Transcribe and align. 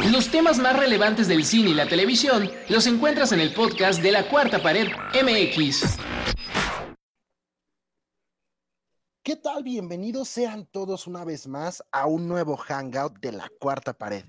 Los 0.00 0.30
temas 0.30 0.58
más 0.58 0.74
relevantes 0.78 1.28
del 1.28 1.44
cine 1.44 1.70
y 1.70 1.74
la 1.74 1.86
televisión 1.86 2.50
los 2.70 2.86
encuentras 2.86 3.30
en 3.32 3.40
el 3.40 3.52
podcast 3.52 4.00
de 4.00 4.10
la 4.10 4.26
Cuarta 4.26 4.62
Pared 4.62 4.88
MX. 5.22 5.98
¿Qué 9.22 9.36
tal? 9.36 9.62
Bienvenidos 9.62 10.28
sean 10.28 10.66
todos 10.66 11.06
una 11.06 11.24
vez 11.24 11.46
más 11.46 11.84
a 11.92 12.06
un 12.06 12.26
nuevo 12.26 12.56
Hangout 12.56 13.18
de 13.20 13.32
la 13.32 13.50
Cuarta 13.60 13.92
Pared. 13.92 14.24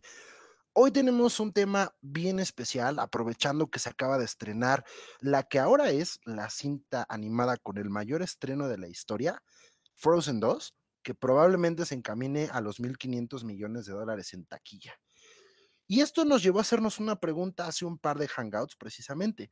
Hoy 0.74 0.92
tenemos 0.92 1.40
un 1.40 1.54
tema 1.54 1.96
bien 2.02 2.40
especial, 2.40 3.00
aprovechando 3.00 3.70
que 3.70 3.80
se 3.80 3.90
acaba 3.90 4.18
de 4.18 4.26
estrenar 4.26 4.84
la 5.22 5.44
que 5.44 5.60
ahora 5.60 5.92
es 5.92 6.20
la 6.26 6.50
cinta 6.50 7.06
animada 7.08 7.56
con 7.56 7.78
el 7.78 7.90
mayor 7.90 8.22
estreno 8.22 8.68
de 8.68 8.78
la 8.78 8.90
historia, 8.90 9.42
Frozen 9.96 10.42
2, 10.42 10.76
que 11.04 11.16
probablemente 11.16 11.86
se 11.86 11.96
encamine 11.96 12.50
a 12.52 12.60
los 12.60 12.82
1.500 12.82 13.46
millones 13.46 13.86
de 13.86 13.94
dólares 13.94 14.34
en 14.34 14.46
taquilla. 14.46 14.94
Y 15.94 16.02
esto 16.02 16.26
nos 16.26 16.42
llevó 16.42 16.58
a 16.58 16.62
hacernos 16.62 17.00
una 17.00 17.20
pregunta 17.20 17.68
hace 17.68 17.86
un 17.86 18.00
par 18.00 18.18
de 18.18 18.28
hangouts 18.28 18.76
precisamente. 18.76 19.52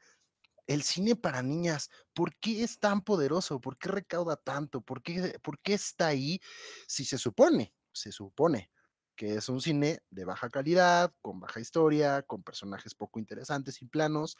El 0.66 0.82
cine 0.82 1.16
para 1.16 1.44
niñas, 1.44 1.92
¿por 2.16 2.36
qué 2.38 2.64
es 2.64 2.80
tan 2.80 3.02
poderoso? 3.02 3.62
¿Por 3.62 3.78
qué 3.78 3.90
recauda 3.90 4.38
tanto? 4.38 4.82
¿Por 4.82 5.04
qué, 5.04 5.38
por 5.44 5.60
qué 5.60 5.76
está 5.76 6.08
ahí 6.08 6.42
si 6.88 7.06
se 7.06 7.20
supone, 7.20 7.76
se 7.94 8.12
supone 8.12 8.72
que 9.16 9.36
es 9.36 9.50
un 9.50 9.62
cine 9.62 10.00
de 10.10 10.26
baja 10.26 10.50
calidad, 10.50 11.14
con 11.22 11.40
baja 11.40 11.60
historia, 11.60 12.24
con 12.24 12.42
personajes 12.42 12.96
poco 12.96 13.20
interesantes 13.20 13.80
y 13.84 13.86
planos? 13.86 14.36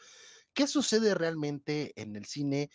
¿Qué 0.56 0.66
sucede 0.66 1.14
realmente 1.14 1.94
en 2.02 2.16
el 2.16 2.26
cine 2.26 2.72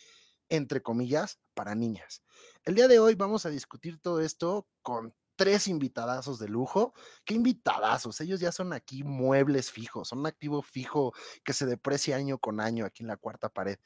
entre 0.49 0.81
comillas, 0.81 1.41
para 1.53 1.75
niñas. 1.75 2.23
El 2.63 2.75
día 2.75 2.87
de 2.87 2.99
hoy 2.99 3.15
vamos 3.15 3.45
a 3.45 3.49
discutir 3.49 3.99
todo 3.99 4.21
esto 4.21 4.65
con 4.81 5.13
tres 5.37 5.67
invitadazos 5.67 6.39
de 6.39 6.49
lujo. 6.49 6.93
¿Qué 7.23 7.35
invitadazos? 7.35 8.19
Ellos 8.19 8.41
ya 8.41 8.51
son 8.51 8.73
aquí 8.73 9.03
muebles 9.03 9.71
fijos, 9.71 10.09
son 10.09 10.19
un 10.19 10.27
activo 10.27 10.61
fijo 10.61 11.13
que 11.45 11.53
se 11.53 11.65
deprecia 11.65 12.17
año 12.17 12.39
con 12.39 12.59
año 12.59 12.85
aquí 12.85 13.03
en 13.03 13.07
la 13.07 13.15
cuarta 13.15 13.47
pared. 13.47 13.77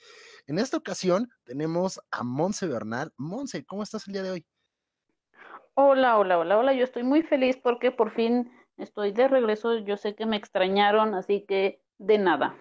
En 0.48 0.58
esta 0.58 0.78
ocasión 0.78 1.30
tenemos 1.44 2.02
a 2.10 2.24
Monse 2.24 2.66
Bernal. 2.66 3.14
Monse, 3.18 3.64
¿cómo 3.66 3.84
estás 3.84 4.08
el 4.08 4.14
día 4.14 4.24
de 4.24 4.32
hoy? 4.32 4.48
Hola, 5.76 6.18
hola, 6.18 6.40
hola, 6.40 6.58
hola. 6.58 6.74
Yo 6.74 6.84
estoy 6.84 7.04
muy 7.04 7.22
feliz 7.22 7.58
porque 7.62 7.92
por 7.92 8.12
fin 8.16 8.52
estoy 8.78 9.12
de 9.12 9.28
regreso. 9.28 9.78
Yo 9.80 9.98
sé 9.98 10.16
que 10.16 10.26
me 10.26 10.38
extrañaron, 10.38 11.14
así 11.14 11.46
que 11.48 11.84
de 11.98 12.18
nada. 12.18 12.56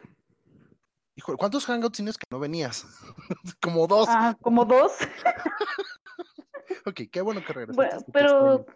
Hijo, 1.17 1.37
¿cuántos 1.37 1.67
hangouts 1.67 1.97
tienes 1.97 2.17
que 2.17 2.25
no 2.31 2.39
venías? 2.39 2.87
como 3.63 3.87
dos. 3.87 4.09
Ah, 4.11 4.37
como 4.41 4.65
dos. 4.65 4.93
ok, 6.87 7.01
qué 7.11 7.21
bueno 7.21 7.43
que 7.45 7.53
regresaste. 7.53 8.13
pero 8.13 8.67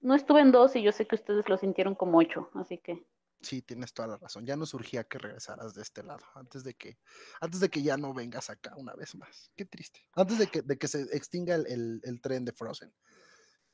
no 0.00 0.14
estuve 0.14 0.40
en 0.40 0.52
dos 0.52 0.76
y 0.76 0.82
yo 0.82 0.92
sé 0.92 1.06
que 1.06 1.16
ustedes 1.16 1.48
lo 1.48 1.56
sintieron 1.56 1.94
como 1.94 2.18
ocho, 2.18 2.50
así 2.54 2.78
que. 2.78 3.06
Sí, 3.40 3.60
tienes 3.60 3.92
toda 3.92 4.08
la 4.08 4.16
razón. 4.16 4.46
Ya 4.46 4.56
no 4.56 4.64
surgía 4.64 5.04
que 5.04 5.18
regresaras 5.18 5.74
de 5.74 5.82
este 5.82 6.02
lado, 6.02 6.24
antes 6.34 6.64
de 6.64 6.74
que, 6.74 6.96
antes 7.40 7.60
de 7.60 7.68
que 7.68 7.82
ya 7.82 7.96
no 7.98 8.14
vengas 8.14 8.48
acá 8.48 8.72
una 8.76 8.94
vez 8.94 9.14
más. 9.16 9.50
Qué 9.54 9.66
triste. 9.66 10.00
Antes 10.14 10.38
de 10.38 10.46
que, 10.46 10.62
de 10.62 10.78
que 10.78 10.88
se 10.88 11.02
extinga 11.14 11.54
el, 11.54 12.00
el 12.02 12.20
tren 12.22 12.44
de 12.44 12.52
Frozen. 12.52 12.92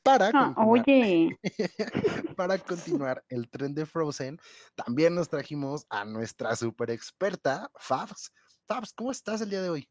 Para, 0.02 0.30
ah, 0.32 0.54
continuar, 0.56 1.38
para 2.36 2.58
continuar 2.58 3.22
el 3.28 3.50
tren 3.50 3.74
de 3.74 3.84
Frozen, 3.84 4.40
también 4.74 5.14
nos 5.14 5.28
trajimos 5.28 5.84
a 5.90 6.06
nuestra 6.06 6.56
super 6.56 6.90
experta, 6.90 7.70
Fabs. 7.76 8.32
Fabs, 8.66 8.94
¿cómo 8.94 9.10
estás 9.10 9.42
el 9.42 9.50
día 9.50 9.60
de 9.60 9.68
hoy? 9.68 9.88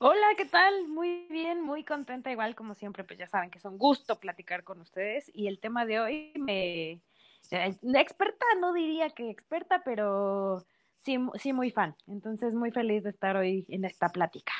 Hola, 0.00 0.28
¿qué 0.36 0.44
tal? 0.44 0.86
Muy 0.86 1.26
bien, 1.28 1.60
muy 1.60 1.84
contenta, 1.84 2.30
igual 2.30 2.54
como 2.54 2.76
siempre, 2.76 3.02
pues 3.02 3.18
ya 3.18 3.26
saben 3.26 3.50
que 3.50 3.58
es 3.58 3.64
un 3.64 3.78
gusto 3.78 4.20
platicar 4.20 4.62
con 4.62 4.80
ustedes 4.80 5.28
y 5.34 5.48
el 5.48 5.58
tema 5.58 5.86
de 5.86 5.98
hoy 5.98 6.32
me... 6.36 7.02
Eh, 7.50 7.76
experta, 7.82 8.46
no 8.60 8.72
diría 8.72 9.10
que 9.10 9.28
experta, 9.28 9.82
pero 9.84 10.64
sí, 10.98 11.18
sí 11.34 11.52
muy 11.52 11.72
fan. 11.72 11.96
Entonces, 12.06 12.54
muy 12.54 12.70
feliz 12.70 13.02
de 13.02 13.10
estar 13.10 13.36
hoy 13.36 13.66
en 13.68 13.84
esta 13.84 14.08
plática. 14.10 14.52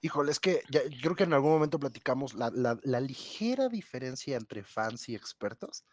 Híjole, 0.00 0.30
es 0.30 0.40
que 0.40 0.62
ya, 0.70 0.80
creo 1.02 1.14
que 1.14 1.24
en 1.24 1.34
algún 1.34 1.50
momento 1.50 1.78
platicamos 1.78 2.32
la, 2.32 2.50
la, 2.50 3.00
ligera 3.00 3.68
diferencia 3.68 4.36
entre 4.36 4.62
fans 4.62 5.10
y 5.10 5.14
expertos. 5.14 5.84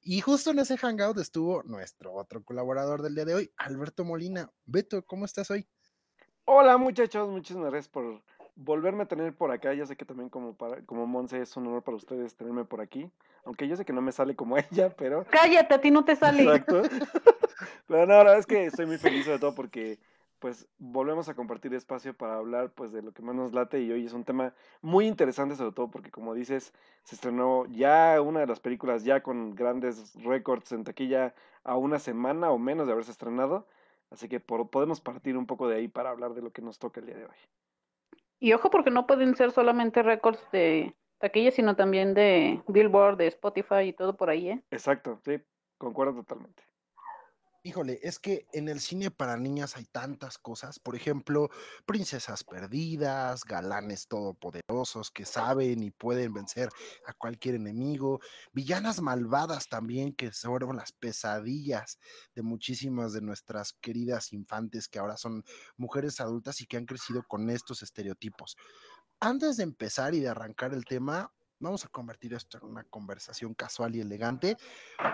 Y 0.00 0.20
justo 0.22 0.52
en 0.52 0.60
ese 0.60 0.78
hangout 0.78 1.18
estuvo 1.18 1.62
nuestro 1.64 2.14
otro 2.14 2.42
colaborador 2.42 3.02
del 3.02 3.16
día 3.16 3.26
de 3.26 3.34
hoy, 3.34 3.52
Alberto 3.58 4.04
Molina. 4.04 4.50
Beto, 4.64 5.04
¿cómo 5.04 5.26
estás 5.26 5.50
hoy? 5.50 5.68
Hola 6.50 6.78
muchachos, 6.78 7.28
muchísimas 7.28 7.70
gracias 7.70 7.88
por 7.88 8.22
volverme 8.56 9.02
a 9.02 9.06
tener 9.06 9.34
por 9.34 9.50
acá. 9.50 9.74
Ya 9.74 9.84
sé 9.84 9.96
que 9.96 10.06
también 10.06 10.30
como 10.30 10.54
para, 10.54 10.80
como 10.86 11.06
Monse 11.06 11.42
es 11.42 11.54
un 11.58 11.66
honor 11.66 11.82
para 11.82 11.98
ustedes 11.98 12.34
tenerme 12.36 12.64
por 12.64 12.80
aquí. 12.80 13.10
Aunque 13.44 13.68
yo 13.68 13.76
sé 13.76 13.84
que 13.84 13.92
no 13.92 14.00
me 14.00 14.12
sale 14.12 14.34
como 14.34 14.56
ella, 14.70 14.88
pero. 14.96 15.26
Cállate, 15.28 15.74
a 15.74 15.80
ti 15.82 15.90
no 15.90 16.06
te 16.06 16.16
sale. 16.16 16.44
Exacto. 16.44 16.80
pero 17.86 18.06
no, 18.06 18.14
la 18.14 18.16
verdad 18.16 18.38
es 18.38 18.46
que 18.46 18.64
estoy 18.64 18.86
muy 18.86 18.96
feliz 18.96 19.26
sobre 19.26 19.40
todo 19.40 19.54
porque 19.54 19.98
pues 20.38 20.66
volvemos 20.78 21.28
a 21.28 21.34
compartir 21.34 21.74
espacio 21.74 22.14
para 22.16 22.36
hablar 22.36 22.70
pues 22.70 22.92
de 22.92 23.02
lo 23.02 23.12
que 23.12 23.20
más 23.20 23.34
nos 23.34 23.52
late 23.52 23.82
y 23.82 23.92
hoy 23.92 24.06
es 24.06 24.14
un 24.14 24.24
tema 24.24 24.54
muy 24.80 25.06
interesante 25.06 25.54
sobre 25.54 25.72
todo 25.72 25.90
porque 25.90 26.10
como 26.10 26.32
dices 26.32 26.72
se 27.02 27.16
estrenó 27.16 27.66
ya 27.66 28.22
una 28.22 28.40
de 28.40 28.46
las 28.46 28.60
películas 28.60 29.04
ya 29.04 29.20
con 29.22 29.54
grandes 29.54 30.14
récords 30.22 30.72
en 30.72 30.84
taquilla 30.84 31.34
a 31.64 31.76
una 31.76 31.98
semana 31.98 32.50
o 32.50 32.58
menos 32.58 32.86
de 32.86 32.92
haberse 32.94 33.10
estrenado 33.10 33.66
así 34.10 34.28
que 34.28 34.40
podemos 34.40 35.00
partir 35.00 35.36
un 35.36 35.46
poco 35.46 35.68
de 35.68 35.76
ahí 35.76 35.88
para 35.88 36.10
hablar 36.10 36.34
de 36.34 36.42
lo 36.42 36.52
que 36.52 36.62
nos 36.62 36.78
toca 36.78 37.00
el 37.00 37.06
día 37.06 37.16
de 37.16 37.24
hoy 37.24 37.36
y 38.40 38.52
ojo 38.52 38.70
porque 38.70 38.90
no 38.90 39.06
pueden 39.06 39.34
ser 39.36 39.50
solamente 39.50 40.02
récords 40.02 40.40
de 40.52 40.94
taquilla 41.18 41.50
sino 41.50 41.76
también 41.76 42.14
de 42.14 42.62
Billboard 42.68 43.16
de 43.16 43.26
Spotify 43.28 43.82
y 43.84 43.92
todo 43.92 44.16
por 44.16 44.30
ahí 44.30 44.50
¿eh? 44.50 44.62
exacto 44.70 45.18
sí 45.24 45.40
concuerdo 45.78 46.14
totalmente 46.14 46.67
Híjole, 47.64 47.98
es 48.02 48.20
que 48.20 48.46
en 48.52 48.68
el 48.68 48.80
cine 48.80 49.10
para 49.10 49.36
niñas 49.36 49.76
hay 49.76 49.84
tantas 49.84 50.38
cosas, 50.38 50.78
por 50.78 50.94
ejemplo, 50.94 51.50
princesas 51.86 52.44
perdidas, 52.44 53.44
galanes 53.44 54.06
todopoderosos 54.06 55.10
que 55.10 55.24
saben 55.24 55.82
y 55.82 55.90
pueden 55.90 56.32
vencer 56.32 56.68
a 57.04 57.12
cualquier 57.14 57.56
enemigo, 57.56 58.20
villanas 58.52 59.00
malvadas 59.02 59.68
también 59.68 60.14
que 60.14 60.30
fueron 60.30 60.76
las 60.76 60.92
pesadillas 60.92 61.98
de 62.34 62.42
muchísimas 62.42 63.12
de 63.12 63.22
nuestras 63.22 63.72
queridas 63.72 64.32
infantes 64.32 64.88
que 64.88 65.00
ahora 65.00 65.16
son 65.16 65.42
mujeres 65.76 66.20
adultas 66.20 66.60
y 66.60 66.66
que 66.66 66.76
han 66.76 66.86
crecido 66.86 67.24
con 67.24 67.50
estos 67.50 67.82
estereotipos. 67.82 68.56
Antes 69.20 69.56
de 69.56 69.64
empezar 69.64 70.14
y 70.14 70.20
de 70.20 70.28
arrancar 70.28 70.72
el 70.74 70.84
tema, 70.84 71.32
Vamos 71.60 71.84
a 71.84 71.88
convertir 71.88 72.34
esto 72.34 72.58
en 72.58 72.64
una 72.64 72.84
conversación 72.84 73.52
casual 73.52 73.96
y 73.96 74.00
elegante 74.00 74.56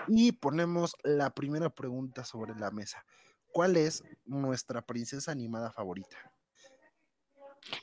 y 0.07 0.31
ponemos 0.33 0.95
la 1.03 1.31
primera 1.31 1.69
pregunta 1.69 2.23
sobre 2.23 2.53
la 2.55 2.69
mesa. 2.69 3.03
¿Cuál 3.51 3.77
es 3.77 4.03
nuestra 4.25 4.81
princesa 4.81 5.31
animada 5.31 5.71
favorita? 5.71 6.17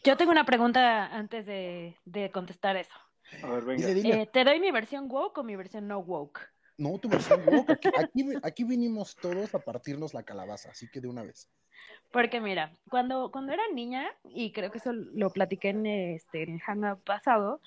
Yo 0.05 0.17
tengo 0.17 0.31
una 0.31 0.45
pregunta 0.45 1.07
antes 1.07 1.45
de, 1.45 2.31
contestar 2.33 2.77
eso. 2.77 2.95
A 3.43 3.47
ver, 3.49 3.65
venga. 3.65 3.89
Eh, 3.89 4.29
¿Te 4.33 4.45
doy 4.45 4.61
mi 4.61 4.71
versión 4.71 5.09
woke 5.11 5.39
o 5.39 5.43
mi 5.43 5.57
versión 5.57 5.89
no 5.89 5.99
woke? 5.99 6.41
No, 6.79 6.99
tu 6.99 7.09
versión 7.09 7.43
woke. 7.47 7.71
Aquí, 7.99 8.25
aquí, 8.43 8.65
vinimos 8.65 9.17
todos 9.17 9.55
a 9.55 9.59
partirnos 9.59 10.15
la 10.15 10.23
calabaza, 10.23 10.71
así 10.71 10.89
que 10.89 11.01
de 11.01 11.09
una 11.09 11.23
vez. 11.23 11.49
Porque 12.13 12.41
mira, 12.41 12.77
cuando, 12.91 13.31
cuando 13.33 13.53
era 13.53 13.63
niña, 13.75 14.07
y 14.25 14.53
creo 14.53 14.71
que 14.71 14.79
eso 14.79 14.93
lo 14.93 15.31
platiqué 15.31 15.71
en, 15.71 15.87
este, 15.87 16.43
en 16.43 16.61
el 16.85 16.97
pasado, 16.99 17.61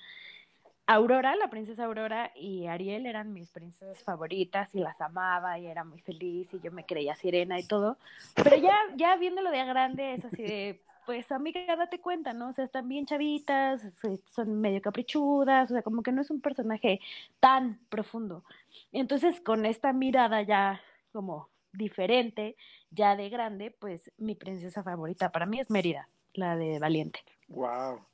Aurora, 0.88 1.34
la 1.34 1.50
princesa 1.50 1.84
Aurora 1.84 2.30
y 2.36 2.66
Ariel 2.66 3.06
eran 3.06 3.32
mis 3.32 3.50
princesas 3.50 4.02
favoritas 4.04 4.72
y 4.72 4.78
las 4.78 5.00
amaba 5.00 5.58
y 5.58 5.66
era 5.66 5.82
muy 5.82 6.00
feliz 6.00 6.52
y 6.54 6.60
yo 6.60 6.70
me 6.70 6.86
creía 6.86 7.16
sirena 7.16 7.58
y 7.58 7.64
todo. 7.64 7.98
Pero 8.36 8.56
ya, 8.56 8.76
ya 8.94 9.16
viéndolo 9.16 9.50
de 9.50 9.64
grande 9.64 10.14
es 10.14 10.24
así 10.24 10.42
de, 10.42 10.82
pues 11.04 11.32
amiga, 11.32 11.74
date 11.74 12.00
cuenta, 12.00 12.32
¿no? 12.32 12.50
O 12.50 12.52
sea, 12.52 12.64
están 12.64 12.88
bien 12.88 13.04
chavitas, 13.04 13.82
son 14.30 14.60
medio 14.60 14.80
caprichudas, 14.80 15.70
o 15.70 15.74
sea, 15.74 15.82
como 15.82 16.04
que 16.04 16.12
no 16.12 16.22
es 16.22 16.30
un 16.30 16.40
personaje 16.40 17.00
tan 17.40 17.80
profundo. 17.88 18.44
Entonces, 18.92 19.40
con 19.40 19.66
esta 19.66 19.92
mirada 19.92 20.42
ya 20.42 20.80
como 21.12 21.48
diferente, 21.72 22.56
ya 22.90 23.16
de 23.16 23.28
grande, 23.28 23.72
pues 23.72 24.12
mi 24.18 24.36
princesa 24.36 24.84
favorita 24.84 25.32
para 25.32 25.46
mí 25.46 25.58
es 25.58 25.68
Mérida, 25.68 26.08
la 26.32 26.54
de 26.54 26.78
Valiente. 26.78 27.20
Wow. 27.48 28.06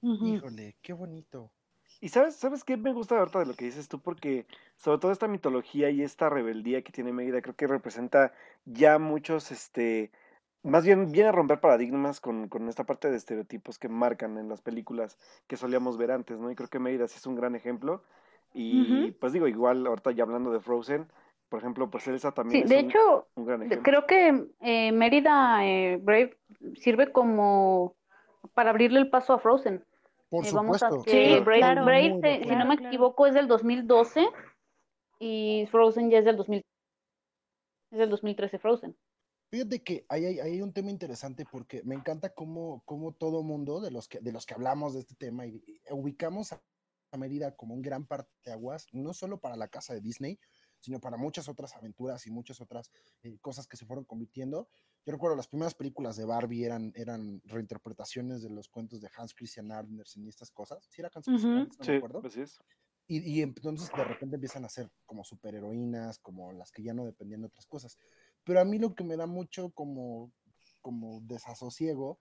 Híjole, 0.00 0.76
qué 0.80 0.92
bonito. 0.92 1.50
Y 2.00 2.08
sabes, 2.08 2.36
¿sabes 2.36 2.64
qué 2.64 2.76
me 2.76 2.92
gusta 2.92 3.18
ahorita 3.18 3.40
de 3.40 3.46
lo 3.46 3.54
que 3.54 3.64
dices 3.64 3.88
tú? 3.88 3.98
Porque 4.00 4.46
sobre 4.76 4.98
todo 4.98 5.12
esta 5.12 5.28
mitología 5.28 5.90
y 5.90 6.02
esta 6.02 6.28
rebeldía 6.28 6.82
que 6.82 6.92
tiene 6.92 7.12
Mérida, 7.12 7.40
creo 7.42 7.54
que 7.54 7.66
representa 7.66 8.32
ya 8.64 8.98
muchos, 8.98 9.50
este, 9.50 10.10
más 10.62 10.84
bien 10.84 11.12
viene 11.12 11.28
a 11.28 11.32
romper 11.32 11.60
paradigmas 11.60 12.20
con, 12.20 12.48
con 12.48 12.68
esta 12.68 12.84
parte 12.84 13.10
de 13.10 13.16
estereotipos 13.16 13.78
que 13.78 13.88
marcan 13.88 14.38
en 14.38 14.48
las 14.48 14.60
películas 14.60 15.18
que 15.46 15.56
solíamos 15.56 15.96
ver 15.96 16.10
antes, 16.10 16.38
¿no? 16.38 16.50
Y 16.50 16.54
creo 16.54 16.68
que 16.68 16.78
Mérida 16.78 17.08
sí 17.08 17.16
es 17.16 17.26
un 17.26 17.36
gran 17.36 17.54
ejemplo. 17.54 18.02
Y 18.56 19.10
pues 19.12 19.32
digo, 19.32 19.48
igual 19.48 19.84
ahorita 19.84 20.12
ya 20.12 20.22
hablando 20.22 20.52
de 20.52 20.60
Frozen, 20.60 21.08
por 21.48 21.58
ejemplo, 21.58 21.90
pues 21.90 22.06
Elsa 22.08 22.32
también 22.32 22.66
sí, 22.66 22.74
de 22.74 22.80
hecho, 22.80 23.26
Creo 23.82 24.06
que 24.06 24.46
eh, 24.60 24.92
Mérida 24.92 25.64
eh, 25.66 25.98
Brave 26.02 26.36
sirve 26.76 27.12
como 27.12 27.94
para 28.54 28.70
abrirle 28.70 29.00
el 29.00 29.10
paso 29.10 29.32
a 29.32 29.38
Frozen. 29.38 29.84
Por 30.34 30.46
eh, 30.46 30.52
vamos 30.52 30.82
a 30.82 30.90
sí, 30.90 31.38
Brave, 31.44 32.42
si 32.42 32.50
no 32.56 32.66
me 32.66 32.74
equivoco, 32.74 33.26
es 33.26 33.34
del 33.34 33.46
2012 33.46 34.26
y 35.20 35.68
Frozen 35.70 36.10
ya 36.10 36.18
es 36.18 36.24
del 36.24 36.36
2000. 36.36 36.60
Es 37.92 37.98
del 37.98 38.10
2013 38.10 38.58
Frozen. 38.58 38.96
Fíjate 39.50 39.84
que 39.84 40.04
hay, 40.08 40.24
hay, 40.24 40.40
hay, 40.40 40.60
un 40.60 40.72
tema 40.72 40.90
interesante 40.90 41.44
porque 41.48 41.84
me 41.84 41.94
encanta 41.94 42.30
cómo, 42.30 42.82
cómo 42.84 43.12
todo 43.12 43.44
mundo 43.44 43.80
de 43.80 43.92
los, 43.92 44.08
que, 44.08 44.18
de 44.18 44.32
los 44.32 44.46
que 44.46 44.54
hablamos 44.54 44.94
de 44.94 45.00
este 45.00 45.14
tema 45.14 45.46
y, 45.46 45.62
y 45.64 45.80
ubicamos 45.92 46.52
a, 46.52 46.60
a 47.12 47.16
Mérida 47.16 47.54
como 47.54 47.74
un 47.74 47.82
gran 47.82 48.04
parteaguas, 48.04 48.88
no 48.90 49.12
solo 49.14 49.38
para 49.38 49.56
la 49.56 49.68
casa 49.68 49.94
de 49.94 50.00
Disney, 50.00 50.40
sino 50.80 51.00
para 51.00 51.16
muchas 51.16 51.48
otras 51.48 51.74
aventuras 51.76 52.26
y 52.26 52.30
muchas 52.30 52.60
otras 52.60 52.90
eh, 53.22 53.38
cosas 53.40 53.68
que 53.68 53.76
se 53.76 53.86
fueron 53.86 54.04
convirtiendo. 54.04 54.68
Yo 55.06 55.12
recuerdo 55.12 55.36
las 55.36 55.48
primeras 55.48 55.74
películas 55.74 56.16
de 56.16 56.24
Barbie 56.24 56.64
eran, 56.64 56.92
eran 56.96 57.42
reinterpretaciones 57.44 58.42
de 58.42 58.48
los 58.50 58.68
cuentos 58.68 59.00
de 59.00 59.10
Hans 59.16 59.34
Christian 59.34 59.70
Andersen 59.70 60.24
y 60.24 60.28
estas 60.28 60.50
cosas. 60.50 60.86
¿Sí 60.90 61.02
era 61.02 61.10
Hans 61.14 61.26
Christian. 61.26 61.52
Andersen? 61.52 61.78
No 61.78 61.84
Sí, 61.84 61.90
me 61.90 61.96
acuerdo. 61.98 62.22
así 62.26 62.40
es. 62.40 62.58
Y, 63.06 63.18
y 63.20 63.42
entonces 63.42 63.90
de 63.94 64.02
repente 64.02 64.36
empiezan 64.36 64.64
a 64.64 64.68
ser 64.70 64.90
como 65.04 65.24
superheroínas, 65.24 66.18
como 66.20 66.52
las 66.52 66.70
que 66.72 66.82
ya 66.82 66.94
no 66.94 67.04
dependían 67.04 67.42
de 67.42 67.48
otras 67.48 67.66
cosas. 67.66 67.98
Pero 68.44 68.60
a 68.60 68.64
mí 68.64 68.78
lo 68.78 68.94
que 68.94 69.04
me 69.04 69.16
da 69.16 69.26
mucho 69.26 69.70
como, 69.72 70.32
como 70.80 71.20
desasosiego 71.20 72.18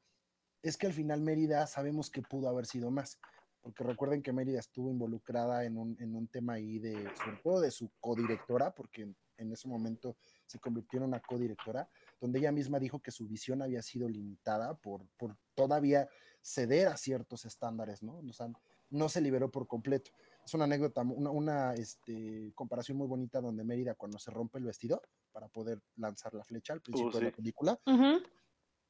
es 0.62 0.76
que 0.76 0.88
al 0.88 0.94
final 0.94 1.22
Mérida 1.22 1.68
sabemos 1.68 2.10
que 2.10 2.22
pudo 2.22 2.50
haber 2.50 2.66
sido 2.66 2.92
más. 2.92 3.18
Porque 3.62 3.86
recuerden 3.86 4.22
que 4.22 4.34
Mérida 4.34 4.60
estuvo 4.60 4.90
involucrada 4.92 5.64
en 5.64 5.78
un, 5.78 5.96
en 6.02 6.16
un 6.16 6.28
tema 6.28 6.54
ahí 6.54 6.80
de, 6.80 6.94
sobre 7.16 7.38
todo 7.42 7.62
de 7.62 7.72
su 7.72 7.90
codirectora, 8.02 8.76
porque 8.76 9.04
en, 9.04 9.16
en 9.38 9.54
ese 9.54 9.70
momento 9.70 10.18
se 10.46 10.60
convirtió 10.60 11.00
en 11.00 11.06
una 11.06 11.22
codirectora, 11.22 11.90
donde 12.20 12.40
ella 12.40 12.52
misma 12.52 12.80
dijo 12.80 13.00
que 13.00 13.12
su 13.12 13.28
visión 13.28 13.62
había 13.62 13.82
sido 13.82 14.08
limitada 14.08 14.76
por, 14.76 15.06
por 15.18 15.36
todavía 15.56 16.08
ceder 16.42 16.88
a 16.88 16.98
ciertos 16.98 17.46
estándares, 17.46 18.04
¿no? 18.04 18.18
O 18.18 18.34
sea, 18.34 18.48
no 18.90 19.10
se 19.10 19.22
liberó 19.22 19.50
por 19.50 19.68
completo. 19.68 20.12
Es 20.46 20.54
una 20.54 20.66
anécdota, 20.66 21.02
una, 21.02 21.32
una 21.32 21.74
este, 21.74 22.52
comparación 22.54 22.98
muy 22.98 23.08
bonita 23.08 23.40
donde 23.42 23.64
Mérida 23.64 23.96
cuando 23.96 24.20
se 24.20 24.30
rompe 24.30 24.60
el 24.60 24.66
vestido 24.66 25.02
para 25.32 25.48
poder 25.48 25.82
lanzar 25.96 26.34
la 26.34 26.44
flecha 26.44 26.74
al 26.74 26.82
principio 26.82 27.18
Uh, 27.18 27.20
de 27.20 27.26
la 27.26 27.32
película, 27.32 27.80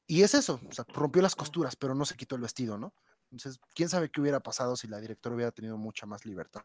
y 0.06 0.22
es 0.22 0.34
eso, 0.34 0.60
o 0.68 0.72
sea, 0.72 0.84
rompió 0.88 1.22
las 1.22 1.34
costuras, 1.34 1.76
pero 1.76 1.94
no 1.94 2.04
se 2.04 2.16
quitó 2.16 2.34
el 2.34 2.42
vestido, 2.42 2.76
¿no? 2.76 2.92
Entonces, 3.30 3.58
quién 3.74 3.88
sabe 3.88 4.10
qué 4.10 4.20
hubiera 4.20 4.40
pasado 4.40 4.76
si 4.76 4.86
la 4.86 5.00
directora 5.00 5.34
hubiera 5.34 5.50
tenido 5.50 5.78
mucha 5.78 6.04
más 6.06 6.26
libertad. 6.26 6.62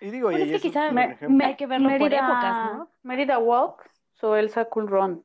Y 0.00 0.10
digo, 0.10 0.30
Bueno, 0.30 0.44
y 0.44 0.54
es 0.54 0.60
que 0.60 0.68
quizá 0.68 0.90
Me- 0.90 1.16
me- 1.28 1.44
Hay 1.44 1.56
que 1.56 1.66
verlo 1.66 1.88
por 1.98 2.12
épocas, 2.12 2.56
¿no? 2.64 2.90
Mérida 3.02 3.38
Walk, 3.38 3.88
so 4.14 4.34
Elsa 4.34 4.64
Cool 4.64 4.88
Run. 4.88 5.24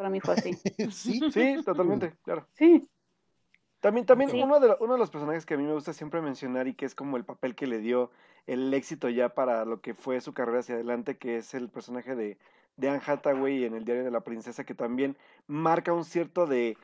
Para 0.00 0.08
mí 0.08 0.18
fue 0.18 0.32
así. 0.32 0.54
sí, 0.90 1.20
Sí, 1.30 1.62
totalmente, 1.62 2.14
claro. 2.24 2.46
Sí. 2.54 2.88
También, 3.80 4.06
también 4.06 4.30
Sí. 4.30 4.40
uno, 4.42 4.58
de, 4.58 4.68
lo- 4.68 4.78
uno 4.80 4.94
de 4.94 4.98
los 4.98 5.10
personajes 5.10 5.44
que 5.44 5.52
a 5.52 5.56
mí 5.58 5.64
me 5.64 5.74
gusta 5.74 5.92
siempre 5.92 6.22
mencionar 6.22 6.66
y 6.68 6.72
que 6.72 6.86
es 6.86 6.94
como 6.94 7.18
el 7.18 7.24
papel 7.26 7.54
que 7.54 7.66
le 7.66 7.80
dio 7.80 8.10
el 8.46 8.72
éxito 8.72 9.10
ya 9.10 9.34
para 9.34 9.66
lo 9.66 9.82
que 9.82 9.92
fue 9.92 10.22
su 10.22 10.32
carrera 10.32 10.60
hacia 10.60 10.76
adelante, 10.76 11.18
que 11.18 11.36
es 11.36 11.52
el 11.52 11.68
personaje 11.68 12.14
de, 12.16 12.38
de 12.78 12.88
Anne 12.88 13.02
Hathaway 13.06 13.64
en 13.66 13.74
el 13.74 13.84
diario 13.84 14.02
de 14.02 14.10
la 14.10 14.22
princesa, 14.22 14.64
que 14.64 14.74
también 14.74 15.18
marca 15.46 15.92
un 15.92 16.04
cierto 16.06 16.46
de, 16.46 16.78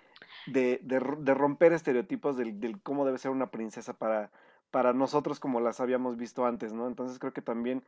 de, 0.45 0.79
de, 0.83 1.01
de 1.19 1.35
romper 1.35 1.73
estereotipos 1.73 2.37
del, 2.37 2.61
del 2.61 2.83
cómo 2.83 3.07
debe 3.07 3.17
ser 3.17 3.31
una 3.31 3.51
princesa 3.51 3.95
para, 3.95 4.31
para 4.71 4.93
nosotros 4.93 5.41
como 5.41 5.61
las 5.61 5.81
habíamos 5.81 6.19
visto 6.19 6.45
antes, 6.45 6.75
¿no? 6.75 6.87
Entonces 6.87 7.19
creo 7.19 7.33
que 7.33 7.41
también 7.41 7.83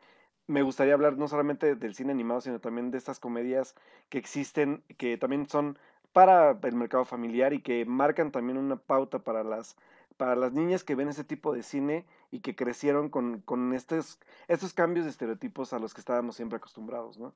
me 0.49 0.62
gustaría 0.62 0.95
hablar 0.95 1.17
no 1.17 1.29
solamente 1.29 1.77
del 1.77 1.95
cine 1.95 2.11
animado, 2.11 2.41
sino 2.41 2.59
también 2.59 2.91
de 2.91 2.99
estas 2.99 3.21
comedias 3.21 3.77
que 4.09 4.19
existen, 4.19 4.83
que 4.97 5.17
también 5.17 5.49
son 5.49 5.79
para 6.12 6.59
el 6.62 6.75
mercado 6.75 7.05
familiar 7.05 7.53
y 7.53 7.61
que 7.61 7.85
marcan 7.85 8.33
también 8.33 8.59
una 8.59 8.77
pauta 8.77 9.21
para 9.21 9.45
las 9.45 9.77
para 10.17 10.35
las 10.35 10.53
niñas 10.53 10.83
que 10.83 10.97
ven 10.97 11.09
ese 11.09 11.23
tipo 11.23 11.53
de 11.53 11.62
cine 11.62 12.05
y 12.33 12.41
que 12.41 12.56
crecieron 12.56 13.09
con, 13.09 13.41
con 13.43 13.73
estos, 13.73 14.19
estos 14.49 14.75
cambios 14.75 15.05
de 15.05 15.12
estereotipos 15.12 15.73
a 15.73 15.79
los 15.79 15.95
que 15.95 16.00
estábamos 16.00 16.35
siempre 16.35 16.56
acostumbrados, 16.56 17.19
¿no? 17.19 17.35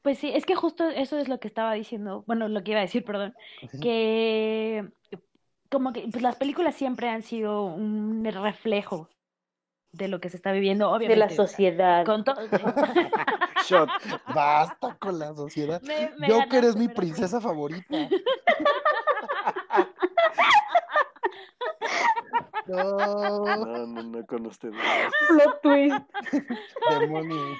Pues 0.00 0.18
sí, 0.18 0.30
es 0.34 0.46
que 0.46 0.54
justo 0.54 0.88
eso 0.88 1.18
es 1.18 1.28
lo 1.28 1.38
que 1.38 1.48
estaba 1.48 1.74
diciendo, 1.74 2.24
bueno, 2.26 2.48
lo 2.48 2.64
que 2.64 2.70
iba 2.70 2.80
a 2.80 2.84
decir, 2.84 3.04
perdón, 3.04 3.34
que 3.82 4.88
como 5.70 5.92
que 5.92 6.08
pues 6.10 6.22
las 6.22 6.36
películas 6.36 6.76
siempre 6.76 7.10
han 7.10 7.22
sido 7.22 7.66
un 7.66 8.24
reflejo 8.24 9.10
de 9.96 10.08
lo 10.08 10.20
que 10.20 10.28
se 10.30 10.36
está 10.36 10.52
viviendo, 10.52 10.88
De 10.90 10.96
obviamente. 10.96 11.16
la 11.18 11.26
o 11.26 11.28
sea, 11.28 11.36
sociedad. 11.36 12.04
Con 12.06 12.24
todo. 12.24 12.36
Shot. 13.66 13.88
basta 14.34 14.96
con 15.00 15.18
la 15.18 15.34
sociedad. 15.34 15.80
Me- 15.82 16.12
me 16.18 16.28
Yo 16.28 16.40
que 16.48 16.58
eres 16.58 16.76
mi 16.76 16.88
princesa 16.88 17.40
favorita. 17.40 17.86
No, 22.66 22.98
No, 22.98 23.86
no, 23.86 24.02
no 24.02 24.26
con 24.26 24.46
ustedes. 24.46 24.74
Plot 25.28 25.60
twist. 25.62 25.96
demonio. 26.98 27.54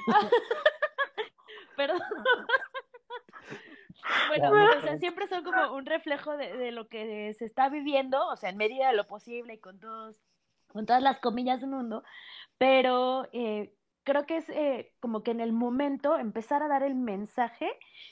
Pero 1.76 1.94
bueno, 4.28 4.70
o 4.78 4.80
sea, 4.82 4.96
siempre 4.96 5.26
son 5.28 5.44
como 5.44 5.72
un 5.74 5.86
reflejo 5.86 6.36
de, 6.36 6.56
de 6.56 6.72
lo 6.72 6.88
que 6.88 7.32
se 7.34 7.44
está 7.44 7.68
viviendo, 7.68 8.26
o 8.28 8.36
sea, 8.36 8.50
en 8.50 8.56
medida 8.56 8.88
de 8.88 8.94
lo 8.96 9.06
posible 9.06 9.54
y 9.54 9.58
con 9.58 9.78
todos, 9.78 10.16
con 10.76 10.86
todas 10.86 11.02
las 11.02 11.18
comillas 11.20 11.60
del 11.60 11.70
mundo, 11.70 12.04
pero 12.58 13.28
eh, 13.32 13.74
creo 14.04 14.26
que 14.26 14.38
es 14.38 14.48
eh, 14.50 14.92
como 15.00 15.22
que 15.22 15.32
en 15.32 15.40
el 15.40 15.52
momento 15.52 16.16
empezar 16.18 16.62
a 16.62 16.68
dar 16.68 16.84
el 16.84 16.94
mensaje, 16.94 17.68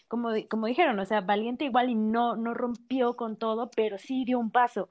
como, 0.08 0.30
como 0.50 0.66
dijeron, 0.66 0.98
o 0.98 1.06
sea, 1.06 1.20
Valiente 1.22 1.64
igual 1.64 1.90
y 1.90 1.94
no, 1.94 2.36
no 2.36 2.54
rompió 2.54 3.16
con 3.16 3.36
todo, 3.36 3.70
pero 3.70 3.98
sí 3.98 4.24
dio 4.24 4.38
un 4.40 4.50
paso. 4.50 4.90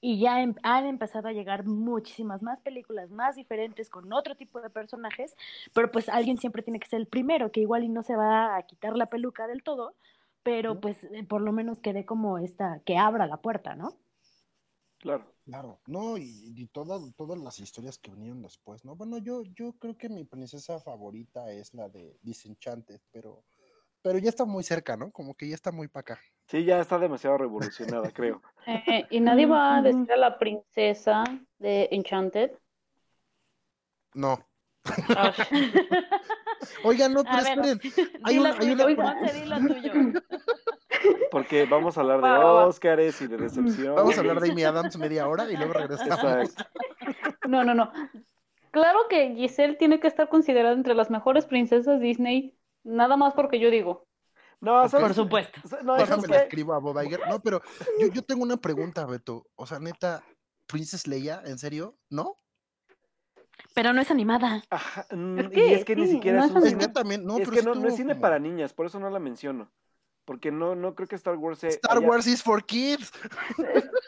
Y 0.00 0.20
ya 0.20 0.42
em- 0.42 0.54
han 0.62 0.86
empezado 0.86 1.28
a 1.28 1.32
llegar 1.32 1.66
muchísimas 1.66 2.42
más 2.42 2.60
películas 2.60 3.10
más 3.10 3.36
diferentes 3.36 3.90
con 3.90 4.12
otro 4.12 4.36
tipo 4.36 4.60
de 4.60 4.70
personajes, 4.70 5.36
pero 5.74 5.90
pues 5.90 6.08
alguien 6.08 6.38
siempre 6.38 6.62
tiene 6.62 6.80
que 6.80 6.88
ser 6.88 7.00
el 7.00 7.06
primero, 7.08 7.52
que 7.52 7.60
igual 7.60 7.84
y 7.84 7.88
no 7.88 8.02
se 8.02 8.16
va 8.16 8.56
a 8.56 8.62
quitar 8.64 8.96
la 8.96 9.06
peluca 9.06 9.46
del 9.48 9.62
todo, 9.62 9.94
pero 10.44 10.80
pues 10.80 11.02
eh, 11.04 11.24
por 11.28 11.42
lo 11.42 11.52
menos 11.52 11.80
que 11.80 11.92
dé 11.92 12.06
como 12.06 12.38
esta, 12.38 12.80
que 12.86 12.96
abra 12.96 13.26
la 13.26 13.38
puerta, 13.38 13.74
¿no? 13.76 13.96
Claro. 14.98 15.24
Claro, 15.48 15.80
no, 15.86 16.18
y, 16.18 16.52
y 16.54 16.66
todas, 16.66 17.00
todas 17.16 17.38
las 17.38 17.58
historias 17.58 17.96
que 17.96 18.10
vinieron 18.10 18.42
después, 18.42 18.84
¿no? 18.84 18.96
Bueno, 18.96 19.16
yo, 19.16 19.44
yo 19.54 19.72
creo 19.78 19.96
que 19.96 20.10
mi 20.10 20.24
princesa 20.24 20.78
favorita 20.78 21.50
es 21.50 21.72
la 21.72 21.88
de 21.88 22.18
Disenchanted, 22.20 23.00
pero, 23.10 23.46
pero 24.02 24.18
ya 24.18 24.28
está 24.28 24.44
muy 24.44 24.62
cerca, 24.62 24.98
¿no? 24.98 25.10
Como 25.10 25.34
que 25.34 25.48
ya 25.48 25.54
está 25.54 25.72
muy 25.72 25.88
para 25.88 26.02
acá. 26.02 26.20
Sí, 26.48 26.66
ya 26.66 26.82
está 26.82 26.98
demasiado 26.98 27.38
revolucionada, 27.38 28.10
creo. 28.10 28.42
Eh, 28.66 29.06
y 29.08 29.20
nadie 29.20 29.46
va 29.46 29.78
a 29.78 29.82
decir 29.82 30.12
a 30.12 30.18
la 30.18 30.38
princesa 30.38 31.24
de 31.58 31.88
Enchanted. 31.90 32.50
No. 34.12 34.46
Oigan, 36.84 37.14
no, 37.14 37.24
pero 37.24 37.38
esperen. 37.38 37.80
Hay 38.24 38.38
una, 38.38 38.50
hay 38.50 38.58
tuyo, 38.58 38.86
una, 38.86 39.66
tuyo. 39.66 39.92
Porque 41.30 41.66
vamos 41.66 41.96
a 41.96 42.00
hablar 42.00 42.20
de. 42.22 42.28
Óscares 42.28 43.20
y 43.20 43.26
de 43.26 43.36
recepción. 43.38 43.94
vamos 43.94 44.16
a 44.16 44.20
hablar 44.20 44.40
de 44.40 44.50
Amy 44.50 44.64
Adams 44.64 44.96
media 44.98 45.28
hora 45.28 45.50
y 45.50 45.56
luego 45.56 45.72
regresamos. 45.74 46.50
Exacto. 46.50 46.64
No, 47.48 47.64
no, 47.64 47.74
no. 47.74 47.90
Claro 48.70 48.98
que 49.08 49.34
Giselle 49.34 49.76
tiene 49.76 49.98
que 50.00 50.06
estar 50.08 50.28
considerada 50.28 50.74
entre 50.74 50.94
las 50.94 51.10
mejores 51.10 51.46
princesas 51.46 52.00
Disney, 52.00 52.54
nada 52.84 53.16
más 53.16 53.34
porque 53.34 53.58
yo 53.58 53.70
digo. 53.70 54.06
No, 54.60 54.82
Ok. 54.82 54.88
¿sabes 54.90 55.06
Por 55.06 55.14
supuesto. 55.14 55.60
No, 55.84 55.94
Déjame 55.94 56.22
¿sabes 56.22 56.30
le 56.30 56.36
qué? 56.36 56.42
escribo 56.42 56.74
a 56.74 56.78
Bob 56.78 57.00
Iger. 57.02 57.20
No, 57.28 57.40
pero 57.40 57.62
yo, 58.00 58.08
yo 58.08 58.22
tengo 58.22 58.42
una 58.42 58.56
pregunta, 58.56 59.06
Beto. 59.06 59.46
O 59.54 59.66
sea, 59.66 59.78
neta, 59.78 60.22
¿Princess 60.66 61.06
Leia? 61.06 61.40
¿En 61.46 61.58
serio? 61.58 61.96
¿No? 62.10 62.36
Pero 63.74 63.92
no 63.92 64.00
es 64.00 64.10
animada. 64.10 64.62
Ajá, 64.70 65.06
mm, 65.14 65.38
Es 65.38 65.46
y 65.46 65.50
que 65.50 65.74
es 65.74 65.84
que 65.84 65.96
ni 65.96 66.08
siquiera 66.08 66.38
no 66.38 66.44
es 66.44 66.50
es 66.50 66.56
un 66.56 66.62
Es 66.64 66.68
cine. 66.70 66.86
que 66.86 66.92
también, 66.92 67.24
no, 67.24 67.38
es 67.38 67.48
pero 67.48 67.52
que 67.52 67.62
no, 67.62 67.74
no 67.74 67.88
es 67.88 67.96
cine 67.96 68.12
como- 68.14 68.20
para 68.22 68.38
niñas, 68.38 68.72
por 68.72 68.86
eso 68.86 68.98
no 68.98 69.08
la 69.10 69.18
menciono. 69.18 69.70
Porque 70.28 70.52
no, 70.52 70.74
no 70.74 70.94
creo 70.94 71.08
que 71.08 71.16
Star 71.16 71.36
Wars 71.36 71.58
se 71.60 71.68
Star 71.68 71.96
haya- 71.96 72.06
Wars 72.06 72.26
is 72.26 72.42
for 72.42 72.62
kids. 72.62 73.10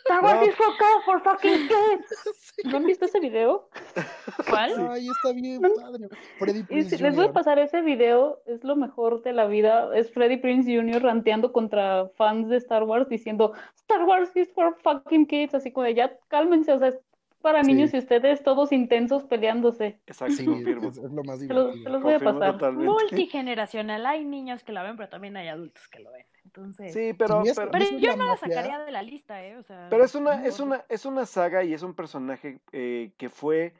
Star 0.04 0.22
Wars 0.22 0.34
No. 0.40 0.46
is 0.46 0.54
for, 0.54 0.66
for 1.06 1.22
fucking 1.22 1.66
kids. 1.66 2.06
¿No 2.64 2.76
han 2.76 2.84
visto 2.84 3.06
ese 3.06 3.20
video? 3.20 3.70
¿Cuál? 4.50 4.88
Ay, 4.90 5.08
está 5.08 5.32
bien 5.32 5.62
padre. 5.62 6.08
Freddy 6.38 6.58
Y 6.58 6.62
Prinze 6.64 6.96
si 6.98 7.02
les 7.02 7.14
voy 7.16 7.24
a 7.24 7.28
Jr.. 7.28 7.32
pasar 7.34 7.58
ese 7.58 7.80
video, 7.80 8.42
es 8.44 8.62
lo 8.64 8.76
mejor 8.76 9.22
de 9.22 9.32
la 9.32 9.46
vida. 9.46 9.88
Es 9.96 10.12
Freddie 10.12 10.36
Prince 10.36 10.70
Jr. 10.70 11.02
ranteando 11.02 11.52
contra 11.52 12.10
fans 12.16 12.50
de 12.50 12.58
Star 12.58 12.82
Wars 12.82 13.08
diciendo 13.08 13.54
Star 13.76 14.04
Wars 14.04 14.36
is 14.36 14.52
for 14.52 14.76
fucking 14.82 15.24
kids, 15.26 15.54
así 15.54 15.72
como 15.72 15.86
de 15.86 15.94
ya 15.94 16.12
cálmense, 16.28 16.70
o 16.74 16.78
sea, 16.78 16.88
es 16.88 16.98
para 17.40 17.64
Sí. 17.64 17.73
niños 17.73 17.92
y 17.94 17.99
ustedes 17.99 18.42
todos 18.42 18.73
intensos 18.73 19.25
peleándose. 19.25 19.99
Exacto, 20.06 20.35
Sí, 20.35 20.44
confirmo. 20.47 20.88
es, 20.90 20.99
es 20.99 21.11
lo 21.11 21.25
más 21.25 21.38
Se 21.40 21.47
los, 21.49 21.73
se 21.73 21.78
divertido. 21.78 21.90
los 21.92 22.02
voy 22.02 22.14
a 22.14 22.18
pasar. 22.20 22.52
totalmente. 22.52 22.87
Multigeneracional. 22.90 24.06
Hay 24.06 24.25
niños 24.25 24.62
que 24.64 24.73
la 24.73 24.82
ven, 24.82 24.97
pero 24.97 25.09
también 25.09 25.37
hay 25.37 25.49
adultos 25.49 25.88
que 25.88 26.00
lo 26.00 26.11
ven. 26.12 26.26
Entonces. 26.44 26.92
Sí, 26.92 27.12
pero, 27.16 27.42
pero, 27.70 27.85
yo 27.99 28.16
no 28.16 28.26
la 28.26 28.37
sacaría 28.37 28.78
de 28.80 28.90
la 28.90 29.02
lista, 29.02 29.44
¿eh? 29.44 29.56
O 29.56 29.62
sea. 29.62 29.87
pero 29.90 30.04
es 30.04 30.14
una, 30.14 30.44
es 30.44 30.59
una, 30.61 30.85
es 30.88 31.04
una 31.06 31.26
saga 31.26 31.62
y 31.64 31.75
es 31.75 31.82
un 31.82 31.94
personaje 31.94 32.59
eh, 32.73 33.12
que 33.18 33.28
fue, 33.28 33.73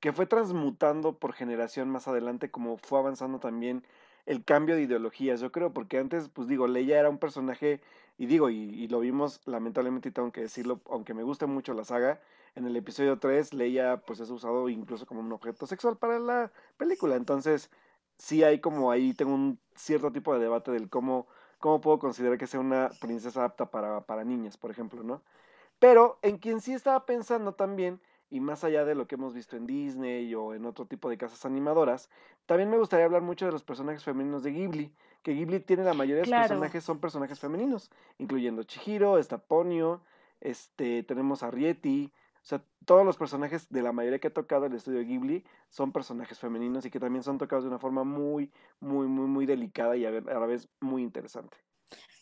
que 0.00 0.12
fue 0.12 0.26
transmutando 0.26 1.16
por 1.18 1.32
generación 1.32 1.88
más 1.90 2.08
adelante, 2.08 2.50
como 2.50 2.76
fue 2.78 2.98
avanzando 2.98 3.38
también 3.38 3.84
el 4.26 4.42
cambio 4.44 4.74
de 4.74 4.82
ideologías, 4.82 5.40
yo 5.40 5.52
creo, 5.52 5.72
porque 5.72 5.98
antes, 5.98 6.28
pues 6.28 6.48
digo, 6.48 6.66
Leia 6.66 6.98
era 6.98 7.08
un 7.08 7.18
personaje, 7.18 7.80
y 8.18 8.26
digo, 8.26 8.50
y, 8.50 8.56
y 8.56 8.88
lo 8.88 8.98
vimos, 8.98 9.40
lamentablemente, 9.46 10.08
y 10.08 10.12
tengo 10.12 10.32
que 10.32 10.40
decirlo, 10.40 10.80
aunque 10.90 11.14
me 11.14 11.22
gusta 11.22 11.46
mucho 11.46 11.74
la 11.74 11.84
saga, 11.84 12.20
en 12.56 12.66
el 12.66 12.74
episodio 12.76 13.18
3, 13.18 13.52
Leia, 13.54 13.98
pues 13.98 14.18
es 14.20 14.30
usado 14.30 14.68
incluso 14.68 15.06
como 15.06 15.20
un 15.20 15.30
objeto 15.32 15.66
sexual 15.66 15.98
para 15.98 16.18
la 16.18 16.52
película, 16.78 17.14
entonces, 17.16 17.70
sí 18.18 18.42
hay 18.44 18.60
como 18.60 18.90
ahí, 18.90 19.12
tengo 19.14 19.34
un 19.34 19.60
cierto 19.74 20.10
tipo 20.10 20.32
de 20.34 20.40
debate 20.40 20.72
del 20.72 20.88
cómo, 20.88 21.26
cómo 21.58 21.80
puedo 21.82 21.98
considerar 21.98 22.38
que 22.38 22.46
sea 22.46 22.60
una 22.60 22.90
princesa 23.00 23.44
apta 23.44 23.70
para, 23.70 24.06
para 24.06 24.24
niñas, 24.24 24.56
por 24.56 24.70
ejemplo, 24.70 25.02
¿no? 25.02 25.22
Pero 25.78 26.18
en 26.22 26.38
quien 26.38 26.60
sí 26.62 26.72
estaba 26.72 27.06
pensando 27.06 27.54
también, 27.54 28.00
y 28.30 28.40
más 28.40 28.64
allá 28.64 28.84
de 28.84 28.94
lo 28.94 29.06
que 29.06 29.16
hemos 29.16 29.34
visto 29.34 29.56
en 29.56 29.66
Disney 29.66 30.34
o 30.34 30.54
en 30.54 30.64
otro 30.66 30.86
tipo 30.86 31.10
de 31.10 31.18
casas 31.18 31.44
animadoras, 31.44 32.10
también 32.46 32.70
me 32.70 32.78
gustaría 32.78 33.04
hablar 33.06 33.22
mucho 33.22 33.46
de 33.46 33.52
los 33.52 33.62
personajes 33.64 34.02
femeninos 34.04 34.42
de 34.42 34.52
Ghibli, 34.52 34.92
que 35.22 35.32
Ghibli 35.34 35.60
tiene 35.60 35.84
la 35.84 35.94
mayoría 35.94 36.22
de 36.22 36.28
Claro. 36.28 36.42
personajes 36.42 36.84
son 36.84 37.00
personajes 37.00 37.38
femeninos, 37.38 37.90
incluyendo 38.18 38.62
Chihiro, 38.64 39.18
está 39.18 39.38
Ponyo, 39.38 40.00
este, 40.40 41.02
tenemos 41.02 41.42
a 41.42 41.50
Rieti, 41.50 42.12
o 42.46 42.48
sea, 42.48 42.62
todos 42.84 43.04
los 43.04 43.16
personajes 43.16 43.68
de 43.70 43.82
la 43.82 43.90
mayoría 43.90 44.20
que 44.20 44.28
ha 44.28 44.32
tocado 44.32 44.66
el 44.66 44.72
estudio 44.74 45.00
Ghibli 45.00 45.44
son 45.68 45.90
personajes 45.90 46.38
femeninos 46.38 46.86
y 46.86 46.90
que 46.92 47.00
también 47.00 47.24
son 47.24 47.38
tocados 47.38 47.64
de 47.64 47.70
una 47.70 47.80
forma 47.80 48.04
muy, 48.04 48.52
muy, 48.78 49.08
muy, 49.08 49.26
muy 49.26 49.46
delicada 49.46 49.96
y 49.96 50.06
a, 50.06 50.12
ver- 50.12 50.30
a 50.30 50.38
la 50.38 50.46
vez 50.46 50.68
muy 50.80 51.02
interesante. 51.02 51.56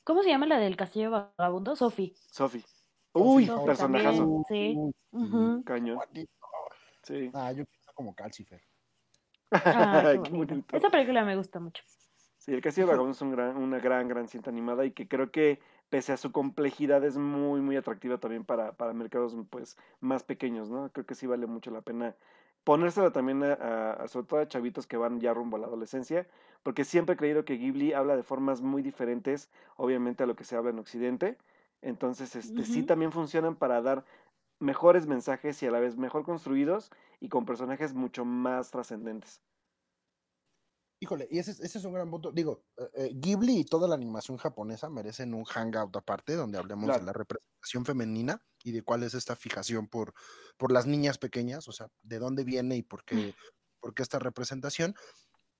¿Cómo 0.02 0.22
se 0.22 0.30
llama 0.30 0.46
la 0.46 0.58
del 0.58 0.76
castillo 0.76 1.10
vagabundo? 1.10 1.76
Sophie. 1.76 2.14
Sophie. 2.30 2.64
Uy, 3.12 3.44
Sophie 3.44 3.66
personajazo. 3.66 4.18
también. 4.18 4.44
Sí. 4.48 4.74
Uy, 4.78 4.92
Ujú. 5.12 5.62
Cañón. 5.64 5.98
Sí. 7.02 7.30
Ah, 7.34 7.52
yo 7.52 7.66
pienso 7.66 7.92
como 7.94 8.14
Calcifer. 8.14 8.62
Ah, 9.50 10.14
qué 10.24 10.30
bonito. 10.30 10.74
Esa 10.74 10.88
película 10.88 11.22
me 11.26 11.36
gusta 11.36 11.60
mucho. 11.60 11.84
Sí, 12.38 12.54
El 12.54 12.62
Castillo 12.62 12.86
de 12.86 12.92
Vagabundo 12.92 13.12
es 13.14 13.20
un 13.20 13.30
gran, 13.30 13.56
una 13.58 13.78
gran, 13.78 14.08
gran 14.08 14.26
cinta 14.26 14.48
animada 14.48 14.86
y 14.86 14.92
que 14.92 15.06
creo 15.06 15.30
que 15.30 15.60
pese 15.94 16.12
a 16.12 16.16
su 16.16 16.32
complejidad 16.32 17.04
es 17.04 17.16
muy, 17.16 17.60
muy 17.60 17.76
atractiva 17.76 18.18
también 18.18 18.44
para, 18.44 18.72
para 18.76 18.92
mercados 18.92 19.36
pues 19.48 19.76
más 20.00 20.24
pequeños, 20.24 20.68
¿no? 20.68 20.90
Creo 20.90 21.06
que 21.06 21.14
sí 21.14 21.28
vale 21.28 21.46
mucho 21.46 21.70
la 21.70 21.82
pena 21.82 22.16
ponérsela 22.64 23.12
también 23.12 23.44
a, 23.44 23.52
a- 23.54 23.92
a- 23.92 24.08
sobre 24.08 24.26
todo 24.26 24.40
a 24.40 24.48
chavitos 24.48 24.88
que 24.88 24.96
van 24.96 25.20
ya 25.20 25.32
rumbo 25.34 25.56
a 25.56 25.60
la 25.60 25.66
adolescencia, 25.68 26.26
porque 26.64 26.84
siempre 26.84 27.14
he 27.14 27.16
creído 27.18 27.44
que 27.44 27.58
Ghibli 27.58 27.92
habla 27.92 28.16
de 28.16 28.24
formas 28.24 28.60
muy 28.60 28.82
diferentes, 28.82 29.50
obviamente, 29.76 30.24
a 30.24 30.26
lo 30.26 30.34
que 30.36 30.42
se 30.44 30.56
habla 30.56 30.70
en 30.70 30.80
Occidente. 30.80 31.38
Entonces, 31.82 32.34
este, 32.36 32.64
sí 32.64 32.82
también 32.82 33.12
funcionan 33.12 33.54
para 33.56 33.80
dar 33.82 34.04
mejores 34.60 35.06
mensajes 35.06 35.62
y 35.62 35.66
a 35.66 35.70
la 35.72 35.80
vez 35.80 35.96
mejor 35.96 36.24
construidos 36.24 36.90
y 37.20 37.28
con 37.28 37.46
personajes 37.46 37.94
mucho 37.94 38.24
más 38.24 38.70
trascendentes. 38.72 39.42
Híjole, 41.00 41.28
y 41.30 41.38
ese, 41.38 41.50
es- 41.50 41.60
ese 41.60 41.78
es 41.78 41.84
un 41.84 41.92
gran 41.92 42.10
punto. 42.10 42.32
Digo, 42.32 42.64
eh, 42.78 42.90
eh, 42.94 43.10
Ghibli 43.14 43.58
y 43.60 43.64
toda 43.64 43.88
la 43.88 43.94
animación 43.94 44.38
japonesa 44.38 44.88
merecen 44.88 45.34
un 45.34 45.44
hangout 45.44 45.94
aparte 45.96 46.34
donde 46.34 46.58
hablemos 46.58 46.84
Claro. 46.86 47.00
de 47.00 47.06
la 47.06 47.12
representación 47.12 47.84
femenina 47.84 48.40
y 48.62 48.72
de 48.72 48.82
cuál 48.82 49.02
es 49.02 49.14
esta 49.14 49.36
fijación 49.36 49.88
por, 49.88 50.14
por 50.56 50.72
las 50.72 50.86
niñas 50.86 51.18
pequeñas, 51.18 51.68
o 51.68 51.72
sea, 51.72 51.88
de 52.02 52.18
dónde 52.18 52.44
viene 52.44 52.76
y 52.76 52.82
por 52.82 53.04
qué, 53.04 53.34
por 53.80 53.92
qué 53.94 54.02
esta 54.02 54.18
representación. 54.18 54.94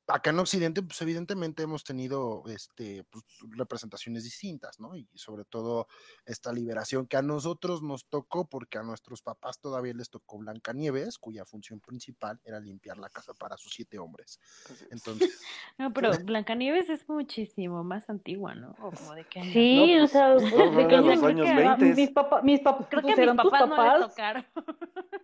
Acá 0.07 0.31
en 0.31 0.39
Occidente, 0.39 0.83
pues 0.83 1.01
evidentemente 1.01 1.63
hemos 1.63 1.83
tenido 1.83 2.43
este, 2.49 3.05
pues, 3.05 3.25
representaciones 3.57 4.23
distintas, 4.25 4.79
¿no? 4.79 4.95
Y 4.97 5.09
sobre 5.15 5.45
todo 5.47 5.87
esta 6.27 6.53
liberación 6.53 7.07
que 7.07 7.17
a 7.17 7.23
nosotros 7.23 7.83
nos 7.83 8.05
tocó 8.05 8.47
porque 8.47 8.77
a 8.77 8.83
nuestros 8.83 9.23
papás 9.23 9.59
todavía 9.59 9.95
les 9.95 10.11
tocó 10.11 10.37
Blancanieves, 10.39 11.17
cuya 11.19 11.47
función 11.47 11.81
principal 11.81 12.39
era 12.45 12.61
limpiar 12.61 12.99
la 12.99 13.09
casa 13.09 13.33
para 13.33 13.57
sus 13.57 13.73
siete 13.73 13.99
hombres. 13.99 14.39
Así 14.67 14.85
es. 14.85 14.93
Entonces, 14.93 15.41
No, 15.79 15.91
pero 15.95 16.11
Blancanieves 16.23 16.91
es 16.91 17.09
muchísimo 17.09 17.83
más 17.83 18.11
antigua, 18.11 18.55
¿no? 18.55 18.73
O 18.83 18.91
como 18.91 19.15
de 19.15 19.27
año. 19.37 19.53
Sí, 19.55 19.97
No, 19.97 20.05
o 20.05 20.07
sea, 20.07 20.35
pues, 20.35 20.51
de- 20.53 20.59
no, 20.59 20.71
de 20.77 20.87
que 20.89 20.97
los 20.99 21.23
años 21.25 21.47
que 21.47 21.53
a 21.53 21.77
20. 21.77 21.95
mis 22.01 22.11
papás, 22.11 22.45
mis 22.45 22.61
papás, 22.61 22.87
Creo 22.91 23.01
que 23.03 23.07
pues, 23.07 23.15
a 23.15 23.21
mis 23.21 23.23
eran 23.23 23.37
tus 23.39 23.51
papás 23.51 23.69
no 23.71 23.77
les 23.77 23.87
papás. 23.87 24.11
tocaron. 24.11 24.47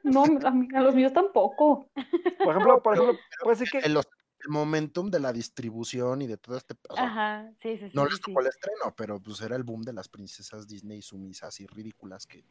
No, 0.04 0.24
a, 0.48 0.50
mí- 0.52 0.68
a 0.74 0.80
los 0.80 0.94
míos 0.94 1.12
tampoco. 1.12 1.90
Por 2.38 2.54
ejemplo, 2.56 2.82
por 2.82 2.94
ejemplo, 2.94 3.18
puede 3.42 3.56
ser 3.56 3.68
que 3.68 3.86
los- 3.90 4.08
el 4.44 4.50
momentum 4.50 5.10
de 5.10 5.20
la 5.20 5.32
distribución 5.32 6.22
y 6.22 6.26
de 6.26 6.36
todo 6.38 6.56
este. 6.56 6.74
o 6.88 6.96
sea, 6.96 7.06
Ajá, 7.06 7.52
sí, 7.60 7.76
sí, 7.76 7.88
sí. 7.90 7.90
no 7.94 8.04
sí, 8.04 8.10
les 8.10 8.16
sí. 8.16 8.22
tocó 8.22 8.40
el 8.40 8.46
estreno, 8.48 8.94
pero 8.96 9.20
pues 9.20 9.40
era 9.42 9.56
el 9.56 9.64
boom 9.64 9.82
de 9.82 9.92
las 9.92 10.08
princesas 10.08 10.66
Disney 10.68 11.02
sumisas 11.02 11.60
y 11.60 11.66
ridículas 11.66 12.26
que. 12.26 12.44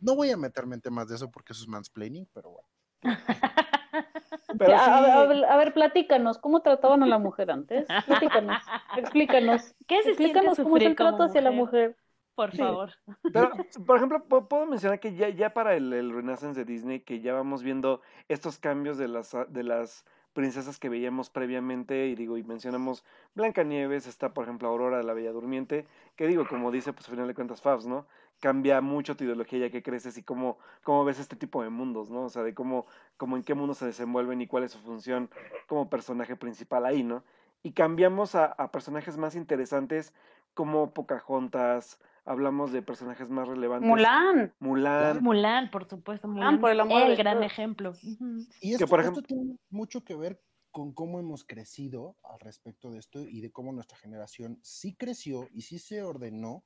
No 0.00 0.14
voy 0.16 0.30
a 0.30 0.36
meterme 0.36 0.76
en 0.76 0.82
temas 0.82 1.08
de 1.08 1.16
eso 1.16 1.30
porque 1.30 1.52
eso 1.52 1.62
es 1.62 1.68
mansplaining, 1.68 2.28
pero 2.32 2.50
bueno. 2.50 2.68
pero 4.58 4.70
Ya, 4.70 4.78
a, 4.78 4.98
sí, 4.98 5.04
a 5.04 5.26
ver, 5.26 5.44
a 5.44 5.56
ver, 5.56 5.74
platícanos, 5.74 6.38
¿cómo 6.38 6.62
trataban 6.62 7.02
a 7.02 7.06
la 7.06 7.18
mujer 7.18 7.50
antes? 7.50 7.88
Platícanos, 8.06 8.62
explícanos. 8.96 9.74
¿Qué 9.86 10.02
siente 10.02 10.08
Explícanos 10.08 10.58
cómo 10.58 10.76
es 10.76 10.84
el 10.84 10.96
trato 10.96 11.22
hacia 11.24 11.40
la 11.40 11.50
mujer? 11.50 11.96
Por 12.34 12.50
Sí. 12.52 12.58
favor. 12.58 12.92
Pero, 13.32 13.50
por 13.86 13.96
ejemplo, 13.96 14.26
pu- 14.28 14.48
puedo 14.48 14.66
mencionar 14.66 15.00
que 15.00 15.14
ya, 15.14 15.28
ya 15.28 15.52
para 15.54 15.74
el, 15.76 15.92
el 15.92 16.12
Renaissance 16.12 16.58
de 16.58 16.64
Disney, 16.64 17.00
que 17.00 17.20
ya 17.20 17.32
vamos 17.32 17.62
viendo 17.62 18.00
estos 18.28 18.58
cambios 18.58 18.96
de 18.98 19.08
las, 19.08 19.36
de 19.48 19.62
las 19.64 20.04
princesas 20.34 20.78
que 20.78 20.90
veíamos 20.90 21.30
previamente, 21.30 22.08
y 22.08 22.14
digo, 22.14 22.36
y 22.36 22.42
mencionamos 22.42 23.04
Blancanieves, 23.34 24.06
está 24.06 24.34
por 24.34 24.44
ejemplo 24.44 24.68
Aurora 24.68 24.98
de 24.98 25.04
la 25.04 25.14
Bella 25.14 25.32
Durmiente, 25.32 25.86
que 26.16 26.26
digo, 26.26 26.46
como 26.46 26.70
dice, 26.70 26.92
pues 26.92 27.06
al 27.06 27.12
final 27.12 27.28
de 27.28 27.34
cuentas 27.34 27.62
Fabs, 27.62 27.86
¿no? 27.86 28.06
Cambia 28.40 28.80
mucho 28.80 29.16
tu 29.16 29.24
ideología 29.24 29.60
ya 29.60 29.70
que 29.70 29.82
creces 29.82 30.18
y 30.18 30.22
cómo, 30.22 30.58
cómo 30.82 31.04
ves 31.04 31.18
este 31.20 31.36
tipo 31.36 31.62
de 31.62 31.70
mundos, 31.70 32.10
¿no? 32.10 32.24
O 32.24 32.28
sea, 32.28 32.42
de 32.42 32.52
cómo, 32.52 32.86
cómo 33.16 33.36
en 33.36 33.44
qué 33.44 33.54
mundo 33.54 33.74
se 33.74 33.86
desenvuelven 33.86 34.42
y 34.42 34.46
cuál 34.46 34.64
es 34.64 34.72
su 34.72 34.80
función 34.80 35.30
como 35.66 35.88
personaje 35.88 36.36
principal 36.36 36.84
ahí, 36.84 37.02
¿no? 37.02 37.24
Y 37.62 37.72
cambiamos 37.72 38.34
a, 38.34 38.46
a 38.46 38.70
personajes 38.70 39.16
más 39.16 39.36
interesantes 39.36 40.12
como 40.52 40.92
Pocahontas, 40.92 41.98
hablamos 42.24 42.72
de 42.72 42.82
personajes 42.82 43.28
más 43.30 43.46
relevantes. 43.48 43.88
Mulan. 43.88 44.54
Mulan. 44.58 45.22
Mulan, 45.22 45.70
por 45.70 45.88
supuesto, 45.88 46.28
Mulan, 46.28 46.46
Mulan 46.46 46.60
por 46.60 46.70
el 46.70 46.80
amor 46.80 47.04
de 47.06 47.12
el 47.12 47.16
gran 47.16 47.40
Dios. 47.40 47.52
ejemplo. 47.52 47.92
Y 48.02 48.16
Que, 48.60 48.72
esto, 48.74 48.86
por 48.86 49.00
esto 49.00 49.12
ejemplo- 49.12 49.22
tiene 49.22 49.56
mucho 49.70 50.04
que 50.04 50.14
ver 50.14 50.42
con 50.70 50.92
cómo 50.92 51.20
hemos 51.20 51.44
crecido 51.44 52.16
al 52.24 52.40
respecto 52.40 52.90
de 52.90 52.98
esto 52.98 53.20
y 53.22 53.40
de 53.40 53.52
cómo 53.52 53.72
nuestra 53.72 53.96
generación 53.96 54.58
sí 54.62 54.94
creció 54.96 55.48
y 55.52 55.62
sí 55.62 55.78
se 55.78 56.02
ordenó 56.02 56.64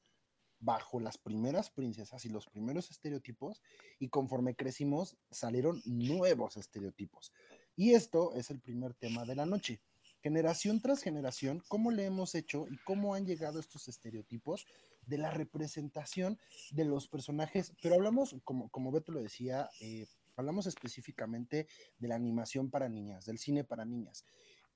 bajo 0.60 0.98
las 0.98 1.18
primeras 1.18 1.70
princesas 1.70 2.24
y 2.24 2.30
los 2.30 2.46
primeros 2.48 2.90
estereotipos 2.90 3.62
y 4.00 4.08
conforme 4.08 4.56
crecimos 4.56 5.16
salieron 5.30 5.80
nuevos 5.84 6.56
estereotipos. 6.56 7.32
Y 7.76 7.92
esto 7.94 8.32
es 8.34 8.50
el 8.50 8.60
primer 8.60 8.94
tema 8.94 9.24
de 9.24 9.36
la 9.36 9.46
noche. 9.46 9.82
Generación 10.20 10.80
tras 10.80 11.00
generación, 11.02 11.62
¿cómo 11.68 11.92
le 11.92 12.04
hemos 12.06 12.34
hecho 12.34 12.66
y 12.68 12.76
cómo 12.78 13.14
han 13.14 13.24
llegado 13.24 13.60
estos 13.60 13.86
estereotipos 13.86 14.66
de 15.08 15.18
la 15.18 15.30
representación 15.30 16.38
de 16.70 16.84
los 16.84 17.08
personajes? 17.08 17.72
Pero 17.82 17.96
hablamos, 17.96 18.36
como, 18.44 18.68
como 18.68 18.92
Beto 18.92 19.12
lo 19.12 19.20
decía, 19.20 19.68
eh, 19.80 20.06
hablamos 20.36 20.66
específicamente 20.66 21.66
de 21.98 22.08
la 22.08 22.14
animación 22.14 22.70
para 22.70 22.88
niñas, 22.88 23.24
del 23.24 23.38
cine 23.38 23.64
para 23.64 23.84
niñas. 23.84 24.24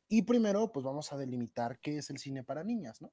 Y 0.09 0.23
primero, 0.23 0.71
pues 0.73 0.85
vamos 0.85 1.13
a 1.13 1.17
delimitar 1.17 1.79
qué 1.81 1.99
es 1.99 2.11
el 2.11 2.19
cine 2.19 2.45
para 2.45 2.63
niñas, 2.63 3.01
¿no? 3.01 3.13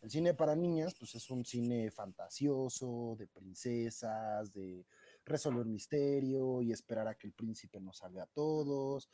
El 0.00 0.10
cine 0.10 0.34
para 0.34 0.54
niñas, 0.54 0.94
pues 0.96 1.14
es 1.16 1.28
un 1.30 1.44
cine 1.44 1.90
fantasioso, 1.90 3.16
de 3.18 3.26
princesas, 3.26 4.52
de 4.52 4.86
resolver 5.24 5.66
misterio 5.66 6.62
y 6.62 6.70
esperar 6.70 7.08
a 7.08 7.16
que 7.16 7.26
el 7.26 7.32
príncipe 7.32 7.80
nos 7.80 7.98
salve 7.98 8.20
a 8.20 8.26
todos, 8.26 9.08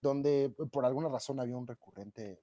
donde 0.00 0.54
por 0.70 0.84
alguna 0.84 1.08
razón 1.08 1.40
había 1.40 1.56
un 1.56 1.66
recurrente 1.66 2.40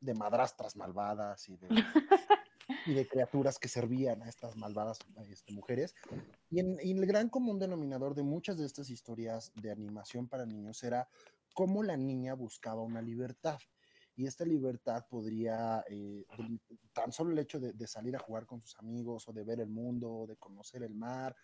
de 0.00 0.14
madrastras 0.14 0.74
malvadas 0.74 1.48
y 1.48 1.56
de, 1.56 1.68
y 2.86 2.94
de 2.94 3.06
criaturas 3.06 3.58
que 3.58 3.68
servían 3.68 4.22
a 4.22 4.28
estas 4.28 4.56
malvadas 4.56 4.98
este, 5.28 5.52
mujeres. 5.52 5.94
Y, 6.50 6.60
en, 6.60 6.78
y 6.82 6.92
el 6.92 7.06
gran 7.06 7.28
común 7.28 7.58
denominador 7.58 8.14
de 8.14 8.22
muchas 8.22 8.58
de 8.58 8.66
estas 8.66 8.90
historias 8.90 9.52
de 9.54 9.70
animación 9.70 10.28
para 10.28 10.46
niños 10.46 10.82
era 10.82 11.08
cómo 11.54 11.82
la 11.82 11.96
niña 11.96 12.34
buscaba 12.34 12.82
una 12.82 13.02
libertad. 13.02 13.58
Y 14.14 14.26
esta 14.26 14.44
libertad 14.44 15.04
podría, 15.10 15.84
eh, 15.90 16.24
tan 16.94 17.12
solo 17.12 17.32
el 17.32 17.38
hecho 17.38 17.60
de, 17.60 17.72
de 17.72 17.86
salir 17.86 18.16
a 18.16 18.20
jugar 18.20 18.46
con 18.46 18.62
sus 18.62 18.78
amigos 18.78 19.28
o 19.28 19.32
de 19.32 19.44
ver 19.44 19.60
el 19.60 19.68
mundo, 19.68 20.24
de 20.26 20.36
conocer 20.36 20.82
el 20.82 20.94
mar, 20.94 21.36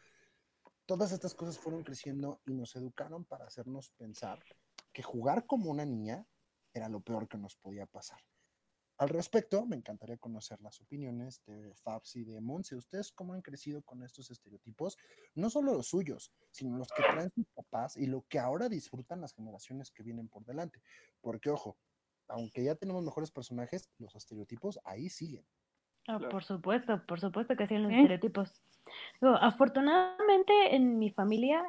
todas 0.87 1.12
estas 1.12 1.34
cosas 1.34 1.58
fueron 1.58 1.82
creciendo 1.82 2.40
y 2.46 2.54
nos 2.54 2.75
educaron 2.76 3.25
para 3.25 3.46
hacernos 3.46 3.90
pensar 3.90 4.42
que 4.92 5.02
jugar 5.02 5.46
como 5.46 5.70
una 5.70 5.84
niña 5.84 6.26
era 6.72 6.88
lo 6.88 7.00
peor 7.00 7.28
que 7.28 7.38
nos 7.38 7.56
podía 7.56 7.87
pasar. 7.87 8.20
Al 8.99 9.08
respecto, 9.08 9.66
me 9.66 9.76
encantaría 9.76 10.16
conocer 10.18 10.61
las 10.61 10.80
opiniones 10.80 11.42
de 11.44 11.75
Fabs 11.75 12.14
y 12.16 12.25
de 12.25 12.40
Monse. 12.40 12.76
¿Ustedes 12.76 13.11
cómo 13.11 13.32
han 13.32 13.42
crecido 13.42 13.82
con 13.82 14.02
estos 14.02 14.30
estereotipos? 14.30 14.96
No 15.34 15.50
solo 15.50 15.72
los 15.72 15.88
suyos, 15.88 16.32
sino 16.50 16.76
los 16.78 16.88
que 16.88 17.02
traen 17.02 17.30
sus 17.34 17.46
papás 17.54 17.96
y 17.96 18.06
lo 18.06 18.25
que 18.28 18.38
ahora 18.38 18.68
disfrutan 18.68 19.20
las 19.20 19.34
generaciones 19.34 19.90
que 19.90 20.02
vienen 20.02 20.28
por 20.28 20.44
delante. 20.44 20.80
Porque, 21.20 21.50
ojo, 21.50 21.76
aunque 22.28 22.62
ya 22.62 22.75
tenemos 22.75 23.02
mejores 23.02 23.30
personajes, 23.30 23.90
los 23.99 24.14
estereotipos 24.14 24.78
ahí 24.84 25.08
siguen. 25.08 25.44
Ah, 26.06 26.18
Claro. 26.18 26.28
Por 26.30 26.44
supuesto, 26.44 27.02
por 27.06 27.20
supuesto 27.20 27.56
que 27.56 27.66
siguen 27.66 27.84
los 27.84 27.92
¿Eh? 27.92 27.96
estereotipos. 27.96 28.52
Digo, 29.20 29.34
afortunadamente 29.34 30.75
en 30.75 30.99
mi 30.99 31.11
familia, 31.11 31.64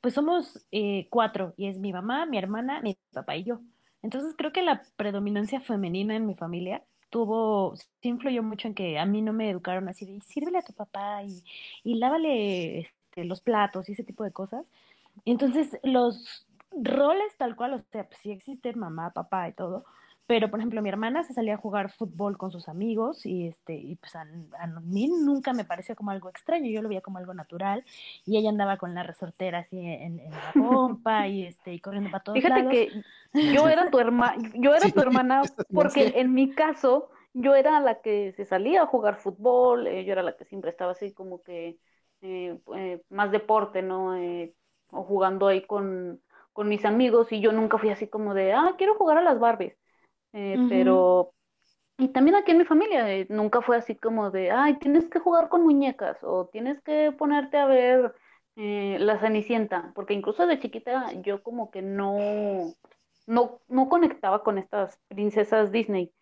pues 0.00 0.14
somos 0.14 0.66
eh, 0.72 1.08
cuatro, 1.10 1.54
y 1.56 1.68
es 1.68 1.78
mi 1.78 1.92
mamá, 1.92 2.26
mi 2.26 2.38
hermana, 2.38 2.80
mi 2.80 2.98
papá 3.12 3.36
y 3.36 3.44
yo. 3.44 3.60
Entonces 4.02 4.34
creo 4.36 4.52
que 4.52 4.62
la 4.62 4.82
predominancia 4.96 5.60
femenina 5.60 6.16
en 6.16 6.26
mi 6.26 6.34
familia 6.34 6.82
tuvo, 7.10 7.76
sí 7.76 7.86
influyó 8.08 8.42
mucho 8.42 8.68
en 8.68 8.74
que 8.74 8.98
a 8.98 9.04
mí 9.06 9.20
no 9.22 9.32
me 9.32 9.50
educaron 9.50 9.88
así 9.88 10.06
de, 10.06 10.12
"Y 10.12 10.20
sírvele 10.22 10.58
a 10.58 10.62
tu 10.62 10.72
papá 10.72 11.22
y, 11.24 11.94
lávale 11.96 12.80
este, 12.80 13.24
los 13.24 13.40
platos 13.40 13.88
y 13.88 13.92
ese 13.92 14.04
tipo 14.04 14.24
de 14.24 14.32
cosas. 14.32 14.64
Entonces 15.26 15.78
los 15.84 16.46
roles 16.72 17.36
tal 17.38 17.56
cual, 17.56 17.74
o 17.74 17.78
sea, 17.92 18.04
pues 18.08 18.20
sí 18.22 18.30
existen 18.32 18.78
mamá, 18.78 19.12
papá 19.12 19.48
y 19.48 19.52
todo, 19.54 19.84
pero 20.30 20.48
por 20.48 20.60
ejemplo 20.60 20.80
mi 20.80 20.88
hermana 20.88 21.24
se 21.24 21.34
salía 21.34 21.54
a 21.54 21.56
jugar 21.56 21.90
fútbol 21.90 22.38
con 22.38 22.52
sus 22.52 22.68
amigos 22.68 23.26
y 23.26 23.48
este 23.48 23.74
y 23.74 23.96
pues 23.96 24.14
a, 24.14 24.24
mí 24.84 25.08
nunca 25.08 25.52
me 25.52 25.64
pareció 25.64 25.96
como 25.96 26.12
algo 26.12 26.28
extraño 26.28 26.70
yo 26.70 26.82
lo 26.82 26.88
veía 26.88 27.00
como 27.00 27.18
algo 27.18 27.34
natural 27.34 27.84
y 28.24 28.38
ella 28.38 28.50
andaba 28.50 28.76
con 28.76 28.94
la 28.94 29.02
resortera 29.02 29.58
así 29.58 29.76
en, 29.80 30.18
la 30.30 30.52
pompa 30.54 31.26
y 31.26 31.46
este 31.46 31.74
y 31.74 31.80
corriendo 31.80 32.12
para 32.12 32.22
todos 32.22 32.38
fíjate 32.38 32.68
que 32.68 33.52
yo 33.52 33.68
era 33.68 33.90
tu 33.90 33.98
hermana 33.98 34.36
yo 34.54 34.72
era 34.72 34.88
tu 34.94 35.00
hermana 35.00 35.42
porque 35.74 36.12
en 36.14 36.32
mi 36.32 36.54
caso 36.54 37.10
yo 37.34 37.56
era 37.56 37.80
la 37.80 38.00
que 38.00 38.32
se 38.36 38.44
salía 38.44 38.82
a 38.82 38.86
jugar 38.86 39.16
fútbol 39.16 39.88
eh, 39.88 40.04
yo 40.04 40.12
era 40.12 40.22
la 40.22 40.36
que 40.36 40.44
siempre 40.44 40.70
estaba 40.70 40.92
así 40.92 41.12
como 41.12 41.42
que 41.42 41.76
eh, 42.20 42.56
eh, 42.76 43.02
más 43.08 43.32
deporte 43.32 43.82
no 43.82 44.14
o 44.92 45.02
jugando 45.02 45.48
ahí 45.48 45.66
con 45.66 46.20
con 46.52 46.68
mis 46.68 46.84
amigos 46.84 47.32
y 47.32 47.40
yo 47.40 47.50
nunca 47.50 47.78
fui 47.78 47.90
así 47.90 48.06
como 48.06 48.32
de 48.32 48.52
ah 48.52 48.74
quiero 48.78 48.94
jugar 48.94 49.18
a 49.18 49.22
las 49.22 49.40
Barbies 49.40 49.80
eh, 50.32 50.64
pero, 50.68 51.34
y 51.98 52.08
también 52.08 52.36
aquí 52.36 52.52
en 52.52 52.58
mi 52.58 52.64
familia, 52.64 53.12
eh, 53.14 53.26
nunca 53.30 53.62
fue 53.62 53.76
así 53.76 53.96
como 53.96 54.30
de, 54.30 54.50
ay, 54.50 54.78
tienes 54.78 55.08
que 55.08 55.18
jugar 55.20 55.48
con 55.48 55.62
muñecas 55.62 56.18
o 56.22 56.48
tienes 56.48 56.80
que 56.82 57.12
ponerte 57.12 57.58
a 57.58 57.66
ver 57.66 58.14
eh, 58.56 58.98
la 59.00 59.18
Cenicienta, 59.20 59.92
porque 59.94 60.14
incluso 60.14 60.46
de 60.46 60.58
chiquita 60.58 61.12
yo 61.22 61.42
como 61.42 61.70
que 61.70 61.82
no, 61.82 62.74
no, 63.26 63.60
no 63.68 63.88
conectaba 63.88 64.42
con 64.42 64.58
estas 64.58 64.98
princesas 65.08 65.72
Disney. 65.72 66.12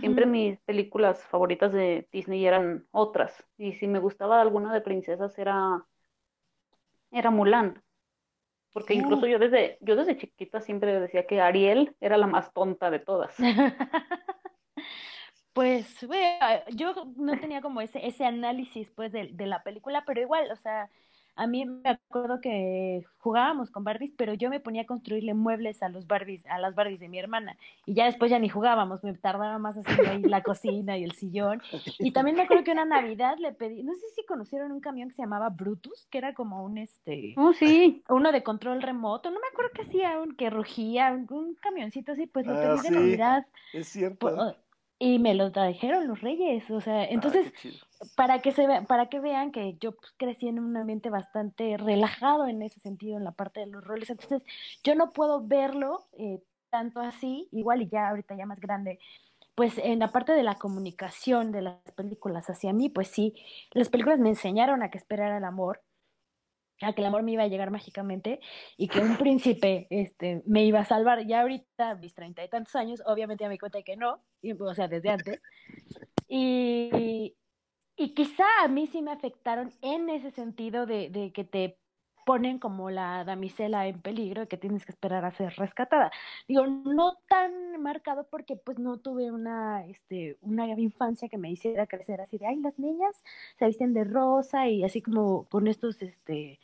Siempre 0.00 0.24
mis 0.26 0.58
películas 0.60 1.22
favoritas 1.24 1.72
de 1.72 2.08
Disney 2.10 2.46
eran 2.46 2.86
otras. 2.90 3.44
Y 3.58 3.74
si 3.74 3.86
me 3.86 3.98
gustaba 3.98 4.40
alguna 4.40 4.72
de 4.72 4.80
princesas 4.80 5.38
era, 5.38 5.84
era 7.10 7.30
Mulan. 7.30 7.82
Porque 8.74 8.94
incluso 8.94 9.28
yo 9.28 9.38
desde, 9.38 9.78
yo 9.80 9.94
desde 9.94 10.18
chiquita 10.18 10.60
siempre 10.60 10.98
decía 10.98 11.28
que 11.28 11.40
Ariel 11.40 11.94
era 12.00 12.16
la 12.16 12.26
más 12.26 12.52
tonta 12.52 12.90
de 12.90 12.98
todas. 12.98 13.32
pues, 15.52 16.04
yo 16.72 16.92
no 17.16 17.38
tenía 17.38 17.60
como 17.60 17.80
ese, 17.80 18.04
ese 18.04 18.24
análisis 18.24 18.90
pues 18.96 19.12
de, 19.12 19.28
de 19.32 19.46
la 19.46 19.62
película, 19.62 20.02
pero 20.04 20.20
igual, 20.20 20.50
o 20.50 20.56
sea, 20.56 20.90
a 21.36 21.46
mí 21.46 21.64
me 21.64 21.90
acuerdo 21.90 22.40
que 22.40 23.04
jugábamos 23.18 23.70
con 23.70 23.84
Barbies, 23.84 24.12
pero 24.16 24.34
yo 24.34 24.50
me 24.50 24.60
ponía 24.60 24.82
a 24.82 24.86
construirle 24.86 25.34
muebles 25.34 25.82
a 25.82 25.88
los 25.88 26.06
Barbies, 26.06 26.44
a 26.46 26.58
las 26.58 26.74
Barbies 26.74 27.00
de 27.00 27.08
mi 27.08 27.18
hermana. 27.18 27.56
Y 27.86 27.94
ya 27.94 28.04
después 28.04 28.30
ya 28.30 28.38
ni 28.38 28.48
jugábamos, 28.48 29.02
me 29.02 29.14
tardaba 29.14 29.58
más 29.58 29.76
haciendo 29.76 30.10
ahí 30.10 30.22
la 30.22 30.42
cocina 30.42 30.96
y 30.96 31.04
el 31.04 31.12
sillón. 31.12 31.60
Y 31.98 32.12
también 32.12 32.36
me 32.36 32.42
acuerdo 32.42 32.64
que 32.64 32.72
una 32.72 32.84
Navidad 32.84 33.36
le 33.38 33.52
pedí, 33.52 33.82
no 33.82 33.94
sé 33.94 34.08
si 34.14 34.24
conocieron 34.26 34.72
un 34.72 34.80
camión 34.80 35.08
que 35.08 35.16
se 35.16 35.22
llamaba 35.22 35.48
Brutus, 35.48 36.06
que 36.10 36.18
era 36.18 36.34
como 36.34 36.64
un 36.64 36.78
este 36.78 37.34
oh, 37.36 37.52
sí. 37.52 38.02
uno 38.08 38.30
de 38.30 38.42
control 38.42 38.82
remoto, 38.82 39.30
no 39.30 39.40
me 39.40 39.48
acuerdo 39.48 39.72
qué 39.74 39.82
hacía, 39.82 40.18
un 40.20 40.36
que 40.36 40.50
rugía, 40.50 41.12
un, 41.12 41.54
camioncito 41.60 42.12
así, 42.12 42.26
pues 42.26 42.46
lo 42.46 42.54
pedí 42.54 42.78
ah, 42.78 42.82
de 42.82 42.90
Navidad. 42.90 43.46
Es 43.72 43.88
cierto 43.88 44.54
y 44.98 45.18
me 45.18 45.34
lo 45.34 45.52
trajeron 45.52 46.06
los 46.06 46.20
reyes, 46.20 46.70
o 46.70 46.80
sea, 46.80 47.04
entonces, 47.04 47.52
para 48.16 48.40
que 48.40 48.52
se 48.52 48.66
para 48.88 49.08
que 49.08 49.20
vean 49.20 49.52
que 49.52 49.76
yo 49.80 49.92
pues, 49.92 50.12
crecí 50.16 50.48
en 50.48 50.58
un 50.58 50.76
ambiente 50.76 51.10
bastante 51.10 51.76
relajado 51.76 52.46
en 52.46 52.62
ese 52.62 52.80
sentido, 52.80 53.16
en 53.16 53.24
la 53.24 53.32
parte 53.32 53.60
de 53.60 53.66
los 53.66 53.84
roles, 53.84 54.10
entonces 54.10 54.42
yo 54.82 54.94
no 54.94 55.12
puedo 55.12 55.46
verlo 55.46 56.06
eh, 56.18 56.42
tanto 56.70 57.00
así, 57.00 57.48
igual 57.52 57.82
y 57.82 57.88
ya 57.88 58.08
ahorita 58.08 58.36
ya 58.36 58.46
más 58.46 58.60
grande, 58.60 58.98
pues 59.54 59.78
en 59.78 60.00
la 60.00 60.10
parte 60.10 60.32
de 60.32 60.42
la 60.42 60.56
comunicación 60.56 61.52
de 61.52 61.62
las 61.62 61.80
películas 61.94 62.50
hacia 62.50 62.72
mí, 62.72 62.88
pues 62.88 63.08
sí, 63.08 63.34
las 63.72 63.88
películas 63.88 64.18
me 64.18 64.30
enseñaron 64.30 64.82
a 64.82 64.90
que 64.90 64.98
esperar 64.98 65.36
el 65.36 65.44
amor, 65.44 65.80
a 66.80 66.92
que 66.92 67.00
el 67.00 67.06
amor 67.06 67.22
me 67.22 67.32
iba 67.32 67.44
a 67.44 67.48
llegar 67.48 67.70
mágicamente 67.70 68.40
y 68.76 68.88
que 68.88 69.00
un 69.00 69.16
príncipe 69.16 69.86
este, 69.90 70.42
me 70.46 70.64
iba 70.64 70.80
a 70.80 70.84
salvar. 70.84 71.26
Ya 71.26 71.42
ahorita, 71.42 71.94
mis 71.96 72.14
treinta 72.14 72.44
y 72.44 72.48
tantos 72.48 72.74
años, 72.74 73.02
obviamente 73.06 73.44
ya 73.44 73.48
me 73.48 73.58
cuenta 73.58 73.82
que 73.82 73.96
no, 73.96 74.24
o 74.60 74.74
sea, 74.74 74.88
desde 74.88 75.10
antes. 75.10 75.42
Y, 76.28 77.36
y 77.96 78.14
quizá 78.14 78.44
a 78.62 78.68
mí 78.68 78.86
sí 78.86 79.02
me 79.02 79.12
afectaron 79.12 79.72
en 79.82 80.10
ese 80.10 80.30
sentido 80.30 80.86
de, 80.86 81.10
de 81.10 81.32
que 81.32 81.44
te 81.44 81.78
ponen 82.24 82.58
como 82.58 82.90
la 82.90 83.24
damisela 83.24 83.86
en 83.86 84.00
peligro 84.00 84.42
y 84.42 84.46
que 84.46 84.56
tienes 84.56 84.84
que 84.86 84.92
esperar 84.92 85.24
a 85.24 85.30
ser 85.30 85.54
rescatada. 85.56 86.10
Digo, 86.48 86.66
no 86.66 87.18
tan 87.28 87.80
marcado 87.82 88.26
porque 88.30 88.56
pues 88.56 88.78
no 88.78 88.98
tuve 88.98 89.30
una, 89.30 89.86
este, 89.86 90.38
una 90.40 90.66
infancia 90.68 91.28
que 91.28 91.38
me 91.38 91.50
hiciera 91.50 91.86
crecer 91.86 92.20
así 92.20 92.38
de, 92.38 92.46
ay, 92.46 92.56
las 92.56 92.78
niñas 92.78 93.22
se 93.58 93.66
visten 93.66 93.94
de 93.94 94.04
rosa 94.04 94.68
y 94.68 94.84
así 94.84 95.02
como 95.02 95.44
con 95.48 95.68
estos, 95.68 96.00
este, 96.02 96.60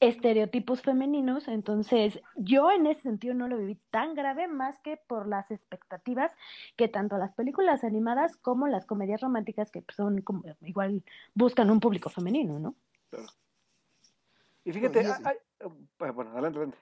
estereotipos 0.00 0.82
femeninos, 0.82 1.48
entonces 1.48 2.20
yo 2.36 2.70
en 2.70 2.86
ese 2.86 3.02
sentido 3.02 3.34
no 3.34 3.48
lo 3.48 3.58
viví 3.58 3.78
tan 3.90 4.14
grave 4.14 4.48
más 4.48 4.78
que 4.80 4.96
por 4.96 5.26
las 5.26 5.50
expectativas 5.50 6.32
que 6.76 6.88
tanto 6.88 7.16
las 7.16 7.32
películas 7.34 7.84
animadas 7.84 8.36
como 8.36 8.66
las 8.66 8.86
comedias 8.86 9.20
románticas 9.20 9.70
que 9.70 9.84
son 9.94 10.20
como, 10.20 10.44
igual 10.62 11.02
buscan 11.34 11.70
un 11.70 11.80
público 11.80 12.10
femenino, 12.10 12.58
¿no? 12.58 12.74
Y 14.64 14.72
fíjate, 14.72 15.04
bueno, 15.98 16.30
adelante, 16.32 16.58
adelante. 16.58 16.78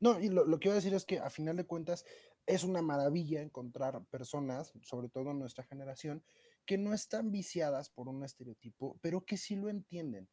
No, 0.00 0.20
y 0.20 0.28
lo, 0.28 0.44
lo, 0.44 0.60
que 0.60 0.68
iba 0.68 0.74
a 0.74 0.76
decir 0.76 0.94
es 0.94 1.04
que 1.04 1.18
a 1.18 1.30
final 1.30 1.56
de 1.56 1.66
cuentas 1.66 2.04
es 2.46 2.62
una 2.62 2.82
maravilla 2.82 3.42
encontrar 3.42 4.00
personas, 4.06 4.72
sobre 4.82 5.08
todo 5.08 5.32
en 5.32 5.40
nuestra 5.40 5.64
generación, 5.64 6.22
que 6.64 6.78
no 6.78 6.94
están 6.94 7.32
viciadas 7.32 7.90
por 7.90 8.08
un 8.08 8.22
estereotipo, 8.24 8.96
pero 9.00 9.24
que 9.24 9.36
sí 9.36 9.56
lo 9.56 9.68
entienden. 9.68 10.28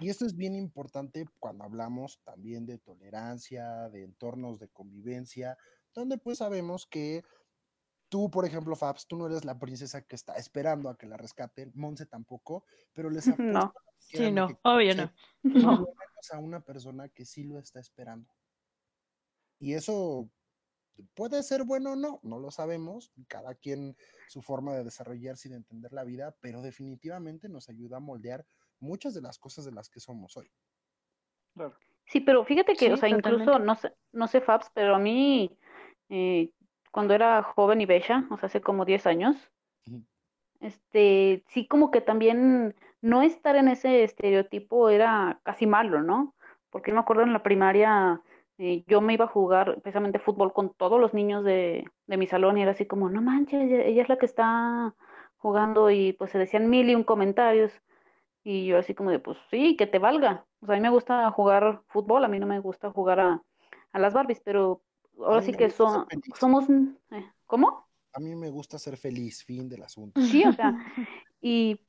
Y 0.00 0.10
esto 0.10 0.26
es 0.26 0.36
bien 0.36 0.54
importante 0.54 1.26
cuando 1.38 1.64
hablamos 1.64 2.20
también 2.24 2.66
de 2.66 2.78
tolerancia, 2.78 3.88
de 3.88 4.04
entornos 4.04 4.58
de 4.58 4.68
convivencia, 4.68 5.56
donde 5.94 6.18
pues 6.18 6.38
sabemos 6.38 6.86
que 6.86 7.24
tú, 8.08 8.30
por 8.30 8.44
ejemplo, 8.44 8.76
Fabs, 8.76 9.06
tú 9.06 9.16
no 9.16 9.26
eres 9.26 9.44
la 9.44 9.58
princesa 9.58 10.02
que 10.02 10.16
está 10.16 10.34
esperando 10.34 10.88
a 10.88 10.96
que 10.96 11.06
la 11.06 11.16
rescaten, 11.16 11.72
Monse 11.74 12.06
tampoco, 12.06 12.64
pero 12.92 13.10
les 13.10 13.26
No, 13.38 13.72
sí, 13.98 14.30
no, 14.30 14.48
obvio 14.62 14.94
no. 14.94 15.12
no. 15.42 15.86
a 16.32 16.38
una 16.38 16.60
persona 16.60 17.08
que 17.08 17.24
sí 17.24 17.44
lo 17.44 17.58
está 17.58 17.80
esperando. 17.80 18.32
Y 19.58 19.74
eso 19.74 20.30
puede 21.14 21.42
ser 21.42 21.64
bueno 21.64 21.92
o 21.92 21.96
no, 21.96 22.20
no 22.22 22.38
lo 22.38 22.50
sabemos, 22.50 23.12
cada 23.28 23.54
quien 23.54 23.96
su 24.28 24.42
forma 24.42 24.74
de 24.74 24.84
desarrollarse 24.84 25.48
y 25.48 25.50
de 25.50 25.56
entender 25.56 25.92
la 25.92 26.04
vida, 26.04 26.36
pero 26.40 26.62
definitivamente 26.62 27.48
nos 27.48 27.68
ayuda 27.68 27.98
a 27.98 28.00
moldear 28.00 28.46
muchas 28.80 29.14
de 29.14 29.20
las 29.20 29.38
cosas 29.38 29.64
de 29.64 29.72
las 29.72 29.88
que 29.90 30.00
somos 30.00 30.36
hoy. 30.36 30.50
Sí, 32.06 32.20
pero 32.20 32.44
fíjate 32.44 32.74
que, 32.74 32.92
o 32.92 32.96
sea, 32.96 33.08
incluso, 33.08 33.58
no 33.58 33.74
sé, 33.74 33.92
no 34.12 34.28
sé, 34.28 34.40
Fabs, 34.40 34.70
pero 34.72 34.94
a 34.94 34.98
mí, 34.98 35.58
eh, 36.08 36.50
cuando 36.90 37.14
era 37.14 37.42
joven 37.42 37.80
y 37.80 37.86
bella, 37.86 38.26
o 38.30 38.38
sea, 38.38 38.46
hace 38.46 38.60
como 38.60 38.84
10 38.84 39.06
años, 39.06 39.36
este, 40.60 41.44
sí 41.48 41.66
como 41.66 41.90
que 41.90 42.00
también 42.00 42.74
no 43.00 43.22
estar 43.22 43.56
en 43.56 43.68
ese 43.68 44.04
estereotipo 44.04 44.88
era 44.88 45.40
casi 45.44 45.66
malo, 45.66 46.02
¿no? 46.02 46.34
Porque 46.70 46.92
me 46.92 46.98
acuerdo 46.98 47.22
en 47.22 47.32
la 47.32 47.42
primaria, 47.42 48.22
eh, 48.56 48.84
yo 48.86 49.00
me 49.00 49.14
iba 49.14 49.26
a 49.26 49.28
jugar 49.28 49.80
precisamente 49.82 50.18
fútbol 50.18 50.52
con 50.52 50.74
todos 50.74 51.00
los 51.00 51.14
niños 51.14 51.44
de, 51.44 51.84
de 52.06 52.16
mi 52.16 52.26
salón 52.26 52.58
y 52.58 52.62
era 52.62 52.72
así 52.72 52.86
como, 52.86 53.10
no 53.10 53.22
manches, 53.22 53.70
ella 53.70 54.02
es 54.02 54.08
la 54.08 54.18
que 54.18 54.26
está 54.26 54.94
jugando 55.36 55.90
y 55.90 56.14
pues 56.14 56.30
se 56.32 56.38
decían 56.38 56.68
mil 56.68 56.90
y 56.90 56.94
un 56.94 57.04
comentarios. 57.04 57.72
Y 58.44 58.66
yo 58.66 58.78
así 58.78 58.94
como 58.94 59.10
de, 59.10 59.18
pues 59.18 59.36
sí, 59.50 59.76
que 59.76 59.86
te 59.86 59.98
valga. 59.98 60.46
O 60.60 60.66
sea, 60.66 60.74
a 60.74 60.78
mí 60.78 60.82
me 60.82 60.90
gusta 60.90 61.30
jugar 61.30 61.82
fútbol, 61.88 62.24
a 62.24 62.28
mí 62.28 62.38
no 62.38 62.46
me 62.46 62.60
gusta 62.60 62.90
jugar 62.90 63.20
a, 63.20 63.42
las 63.92 64.14
Barbies, 64.14 64.40
pero 64.40 64.82
ahora 65.18 65.42
sí 65.42 65.52
que 65.52 65.70
son, 65.70 66.06
somos... 66.38 66.68
Eh, 67.10 67.24
¿Cómo? 67.46 67.88
A 68.12 68.20
mí 68.20 68.34
me 68.36 68.50
gusta 68.50 68.78
ser 68.78 68.96
feliz, 68.96 69.44
fin 69.44 69.68
del 69.68 69.82
asunto. 69.82 70.20
Sí, 70.20 70.44
o 70.44 70.52
sea, 70.52 70.74
y 71.40 71.80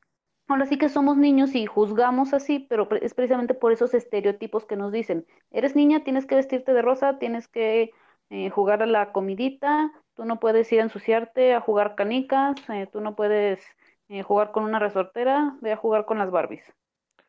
ahora 0.48 0.66
sí 0.66 0.78
que 0.78 0.90
somos 0.90 1.18
niños 1.18 1.54
y 1.56 1.66
juzgamos 1.66 2.34
así, 2.34 2.60
pero 2.60 2.90
es 3.02 3.14
precisamente 3.14 3.54
por 3.54 3.72
esos 3.72 3.94
estereotipos 3.94 4.66
que 4.66 4.76
nos 4.76 4.92
dicen, 4.92 5.26
eres 5.52 5.76
niña, 5.76 6.04
tienes 6.04 6.26
que 6.26 6.36
vestirte 6.36 6.74
de 6.74 6.82
rosa, 6.82 7.20
tienes 7.20 7.48
que 7.48 7.92
eh, 8.30 8.50
jugar 8.50 8.84
a 8.84 8.88
la 8.88 9.12
comidita, 9.12 9.92
tú 10.16 10.26
no 10.26 10.40
puedes 10.40 10.72
ir 10.72 10.82
a 10.82 10.84
ensuciarte 10.84 11.54
a 11.54 11.62
jugar 11.62 11.96
canicas, 11.96 12.58
eh, 12.70 12.88
tú 12.92 13.02
no 13.02 13.16
puedes 13.16 13.62
eh, 14.10 14.24
jugar 14.24 14.52
con 14.52 14.64
una 14.64 14.80
resortera, 14.80 15.58
voy 15.62 15.72
a 15.72 15.78
jugar 15.78 16.06
con 16.06 16.18
las 16.18 16.32
Barbies. 16.32 16.64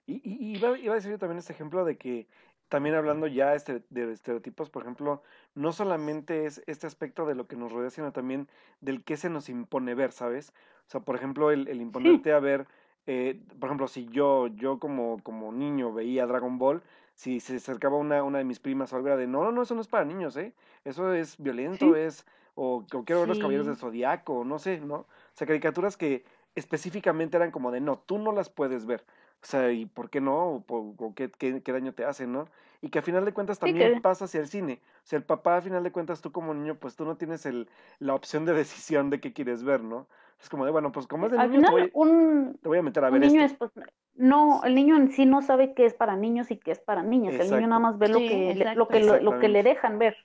Y, 0.07 0.21
y, 0.25 0.57
iba, 0.57 0.71
a 0.71 0.95
decir 0.95 1.11
yo 1.11 1.19
también 1.19 1.39
este 1.39 1.53
ejemplo 1.53 1.85
de 1.85 1.97
que 1.97 2.27
también 2.69 2.95
hablando 2.95 3.27
ya 3.27 3.55
este, 3.55 3.83
de 3.91 4.13
estereotipos, 4.13 4.71
por 4.71 4.83
ejemplo, 4.83 5.23
no 5.55 5.73
solamente 5.73 6.47
es 6.47 6.63
este 6.67 6.87
aspecto 6.87 7.27
de 7.27 7.35
lo 7.35 7.47
que 7.47 7.57
nos 7.57 7.73
rodea, 7.73 7.91
sino 7.91 8.13
también 8.13 8.49
del 8.81 9.05
que 9.05 9.17
se 9.17 9.29
nos 9.29 9.49
impone 9.49 9.95
ver, 9.95 10.13
¿sabes? 10.13 10.53
O 10.87 10.91
sea, 10.91 11.01
por 11.01 11.17
ejemplo, 11.17 11.51
el, 11.51 11.69
el 11.69 11.81
imponerte 11.81 12.33
a 12.33 12.41
ver, 12.41 12.67
eh, 13.07 13.41
por 13.59 13.69
ejemplo, 13.69 13.89
si 13.89 14.07
yo, 14.09 14.47
yo 14.49 14.79
como, 14.79 15.21
como 15.23 15.53
niño 15.53 15.93
veía 15.93 16.27
Dragon 16.27 16.59
Ball, 16.59 16.83
si 17.15 17.41
se 17.41 17.57
acercaba 17.57 17.97
una, 17.97 18.23
una 18.23 18.39
de 18.39 18.45
mis 18.45 18.61
primas 18.61 18.93
o 18.93 18.97
algo 18.97 19.09
era 19.09 19.17
de, 19.17 19.27
no, 19.27 19.45
no, 19.45 19.53
no, 19.53 19.63
eso 19.63 19.75
no 19.75 19.81
es 19.81 19.89
para 19.89 20.05
niños, 20.05 20.37
¿eh? 20.37 20.55
Eso 20.85 21.13
es 21.13 21.37
violento, 21.39 21.97
es, 21.97 22.25
o, 22.55 22.85
quiero 23.05 23.21
ver 23.21 23.29
los 23.29 23.39
caballeros 23.39 23.67
del 23.67 23.77
zodiaco, 23.77 24.45
no 24.45 24.59
sé, 24.59 24.81
¿no? 24.81 24.95
O 24.95 25.07
sea, 25.35 25.47
caricaturas 25.47 25.97
que 25.97 26.25
específicamente 26.55 27.37
eran 27.37 27.51
como 27.51 27.71
de, 27.71 27.81
no, 27.81 27.99
tú 27.99 28.19
no 28.19 28.33
las 28.33 28.51
puedes 28.51 28.87
ver. 28.87 29.05
O 29.43 29.47
sea, 29.47 29.73
¿y 29.73 29.87
por 29.87 30.11
qué 30.11 30.21
no? 30.21 30.65
¿O, 30.69 31.15
qué, 31.15 31.31
qué, 31.31 31.73
daño 31.73 31.95
te 31.95 32.05
hacen, 32.05 32.33
no? 32.33 32.49
y 32.83 32.89
que 32.91 32.99
a 32.99 33.03
final 33.03 33.25
de 33.25 33.33
cuentas 33.35 33.59
Sí, 33.63 33.73
también 33.73 33.93
que- 33.93 34.01
pasa 34.01 34.25
hacia 34.25 34.41
el 34.41 34.49
cine. 34.49 34.81
O 35.05 35.07
sea, 35.07 35.19
el 35.19 35.25
papá 35.25 35.57
a 35.59 35.63
final 35.63 35.83
de 35.85 35.93
cuentas 35.93 36.21
tú 36.23 36.33
como 36.33 36.55
niño, 36.55 36.79
pues 36.79 36.97
tú 36.97 37.05
no 37.05 37.17
tienes 37.17 37.45
el, 37.47 37.69
la 37.99 38.15
opción 38.15 38.45
de 38.47 38.53
decisión 38.65 39.11
de 39.11 39.21
qué 39.21 39.33
quieres 39.33 39.63
ver, 39.65 39.83
¿no? 39.83 40.09
Es 40.41 40.49
como 40.49 40.65
de, 40.65 40.71
bueno, 40.71 40.91
pues 40.93 41.07
como 41.07 41.27
es 41.27 41.33
de 41.33 41.39
Al 41.39 41.49
niño, 41.49 41.63
te 41.63 41.67
final, 41.67 41.73
voy, 41.73 41.91
un, 41.95 42.59
te 42.63 42.69
voy 42.69 42.79
a 42.79 42.83
meter 42.83 43.05
a 43.05 43.11
un 43.11 43.15
ver 43.15 43.23
niño 43.23 43.43
esto. 43.43 43.45
es, 43.45 43.55
pues, 43.55 43.71
no, 44.15 44.63
el 44.65 44.75
niño 44.75 44.97
en 44.97 45.11
sí 45.13 45.27
no 45.27 45.43
sabe 45.43 45.75
qué 45.75 45.85
es 45.87 45.95
para 45.95 46.17
niños 46.17 46.51
y 46.51 46.57
qué 46.57 46.73
es 46.73 46.81
para 46.81 47.03
niñas. 47.03 47.39
El 47.39 47.51
niño 47.51 47.67
nada 47.69 47.81
más 47.81 47.99
ve 47.99 48.09
lo 48.09 48.19
que, 48.21 48.55
le, 48.55 48.75
lo, 48.75 48.89
que, 48.89 49.01
lo, 49.01 49.21
lo 49.21 49.39
que 49.39 49.49
le 49.49 49.63
dejan 49.63 49.99
ver. 49.99 50.17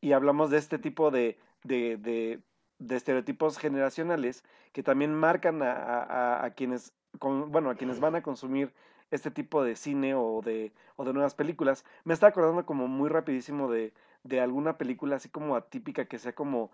y 0.00 0.12
hablamos 0.12 0.50
de 0.50 0.58
este 0.58 0.78
tipo 0.78 1.10
de, 1.10 1.38
de, 1.64 1.96
de, 1.96 2.42
de 2.78 2.96
estereotipos 2.96 3.58
generacionales 3.58 4.44
que 4.72 4.82
también 4.82 5.14
marcan 5.14 5.62
a, 5.62 5.72
a- 5.72 6.44
a- 6.44 6.50
quienes, 6.54 6.94
con, 7.18 7.50
bueno, 7.52 7.70
a 7.70 7.76
quienes 7.76 8.00
van 8.00 8.14
a 8.16 8.22
consumir 8.22 8.72
este 9.10 9.30
tipo 9.30 9.62
de 9.64 9.76
cine 9.76 10.14
o 10.14 10.42
de, 10.44 10.72
o 10.96 11.04
de 11.04 11.12
nuevas 11.12 11.34
películas. 11.34 11.84
Me 12.04 12.14
está 12.14 12.28
acordando 12.28 12.66
como 12.66 12.88
muy 12.88 13.08
rapidísimo 13.08 13.70
de, 13.70 13.94
de 14.24 14.40
alguna 14.40 14.76
película 14.78 15.16
así 15.16 15.28
como 15.28 15.56
atípica 15.56 16.06
que 16.06 16.18
sea 16.18 16.34
como 16.34 16.70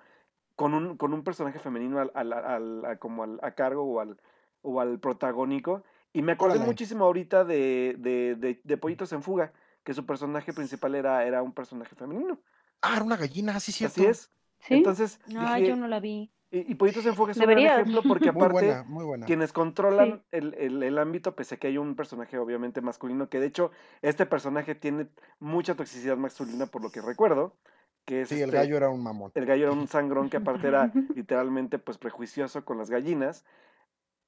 con 0.56 0.74
un, 0.74 0.96
con 0.96 1.12
un 1.14 1.24
personaje 1.24 1.58
femenino 1.58 2.00
al, 2.00 2.10
al- 2.14 2.32
al- 2.32 2.84
a, 2.84 2.96
como 2.98 3.24
al, 3.24 3.38
a 3.42 3.52
cargo 3.54 3.82
o 3.84 4.00
al, 4.00 4.18
o 4.62 4.80
al 4.80 4.98
protagónico. 5.00 5.82
Y 6.12 6.22
me 6.22 6.32
acordé 6.32 6.54
Órale. 6.56 6.66
muchísimo 6.66 7.04
ahorita 7.04 7.44
de, 7.44 7.96
de, 7.98 8.36
de, 8.36 8.60
de 8.62 8.76
Pollitos 8.76 9.12
en 9.12 9.22
Fuga, 9.22 9.52
que 9.84 9.94
su 9.94 10.04
personaje 10.06 10.52
principal 10.52 10.94
era, 10.94 11.24
era 11.24 11.42
un 11.42 11.52
personaje 11.52 11.94
femenino. 11.96 12.38
Ah, 12.80 12.94
era 12.96 13.04
una 13.04 13.16
gallina, 13.16 13.58
sí, 13.60 13.72
cierto. 13.72 14.02
Así 14.02 14.06
es. 14.06 14.30
¿Sí? 14.62 14.74
Entonces, 14.74 15.20
No, 15.28 15.40
dije, 15.54 15.68
yo 15.68 15.76
no 15.76 15.88
la 15.88 16.00
vi. 16.00 16.30
y, 16.50 16.70
y 16.70 16.74
Pollitos 16.76 17.04
en 17.06 17.14
Fuga 17.14 17.32
es 17.32 17.38
un 17.38 17.50
ejemplo 17.50 18.02
porque 18.08 18.30
Muy 18.32 18.42
aparte 18.42 18.66
buena, 18.66 18.82
muy 18.84 19.04
buena. 19.04 19.26
quienes 19.26 19.52
controlan 19.52 20.18
Sí. 20.18 20.22
el, 20.32 20.54
el, 20.54 20.82
el 20.82 20.98
ámbito, 20.98 21.34
pese 21.34 21.54
a 21.56 21.58
que 21.58 21.66
hay 21.68 21.78
un 21.78 21.94
personaje 21.96 22.38
obviamente 22.38 22.80
masculino, 22.80 23.28
que 23.28 23.40
de 23.40 23.46
hecho 23.46 23.70
este 24.02 24.24
personaje 24.26 24.74
tiene 24.74 25.08
mucha 25.40 25.74
toxicidad 25.74 26.16
masculina 26.16 26.66
por 26.66 26.82
lo 26.82 26.90
que 26.90 27.00
recuerdo, 27.00 27.56
que 28.04 28.22
es 28.22 28.28
Sí, 28.28 28.36
el 28.36 28.42
este- 28.50 28.56
gallo 28.56 28.76
era 28.76 28.88
un 28.88 29.02
mamón. 29.02 29.32
el 29.34 29.46
gallo 29.46 29.64
era 29.64 29.72
un 29.72 29.86
sangrón 29.88 30.28
que 30.30 30.36
aparte 30.38 30.68
era 30.68 30.92
literalmente 31.16 31.78
pues 31.78 31.98
prejuicioso 31.98 32.64
con 32.64 32.78
las 32.78 32.90
gallinas. 32.90 33.44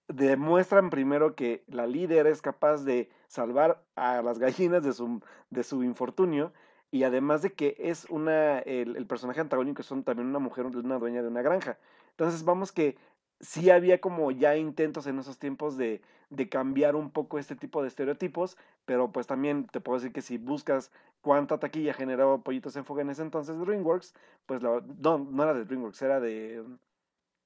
Demuestran 0.08 0.90
primero 0.90 1.34
que 1.34 1.64
la 1.66 1.86
líder 1.86 2.26
es 2.26 2.42
capaz 2.42 2.84
de 2.84 3.08
salvar 3.26 3.82
a 3.96 4.20
las 4.20 4.38
gallinas 4.38 4.82
de 4.84 4.92
su, 4.92 5.22
de 5.48 5.62
su 5.62 5.82
infortunio 5.82 6.52
y 6.94 7.02
además 7.02 7.42
de 7.42 7.52
que 7.52 7.74
es 7.76 8.04
una, 8.04 8.60
el, 8.60 8.94
el 8.94 9.04
personaje 9.08 9.40
antagónico 9.40 9.82
son 9.82 10.04
también 10.04 10.28
una 10.28 10.38
mujer, 10.38 10.64
una 10.64 11.00
dueña 11.00 11.22
de 11.22 11.28
una 11.28 11.42
granja. 11.42 11.76
Entonces 12.10 12.44
vamos 12.44 12.70
que 12.70 12.96
sí 13.40 13.68
había 13.68 14.00
como 14.00 14.30
ya 14.30 14.56
intentos 14.56 15.08
en 15.08 15.18
esos 15.18 15.40
tiempos 15.40 15.76
de, 15.76 16.02
de 16.30 16.48
cambiar 16.48 16.94
un 16.94 17.10
poco 17.10 17.40
este 17.40 17.56
tipo 17.56 17.82
de 17.82 17.88
estereotipos, 17.88 18.56
pero 18.84 19.10
pues 19.10 19.26
también 19.26 19.66
te 19.66 19.80
puedo 19.80 19.98
decir 19.98 20.12
que 20.12 20.22
si 20.22 20.38
buscas 20.38 20.92
cuánta 21.20 21.58
taquilla 21.58 21.94
generó 21.94 22.42
Pollitos 22.44 22.76
en 22.76 22.84
Fuga 22.84 23.02
en 23.02 23.10
ese 23.10 23.22
entonces 23.22 23.58
de 23.58 23.64
DreamWorks, 23.64 24.14
pues 24.46 24.62
la, 24.62 24.80
no, 25.00 25.18
no 25.18 25.42
era 25.42 25.52
de 25.52 25.64
DreamWorks, 25.64 26.00
era 26.00 26.20
de, 26.20 26.62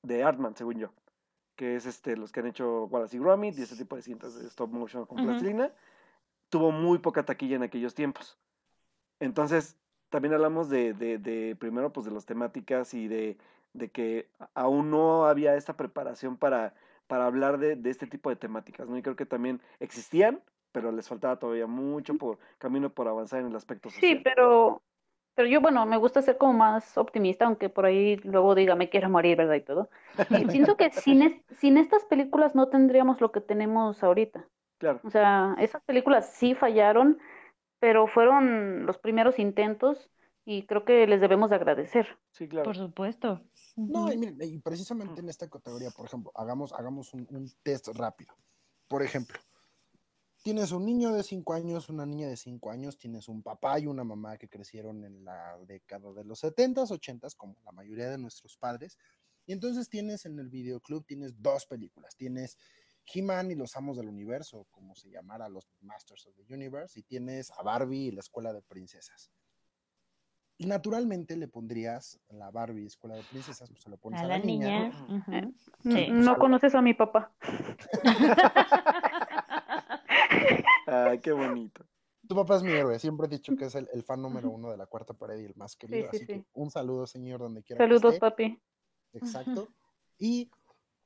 de 0.02 0.24
Artman, 0.24 0.56
según 0.56 0.74
yo, 0.74 0.92
que 1.56 1.74
es 1.76 1.86
este 1.86 2.18
los 2.18 2.32
que 2.32 2.40
han 2.40 2.48
hecho 2.48 2.84
Wallace 2.84 3.16
y 3.16 3.20
Gromit 3.20 3.58
y 3.58 3.62
ese 3.62 3.76
tipo 3.76 3.96
de 3.96 4.02
cintas 4.02 4.38
de 4.38 4.46
stop 4.48 4.70
motion 4.70 5.06
con 5.06 5.16
Ujú. 5.16 5.26
plastilina, 5.26 5.72
tuvo 6.50 6.70
muy 6.72 6.98
poca 6.98 7.24
taquilla 7.24 7.56
en 7.56 7.62
aquellos 7.62 7.94
tiempos. 7.94 8.38
Entonces, 9.20 9.78
también 10.10 10.34
hablamos 10.34 10.68
de, 10.70 10.94
de, 10.94 11.18
de 11.18 11.56
primero, 11.56 11.92
pues 11.92 12.06
de 12.06 12.12
las 12.12 12.26
temáticas 12.26 12.94
y 12.94 13.08
de, 13.08 13.38
de 13.72 13.90
que 13.90 14.30
aún 14.54 14.90
no 14.90 15.26
había 15.26 15.56
esta 15.56 15.76
preparación 15.76 16.36
para, 16.36 16.74
para 17.06 17.26
hablar 17.26 17.58
de, 17.58 17.78
este 17.90 18.06
tipo 18.06 18.30
de 18.30 18.36
temáticas, 18.36 18.88
¿no? 18.88 18.96
Y 18.98 19.02
creo 19.02 19.16
que 19.16 19.26
también 19.26 19.60
existían, 19.80 20.42
pero 20.72 20.92
les 20.92 21.08
faltaba 21.08 21.38
todavía 21.38 21.66
mucho 21.66 22.16
por 22.16 22.38
camino 22.58 22.94
por 22.94 23.08
avanzar 23.08 23.40
en 23.40 23.46
el 23.48 23.56
aspecto 23.56 23.90
Sí, 24.00 24.16
social. 24.16 24.24
pero, 24.24 24.82
pero 25.34 25.48
yo, 25.48 25.60
bueno, 25.60 25.86
me 25.86 25.96
gusta 25.96 26.22
ser 26.22 26.38
como 26.38 26.52
más 26.54 26.98
optimista, 26.98 27.46
aunque 27.46 27.68
por 27.70 27.86
ahí 27.86 28.16
luego 28.18 28.54
diga 28.54 28.76
me 28.76 28.90
quiero 28.90 29.08
morir, 29.10 29.36
¿verdad? 29.38 29.54
Y 29.56 29.62
todo. 29.62 29.90
Y 30.28 30.46
pienso 30.46 30.76
que 30.76 30.90
sin, 30.90 31.22
es- 31.22 31.42
sin 31.58 31.78
estas 31.78 32.04
películas 32.06 32.54
no 32.54 32.68
tendríamos 32.68 33.20
lo 33.20 33.32
que 33.32 33.40
tenemos 33.40 34.02
ahorita. 34.02 34.48
Claro, 34.78 35.02
O 35.02 35.10
sea, 35.10 35.56
esas 35.58 35.82
películas 35.84 36.32
sí 36.34 36.54
fallaron, 36.54 37.18
pero 37.80 38.06
fueron 38.06 38.86
los 38.86 38.98
primeros 38.98 39.38
intentos 39.38 40.10
y 40.44 40.66
creo 40.66 40.84
que 40.84 41.06
les 41.06 41.20
debemos 41.20 41.50
de 41.50 41.56
agradecer. 41.56 42.06
sí, 42.30 42.48
claro. 42.48 42.64
Por 42.64 42.76
supuesto. 42.76 43.42
No, 43.76 44.10
y 44.12 44.16
miren, 44.16 44.38
y 44.40 44.58
precisamente 44.58 45.20
en 45.20 45.28
esta 45.28 45.48
categoría, 45.48 45.90
por 45.90 46.06
ejemplo, 46.06 46.32
hagamos, 46.34 46.72
hagamos 46.72 47.12
un, 47.12 47.26
un 47.30 47.50
test 47.62 47.88
rápido. 47.88 48.34
Por 48.88 49.02
ejemplo, 49.02 49.38
tienes 50.42 50.72
un 50.72 50.86
niño 50.86 51.12
de 51.12 51.22
5 51.22 51.52
años, 51.52 51.88
una 51.90 52.06
niña 52.06 52.28
de 52.28 52.36
5 52.36 52.70
años, 52.70 52.96
tienes 52.96 53.28
un 53.28 53.42
papá 53.42 53.78
y 53.78 53.86
una 53.86 54.04
mamá 54.04 54.38
que 54.38 54.48
crecieron 54.48 55.04
en 55.04 55.24
la 55.24 55.58
década 55.66 56.12
de 56.12 56.24
los 56.24 56.42
70s, 56.42 56.90
80s, 56.90 57.36
como 57.36 57.56
la 57.64 57.72
mayoría 57.72 58.08
de 58.08 58.18
nuestros 58.18 58.56
padres. 58.56 58.96
Y 59.44 59.52
entonces 59.52 59.88
tienes 59.88 60.24
en 60.26 60.38
el 60.38 60.48
videoclub, 60.48 61.04
tienes 61.04 61.40
dos 61.40 61.66
películas. 61.66 62.16
Tienes 62.16 62.58
He-Man 63.12 63.50
y 63.50 63.54
los 63.54 63.76
Amos 63.76 63.96
del 63.96 64.08
Universo, 64.08 64.66
como 64.70 64.94
se 64.94 65.08
llamara, 65.10 65.48
los 65.48 65.66
Masters 65.80 66.26
of 66.26 66.34
the 66.36 66.54
Universe, 66.54 66.98
y 66.98 67.02
tienes 67.02 67.50
a 67.52 67.62
Barbie 67.62 68.08
y 68.08 68.10
la 68.10 68.20
Escuela 68.20 68.52
de 68.52 68.62
Princesas. 68.62 69.30
Y 70.60 70.66
naturalmente 70.66 71.36
le 71.36 71.46
pondrías 71.46 72.18
la 72.30 72.50
Barbie 72.50 72.86
Escuela 72.86 73.14
de 73.14 73.22
Princesas, 73.22 73.70
pues 73.70 73.80
se 73.82 73.90
lo 73.90 73.96
pones 73.96 74.20
A 74.20 74.24
a 74.24 74.26
la 74.26 74.38
la 74.38 74.44
niña. 74.44 74.88
niña. 74.88 75.06
ujú. 75.08 75.32
N- 75.32 75.54
Sí. 75.84 76.08
No 76.10 76.36
conoces 76.36 76.74
a 76.74 76.82
mi 76.82 76.94
papá. 76.94 77.32
Ay, 80.86 81.18
qué 81.20 81.32
bonito. 81.32 81.84
Tu 82.26 82.34
papá 82.34 82.56
es 82.56 82.62
mi 82.62 82.72
héroe, 82.72 82.98
siempre 82.98 83.26
he 83.26 83.30
dicho 83.30 83.56
que 83.56 83.66
es 83.66 83.74
el, 83.74 83.88
el 83.92 84.02
fan 84.02 84.20
número 84.20 84.50
uno 84.50 84.70
de 84.70 84.76
la 84.76 84.86
cuarta 84.86 85.14
pared 85.14 85.38
y 85.40 85.44
el 85.46 85.54
más 85.54 85.76
querido. 85.76 86.10
sí, 86.10 86.16
así 86.16 86.26
que 86.26 86.34
sí. 86.38 86.44
un 86.54 86.70
saludo, 86.70 87.06
señor, 87.06 87.40
donde 87.40 87.62
quiera 87.62 87.78
que 87.78 87.84
Saludos, 87.88 88.14
esté. 88.14 88.20
papi. 88.20 88.60
Exacto. 89.14 89.68
Y 90.18 90.50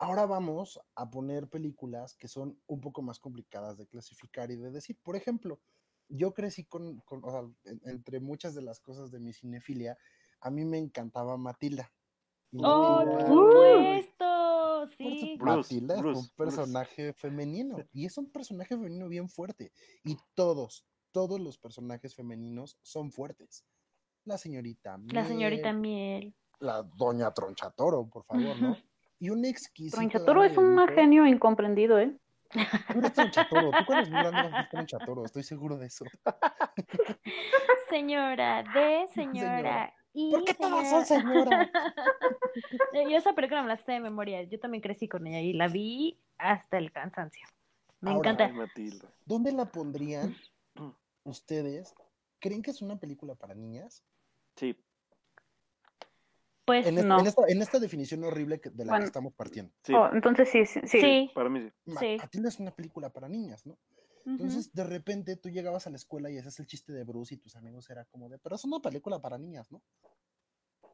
ahora 0.03 0.27
vamos 0.27 0.81
a 0.97 1.09
poner 1.11 1.49
películas 1.49 2.17
que 2.17 2.29
son 2.29 2.59
un 2.67 2.81
poco 2.81 3.03
más 3.03 3.19
complicadas 3.21 3.77
de 3.79 3.87
clasificar 3.87 4.51
y 4.51 4.57
de 4.57 4.71
decir. 4.71 4.99
Por 5.03 5.15
ejemplo, 5.17 5.61
yo 6.09 6.35
crecí 6.35 6.65
con, 6.65 7.01
con- 7.03 7.25
o 7.25 7.31
sea, 7.31 7.41
en- 7.65 7.81
entre 7.85 8.21
muchas 8.21 8.55
de 8.55 8.63
las 8.63 8.81
cosas 8.81 9.11
de 9.11 9.21
mi 9.21 9.33
cinefilia, 9.33 9.97
a 10.41 10.51
mí 10.51 10.65
me 10.65 10.79
encantaba 10.79 11.37
Matilda. 11.37 11.93
Y 12.51 12.59
¡Oh, 12.65 12.99
por 12.99 13.07
Matilda- 13.07 13.29
supuesto! 13.29 14.87
Sí. 14.99 15.37
Bruce, 15.39 15.57
Matilda 15.77 15.95
es 15.95 16.01
un 16.01 16.13
Bruce. 16.13 16.33
personaje 16.37 17.13
femenino 17.13 17.79
y 17.93 18.05
es 18.05 18.19
un 18.19 18.31
personaje 18.31 18.77
femenino 18.77 19.09
bien 19.09 19.29
fuerte. 19.29 19.73
Y 20.05 20.17
todos, 20.35 20.85
todos 21.13 21.41
los 21.41 21.57
personajes 21.59 22.15
femeninos 22.17 22.77
son 22.83 23.13
fuertes. 23.13 23.65
La 24.25 24.37
señorita 24.39 24.99
La 25.13 25.25
señorita 25.25 25.73
Miel, 25.73 26.25
Miel. 26.25 26.35
la 26.59 26.83
doña 26.83 27.33
Tronchatoro, 27.33 28.09
por 28.09 28.25
favor, 28.25 28.61
¿no? 28.61 28.77
Y 29.23 29.31
un 29.31 29.45
exquisito. 29.45 29.99
Tronchatoro 29.99 30.43
es 30.43 30.57
un 30.57 30.75
lujo. 30.75 30.89
genio 30.95 31.25
incomprendido, 31.25 31.97
¿eh? 32.01 32.13
Tú 32.51 32.99
eres 32.99 33.13
Tronchatoro, 33.13 33.71
tú 33.71 33.85
cuando 33.87 34.19
eres 34.19 34.69
Tronchatoro, 34.69 35.25
estoy 35.25 35.45
seguro 35.45 35.79
de 35.79 35.87
eso. 35.87 36.05
Señora, 37.89 38.65
de 38.75 39.07
señora. 39.15 39.95
Y 40.13 40.33
¿Por 40.33 40.45
qué 40.45 40.55
todas 40.55 40.91
son 40.91 41.07
señora? 41.07 41.71
señora? 42.91 43.11
Yo 43.11 43.17
esa 43.17 43.33
película 43.33 43.63
me 43.63 43.69
la 43.69 43.77
sé 43.77 43.93
de 43.93 44.01
memoria. 44.01 44.43
Yo 44.43 44.59
también 44.59 44.83
crecí 44.83 45.07
con 45.07 45.25
ella 45.25 45.39
y 45.39 45.53
la 45.53 45.69
vi 45.69 46.19
hasta 46.37 46.79
el 46.79 46.91
cansancio. 46.91 47.47
Me 48.01 48.11
Ahora, 48.11 48.33
encanta. 48.33 48.69
¿Dónde 49.25 49.53
la 49.53 49.67
pondrían 49.67 50.35
ustedes? 51.23 51.95
¿Creen 52.41 52.61
que 52.61 52.73
es 52.73 52.83
una 52.83 52.97
película 52.97 53.37
para 53.37 53.55
niñas? 53.55 54.03
Sí, 54.57 54.77
Pues 56.73 56.87
En, 56.87 56.99
es- 56.99 57.05
No. 57.05 57.21
en 57.21 57.27
esta, 57.27 57.43
en 57.49 57.63
esta 57.63 57.79
definición 57.79 58.25
horrible 58.25 58.61
de 58.65 58.85
la 58.85 58.93
Bueno. 58.93 59.05
que 59.05 59.07
estamos 59.09 59.35
partiendo. 59.35 59.73
sí, 59.83 59.93
Oh, 59.95 60.09
entonces 60.13 60.49
sí, 60.49 60.65
sí, 60.67 60.81
sí. 60.87 61.01
sí. 61.01 61.31
para 61.35 61.49
mí 61.49 61.61
sí. 61.87 61.95
Sí. 61.99 62.17
Matilda 62.19 62.49
es 62.49 62.59
una 62.61 62.71
película 62.75 63.11
para 63.11 63.29
niñas, 63.29 63.67
¿no? 63.67 63.79
Entonces, 64.25 64.73
de 64.73 64.85
repente 64.85 65.37
tú 65.37 65.49
llegabas 65.51 65.87
a 65.89 65.91
la 65.91 65.97
escuela 65.97 66.31
y 66.31 66.39
hacías 66.39 66.59
el 66.61 66.67
chiste 66.69 66.93
de 66.93 67.03
Bruce 67.03 67.35
y 67.35 67.39
tus 67.39 67.57
amigos 67.57 67.91
era 67.91 68.05
como 68.05 68.29
de, 68.29 68.39
pero 68.39 68.55
es 68.55 68.65
una 68.65 68.79
película 68.79 69.21
para 69.21 69.37
niñas, 69.37 69.71
¿no? 69.73 69.83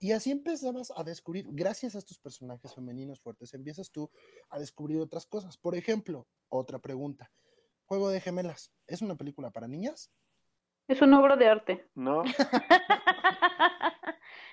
Y 0.01 0.13
así 0.13 0.31
empezabas 0.31 0.93
a 0.97 1.05
descubrir, 1.05 1.45
gracias 1.51 1.95
a 1.95 1.99
estos 1.99 2.19
personajes 2.19 2.75
femeninos 2.75 3.21
fuertes, 3.21 3.53
empiezas 3.53 3.91
tú 3.91 4.11
a 4.49 4.59
descubrir 4.59 4.99
otras 5.01 5.27
cosas. 5.27 5.59
Por 5.59 5.75
ejemplo, 5.77 6.27
otra 6.49 6.79
pregunta. 6.79 7.31
Juego 7.85 8.09
de 8.09 8.21
gemelas, 8.21 8.73
¿es 8.87 9.03
una 9.03 9.15
película 9.17 9.51
para 9.51 9.69
niñas? 9.69 10.11
Es 10.87 11.03
una 11.03 11.21
obra 11.21 11.37
de 11.37 11.49
arte. 11.49 11.87
¿No? 11.95 12.23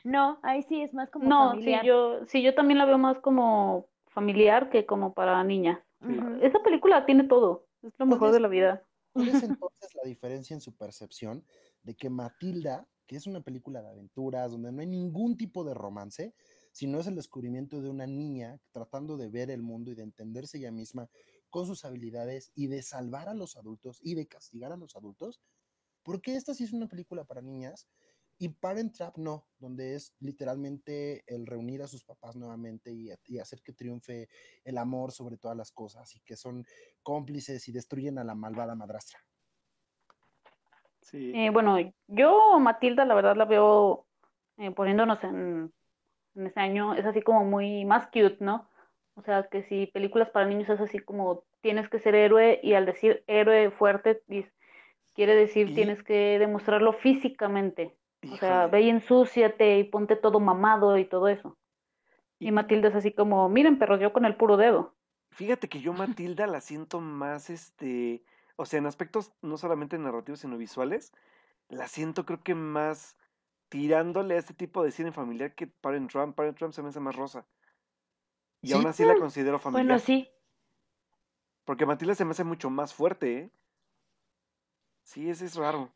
no, 0.05 0.39
ahí 0.43 0.63
sí 0.63 0.81
es 0.81 0.93
más 0.93 1.09
como 1.11 1.31
No, 1.31 1.59
sí, 1.63 1.71
familiar. 1.71 1.81
yo, 1.81 2.25
sí, 2.27 2.41
yo 2.43 2.53
también 2.55 2.77
la 2.77 2.85
veo 2.85 2.97
más 2.97 3.19
como 3.19 3.87
familiar 4.07 4.69
que 4.69 4.85
como 4.85 5.13
para 5.13 5.43
niñas. 5.43 5.79
Ujú. 6.01 6.39
Esa 6.41 6.59
película 6.63 7.05
tiene 7.05 7.23
todo. 7.25 7.67
Es 7.81 7.93
lo 7.97 8.05
¿Cuál 8.07 8.19
mejor 8.19 8.31
de 8.31 8.39
la 8.39 8.47
vida. 8.47 8.83
¿Cuál 9.13 9.29
es 9.29 9.43
entonces 9.43 9.91
la 9.95 10.07
diferencia 10.07 10.53
en 10.55 10.61
su 10.61 10.75
percepción 10.77 11.45
de 11.83 11.95
que 11.95 12.09
Matilda, 12.09 12.89
que 13.07 13.15
es 13.17 13.27
una 13.27 13.41
película 13.43 13.81
de 13.83 13.89
aventuras 13.89 14.51
donde 14.51 14.71
no 14.71 14.81
hay 14.81 14.87
ningún 14.87 15.37
tipo 15.37 15.63
de 15.63 15.73
romance, 15.73 16.35
sino 16.73 16.99
es 16.99 17.07
el 17.07 17.15
descubrimiento 17.15 17.81
de 17.81 17.89
una 17.89 18.07
niña 18.07 18.61
tratando 18.71 19.17
de 19.17 19.29
ver 19.29 19.51
el 19.51 19.63
mundo 19.63 19.91
y 19.91 19.95
de 19.95 20.03
entenderse 20.03 20.57
ella 20.59 20.71
misma 20.71 21.09
con 21.49 21.65
sus 21.67 21.85
habilidades 21.85 22.51
y 22.55 22.67
de 22.67 22.83
salvar 22.83 23.29
a 23.29 23.33
los 23.35 23.57
adultos 23.57 23.99
y 24.03 24.15
de 24.15 24.27
castigar 24.27 24.71
a 24.73 24.77
los 24.77 24.95
adultos, 24.95 25.41
Porque 26.03 26.35
esta 26.35 26.53
sí 26.53 26.63
es 26.63 26.73
una 26.73 26.87
película 26.87 27.25
para 27.25 27.41
niñas 27.41 27.87
y 28.37 28.49
Parent 28.49 28.93
Trap 28.95 29.17
no, 29.17 29.47
donde 29.57 29.95
es 29.95 30.15
literalmente 30.19 31.23
el 31.27 31.45
reunir 31.45 31.81
a 31.81 31.87
sus 31.87 32.03
papás 32.03 32.35
nuevamente 32.35 32.91
y, 32.91 33.09
y, 33.25 33.39
hacer 33.39 33.61
que 33.61 33.73
triunfe 33.73 34.27
el 34.63 34.77
amor 34.77 35.11
sobre 35.11 35.37
todas 35.37 35.55
las 35.55 35.71
cosas 35.71 36.15
y 36.15 36.19
que 36.21 36.35
son 36.35 36.65
cómplices 37.01 37.67
y 37.67 37.71
destruyen 37.71 38.17
a 38.17 38.23
la 38.23 38.35
malvada 38.35 38.75
madrastra. 38.75 39.19
Sí. 41.01 41.31
Eh, 41.35 41.49
bueno, 41.49 41.77
yo 42.07 42.59
Matilda 42.59 43.05
la 43.05 43.15
verdad 43.15 43.35
la 43.35 43.45
veo 43.45 44.05
eh, 44.57 44.71
poniéndonos 44.71 45.23
en, 45.23 45.71
en 46.35 46.47
ese 46.47 46.59
año, 46.59 46.95
es 46.95 47.05
así 47.05 47.21
como 47.21 47.45
muy 47.45 47.85
más 47.85 48.07
cute, 48.07 48.37
¿no? 48.39 48.67
O 49.15 49.21
sea, 49.21 49.43
que 49.43 49.63
si 49.63 49.87
películas 49.87 50.29
para 50.29 50.45
niños 50.45 50.69
es 50.69 50.79
así 50.79 50.99
como 50.99 51.43
tienes 51.61 51.89
que 51.89 51.99
ser 51.99 52.15
héroe 52.15 52.59
y 52.61 52.73
al 52.73 52.85
decir 52.85 53.23
héroe 53.27 53.71
fuerte 53.71 54.21
quiere 55.13 55.35
decir 55.35 55.73
tienes 55.73 56.03
que 56.03 56.37
demostrarlo 56.37 56.93
físicamente. 56.93 57.95
O 58.31 58.37
sea, 58.37 58.67
ve 58.67 58.81
y 58.81 58.89
ensúciate 58.89 59.77
y 59.79 59.83
ponte 59.83 60.15
todo 60.15 60.39
mamado 60.39 60.97
y 60.97 61.05
todo 61.05 61.27
eso. 61.27 61.57
Y, 62.39 62.51
Matilda 62.51 62.89
es 62.89 62.95
así 62.95 63.11
como, 63.11 63.47
miren 63.49 63.79
perros, 63.79 63.99
yo 63.99 64.11
con 64.11 64.25
el 64.25 64.35
puro 64.35 64.57
dedo. 64.57 64.95
Fíjate 65.31 65.69
que 65.69 65.81
yo 65.81 65.93
Matilda 66.19 66.47
la 66.47 66.61
siento 66.61 66.99
más, 66.99 67.49
este, 67.49 68.23
o 68.55 68.65
sea, 68.65 68.79
en 68.79 68.85
aspectos 68.85 69.31
no 69.41 69.57
solamente 69.57 69.97
narrativos, 69.97 70.39
sino 70.39 70.57
visuales, 70.57 71.13
la 71.69 71.87
siento 71.87 72.25
creo 72.25 72.43
que 72.43 72.55
más 72.55 73.17
tirándole 73.69 74.35
a 74.35 74.39
este 74.39 74.53
tipo 74.53 74.83
de 74.83 74.91
cine 74.91 75.11
familiar 75.11 75.55
que 75.55 75.67
Parent 75.67 76.11
Trump. 76.11 76.35
Parent 76.35 76.57
Trump 76.57 76.73
se 76.73 76.81
me 76.81 76.89
hace 76.89 76.99
más 76.99 77.15
rosa. 77.15 77.45
Y 78.61 78.73
aún 78.73 78.87
así 78.87 79.03
la 79.03 79.15
considero 79.15 79.59
familiar. 79.59 79.85
Bueno, 79.85 79.99
sí. 79.99 80.29
Porque 81.65 81.85
Matilda 81.85 82.15
se 82.15 82.25
me 82.25 82.31
hace 82.31 82.43
mucho 82.43 82.69
más 82.69 82.93
fuerte, 82.93 83.37
¿eh? 83.37 83.51
Sí, 85.03 85.29
ese 85.29 85.45
es 85.45 85.55
raro. 85.55 85.91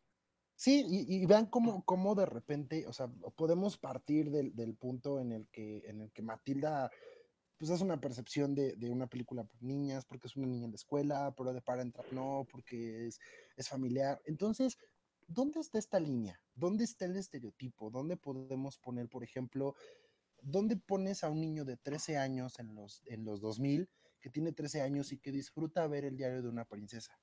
Sí, 0.59 0.85
y, 0.89 1.25
vean 1.25 1.45
cómo, 1.45 1.85
cómo, 1.85 2.15
de 2.15 2.25
repente, 2.25 2.85
o 2.85 2.91
sea, 2.91 3.07
podemos 3.37 3.77
partir 3.77 4.29
del, 4.29 4.53
del, 4.53 4.75
punto 4.75 5.21
en 5.21 5.31
el 5.31 5.47
que, 5.47 5.83
en 5.85 6.01
el 6.01 6.11
que 6.11 6.21
Matilda, 6.21 6.91
pues 7.57 7.71
es 7.71 7.79
una 7.79 8.01
percepción 8.01 8.55
de, 8.55 8.75
de, 8.75 8.89
una 8.89 9.07
película 9.07 9.45
para 9.45 9.61
niñas, 9.61 10.03
porque 10.03 10.27
es 10.27 10.35
una 10.35 10.47
niña 10.47 10.65
en 10.65 10.71
la 10.71 10.75
escuela, 10.75 11.33
pero 11.37 11.53
de 11.53 11.61
Parent 11.61 11.93
Trap 11.93 12.11
no, 12.11 12.45
porque 12.51 13.07
es, 13.07 13.21
es 13.55 13.69
familiar. 13.69 14.21
Entonces, 14.25 14.77
¿dónde 15.29 15.61
está 15.61 15.79
esta 15.79 15.97
línea? 15.97 16.37
¿Dónde 16.55 16.83
está 16.83 17.05
el 17.05 17.15
estereotipo? 17.15 17.89
¿Dónde 17.89 18.17
podemos 18.17 18.77
poner, 18.79 19.07
por 19.07 19.23
ejemplo, 19.23 19.75
dónde 20.41 20.75
pones 20.75 21.23
a 21.23 21.29
un 21.29 21.39
niño 21.39 21.63
de 21.63 21.77
13 21.77 22.17
años 22.17 22.59
en 22.59 22.75
los, 22.75 23.01
en 23.05 23.23
los 23.23 23.39
2000 23.39 23.89
que 24.19 24.29
tiene 24.29 24.51
13 24.51 24.81
años 24.81 25.13
y 25.13 25.19
que 25.19 25.31
disfruta 25.31 25.87
ver 25.87 26.03
el 26.03 26.17
diario 26.17 26.41
de 26.41 26.49
una 26.49 26.65
princesa? 26.65 27.17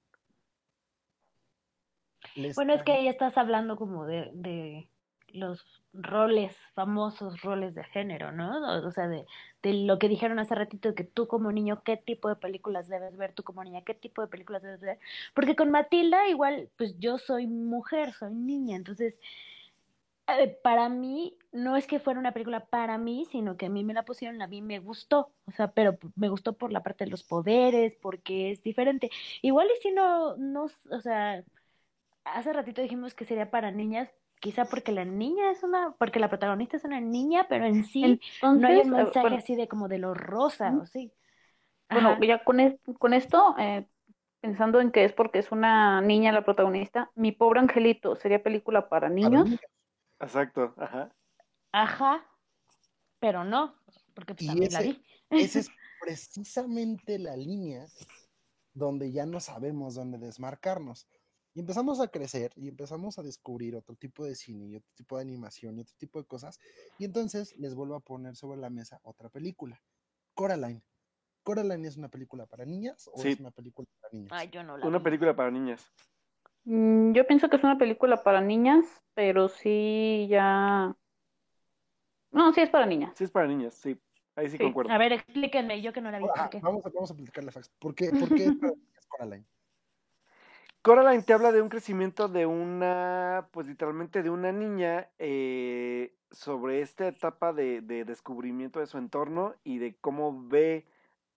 Bueno, 2.55 2.75
es 2.75 2.83
que 2.83 2.93
ahí 2.93 3.09
estás 3.09 3.37
hablando 3.37 3.77
como 3.77 4.07
de, 4.07 4.31
de 4.35 4.89
los 5.29 5.65
roles, 5.93 6.57
famosos 6.75 7.41
roles 7.43 7.75
de 7.75 7.85
género, 7.85 8.33
¿no? 8.33 8.87
O 8.87 8.91
sea, 8.91 9.09
de, 9.09 9.25
de, 9.63 9.75
lo 9.75 9.99
que 9.99 10.09
dijeron 10.09 10.39
hace 10.39 10.55
ratito, 10.55 10.95
que 10.95 11.05
tú 11.05 11.27
como 11.27 11.53
niño, 11.53 11.83
qué 11.85 11.97
tipo 11.97 12.29
de 12.29 12.37
películas 12.37 12.89
debes 12.89 13.17
ver, 13.17 13.33
tú 13.33 13.43
como 13.43 13.65
niña, 13.65 13.83
qué 13.83 13.95
tipo 13.95 14.23
de 14.23 14.29
películas 14.29 14.63
debes 14.63 14.81
ver. 14.81 14.99
Porque 15.35 15.57
con 15.57 15.71
Matilda 15.71 16.29
igual, 16.29 16.71
pues 16.77 16.99
yo 16.99 17.19
soy 17.19 17.47
mujer, 17.47 18.13
soy 18.13 18.35
niña, 18.35 18.77
entonces, 18.77 19.15
eh, 20.29 20.59
para 20.63 20.89
mí, 20.89 21.37
no 21.53 21.77
es 21.77 21.87
que 21.87 22.01
fuera 22.01 22.19
una 22.19 22.33
película 22.33 22.67
para 22.67 22.99
mí, 22.99 23.27
sino 23.31 23.57
que 23.57 23.67
a 23.67 23.71
mí 23.71 23.85
me 23.85 23.95
la 23.95 24.05
pusieron, 24.05 24.43
a 24.43 24.49
mí 24.49 24.61
me 24.61 24.81
gustó, 24.81 25.33
o 25.47 25.53
sea, 25.53 25.71
pero 25.73 25.99
me 26.17 26.29
gustó 26.29 26.55
por 26.55 26.73
la 26.73 26.83
parte 26.83 27.05
de 27.05 27.11
los 27.11 27.23
poderes, 27.23 27.97
porque 28.03 28.51
es 28.51 28.63
diferente. 28.63 29.11
Igual 29.43 29.69
y 29.77 29.81
si 29.83 29.93
no, 29.93 30.37
no, 30.37 30.65
o 30.91 31.01
sea, 31.01 31.45
hace 32.35 32.53
ratito 32.53 32.83
dijimos 32.83 33.15
que 33.15 33.25
sería 33.25 33.51
para 33.51 33.71
niñas, 33.71 34.11
quizá 34.41 34.65
porque 34.67 34.93
la 34.93 35.05
niña 35.05 35.51
es 35.51 35.63
una, 35.63 35.95
porque 35.99 36.21
la 36.21 36.29
protagonista 36.29 36.77
es 36.77 36.85
una 36.85 37.01
niña, 37.01 37.47
pero 37.49 37.65
en 37.65 37.85
sí 37.85 38.21
no 38.43 38.69
hay 38.69 38.81
un 38.81 38.95
eh, 38.95 39.05
mensaje 39.05 39.37
así 39.37 39.57
de 39.57 39.69
como 39.69 39.89
de 39.89 39.99
lo 39.99 40.15
rosa, 40.15 40.77
¿o 40.81 40.87
sí? 40.87 41.13
Bueno, 41.89 42.19
ya 42.21 42.43
con, 42.45 42.59
con 42.99 43.15
esto, 43.15 43.55
eh, 43.59 43.87
pensando 44.41 44.81
en 44.81 44.91
que 44.91 45.05
es 45.05 45.13
porque 45.13 45.39
es 45.39 45.53
una 45.53 46.01
niña 46.01 46.33
la 46.33 46.45
protagonista, 46.45 47.11
Mi 47.15 47.33
pobre 47.33 47.61
angelito 47.61 48.17
sería 48.17 48.43
película 48.43 48.89
para 48.89 49.09
niños. 49.09 49.49
Exacto, 50.19 50.75
ajá. 50.79 51.11
Ajá, 51.73 52.27
pero 53.21 53.45
no, 53.45 53.75
porque 54.15 54.35
pues, 54.35 54.47
también 54.47 54.73
la 54.73 54.81
vi. 54.81 55.03
Esa 55.31 55.61
es 55.61 55.71
precisamente 56.01 57.19
la 57.19 57.37
línea 57.37 57.87
donde 58.75 59.13
ya 59.13 59.27
no 59.27 59.41
sabemos 59.41 59.95
dónde 59.95 60.19
desmarcarnos. 60.19 61.07
Y 61.57 61.61
empezamos 61.61 62.01
a 62.01 62.09
crecer 62.09 62.53
y 62.55 62.69
empezamos 62.69 63.19
a 63.19 63.23
descubrir 63.23 63.77
otro 63.77 63.95
tipo 63.95 64.27
de 64.27 64.35
cine 64.35 64.67
y 64.67 64.77
otro 64.77 64.91
tipo 64.95 65.17
de 65.17 65.23
animación 65.23 65.79
y 65.79 65.81
otro 65.81 65.95
tipo 65.97 66.19
de 66.19 66.27
cosas. 66.27 66.61
Y 66.99 67.07
entonces 67.07 67.57
les 67.57 67.75
vuelvo 67.75 67.95
a 67.95 68.01
poner 68.01 68.37
sobre 68.37 68.61
la 68.61 68.69
mesa 68.69 69.01
otra 69.03 69.31
película, 69.31 69.81
Coraline. 70.35 70.83
¿Coraline 71.43 71.89
es 71.89 71.97
una 71.97 72.11
película 72.11 72.45
para 72.45 72.67
niñas 72.67 73.09
o 73.11 73.23
es 73.25 73.41
una 73.41 73.53
película 73.53 73.89
para 74.03 74.13
niños? 74.13 74.33
Ay, 74.33 74.51
yo 74.53 74.63
no 74.63 74.77
la 74.77 74.87
una 74.87 75.03
película 75.03 75.35
para 75.35 75.51
niñas. 75.51 75.91
Mm, 76.65 77.13
yo 77.13 77.27
pienso 77.27 77.49
que 77.49 77.57
es 77.57 77.65
una 77.65 77.79
película 77.79 78.23
para 78.23 78.43
niñas, 78.43 78.85
pero 79.15 79.49
sí 79.49 80.27
ya... 80.29 80.95
No, 82.33 82.53
sí 82.53 82.61
es 82.61 82.69
para 82.69 82.85
niñas. 82.85 83.17
Sí 83.17 83.25
es 83.25 83.31
para 83.31 83.47
niñas, 83.47 83.73
sí. 83.73 83.99
Ahí 84.35 84.51
sí, 84.51 84.59
concuerdo. 84.59 84.93
A 84.93 84.99
ver, 84.99 85.15
explíquenme, 85.15 85.81
yo 85.81 85.95
que 85.95 86.03
no 86.03 86.11
la 86.11 86.19
vi. 86.19 86.27
Ah, 86.37 86.51
vamos, 86.61 86.85
a, 86.85 86.91
vamos 86.91 87.11
a 87.11 87.15
platicarle 87.15 87.51
facts. 87.51 87.71
¿Por 87.79 87.95
qué, 87.95 88.11
por 88.11 88.29
qué 88.29 88.45
es 88.95 89.07
Coraline? 89.09 89.47
Coraline 90.87 91.25
te 91.25 91.33
habla 91.33 91.51
de 91.51 91.61
un 91.61 91.69
crecimiento 91.69 92.29
de 92.29 92.47
una, 92.47 93.49
pues 93.51 93.67
literalmente 93.67 94.23
de 94.23 94.31
una 94.31 94.53
niña 94.53 95.09
eh, 95.19 96.15
sobre 96.31 96.81
esta 96.81 97.09
etapa 97.09 97.53
de, 97.53 97.81
de, 97.81 98.05
descubrimiento 98.05 98.79
de 98.79 98.87
su 98.87 98.97
entorno 98.97 99.57
y 99.65 99.79
de 99.79 99.97
cómo 100.01 100.47
ve 100.47 100.87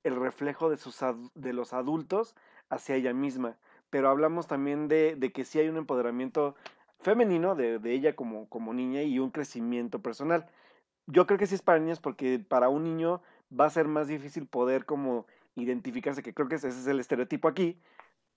el 0.03 0.17
reflejo 0.17 0.69
de, 0.69 0.77
sus, 0.77 0.99
de 1.33 1.53
los 1.53 1.73
adultos 1.73 2.35
hacia 2.69 2.93
ella 2.93 3.11
misma. 3.11 3.57
Pero 3.89 4.09
hablamos 4.09 4.45
también 4.45 4.87
de, 4.87 5.15
de 5.15 5.31
que 5.31 5.45
sí 5.45 5.57
hay 5.57 5.67
un 5.67 5.77
empoderamiento 5.77 6.53
femenino 6.99 7.55
de, 7.55 7.79
de, 7.79 7.91
ella 7.91 8.15
como, 8.15 8.47
como 8.49 8.71
niña 8.75 9.01
y 9.01 9.17
un 9.17 9.31
crecimiento 9.31 9.97
personal. 9.97 10.45
Yo 11.07 11.25
creo 11.25 11.39
que 11.39 11.47
sí 11.47 11.55
es 11.55 11.63
para 11.63 11.79
niñas 11.79 11.99
porque 11.99 12.37
para 12.37 12.69
un 12.69 12.83
niño 12.83 13.23
va 13.59 13.65
a 13.65 13.71
ser 13.71 13.87
más 13.87 14.07
difícil 14.07 14.45
poder 14.45 14.85
como 14.85 15.25
identificarse, 15.55 16.21
que 16.21 16.35
creo 16.35 16.47
que 16.47 16.55
ese 16.55 16.67
es 16.67 16.85
el 16.85 16.99
estereotipo 16.99 17.47
aquí, 17.47 17.79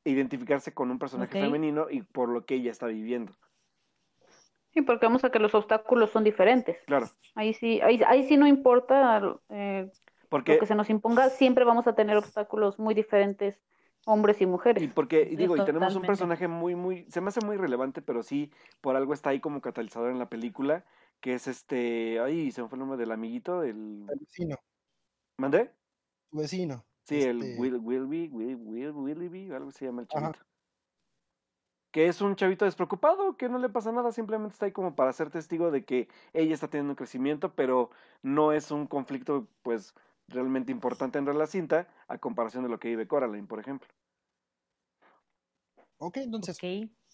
identificarse 0.05 0.73
con 0.73 0.91
un 0.91 0.99
personaje 0.99 1.41
femenino 1.41 1.89
y 1.91 2.03
por 2.03 2.29
lo 2.29 2.45
que 2.45 2.57
ella 2.57 2.71
está 2.71 2.87
viviendo. 2.87 3.33
Sí, 4.73 4.81
porque 4.83 5.07
vamos 5.07 5.23
a 5.25 5.31
que 5.31 5.39
los 5.39 5.55
obstáculos 5.55 6.11
son 6.11 6.25
diferentes. 6.25 6.79
Claro. 6.87 7.07
Ahí 7.35 7.53
sí, 7.53 7.81
ahí, 7.83 8.01
ahí 8.07 8.25
sí 8.25 8.37
no 8.37 8.47
importa 8.47 9.21
eh, 9.51 9.91
porque, 10.29 10.55
lo 10.55 10.61
que 10.61 10.67
se 10.67 10.75
nos 10.75 10.89
imponga, 10.89 11.29
siempre 11.29 11.65
vamos 11.65 11.87
a 11.87 11.95
tener 11.95 12.17
obstáculos 12.17 12.79
muy 12.79 12.95
diferentes, 12.95 13.61
hombres 14.07 14.41
y 14.41 14.47
mujeres. 14.47 14.83
Y 14.83 14.89
porque, 14.89 15.27
digo, 15.27 15.57
y 15.57 15.65
tenemos 15.65 15.95
un 15.95 16.03
personaje 16.03 16.49
muy, 16.49 16.75
muy, 16.75 17.05
se 17.11 17.21
me 17.21 17.29
hace 17.29 17.45
muy 17.45 17.59
relevante, 17.59 18.01
pero 18.01 18.23
sí, 18.23 18.51
por 18.81 18.97
algo 18.97 19.13
está 19.13 19.31
ahí 19.31 19.41
como 19.41 19.61
catalizador 19.61 20.11
en 20.11 20.19
la 20.19 20.31
película, 20.31 20.87
que 21.21 21.35
es 21.35 21.49
este, 21.49 22.19
ay, 22.21 22.51
se 22.51 22.63
me 22.63 22.69
fue 22.69 22.77
el 22.77 22.81
nombre 22.81 22.99
del 22.99 23.13
amiguito, 23.13 23.63
el... 23.63 24.07
El 24.09 24.19
vecino. 24.19 24.57
¿Mandé? 25.37 25.71
Tu 26.31 26.39
vecino. 26.39 26.85
Sí, 27.05 27.21
el 27.21 27.43
este 27.43 27.61
Will, 27.61 27.77
Willby, 27.77 28.29
Will, 28.29 28.57
Will, 28.57 28.91
Willyby, 28.91 29.53
algo 29.53 29.71
se 29.71 29.87
llama 29.87 30.03
el 30.03 30.09
chavito. 30.09 30.39
Que 31.91 32.07
es 32.07 32.21
un 32.21 32.37
chavito 32.37 32.65
despreocupado, 32.65 33.37
que 33.37 33.49
no 33.49 33.59
le 33.59 33.69
pasa 33.69 33.93
nada, 33.93 34.13
simplemente 34.13 34.55
está 34.55 34.67
ahí 34.67 34.73
como 34.73 34.95
para 34.95 35.13
ser 35.13 35.31
testigo 35.31 35.71
de 35.71 35.85
que 35.85 36.09
ella 36.33 36.55
está 36.55 36.69
teniendo 36.69 36.93
un 36.93 36.97
crecimiento, 36.97 37.55
pero 37.55 37.91
no 38.23 38.53
es 38.53 38.71
un 38.71 38.87
conflicto, 38.87 39.49
pues, 39.63 39.95
realmente 40.29 40.73
importante 40.73 41.19
en 41.19 41.27
la 41.27 41.47
cinta, 41.47 41.89
a 42.09 42.19
comparación 42.19 42.63
de 42.63 42.71
lo 42.71 42.79
que 42.79 42.89
vive 42.89 43.07
Coraline, 43.07 43.47
por 43.47 43.61
ejemplo. 43.61 43.89
Ok, 45.99 46.17
entonces, 46.19 46.59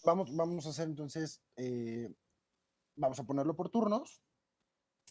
Vamos, 0.04 0.34
vamos 0.36 0.66
a 0.66 0.70
hacer 0.70 0.86
entonces, 0.88 1.42
eh, 1.56 2.08
vamos 2.96 3.18
a 3.18 3.24
ponerlo 3.24 3.56
por 3.56 3.68
turnos. 3.68 4.22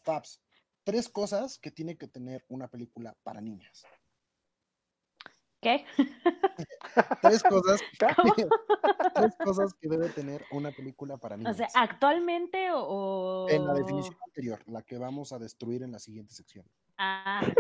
Fabs, 0.04 0.42
tres 0.84 1.10
cosas 1.10 1.60
que 1.60 1.72
tiene 1.72 1.98
que 1.98 2.08
tener 2.08 2.46
una 2.48 2.70
película 2.70 3.18
para 3.24 3.42
niñas. 3.42 3.84
¿Qué? 5.62 5.86
tres 7.22 7.44
cosas, 7.44 7.82
tres 9.16 9.36
cosas 9.44 9.74
que 9.74 9.90
debe 9.90 10.10
tener 10.10 10.46
una 10.52 10.72
película 10.72 11.18
para 11.18 11.38
niños. 11.38 11.54
O 11.54 11.56
sea, 11.56 11.68
¿actualmente 11.74 12.70
o...? 12.72 13.48
En 13.50 13.66
la 13.66 13.74
definición 13.74 14.16
anterior, 14.28 14.62
la 14.68 14.84
que 14.84 14.98
vamos 14.98 15.32
a 15.34 15.40
destruir 15.40 15.84
en 15.84 15.92
la 15.92 16.00
siguiente 16.00 16.34
sección. 16.34 16.66
Ah, 16.98 17.42
ah 17.44 17.52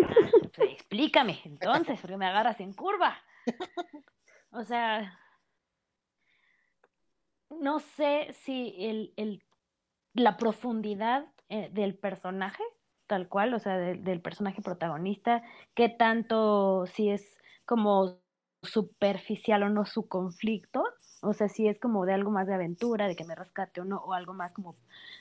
pues 0.55 0.71
explícame 0.71 1.39
entonces, 1.45 1.99
porque 1.99 2.17
me 2.17 2.27
agarras 2.27 2.59
en 2.59 2.73
curva. 2.73 3.17
O 4.51 4.63
sea, 4.63 5.17
no 7.49 7.79
sé 7.79 8.27
si 8.33 8.75
el, 8.79 9.13
el, 9.17 9.43
la 10.13 10.37
profundidad 10.37 11.25
eh, 11.49 11.69
del 11.71 11.97
personaje, 11.97 12.63
tal 13.07 13.29
cual, 13.29 13.53
o 13.53 13.59
sea, 13.59 13.77
del 13.77 14.21
personaje 14.21 14.61
protagonista, 14.61 15.43
qué 15.73 15.89
tanto 15.89 16.85
si 16.87 17.09
es 17.09 17.36
como 17.67 18.17
superficial 18.63 19.61
o 19.63 19.69
no 19.69 19.85
su 19.85 20.07
conflicto, 20.07 20.83
o 21.21 21.33
sea, 21.33 21.49
si 21.49 21.67
es 21.67 21.79
como 21.79 22.05
de 22.05 22.13
algo 22.13 22.31
más 22.31 22.47
de 22.47 22.55
aventura, 22.55 23.07
de 23.07 23.15
que 23.15 23.25
me 23.25 23.35
rescate 23.35 23.81
o 23.81 23.85
no, 23.85 23.97
o 23.97 24.13
algo 24.13 24.33
más 24.33 24.51
como 24.53 24.75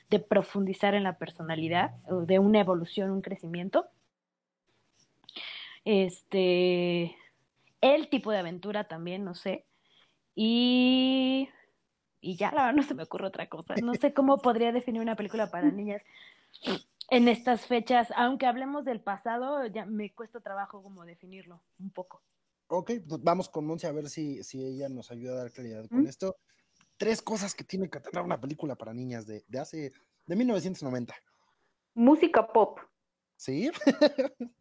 de 0.09 0.19
profundizar 0.19 0.95
en 0.95 1.03
la 1.03 1.17
personalidad, 1.17 1.95
o 2.09 2.21
de 2.21 2.39
una 2.39 2.59
evolución, 2.59 3.11
un 3.11 3.21
crecimiento. 3.21 3.87
Este, 5.85 7.15
el 7.81 8.09
tipo 8.09 8.31
de 8.31 8.39
aventura 8.39 8.85
también, 8.85 9.23
no 9.23 9.35
sé. 9.35 9.65
Y, 10.35 11.49
y 12.21 12.35
ya, 12.37 12.51
la 12.51 12.65
verdad, 12.65 12.75
no 12.75 12.83
se 12.83 12.95
me 12.95 13.03
ocurre 13.03 13.27
otra 13.27 13.47
cosa. 13.47 13.75
No 13.83 13.93
sé 13.93 14.13
cómo 14.13 14.37
podría 14.37 14.71
definir 14.71 15.01
una 15.01 15.15
película 15.15 15.51
para 15.51 15.69
niñas 15.71 16.01
en 17.09 17.27
estas 17.27 17.65
fechas, 17.65 18.11
aunque 18.15 18.45
hablemos 18.45 18.83
del 18.85 18.99
pasado, 18.99 19.65
ya 19.67 19.85
me 19.85 20.13
cuesta 20.13 20.39
trabajo 20.39 20.83
como 20.83 21.05
definirlo 21.05 21.61
un 21.79 21.89
poco. 21.89 22.21
Ok, 22.67 22.91
pues 23.07 23.23
vamos 23.23 23.49
con 23.49 23.65
Monse 23.65 23.87
a 23.87 23.91
ver 23.91 24.09
si, 24.09 24.43
si 24.43 24.63
ella 24.63 24.89
nos 24.89 25.11
ayuda 25.11 25.33
a 25.33 25.37
dar 25.37 25.51
claridad 25.51 25.87
con 25.89 26.05
esto. 26.05 26.35
Tres 26.97 27.21
cosas 27.21 27.55
que 27.55 27.63
tiene 27.63 27.89
que 27.89 27.99
tener 27.99 28.23
una 28.23 28.39
película 28.39 28.75
para 28.75 28.93
niñas 28.93 29.25
de, 29.25 29.43
de 29.47 29.59
hace, 29.59 29.91
de 30.25 30.35
1990. 30.35 31.15
Música 31.93 32.47
pop. 32.47 32.79
¿Sí? 33.35 33.71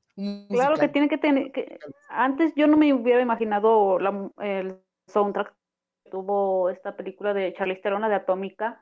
claro 0.48 0.76
que 0.76 0.88
tiene 0.88 1.08
que 1.08 1.18
tener, 1.18 1.50
que, 1.52 1.78
antes 2.08 2.52
yo 2.54 2.66
no 2.66 2.76
me 2.76 2.92
hubiera 2.92 3.20
imaginado 3.20 3.98
la, 3.98 4.30
el 4.38 4.78
soundtrack 5.08 5.54
que 6.04 6.10
tuvo 6.10 6.70
esta 6.70 6.96
película 6.96 7.34
de 7.34 7.54
Charlize 7.54 7.80
Theron, 7.80 8.02
de 8.02 8.14
Atómica, 8.14 8.80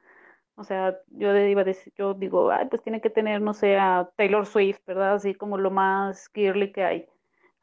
o 0.57 0.63
sea, 0.63 0.97
yo 1.09 1.37
iba 1.37 1.63
a 1.63 1.65
decir, 1.65 1.93
yo 1.97 2.15
digo, 2.15 2.51
ay, 2.51 2.67
pues 2.69 2.83
tiene 2.83 3.01
que 3.01 3.11
tener, 3.11 3.41
no 3.41 3.55
sé, 3.55 3.77
a 3.77 4.09
Taylor 4.17 4.47
Swift, 4.47 4.79
¿verdad? 4.87 5.15
Así 5.15 5.35
como 5.35 5.59
lo 5.59 5.71
más 5.71 6.29
girly 6.33 6.71
que 6.73 6.85
hay. 6.85 7.09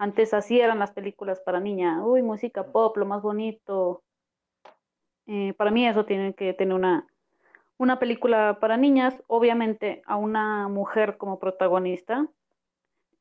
Antes 0.01 0.33
así 0.33 0.59
eran 0.59 0.79
las 0.79 0.93
películas 0.93 1.41
para 1.41 1.59
niña. 1.59 2.03
Uy, 2.03 2.23
música 2.23 2.63
pop, 2.71 2.97
lo 2.97 3.05
más 3.05 3.21
bonito. 3.21 4.01
Eh, 5.27 5.53
para 5.53 5.69
mí 5.69 5.87
eso 5.87 6.05
tiene 6.05 6.33
que 6.33 6.55
tener 6.55 6.73
una, 6.73 7.05
una 7.77 7.99
película 7.99 8.57
para 8.59 8.77
niñas, 8.77 9.21
obviamente 9.27 10.01
a 10.07 10.15
una 10.15 10.67
mujer 10.69 11.17
como 11.17 11.37
protagonista. 11.37 12.25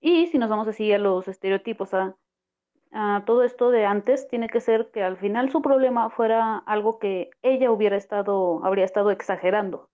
Y 0.01 0.29
si 0.29 0.39
nos 0.39 0.49
vamos 0.49 0.69
así 0.69 0.91
a 0.91 0.99
los 0.99 1.29
estereotipos, 1.29 1.91
a 1.93 3.25
todo 3.27 3.45
esto 3.45 3.71
de 3.71 3.85
antes 3.85 4.27
tiene 4.29 4.49
que 4.49 4.61
ser 4.61 4.91
que 4.91 5.03
al 5.03 5.19
final 5.19 5.51
su 5.51 5.61
problema 5.61 6.09
fuera 6.09 6.57
algo 6.65 6.99
que 6.99 7.29
ella 7.43 7.71
hubiera 7.71 7.99
estado, 7.99 8.65
habría 8.65 8.87
estado 8.87 9.11
exagerando. 9.11 9.91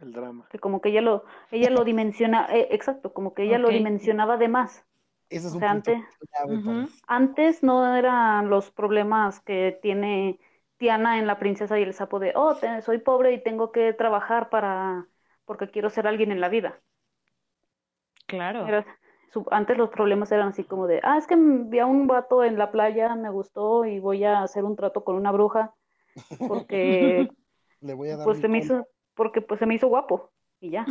El 0.00 0.12
drama. 0.12 0.48
Que 0.50 0.58
como 0.58 0.80
que 0.80 0.88
ella 0.88 1.02
lo, 1.02 1.24
ella 1.50 1.68
lo 1.68 1.84
dimensiona, 1.84 2.46
eh, 2.56 2.68
exacto, 2.70 3.12
como 3.12 3.34
que 3.34 3.42
ella 3.42 3.58
lo 3.58 3.68
dimensionaba 3.68 4.38
de 4.38 4.48
más. 4.48 4.86
Eso 5.28 5.48
es 5.48 5.54
un 5.54 5.64
antes, 5.64 6.02
antes 7.06 7.62
no 7.62 7.96
eran 7.96 8.48
los 8.48 8.70
problemas 8.70 9.40
que 9.40 9.78
tiene 9.82 10.38
Tiana 10.76 11.18
en 11.18 11.26
La 11.26 11.38
Princesa 11.38 11.78
y 11.78 11.82
el 11.82 11.94
Sapo 11.94 12.18
de, 12.18 12.32
oh, 12.36 12.56
soy 12.82 12.98
pobre 12.98 13.32
y 13.32 13.42
tengo 13.42 13.72
que 13.72 13.92
trabajar 13.92 14.50
para, 14.50 15.06
porque 15.44 15.70
quiero 15.70 15.90
ser 15.90 16.06
alguien 16.06 16.32
en 16.32 16.40
la 16.40 16.48
vida. 16.48 16.80
Claro 18.26 18.84
antes 19.50 19.76
los 19.76 19.90
problemas 19.90 20.32
eran 20.32 20.48
así 20.48 20.64
como 20.64 20.86
de, 20.86 21.00
ah, 21.02 21.18
es 21.18 21.26
que 21.26 21.36
vi 21.36 21.78
a 21.78 21.86
un 21.86 22.06
vato 22.06 22.44
en 22.44 22.58
la 22.58 22.70
playa, 22.70 23.14
me 23.14 23.30
gustó 23.30 23.84
y 23.84 24.00
voy 24.00 24.24
a 24.24 24.42
hacer 24.42 24.64
un 24.64 24.76
trato 24.76 25.04
con 25.04 25.16
una 25.16 25.32
bruja 25.32 25.74
porque 26.48 27.28
Le 27.80 27.94
voy 27.94 28.08
a 28.10 28.16
dar 28.16 28.24
pues 28.24 28.38
se 28.38 28.48
me 28.48 28.58
hizo 28.58 28.86
porque 29.14 29.40
pues 29.40 29.60
se 29.60 29.66
me 29.66 29.74
hizo 29.74 29.88
guapo 29.88 30.30
y 30.60 30.70
ya. 30.70 30.86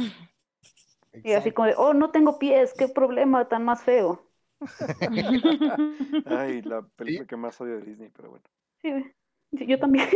Y 1.23 1.31
así 1.31 1.51
como 1.51 1.67
de, 1.67 1.75
oh, 1.77 1.93
no 1.93 2.11
tengo 2.11 2.37
pies, 2.37 2.73
qué 2.77 2.87
problema 2.87 3.47
tan 3.47 3.63
más 3.63 3.83
feo. 3.83 4.24
Ay, 6.25 6.61
la 6.61 6.81
película 6.95 7.27
que 7.27 7.37
más 7.37 7.59
odio 7.61 7.79
de 7.79 7.85
Disney, 7.85 8.09
pero 8.15 8.29
bueno. 8.29 8.45
Sí, 8.81 8.91
yo 9.67 9.79
también. 9.79 10.07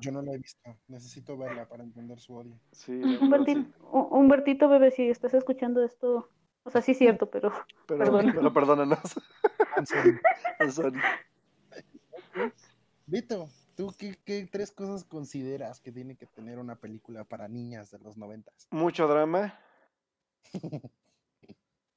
Yo, 0.00 0.12
no 0.12 0.22
la 0.22 0.32
he 0.32 0.38
visto, 0.38 0.76
necesito 0.88 1.36
verla 1.36 1.68
para 1.68 1.82
entender 1.82 2.20
su 2.20 2.36
odio. 2.36 2.58
Sí, 2.72 3.02
Humbertito, 3.90 4.68
bebé, 4.68 4.90
si 4.90 5.08
estás 5.08 5.34
escuchando 5.34 5.84
esto, 5.84 6.28
o 6.62 6.70
sea, 6.70 6.80
sí 6.80 6.92
es 6.92 6.98
cierto, 6.98 7.30
pero, 7.30 7.52
pero, 7.86 8.18
pero 8.34 8.52
perdónanos. 8.52 9.00
Vito, 13.06 13.50
¿tú 13.76 13.94
qué, 13.98 14.18
qué, 14.24 14.48
tres 14.50 14.72
cosas 14.72 15.04
consideras 15.04 15.80
que 15.80 15.92
tiene 15.92 16.16
que 16.16 16.26
tener 16.26 16.58
una 16.58 16.76
película 16.76 17.24
para 17.24 17.48
niñas 17.48 17.90
de 17.90 17.98
los 17.98 18.16
noventas? 18.16 18.66
Mucho 18.70 19.06
drama. 19.06 19.58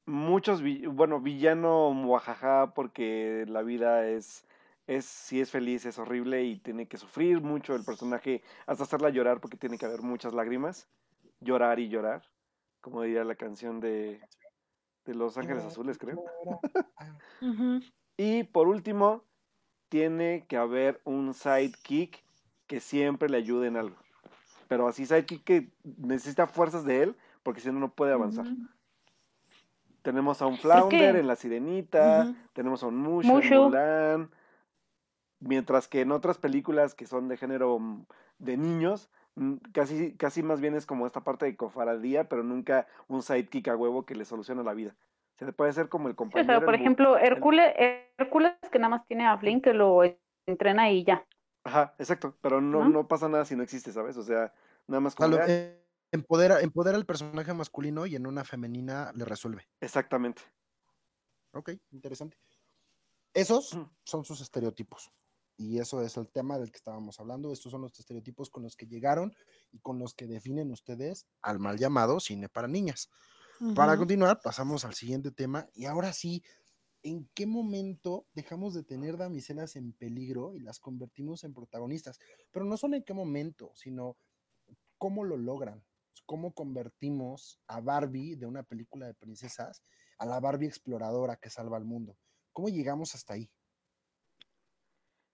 Muchos, 0.07 0.63
bueno, 0.91 1.19
villano 1.19 1.91
muajaja 1.91 2.73
porque 2.73 3.45
la 3.47 3.61
vida 3.61 4.07
es, 4.07 4.47
es, 4.87 5.05
si 5.05 5.39
es 5.39 5.51
feliz 5.51 5.85
es 5.85 5.99
horrible 5.99 6.43
y 6.43 6.57
tiene 6.57 6.87
que 6.87 6.97
sufrir 6.97 7.41
mucho 7.41 7.75
el 7.75 7.83
personaje 7.83 8.41
hasta 8.65 8.85
hacerla 8.85 9.09
llorar 9.09 9.39
porque 9.39 9.57
tiene 9.57 9.77
que 9.77 9.85
haber 9.85 10.01
muchas 10.01 10.33
lágrimas. 10.33 10.87
Llorar 11.39 11.79
y 11.79 11.89
llorar, 11.89 12.23
como 12.81 13.03
diría 13.03 13.23
la 13.23 13.35
canción 13.35 13.79
de 13.79 14.19
de 15.07 15.15
Los 15.15 15.37
Ángeles 15.37 15.63
Azules, 15.63 15.97
creo. 15.97 16.23
y 18.17 18.43
por 18.43 18.67
último, 18.67 19.23
tiene 19.89 20.45
que 20.47 20.57
haber 20.57 21.01
un 21.05 21.33
sidekick 21.33 22.23
que 22.67 22.79
siempre 22.79 23.29
le 23.29 23.37
ayude 23.37 23.67
en 23.67 23.77
algo. 23.77 23.95
Pero 24.67 24.87
así 24.87 25.05
sidekick 25.05 25.43
que 25.43 25.71
necesita 25.83 26.45
fuerzas 26.45 26.83
de 26.83 27.03
él, 27.03 27.15
porque 27.41 27.61
si 27.61 27.71
no, 27.71 27.79
no 27.79 27.93
puede 27.93 28.13
avanzar. 28.13 28.45
Tenemos 30.07 30.41
a 30.41 30.47
un 30.47 30.57
Flounder 30.57 31.17
en 31.17 31.27
La 31.27 31.35
Sirenita, 31.35 32.33
tenemos 32.53 32.81
a 32.81 32.87
un 32.87 32.95
Mushu, 32.95 33.41
en 33.41 33.49
Mulan, 33.49 34.31
mientras 35.41 35.89
que 35.89 35.99
en 35.99 36.13
otras 36.13 36.37
películas 36.37 36.95
que 36.95 37.05
son 37.05 37.27
de 37.27 37.35
género 37.35 37.77
mm, 37.77 38.05
de 38.37 38.55
niños, 38.55 39.09
mm, 39.35 39.55
casi, 39.73 40.15
casi 40.15 40.43
más 40.43 40.61
bien 40.61 40.75
es 40.75 40.85
como 40.85 41.07
esta 41.07 41.25
parte 41.25 41.45
de 41.45 41.57
cofaradía, 41.57 42.29
pero 42.29 42.41
nunca 42.41 42.87
un 43.09 43.21
sidekick 43.21 43.67
a 43.67 43.75
huevo 43.75 44.05
que 44.05 44.15
le 44.15 44.23
soluciona 44.23 44.63
la 44.63 44.73
vida. 44.73 44.95
Se 45.39 45.51
puede 45.51 45.73
ser 45.73 45.89
como 45.89 46.07
el 46.07 46.15
compañero. 46.15 46.63
por 46.63 46.75
ejemplo, 46.75 47.17
Hércules, 47.17 47.73
Hércules 48.17 48.53
que 48.71 48.79
nada 48.79 48.91
más 48.91 49.05
tiene 49.07 49.27
a 49.27 49.37
Flynn 49.37 49.59
que 49.59 49.73
lo 49.73 50.03
entrena 50.45 50.89
y 50.89 51.03
ya. 51.03 51.25
Ajá, 51.65 51.95
exacto, 51.99 52.33
pero 52.39 52.61
no, 52.61 52.87
¿No? 52.87 53.09
pasa 53.09 53.27
nada 53.27 53.43
si 53.43 53.57
no 53.57 53.63
existe, 53.63 53.91
¿sabes? 53.91 54.15
O 54.15 54.23
sea, 54.23 54.53
nada 54.87 55.01
más 55.01 55.15
como... 55.15 55.35
Eh, 55.35 55.83
empodera, 56.11 56.61
empodera 56.61 56.97
al 56.97 57.05
personaje 57.05 57.53
masculino 57.53 58.05
y 58.05 58.15
en 58.15 58.27
una 58.27 58.43
femenina 58.43 59.11
le 59.15 59.25
resuelve. 59.25 59.67
Exactamente. 59.81 60.41
Ok, 61.53 61.71
interesante. 61.91 62.37
Esos 63.33 63.77
son 64.03 64.25
sus 64.25 64.41
estereotipos. 64.41 65.11
Y 65.57 65.79
eso 65.79 66.03
es 66.03 66.17
el 66.17 66.29
tema 66.29 66.59
del 66.59 66.71
que 66.71 66.77
estábamos 66.77 67.19
hablando. 67.19 67.51
Estos 67.51 67.71
son 67.71 67.81
los 67.81 67.99
estereotipos 67.99 68.49
con 68.49 68.61
los 68.63 68.75
que 68.75 68.85
llegaron 68.85 69.33
y 69.71 69.79
con 69.79 69.97
los 69.97 70.13
que 70.13 70.27
definen 70.27 70.71
ustedes 70.71 71.25
al 71.41 71.57
mal 71.59 71.79
llamado 71.79 72.19
cine 72.19 72.47
para 72.47 72.67
niñas. 72.67 73.09
Para 73.75 73.97
continuar, 73.97 74.39
pasamos 74.43 74.85
al 74.85 74.93
siguiente 74.93 75.31
tema. 75.31 75.67
Y 75.73 75.85
ahora 75.85 76.13
sí, 76.13 76.43
¿en 77.01 77.27
qué 77.33 77.47
momento 77.47 78.27
dejamos 78.35 78.75
de 78.75 78.83
tener 78.83 79.17
damiselas 79.17 79.75
en 79.75 79.93
peligro 79.93 80.53
y 80.53 80.59
las 80.59 80.79
convertimos 80.79 81.43
en 81.43 81.55
protagonistas? 81.55 82.19
Pero 82.51 82.65
no 82.65 82.77
son 82.77 82.93
en 82.93 83.03
qué 83.03 83.15
momento, 83.15 83.71
sino 83.73 84.15
cómo 84.99 85.23
lo 85.23 85.37
logran. 85.37 85.83
Cómo 86.27 86.53
convertimos 86.53 87.59
a 87.67 87.81
Barbie 87.81 88.35
de 88.35 88.45
una 88.45 88.61
película 88.61 89.07
de 89.07 89.15
princesas 89.15 89.83
a 90.19 90.27
la 90.27 90.39
Barbie 90.39 90.67
exploradora 90.67 91.37
que 91.37 91.49
salva 91.49 91.77
al 91.77 91.85
mundo. 91.85 92.15
¿Cómo 92.53 92.69
llegamos 92.69 93.15
hasta 93.15 93.33
ahí? 93.33 93.49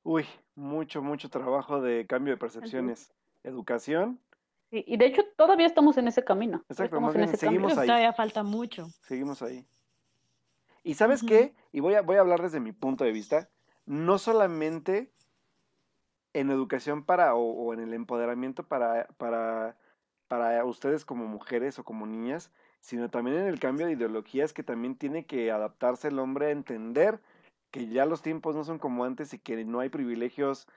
Uy, 0.03 0.25
mucho, 0.55 1.01
mucho 1.01 1.29
trabajo 1.29 1.81
de 1.81 2.05
cambio 2.07 2.33
de 2.33 2.37
percepciones. 2.37 3.11
Educación. 3.43 4.21
y 4.71 4.95
de 4.95 5.05
hecho 5.05 5.23
todavía 5.35 5.67
estamos 5.67 5.97
en 5.97 6.07
ese 6.07 6.23
camino. 6.23 6.63
Exacto, 6.69 6.97
seguimos 7.35 7.77
ahí. 7.77 7.87
Todavía 7.87 8.13
falta 8.13 8.43
mucho. 8.43 8.87
Seguimos 9.01 9.41
ahí. 9.41 9.67
Y 10.83 10.93
sabes 10.93 11.23
qué, 11.23 11.55
y 11.71 11.79
voy 11.79 11.95
a, 11.95 12.01
voy 12.01 12.17
a 12.17 12.19
hablar 12.19 12.41
desde 12.41 12.59
mi 12.59 12.71
punto 12.71 13.03
de 13.03 13.11
vista, 13.11 13.49
no 13.85 14.17
solamente 14.17 15.13
en 16.33 16.49
educación 16.49 17.05
para, 17.05 17.35
o, 17.35 17.73
en 17.73 17.79
el 17.79 17.93
empoderamiento 17.93 18.67
para, 18.67 19.07
para, 19.17 19.77
para 20.33 20.65
ustedes 20.65 21.05
como 21.05 21.27
mujeres 21.27 21.77
o 21.77 21.83
como 21.83 22.07
niñas, 22.07 22.49
sino 22.81 23.07
también 23.07 23.37
en 23.37 23.45
el 23.45 23.59
cambio 23.59 23.85
de 23.85 23.91
ideologías 23.91 24.51
que 24.51 24.63
también 24.63 24.95
tiene 24.95 25.27
que 25.27 25.51
adaptarse 25.51 26.07
el 26.07 26.17
hombre 26.17 26.47
a 26.47 26.49
entender 26.49 27.19
que 27.69 27.87
ya 27.87 28.07
los 28.07 28.23
tiempos 28.23 28.55
no 28.55 28.63
son 28.63 28.79
como 28.79 29.05
antes 29.05 29.31
y 29.35 29.37
que 29.37 29.63
no 29.63 29.79
hay 29.79 29.89
privilegios 29.89 30.67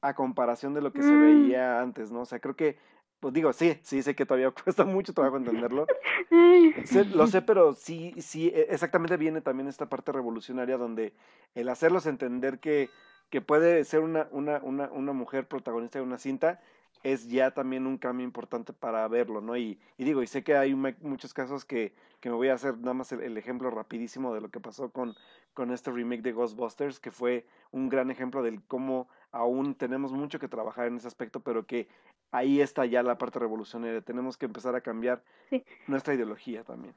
a 0.00 0.14
comparación 0.14 0.74
de 0.74 0.80
lo 0.82 0.92
que 0.92 1.02
se 1.02 1.10
mm. 1.10 1.20
veía 1.20 1.80
antes, 1.80 2.12
¿no? 2.12 2.20
O 2.20 2.24
sea, 2.24 2.38
creo 2.38 2.54
que, 2.54 2.78
pues 3.18 3.34
digo, 3.34 3.52
sí, 3.52 3.80
sí 3.82 4.00
sé 4.00 4.14
que 4.14 4.24
todavía 4.24 4.52
cuesta 4.64 4.84
mucho 4.84 5.12
trabajo 5.12 5.38
entenderlo. 5.38 5.84
lo 7.14 7.26
sé, 7.26 7.42
pero 7.42 7.72
sí, 7.74 8.14
sí, 8.18 8.52
e, 8.54 8.68
exactamente 8.70 9.16
viene 9.16 9.40
también 9.40 9.66
esta 9.66 9.88
parte 9.88 10.12
revolucionaria 10.12 10.76
donde 10.76 11.14
el 11.56 11.68
hacerlos 11.68 12.06
entender 12.06 12.60
que, 12.60 12.90
que 13.28 13.40
puede 13.40 13.82
ser 13.82 14.02
una, 14.02 14.28
una, 14.30 14.60
una, 14.62 14.88
una 14.92 15.12
mujer 15.12 15.48
protagonista 15.48 15.98
de 15.98 16.04
una 16.04 16.18
cinta 16.18 16.60
es 17.02 17.28
ya 17.28 17.52
también 17.52 17.86
un 17.86 17.98
cambio 17.98 18.24
importante 18.24 18.72
para 18.72 19.06
verlo, 19.08 19.40
¿no? 19.40 19.56
Y, 19.56 19.78
y 19.96 20.04
digo, 20.04 20.22
y 20.22 20.26
sé 20.26 20.42
que 20.42 20.56
hay 20.56 20.74
muchos 20.74 21.32
casos 21.32 21.64
que, 21.64 21.94
que, 22.20 22.28
me 22.28 22.36
voy 22.36 22.48
a 22.48 22.54
hacer 22.54 22.78
nada 22.78 22.94
más 22.94 23.12
el, 23.12 23.36
ejemplo 23.36 23.70
rapidísimo 23.70 24.34
de 24.34 24.40
lo 24.40 24.50
que 24.50 24.60
pasó 24.60 24.90
con, 24.90 25.14
con 25.54 25.70
este 25.70 25.90
remake 25.90 26.22
de 26.22 26.32
Ghostbusters, 26.32 27.00
que 27.00 27.10
fue 27.10 27.46
un 27.70 27.88
gran 27.88 28.10
ejemplo 28.10 28.42
del 28.42 28.62
cómo 28.62 29.08
aún 29.30 29.74
tenemos 29.74 30.12
mucho 30.12 30.38
que 30.38 30.48
trabajar 30.48 30.86
en 30.86 30.96
ese 30.96 31.08
aspecto, 31.08 31.40
pero 31.40 31.66
que 31.66 31.88
ahí 32.30 32.60
está 32.60 32.84
ya 32.86 33.02
la 33.02 33.18
parte 33.18 33.38
revolucionaria. 33.38 34.00
Tenemos 34.00 34.36
que 34.36 34.46
empezar 34.46 34.74
a 34.74 34.80
cambiar 34.80 35.22
nuestra 35.86 36.14
ideología 36.14 36.64
también. 36.64 36.94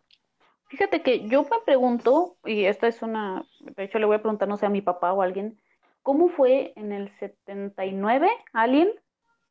Fíjate 0.72 1.02
que 1.02 1.28
yo 1.28 1.43
me 1.43 1.60
pregunto, 1.66 2.38
y 2.45 2.64
esta 2.64 2.88
es 2.88 3.02
una, 3.02 3.45
de 3.60 3.84
hecho 3.84 3.99
le 3.99 4.06
voy 4.06 4.16
a 4.16 4.22
preguntar, 4.22 4.47
no 4.47 4.56
sé, 4.56 4.66
a 4.66 4.70
mi 4.70 4.82
papá 4.82 5.12
o 5.12 5.22
a 5.22 5.26
alguien, 5.26 5.60
¿cómo 6.02 6.30
fue 6.30 6.72
en 6.78 6.93
el 6.93 7.10
79 7.20 8.30
Alien? 8.54 8.89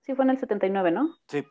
Sí, 0.03 0.15
fue 0.15 0.25
en 0.25 0.31
el 0.31 0.39
79, 0.39 0.91
¿no? 0.91 1.17
Sí. 1.27 1.45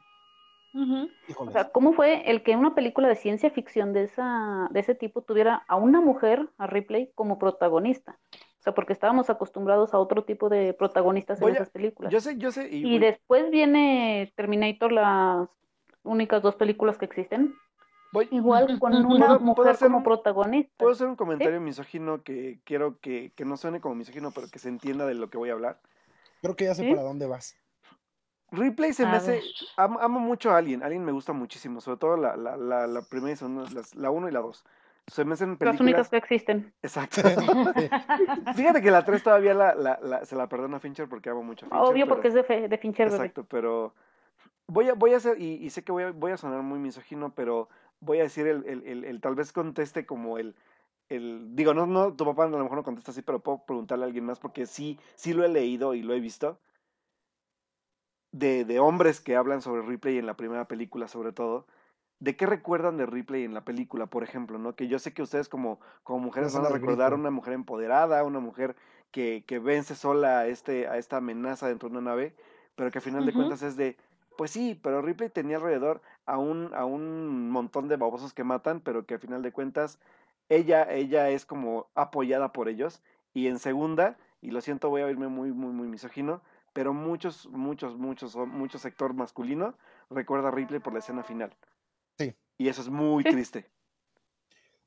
O 1.37 1.51
sea, 1.51 1.71
¿cómo 1.71 1.93
fue 1.93 2.29
el 2.29 2.43
que 2.43 2.55
una 2.55 2.75
película 2.75 3.07
de 3.07 3.15
ciencia 3.15 3.49
ficción 3.49 3.91
de, 3.91 4.03
esa, 4.03 4.67
de 4.71 4.79
ese 4.79 4.93
tipo 4.93 5.21
tuviera 5.23 5.63
a 5.67 5.75
una 5.75 5.99
mujer, 5.99 6.47
a 6.57 6.67
Ripley, 6.67 7.11
como 7.15 7.39
protagonista? 7.39 8.19
O 8.31 8.61
sea, 8.61 8.73
porque 8.73 8.93
estábamos 8.93 9.29
acostumbrados 9.29 9.93
a 9.93 9.99
otro 9.99 10.25
tipo 10.25 10.49
de 10.49 10.73
protagonistas 10.73 11.41
en 11.41 11.49
esas 11.49 11.69
películas. 11.69 12.11
Yo 12.11 12.19
sé, 12.19 12.37
yo 12.37 12.51
sé. 12.51 12.69
Y, 12.71 12.99
después 12.99 13.49
viene 13.49 14.31
Terminator, 14.35 14.91
las 14.91 15.49
únicas 16.03 16.41
dos 16.43 16.55
películas 16.55 16.97
que 16.97 17.05
existen. 17.05 17.55
Igual 18.31 18.79
con 18.79 18.93
una 18.93 19.39
mujer 19.39 19.77
como 19.79 20.03
protagonista. 20.03 20.73
¿Puedo 20.77 20.91
hacer 20.91 21.07
un 21.07 21.15
comentario 21.15 21.61
misógino 21.61 22.23
que 22.23 22.59
quiero 22.63 22.99
que, 22.99 23.31
que, 23.35 23.45
no 23.45 23.55
suene 23.55 23.79
como 23.79 23.95
misógino, 23.95 24.31
pero 24.31 24.47
que 24.51 24.59
se 24.59 24.67
entienda 24.69 25.05
de 25.05 25.13
lo 25.13 25.29
que 25.29 25.37
voy 25.37 25.49
a 25.49 25.53
hablar? 25.53 25.79
Creo 26.41 26.55
que 26.55 26.65
ya 26.65 26.75
sé 26.75 26.89
para 26.89 27.03
dónde 27.03 27.27
vas. 27.27 27.55
Ripley 28.51 28.93
se 28.93 29.05
me 29.05 29.11
hace. 29.11 29.41
Amo, 29.77 30.19
mucho 30.19 30.51
a 30.51 30.57
Alien. 30.57 30.83
Alien 30.83 31.03
me 31.03 31.11
gusta 31.11 31.33
muchísimo, 31.33 31.81
sobre 31.81 31.97
todo 31.97 32.17
la, 32.17 32.35
la, 32.35 32.57
la, 32.57 32.87
la 32.87 33.01
primera 33.01 33.33
y 33.33 33.35
segunda, 33.35 33.65
la 33.95 34.11
1 34.11 34.29
y 34.29 34.31
la 34.31 34.39
2. 34.39 34.65
Se 35.07 35.25
me 35.25 35.33
hacen 35.33 35.57
películas... 35.57 35.73
Las 35.73 35.81
únicas 35.81 36.09
que 36.09 36.17
existen. 36.17 36.73
Exacto. 36.83 37.21
Fíjate 38.55 38.81
que 38.81 38.91
la 38.91 39.03
3 39.03 39.23
todavía 39.23 39.53
la, 39.53 39.73
la, 39.73 40.25
se 40.25 40.35
la 40.35 40.47
perdona 40.47 40.77
a 40.77 40.79
Fincher 40.79 41.09
porque 41.09 41.29
amo 41.29 41.43
mucho 41.43 41.65
a 41.65 41.69
Fincher. 41.69 41.87
Obvio, 41.87 42.07
porque 42.07 42.27
es 42.27 42.33
de, 42.35 42.67
de 42.67 42.77
Fincher. 42.77 43.07
Exacto, 43.07 43.43
pero 43.43 43.93
voy 44.67 44.89
a, 44.89 44.93
voy 44.93 45.13
a 45.13 45.17
hacer, 45.17 45.41
y, 45.41 45.55
y 45.55 45.69
sé 45.71 45.83
que 45.83 45.91
voy 45.91 46.03
a, 46.03 46.11
voy 46.11 46.31
a, 46.31 46.37
sonar 46.37 46.61
muy 46.61 46.79
misógino, 46.79 47.33
pero 47.33 47.69
voy 48.01 48.19
a 48.19 48.23
decir 48.23 48.47
el, 48.47 48.65
el, 48.65 48.83
el, 48.85 49.03
el, 49.03 49.19
tal 49.19 49.35
vez 49.35 49.51
conteste 49.51 50.05
como 50.05 50.37
el, 50.37 50.55
el, 51.09 51.55
digo, 51.55 51.73
no, 51.73 51.87
no, 51.87 52.13
tu 52.13 52.23
papá 52.25 52.45
a 52.45 52.47
lo 52.47 52.59
mejor 52.59 52.77
no 52.77 52.83
contesta 52.83 53.11
así, 53.11 53.23
pero 53.23 53.39
puedo 53.39 53.63
preguntarle 53.65 54.05
a 54.05 54.07
alguien 54.07 54.25
más 54.25 54.39
porque 54.39 54.67
sí, 54.67 54.99
sí 55.15 55.33
lo 55.33 55.43
he 55.43 55.49
leído 55.49 55.95
y 55.95 56.03
lo 56.03 56.13
he 56.13 56.19
visto 56.19 56.59
de, 58.31 58.65
de 58.65 58.79
hombres 58.79 59.21
que 59.21 59.35
hablan 59.35 59.61
sobre 59.61 59.81
Ripley 59.81 60.17
en 60.17 60.25
la 60.25 60.35
primera 60.35 60.67
película, 60.67 61.07
sobre 61.07 61.31
todo. 61.31 61.65
¿De 62.19 62.35
qué 62.35 62.45
recuerdan 62.45 62.97
de 62.97 63.05
Ripley 63.05 63.45
en 63.45 63.53
la 63.53 63.63
película, 63.63 64.07
por 64.07 64.23
ejemplo? 64.23 64.59
¿no? 64.59 64.75
Que 64.75 64.87
yo 64.87 64.99
sé 64.99 65.13
que 65.13 65.21
ustedes 65.21 65.47
como, 65.47 65.79
como 66.03 66.19
mujeres 66.19 66.53
van 66.53 66.65
a 66.65 66.69
recordar 66.69 67.13
a 67.13 67.15
una 67.15 67.31
mujer 67.31 67.53
empoderada, 67.53 68.23
una 68.23 68.39
mujer 68.39 68.75
que, 69.11 69.43
que 69.47 69.59
vence 69.59 69.95
sola 69.95 70.39
a, 70.39 70.47
este, 70.47 70.87
a 70.87 70.97
esta 70.97 71.17
amenaza 71.17 71.67
dentro 71.67 71.89
de 71.89 71.97
una 71.97 72.11
nave, 72.11 72.35
pero 72.75 72.91
que 72.91 72.97
al 72.99 73.03
final 73.03 73.25
de 73.25 73.33
cuentas 73.33 73.61
es 73.61 73.77
de, 73.77 73.97
pues 74.37 74.51
sí, 74.51 74.79
pero 74.81 75.01
Ripley 75.01 75.29
tenía 75.29 75.57
alrededor 75.57 76.01
a 76.25 76.37
un, 76.37 76.73
a 76.73 76.85
un 76.85 77.49
montón 77.49 77.87
de 77.87 77.97
babosos 77.97 78.33
que 78.33 78.43
matan, 78.43 78.81
pero 78.81 79.05
que 79.05 79.15
al 79.15 79.19
final 79.19 79.41
de 79.41 79.51
cuentas 79.51 79.99
ella, 80.49 80.83
ella 80.91 81.29
es 81.29 81.45
como 81.45 81.87
apoyada 81.95 82.51
por 82.51 82.69
ellos. 82.69 83.01
Y 83.33 83.47
en 83.47 83.59
segunda, 83.59 84.17
y 84.41 84.51
lo 84.51 84.61
siento, 84.61 84.89
voy 84.89 85.01
a 85.01 85.09
irme 85.09 85.27
muy, 85.27 85.51
muy, 85.51 85.71
muy 85.71 85.87
misógino, 85.87 86.41
pero 86.73 86.93
muchos, 86.93 87.47
muchos, 87.47 87.97
muchos, 87.97 88.35
mucho 88.35 88.77
sector 88.77 89.13
masculino 89.13 89.77
recuerda 90.09 90.49
a 90.49 90.51
Ripley 90.51 90.79
por 90.79 90.93
la 90.93 90.99
escena 90.99 91.23
final. 91.23 91.55
Sí. 92.17 92.35
Y 92.57 92.67
eso 92.67 92.81
es 92.81 92.89
muy 92.89 93.23
triste. 93.23 93.71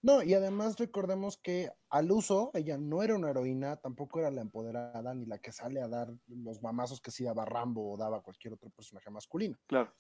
No, 0.03 0.21
y 0.21 0.35
además 0.35 0.77
recordemos 0.79 1.37
que 1.37 1.71
al 1.89 2.11
uso, 2.11 2.51
ella 2.55 2.77
no 2.77 3.05
era 3.05 3.15
una 3.15 3.31
heroína, 3.31 3.77
tampoco 3.77 4.19
era 4.19 4.33
la 4.33 4.41
empoderada, 4.41 5.15
ni 5.15 5.27
la 5.27 5.39
que 5.39 5.53
sale 5.53 5.81
a 5.81 5.87
dar 5.87 6.13
los 6.27 6.61
mamazos 6.61 7.01
que 7.01 7.13
sí 7.13 7.23
daba 7.23 7.45
Rambo 7.45 7.93
o 7.93 7.97
daba 7.97 8.21
cualquier 8.21 8.55
otro 8.55 8.69
personaje 8.71 9.11
masculino. 9.11 9.57
Claro. 9.69 9.95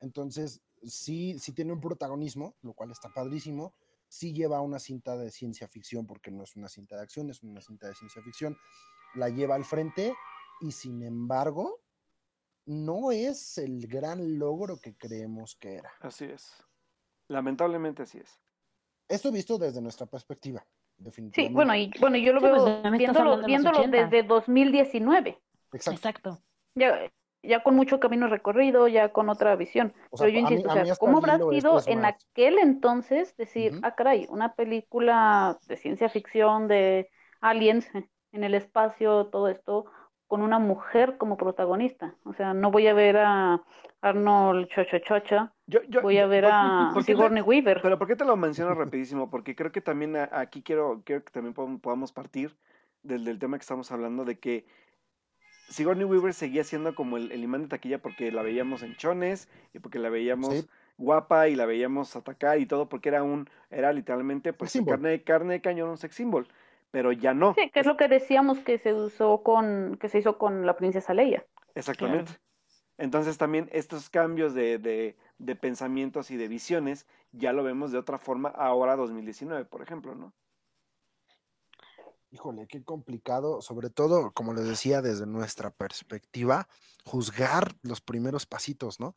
Entonces, 0.00 0.60
sí, 0.82 1.38
sí 1.38 1.52
tiene 1.52 1.72
un 1.72 1.80
protagonismo, 1.80 2.56
lo 2.62 2.74
cual 2.74 2.90
está 2.90 3.10
padrísimo. 3.10 3.74
Sí 4.08 4.32
lleva 4.32 4.60
una 4.60 4.80
cinta 4.80 5.16
de 5.16 5.30
ciencia 5.30 5.68
ficción, 5.68 6.04
porque 6.04 6.32
no 6.32 6.42
es 6.42 6.56
una 6.56 6.68
cinta 6.68 6.96
de 6.96 7.02
acción, 7.02 7.30
es 7.30 7.40
una 7.44 7.60
cinta 7.60 7.86
de 7.86 7.94
ciencia 7.94 8.22
ficción. 8.22 8.56
La 9.14 9.28
lleva 9.28 9.54
al 9.54 9.64
frente 9.64 10.14
y 10.60 10.72
sin 10.72 11.02
embargo, 11.02 11.80
no 12.66 13.12
es 13.12 13.58
el 13.58 13.86
gran 13.86 14.38
logro 14.38 14.78
que 14.78 14.96
creemos 14.96 15.56
que 15.56 15.76
era. 15.76 15.90
Así 16.00 16.26
es. 16.26 16.52
Lamentablemente 17.28 18.02
así 18.02 18.18
es. 18.18 18.40
Esto 19.08 19.32
visto 19.32 19.58
desde 19.58 19.80
nuestra 19.80 20.06
perspectiva, 20.06 20.64
definitivamente. 20.96 21.48
Sí, 21.48 21.54
bueno, 21.54 21.74
y, 21.74 21.90
bueno 22.00 22.16
yo 22.18 22.32
lo 22.32 22.40
veo 22.40 22.82
pues, 22.82 22.98
viéndolo, 22.98 23.44
viéndolo 23.44 23.86
desde 23.88 24.22
2019. 24.22 25.38
Exacto. 25.72 25.90
Exacto. 25.96 26.42
Ya, 26.74 27.10
ya 27.42 27.62
con 27.62 27.74
mucho 27.74 28.00
camino 28.00 28.28
recorrido, 28.28 28.88
ya 28.88 29.12
con 29.12 29.28
otra 29.28 29.56
visión. 29.56 29.94
Pero 30.16 30.28
yo 30.28 30.40
insisto, 30.40 30.68
o 30.68 30.72
sea, 30.72 30.96
¿cómo 30.96 31.18
habrá 31.18 31.38
sido 31.38 31.80
en 31.86 32.04
aquel 32.04 32.58
entonces 32.58 33.36
decir, 33.36 33.80
ah, 33.82 33.94
caray, 33.94 34.26
una 34.28 34.54
película 34.54 35.58
de 35.66 35.76
ciencia 35.76 36.08
ficción, 36.08 36.68
de 36.68 37.10
aliens 37.40 37.88
en 38.32 38.44
el 38.44 38.54
espacio, 38.54 39.26
todo 39.26 39.48
esto, 39.48 39.86
con 40.28 40.42
una 40.42 40.58
mujer 40.58 41.16
como 41.16 41.36
protagonista. 41.36 42.14
O 42.24 42.34
sea, 42.34 42.54
no 42.54 42.70
voy 42.70 42.86
a 42.86 42.94
ver 42.94 43.16
a 43.16 43.62
Arnold 44.02 44.68
Chochochocha, 44.68 45.52
yo, 45.66 45.80
voy 46.02 46.18
a 46.18 46.26
ver 46.26 46.46
a 46.46 46.92
Sigourney 47.04 47.42
Weaver. 47.42 47.80
Pero 47.82 47.98
¿por 47.98 48.06
qué 48.06 48.14
te 48.14 48.24
lo 48.24 48.36
menciono 48.36 48.74
rapidísimo? 48.74 49.28
Porque 49.28 49.56
creo 49.56 49.72
que 49.72 49.80
también 49.80 50.16
aquí 50.16 50.62
quiero, 50.62 51.02
quiero 51.04 51.24
que 51.24 51.32
también 51.32 51.54
podamos 51.80 52.12
partir 52.12 52.56
del, 53.02 53.24
del 53.24 53.38
tema 53.38 53.58
que 53.58 53.62
estamos 53.62 53.90
hablando, 53.90 54.24
de 54.24 54.38
que 54.38 54.66
Sigourney 55.68 56.04
Weaver 56.04 56.32
seguía 56.32 56.64
siendo 56.64 56.94
como 56.94 57.16
el, 57.16 57.32
imán 57.42 57.62
de 57.62 57.68
taquilla 57.68 58.00
porque 58.00 58.30
la 58.30 58.42
veíamos 58.42 58.82
en 58.82 58.96
chones 58.96 59.48
y 59.74 59.78
porque 59.78 59.98
la 59.98 60.08
veíamos 60.10 60.68
guapa 60.96 61.48
y 61.48 61.54
la 61.54 61.66
veíamos 61.66 62.16
atacar 62.16 62.58
y 62.58 62.66
todo 62.66 62.88
porque 62.88 63.08
era 63.08 63.22
un, 63.22 63.48
era 63.70 63.92
literalmente 63.92 64.52
pues 64.52 64.78
carne, 64.86 65.22
carne 65.22 65.54
de 65.54 65.60
cañón, 65.60 65.90
un 65.90 65.98
sex 65.98 66.14
symbol 66.14 66.48
pero 66.90 67.12
ya 67.12 67.34
no. 67.34 67.54
Sí, 67.54 67.70
que 67.70 67.80
es 67.80 67.86
lo 67.86 67.96
que 67.96 68.08
decíamos 68.08 68.58
que 68.58 68.78
se 68.78 68.92
usó 68.94 69.42
con, 69.42 69.96
que 70.00 70.08
se 70.08 70.18
hizo 70.18 70.38
con 70.38 70.66
la 70.66 70.76
princesa 70.76 71.14
Leia. 71.14 71.46
Exactamente. 71.74 72.32
Entonces 72.96 73.38
también 73.38 73.68
estos 73.72 74.10
cambios 74.10 74.54
de, 74.54 74.78
de, 74.78 75.16
de, 75.38 75.56
pensamientos 75.56 76.32
y 76.32 76.36
de 76.36 76.48
visiones 76.48 77.06
ya 77.30 77.52
lo 77.52 77.62
vemos 77.62 77.92
de 77.92 77.98
otra 77.98 78.18
forma 78.18 78.48
ahora 78.48 78.96
2019, 78.96 79.64
por 79.66 79.82
ejemplo, 79.82 80.16
¿no? 80.16 80.34
Híjole, 82.30 82.66
qué 82.66 82.82
complicado, 82.82 83.62
sobre 83.62 83.88
todo, 83.88 84.32
como 84.32 84.52
les 84.52 84.66
decía, 84.66 85.00
desde 85.00 85.26
nuestra 85.26 85.70
perspectiva, 85.70 86.68
juzgar 87.04 87.74
los 87.82 88.02
primeros 88.02 88.44
pasitos, 88.44 89.00
¿no? 89.00 89.16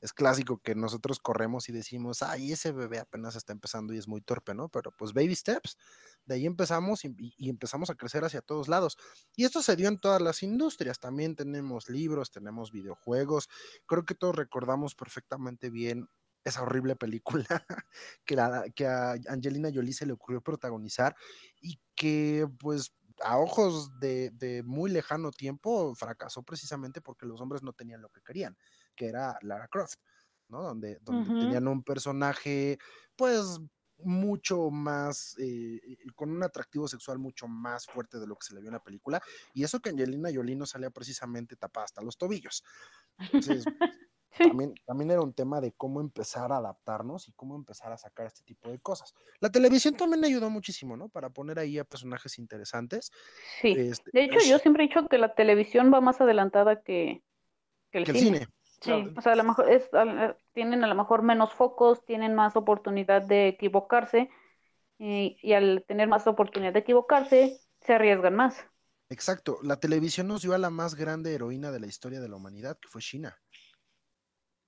Es 0.00 0.12
clásico 0.12 0.58
que 0.58 0.74
nosotros 0.74 1.18
corremos 1.20 1.68
y 1.68 1.72
decimos, 1.72 2.22
ay, 2.22 2.52
ese 2.52 2.72
bebé 2.72 2.98
apenas 2.98 3.36
está 3.36 3.52
empezando 3.52 3.92
y 3.92 3.98
es 3.98 4.08
muy 4.08 4.20
torpe, 4.22 4.54
¿no? 4.54 4.68
Pero 4.68 4.92
pues 4.96 5.12
baby 5.12 5.34
steps, 5.34 5.76
de 6.24 6.36
ahí 6.36 6.46
empezamos 6.46 7.04
y, 7.04 7.14
empezamos 7.48 7.90
a 7.90 7.94
crecer 7.94 8.24
hacia 8.24 8.40
todos 8.40 8.68
lados. 8.68 8.96
Y 9.36 9.44
esto 9.44 9.62
se 9.62 9.76
dio 9.76 9.88
en 9.88 9.98
todas 9.98 10.22
las 10.22 10.42
industrias. 10.42 11.00
También 11.00 11.36
tenemos 11.36 11.88
libros, 11.88 12.30
tenemos 12.30 12.72
videojuegos. 12.72 13.48
Creo 13.86 14.04
que 14.04 14.14
todos 14.14 14.34
recordamos 14.34 14.94
perfectamente 14.94 15.70
bien 15.70 16.08
esa 16.44 16.62
horrible 16.62 16.96
película 16.96 17.44
que, 18.24 18.36
que 18.74 18.86
a 18.86 19.14
Angelina 19.28 19.70
Jolie 19.72 19.92
se 19.92 20.06
le 20.06 20.14
ocurrió 20.14 20.40
protagonizar 20.40 21.14
y 21.60 21.78
que 21.94 22.48
pues 22.58 22.94
a 23.22 23.38
ojos 23.38 23.98
de, 24.00 24.62
muy 24.64 24.90
lejano 24.90 25.30
tiempo 25.30 25.94
fracasó 25.94 26.42
precisamente 26.42 27.00
porque 27.00 27.26
los 27.26 27.40
hombres 27.40 27.62
no 27.62 27.72
tenían 27.72 28.00
lo 28.00 28.08
que 28.08 28.22
querían, 28.22 28.56
que 28.94 29.06
era 29.06 29.38
Lara 29.42 29.68
Croft, 29.68 29.96
¿no? 30.48 30.62
Donde, 30.62 30.98
donde 31.02 31.28
tenían 31.28 31.68
un 31.68 31.82
personaje 31.82 32.78
pues 33.16 33.60
mucho 34.04 34.70
más, 34.70 35.36
eh, 35.38 35.80
con 36.14 36.30
un 36.30 36.42
atractivo 36.42 36.88
sexual 36.88 37.18
mucho 37.18 37.46
más 37.48 37.86
fuerte 37.86 38.18
de 38.18 38.26
lo 38.26 38.36
que 38.36 38.46
se 38.46 38.54
le 38.54 38.60
vio 38.60 38.68
en 38.68 38.74
la 38.74 38.82
película. 38.82 39.20
Y 39.52 39.64
eso 39.64 39.80
que 39.80 39.90
Angelina 39.90 40.30
Jolie 40.32 40.56
no 40.56 40.66
salía 40.66 40.90
precisamente 40.90 41.56
tapada 41.56 41.84
hasta 41.84 42.02
los 42.02 42.16
tobillos. 42.16 42.64
Entonces, 43.18 43.64
también, 44.38 44.74
también 44.86 45.10
era 45.10 45.20
un 45.20 45.32
tema 45.32 45.60
de 45.60 45.72
cómo 45.72 46.00
empezar 46.00 46.52
a 46.52 46.56
adaptarnos 46.56 47.28
y 47.28 47.32
cómo 47.32 47.56
empezar 47.56 47.92
a 47.92 47.98
sacar 47.98 48.26
este 48.26 48.42
tipo 48.42 48.70
de 48.70 48.78
cosas. 48.78 49.14
La 49.40 49.50
televisión 49.50 49.96
también 49.96 50.24
ayudó 50.24 50.50
muchísimo, 50.50 50.96
¿no? 50.96 51.08
Para 51.08 51.30
poner 51.30 51.58
ahí 51.58 51.78
a 51.78 51.84
personajes 51.84 52.38
interesantes. 52.38 53.10
Sí. 53.60 53.74
Este, 53.76 54.10
de 54.12 54.24
hecho, 54.24 54.38
yo 54.46 54.58
siempre 54.58 54.84
he 54.84 54.88
dicho 54.88 55.06
que 55.08 55.18
la 55.18 55.34
televisión 55.34 55.92
va 55.92 56.00
más 56.00 56.20
adelantada 56.20 56.82
que, 56.82 57.22
el, 57.92 58.06
cine. 58.06 58.46
Sí, 58.80 58.92
o 59.14 59.20
sea, 59.20 59.32
a 59.32 59.36
lo 59.36 59.44
mejor 59.44 59.70
es, 59.70 59.90
tienen 60.52 60.82
a 60.84 60.86
lo 60.86 60.94
mejor 60.94 61.22
menos 61.22 61.52
focos, 61.52 62.04
tienen 62.06 62.34
más 62.34 62.56
oportunidad 62.56 63.22
de 63.22 63.48
equivocarse 63.48 64.30
y, 64.98 65.52
al 65.52 65.84
tener 65.86 66.08
más 66.08 66.26
oportunidad 66.26 66.72
de 66.72 66.80
equivocarse, 66.80 67.60
se 67.80 67.94
arriesgan 67.94 68.36
más. 68.36 68.66
Exacto, 69.10 69.58
la 69.62 69.78
televisión 69.80 70.28
nos 70.28 70.42
dio 70.42 70.54
a 70.54 70.58
la 70.58 70.70
más 70.70 70.94
grande 70.94 71.34
heroína 71.34 71.70
de 71.72 71.80
la 71.80 71.86
historia 71.86 72.20
de 72.20 72.28
la 72.28 72.36
humanidad, 72.36 72.78
que 72.80 72.88
fue 72.88 73.02
China. 73.02 73.36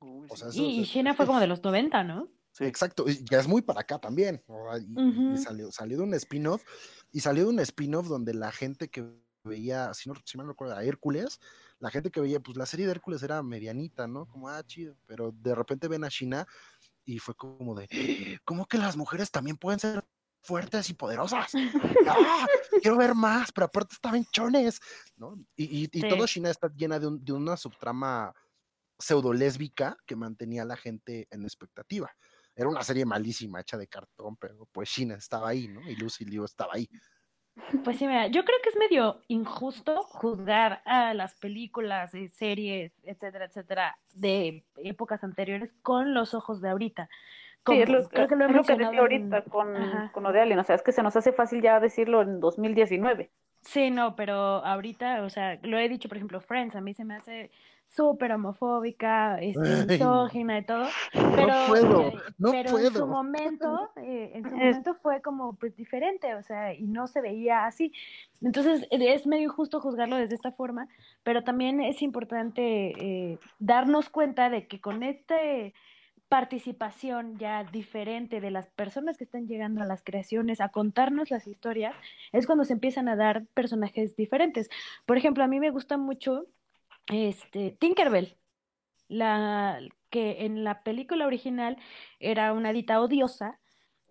Uy, 0.01 0.27
O 0.31 0.37
sí. 0.37 0.41
sea, 0.41 0.49
eso- 0.49 0.63
Y, 0.63 0.85
China 0.85 1.15
fue 1.15 1.27
como 1.27 1.41
de 1.41 1.47
los 1.47 1.63
90, 1.63 2.03
¿no? 2.03 2.29
Sí. 2.53 2.65
Exacto, 2.65 3.09
y 3.09 3.25
ya 3.25 3.41
es 3.41 3.49
muy 3.49 3.63
para 3.63 3.81
acá 3.81 3.99
también. 3.99 4.43
y- 4.87 5.37
salió, 5.39 5.73
salió 5.73 5.97
de 5.97 6.03
un 6.03 6.15
spin-off, 6.15 6.63
y 7.13 7.21
salió 7.21 7.45
de 7.45 7.51
un 7.51 7.61
spin-off 7.61 8.09
donde 8.09 8.35
la 8.35 8.53
gente 8.53 8.91
que 8.91 9.07
veía, 9.45 9.95
si 9.95 10.09
no, 10.09 10.15
si 10.25 10.37
mal 10.37 10.47
no 10.47 10.53
recuerdo, 10.53 10.77
a 10.77 10.85
Hércules, 10.85 11.41
la 11.83 11.91
gente 11.91 12.11
que 12.13 12.21
veía, 12.21 12.39
pues 12.39 12.57
la 12.57 12.65
serie 12.65 12.87
de 12.87 12.93
Hércules 12.93 13.23
era 13.25 13.43
medianita, 13.43 14.07
¿no? 14.07 14.27
Como, 14.27 14.49
ah, 14.49 14.63
chido, 14.65 14.97
pero 15.07 15.33
de 15.33 15.53
repente 15.55 15.89
ven 15.89 16.05
a 16.05 16.09
China 16.09 16.47
y 17.05 17.19
fue 17.19 17.35
como 17.35 17.75
de, 17.75 17.89
¿cómo 18.45 18.67
que 18.67 18.79
las 18.79 18.97
mujeres 18.97 19.33
también 19.33 19.57
pueden 19.57 19.81
ser 19.81 20.05
fuertes 20.45 20.89
y 20.91 20.95
poderosas? 20.95 21.53
¡Ah! 22.07 22.47
Quiero 22.81 22.97
ver 22.97 23.15
más, 23.17 23.51
pero 23.51 23.65
aparte 23.67 23.95
estaban 23.97 24.25
chones, 24.27 24.81
¿no? 25.17 25.35
Y, 25.57 25.65
y, 25.65 25.85
y 25.93 26.01
Sí. 26.03 26.09
todo 26.09 26.25
China 26.29 26.51
está 26.51 26.69
llena 26.75 27.01
de, 27.01 27.09
un- 27.09 27.25
de 27.25 27.33
una 27.33 27.57
subtrama 27.57 28.33
pseudo 28.99 29.33
lésbica 29.33 29.97
que 30.07 30.15
mantenía 30.15 30.63
a 30.63 30.67
la 30.67 30.77
gente 30.77 31.27
en 31.31 31.43
expectativa. 31.43 32.11
Era 32.55 32.69
una 32.69 32.85
serie 32.85 33.05
malísima, 33.05 33.61
hecha 33.61 33.77
de 33.77 33.89
cartón, 33.89 34.37
pero 34.37 34.67
pues 34.71 34.89
China 34.89 35.17
estaba 35.17 35.49
ahí, 35.49 35.67
¿no? 35.67 35.81
Y 35.91 35.97
Lucy 35.97 36.25
Liu 36.25 36.45
estaba 36.45 36.75
ahí. 36.75 36.89
Pues 37.85 37.99
sí, 37.99 38.07
mira, 38.07 38.29
yo 38.29 38.45
creo 38.45 38.59
que 38.63 38.71
es 38.71 38.77
medio 38.77 39.21
injusto 39.29 40.03
juzgar 40.05 40.83
a 40.85 41.15
las 41.15 41.35
películas, 41.35 42.15
y 42.15 42.29
series, 42.29 42.93
etcétera, 43.05 43.47
etcétera, 43.47 43.99
de 44.15 44.65
épocas 44.77 45.23
anteriores 45.25 45.73
con 45.83 46.15
los 46.15 46.35
ojos 46.35 46.61
de 46.61 46.71
ahorita. 46.71 47.09
Sí, 47.67 47.81
es 47.81 47.89
lo, 47.89 48.09
creo 48.09 48.27
que 48.29 48.37
lo 48.37 48.45
he 48.45 48.49
es 48.49 48.57
lo 48.57 48.63
que 48.65 48.73
decía 48.73 48.89
en- 48.91 48.99
ahorita 48.99 49.43
con, 49.45 49.77
Ajá. 49.77 50.13
con 50.13 50.23
lo 50.25 50.33
de 50.33 50.41
Alien, 50.41 50.59
o 50.59 50.65
sea, 50.65 50.77
es 50.77 50.83
que 50.83 50.93
se 50.93 51.03
nos 51.03 51.15
hace 51.17 51.33
fácil 51.33 51.63
ya 51.63 51.79
decirlo 51.79 52.23
en 52.23 52.41
2019. 52.41 53.31
Sí, 53.63 53.91
no, 53.91 54.17
pero 54.17 54.35
ahorita, 54.35 55.23
o 55.23 55.31
sea, 55.31 55.59
lo 55.63 55.79
he 55.79 55.89
dicho, 55.89 56.09
por 56.09 56.17
ejemplo, 56.17 56.41
Friends, 56.41 56.75
a 56.75 56.81
mí 56.81 56.95
se 56.95 57.05
me 57.05 57.15
hace 57.15 57.51
súper 57.95 58.33
homofóbica, 58.33 59.39
este, 59.39 59.87
misógina 59.87 60.59
y 60.59 60.65
todo, 60.65 60.87
pero, 61.13 61.55
puedo, 61.69 62.01
eh, 62.09 62.15
no 62.39 62.51
pero 62.51 62.79
en 62.79 62.93
su 62.93 63.07
momento, 63.07 63.91
eh, 63.97 64.33
en 64.35 64.45
su 64.45 64.51
momento 64.51 64.95
fue 64.95 65.21
como 65.21 65.55
pues 65.57 65.77
diferente, 65.77 66.35
o 66.35 66.43
sea, 66.43 66.73
y 66.75 66.85
no 66.85 67.07
se 67.07 67.21
veía 67.21 67.67
así. 67.67 67.93
Entonces, 68.41 68.87
es 68.91 69.27
medio 69.27 69.45
injusto 69.45 69.81
juzgarlo 69.81 70.17
desde 70.17 70.35
esta 70.35 70.53
forma, 70.53 70.89
pero 71.23 71.45
también 71.45 71.81
es 71.81 72.03
importante 72.03 72.63
eh, 72.99 73.39
darnos 73.59 74.09
cuenta 74.09 74.49
de 74.49 74.67
que 74.67 74.81
con 74.81 75.03
este 75.03 75.75
participación 76.29 77.37
ya 77.37 77.63
diferente 77.63 78.41
de 78.41 78.51
las 78.51 78.71
personas 78.71 79.19
que 79.19 79.25
están 79.25 79.47
llegando 79.47 79.83
a 79.83 79.87
las 79.87 80.03
creaciones 80.03 80.63
a 80.63 80.71
contarnos 80.71 81.31
las 81.31 81.47
historias, 81.47 81.95
es 82.33 82.47
cuando 82.47 82.65
se 82.65 82.73
empiezan 82.73 83.07
a 83.11 83.17
dar 83.17 83.45
personajes 83.53 84.17
diferentes. 84.17 84.71
Por 85.05 85.19
ejemplo, 85.19 85.45
a 85.45 85.47
mí 85.47 85.61
me 85.61 85.69
gusta 85.69 85.99
mucho 85.99 86.47
este 87.07 87.77
Tinkerbell, 87.79 88.37
la 89.09 89.81
que 90.11 90.45
en 90.45 90.65
la 90.65 90.83
película 90.83 91.27
original 91.27 91.77
era 92.21 92.53
una 92.53 92.73
dita 92.73 93.01
odiosa 93.01 93.59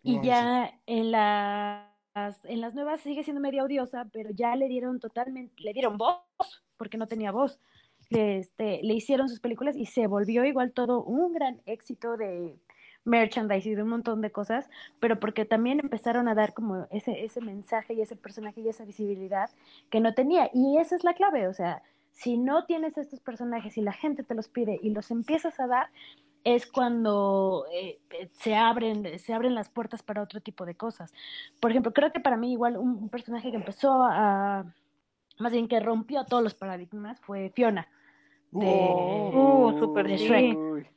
y 0.03 0.17
Ay, 0.17 0.23
ya 0.23 0.81
en 0.85 1.11
las 1.11 1.87
en 2.43 2.59
las 2.59 2.73
nuevas 2.73 3.01
sigue 3.01 3.23
siendo 3.23 3.41
media 3.41 3.63
odiosa, 3.63 4.05
pero 4.11 4.31
ya 4.31 4.55
le 4.55 4.67
dieron 4.67 4.99
totalmente, 4.99 5.61
le 5.63 5.73
dieron 5.73 5.97
voz 5.97 6.21
porque 6.77 6.97
no 6.97 7.07
tenía 7.07 7.31
voz 7.31 7.59
le, 8.11 8.39
este, 8.39 8.81
le 8.83 8.93
hicieron 8.93 9.29
sus 9.29 9.39
películas 9.39 9.75
y 9.75 9.85
se 9.85 10.07
volvió 10.07 10.45
igual 10.45 10.73
todo 10.73 11.03
un 11.03 11.33
gran 11.33 11.61
éxito 11.65 12.17
de 12.17 12.55
merchandise 13.03 13.67
y 13.67 13.75
de 13.75 13.83
un 13.83 13.89
montón 13.89 14.21
de 14.21 14.31
cosas, 14.31 14.69
pero 14.99 15.19
porque 15.19 15.45
también 15.45 15.79
empezaron 15.79 16.27
a 16.27 16.35
dar 16.35 16.53
como 16.53 16.87
ese, 16.91 17.23
ese 17.23 17.41
mensaje 17.41 17.93
y 17.95 18.01
ese 18.01 18.15
personaje 18.15 18.61
y 18.61 18.69
esa 18.69 18.85
visibilidad 18.85 19.49
que 19.89 20.01
no 20.01 20.13
tenía. 20.13 20.51
Y 20.53 20.77
esa 20.77 20.95
es 20.95 21.03
la 21.03 21.15
clave, 21.15 21.47
o 21.47 21.53
sea, 21.53 21.81
si 22.11 22.37
no 22.37 22.65
tienes 22.65 22.97
estos 22.97 23.19
personajes 23.19 23.77
y 23.77 23.81
la 23.81 23.93
gente 23.93 24.23
te 24.23 24.35
los 24.35 24.47
pide 24.47 24.79
y 24.81 24.91
los 24.91 25.11
empiezas 25.11 25.59
a 25.59 25.67
dar, 25.67 25.89
es 26.43 26.65
cuando 26.65 27.65
eh, 27.71 27.99
eh, 28.09 28.29
se 28.33 28.55
abren, 28.55 29.19
se 29.19 29.33
abren 29.33 29.55
las 29.55 29.69
puertas 29.69 30.01
para 30.03 30.23
otro 30.23 30.41
tipo 30.41 30.65
de 30.65 30.75
cosas. 30.75 31.13
Por 31.59 31.71
ejemplo, 31.71 31.93
creo 31.93 32.11
que 32.11 32.19
para 32.19 32.37
mí 32.37 32.51
igual 32.51 32.77
un, 32.77 32.89
un 32.97 33.09
personaje 33.09 33.51
que 33.51 33.57
empezó 33.57 34.03
a, 34.03 34.65
más 35.39 35.51
bien 35.51 35.67
que 35.67 35.79
rompió 35.79 36.25
todos 36.25 36.43
los 36.43 36.53
paradigmas 36.53 37.19
fue 37.21 37.51
Fiona 37.55 37.87
de, 38.51 38.91
Uh, 39.33 39.79
súper 39.79 40.07
de. 40.07 40.17
Shrek. 40.17 40.57
Uy, 40.57 40.87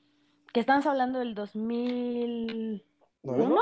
que 0.53 0.61
estamos 0.61 0.87
hablando 0.87 1.19
del 1.19 1.35
2001, 1.35 2.83
¿No? 3.23 3.61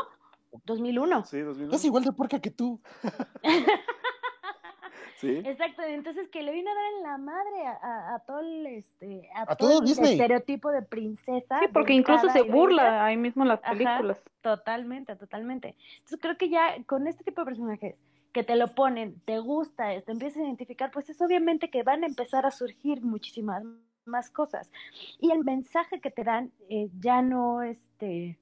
2001. 0.65 1.25
Sí, 1.25 1.41
2001. 1.41 1.75
Es 1.75 1.85
igual 1.85 2.05
de 2.05 2.13
puerca 2.13 2.41
que 2.41 2.51
tú. 2.51 2.81
Sí. 5.23 5.41
Exacto, 5.45 5.83
entonces 5.83 6.29
que 6.29 6.43
le 6.43 6.53
vino 6.53 6.71
a 6.71 6.75
dar 6.75 6.85
en 6.97 7.03
la 7.05 7.17
madre 7.17 7.67
a, 7.67 7.73
a- 7.73 8.15
a 8.17 8.19
todo 8.27 8.41
el 8.41 8.67
este 8.67 9.31
a, 9.35 9.43
A 9.43 9.57
todo 9.57 9.69
todo 9.71 9.81
el 9.81 9.87
Disney. 9.87 10.13
estereotipo 10.13 10.71
de 10.71 10.83
princesa. 10.83 11.61
Sí, 11.61 11.67
porque 11.73 11.95
incluso 11.95 12.29
se 12.29 12.43
burla 12.43 13.05
ahí 13.05 13.17
mismo 13.17 13.45
en 13.45 13.49
las 13.51 13.61
Ajá. 13.63 13.71
películas. 13.73 14.21
Totalmente, 14.43 15.17
totalmente. 15.17 15.77
Entonces 15.99 16.19
creo 16.21 16.37
que 16.37 16.49
ya 16.49 16.75
con 16.87 17.07
este 17.07 17.25
tipo 17.25 17.41
de 17.43 17.45
personajes 17.47 17.95
que 18.33 18.43
te 18.43 18.57
lo 18.57 18.69
ponen, 18.75 19.21
te 19.25 19.39
gusta, 19.39 19.89
te 20.03 20.11
empiezas 20.13 20.39
a 20.43 20.45
identificar, 20.47 20.91
pues 20.91 21.09
es 21.09 21.21
obviamente 21.23 21.71
que 21.71 21.83
van 21.85 22.03
a 22.03 22.07
empezar 22.07 22.45
a 22.45 22.51
surgir 22.51 23.03
muchísimas 23.03 23.63
más 24.05 24.29
cosas. 24.31 24.71
Y 25.21 25.31
el 25.31 25.45
mensaje 25.45 26.01
que 26.01 26.11
te 26.11 26.25
dan 26.25 26.51
eh, 26.69 26.89
ya 26.99 27.23
no 27.23 27.63
este 27.63 28.39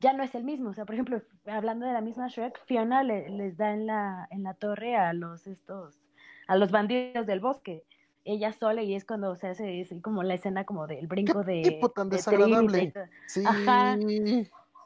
ya 0.00 0.12
no 0.14 0.24
es 0.24 0.34
el 0.34 0.42
mismo. 0.42 0.70
O 0.70 0.74
sea, 0.74 0.84
por 0.84 0.94
ejemplo, 0.96 1.20
hablando 1.46 1.86
de 1.86 1.92
la 1.92 2.00
misma 2.00 2.26
Shrek, 2.28 2.58
Fiona 2.64 3.04
le- 3.04 3.28
les 3.30 3.56
da 3.56 3.72
en 3.72 3.86
la, 3.86 4.26
en 4.32 4.42
la 4.42 4.54
torre 4.54 4.96
a 4.96 5.12
los 5.12 5.46
estos, 5.46 6.01
a 6.52 6.56
los 6.56 6.70
bandidos 6.70 7.26
del 7.26 7.40
bosque. 7.40 7.82
Ella 8.24 8.52
sola 8.52 8.82
y 8.82 8.94
es 8.94 9.04
cuando 9.04 9.34
se 9.36 9.48
hace 9.48 9.80
es 9.80 9.88
como 10.02 10.22
la 10.22 10.34
escena 10.34 10.64
como 10.64 10.86
del 10.86 11.06
brinco 11.06 11.42
de, 11.42 11.62
tipo 11.62 11.88
tan 11.88 12.08
de 12.10 12.16
desagradable? 12.16 12.92
Sí. 13.26 13.42
Ajá. 13.44 13.96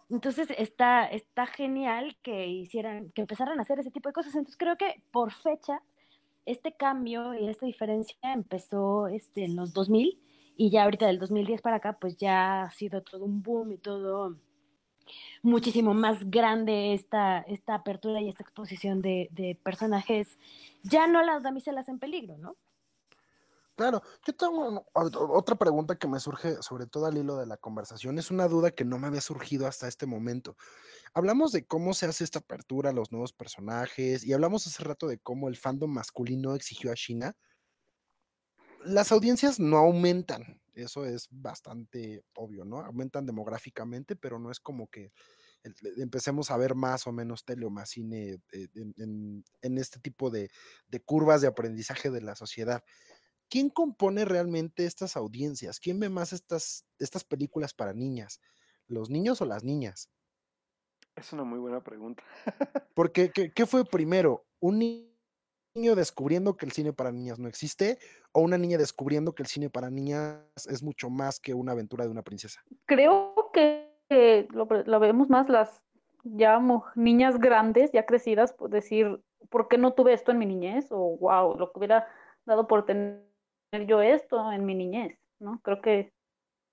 Entonces 0.08 0.48
está, 0.56 1.04
está 1.06 1.46
genial 1.46 2.16
que 2.22 2.46
hicieran, 2.46 3.10
que 3.10 3.22
empezaran 3.22 3.58
a 3.58 3.62
hacer 3.62 3.80
ese 3.80 3.90
tipo 3.90 4.08
de 4.08 4.12
cosas. 4.12 4.34
Entonces 4.36 4.56
creo 4.56 4.76
que 4.76 5.02
por 5.10 5.32
fecha, 5.32 5.82
este 6.46 6.72
cambio 6.72 7.34
y 7.34 7.48
esta 7.48 7.66
diferencia 7.66 8.16
empezó 8.22 9.08
este, 9.08 9.44
en 9.44 9.56
los 9.56 9.72
2000 9.74 10.20
y 10.56 10.70
ya 10.70 10.84
ahorita 10.84 11.08
del 11.08 11.18
2010 11.18 11.60
para 11.60 11.76
acá, 11.76 11.98
pues 12.00 12.16
ya 12.16 12.62
ha 12.62 12.70
sido 12.70 13.02
todo 13.02 13.24
un 13.24 13.42
boom 13.42 13.72
y 13.72 13.78
todo 13.78 14.36
muchísimo 15.42 15.94
más 15.94 16.30
grande 16.30 16.94
esta, 16.94 17.40
esta 17.40 17.74
apertura 17.74 18.20
y 18.20 18.28
esta 18.28 18.42
exposición 18.42 19.02
de, 19.02 19.58
personajes, 19.62 20.38
ya 20.82 21.06
no 21.06 21.22
las 21.22 21.42
damiselas 21.42 21.88
en 21.88 21.98
peligro, 21.98 22.36
¿no? 22.38 22.56
Claro, 23.76 24.02
yo 24.26 24.34
tengo 24.34 24.86
otra 24.94 25.54
pregunta 25.56 25.98
que 25.98 26.08
me 26.08 26.18
surge, 26.18 26.62
sobre 26.62 26.86
todo 26.86 27.04
al 27.04 27.18
hilo 27.18 27.36
de 27.36 27.44
la 27.44 27.58
conversación, 27.58 28.18
es 28.18 28.30
una 28.30 28.48
duda 28.48 28.70
que 28.70 28.86
no 28.86 28.98
me 28.98 29.06
había 29.06 29.20
surgido 29.20 29.66
hasta 29.66 29.86
este 29.86 30.06
momento. 30.06 30.56
Hablamos 31.12 31.52
de 31.52 31.66
cómo 31.66 31.92
se 31.92 32.06
hace 32.06 32.24
esta 32.24 32.38
apertura 32.38 32.88
a 32.88 32.94
los 32.94 33.12
nuevos 33.12 33.34
personajes 33.34 34.24
y 34.24 34.32
hablamos 34.32 34.66
hace 34.66 34.82
rato 34.82 35.06
de 35.06 35.18
cómo 35.18 35.48
el 35.48 35.56
fandom 35.56 35.90
masculino 35.90 36.54
exigió 36.54 36.90
a 36.90 36.94
China. 36.94 37.36
Las 38.82 39.12
audiencias 39.12 39.60
no 39.60 39.76
aumentan, 39.76 40.58
eso 40.76 41.06
es 41.06 41.28
bastante 41.30 42.24
obvio, 42.34 42.64
¿no? 42.64 42.80
Aumentan 42.80 43.26
demográficamente, 43.26 44.16
pero 44.16 44.38
no 44.38 44.50
es 44.50 44.60
como 44.60 44.88
que 44.88 45.12
el- 45.64 45.74
empecemos 46.02 46.50
a 46.50 46.56
ver 46.56 46.74
más 46.74 47.06
o 47.06 47.12
menos 47.12 47.44
tele 47.44 47.66
o 47.66 47.70
más 47.70 47.90
cine 47.90 48.38
eh, 48.52 48.68
en, 48.74 48.94
en- 48.98 49.44
en 49.62 49.78
este 49.78 50.00
tipo 50.00 50.30
de, 50.30 50.50
de 50.88 51.00
curvas 51.00 51.40
de 51.42 51.48
aprendizaje 51.48 52.10
de 52.10 52.22
la 52.22 52.36
sociedad. 52.36 52.82
¿quién 53.48 53.70
compone 53.70 54.24
realmente 54.24 54.86
estas 54.86 55.16
audiencias? 55.16 55.80
¿Quién 55.80 56.00
ve 56.00 56.08
más 56.08 56.32
estas, 56.32 56.86
estas 56.98 57.24
películas 57.24 57.74
para 57.74 57.92
niñas? 57.94 58.40
¿Los 58.88 59.10
niños 59.10 59.40
o 59.40 59.46
las 59.46 59.64
niñas? 59.64 60.10
Es 61.14 61.32
una 61.32 61.44
muy 61.44 61.58
buena 61.58 61.82
pregunta. 61.82 62.22
Porque, 62.94 63.30
¿qué, 63.30 63.52
qué 63.52 63.66
fue 63.66 63.84
primero? 63.90 64.46
¿Un 64.60 64.78
ni- 64.78 65.15
niño 65.76 65.94
descubriendo 65.94 66.56
que 66.56 66.66
el 66.66 66.72
cine 66.72 66.92
para 66.92 67.12
niñas 67.12 67.38
no 67.38 67.48
existe? 67.48 67.98
¿O 68.32 68.40
una 68.40 68.58
niña 68.58 68.78
descubriendo 68.78 69.34
que 69.34 69.42
el 69.42 69.48
cine 69.48 69.70
para 69.70 69.90
niñas 69.90 70.40
es 70.68 70.82
mucho 70.82 71.10
más 71.10 71.38
que 71.38 71.54
una 71.54 71.72
aventura 71.72 72.04
de 72.04 72.10
una 72.10 72.22
princesa? 72.22 72.60
Creo 72.86 73.50
que 73.52 73.92
eh, 74.08 74.48
lo, 74.50 74.66
lo 74.66 75.00
vemos 75.00 75.28
más 75.28 75.48
las 75.48 75.82
ya 76.24 76.60
niñas 76.96 77.38
grandes, 77.38 77.92
ya 77.92 78.04
crecidas, 78.04 78.52
por 78.52 78.70
decir, 78.70 79.20
¿por 79.48 79.68
qué 79.68 79.78
no 79.78 79.92
tuve 79.92 80.12
esto 80.12 80.32
en 80.32 80.38
mi 80.38 80.46
niñez? 80.46 80.88
O 80.90 81.16
wow, 81.18 81.56
lo 81.56 81.70
que 81.70 81.78
hubiera 81.78 82.08
dado 82.44 82.66
por 82.66 82.84
tener 82.84 83.22
yo 83.86 84.00
esto 84.00 84.50
en 84.52 84.64
mi 84.64 84.74
niñez, 84.74 85.18
¿no? 85.38 85.60
Creo 85.62 85.80
que, 85.80 86.12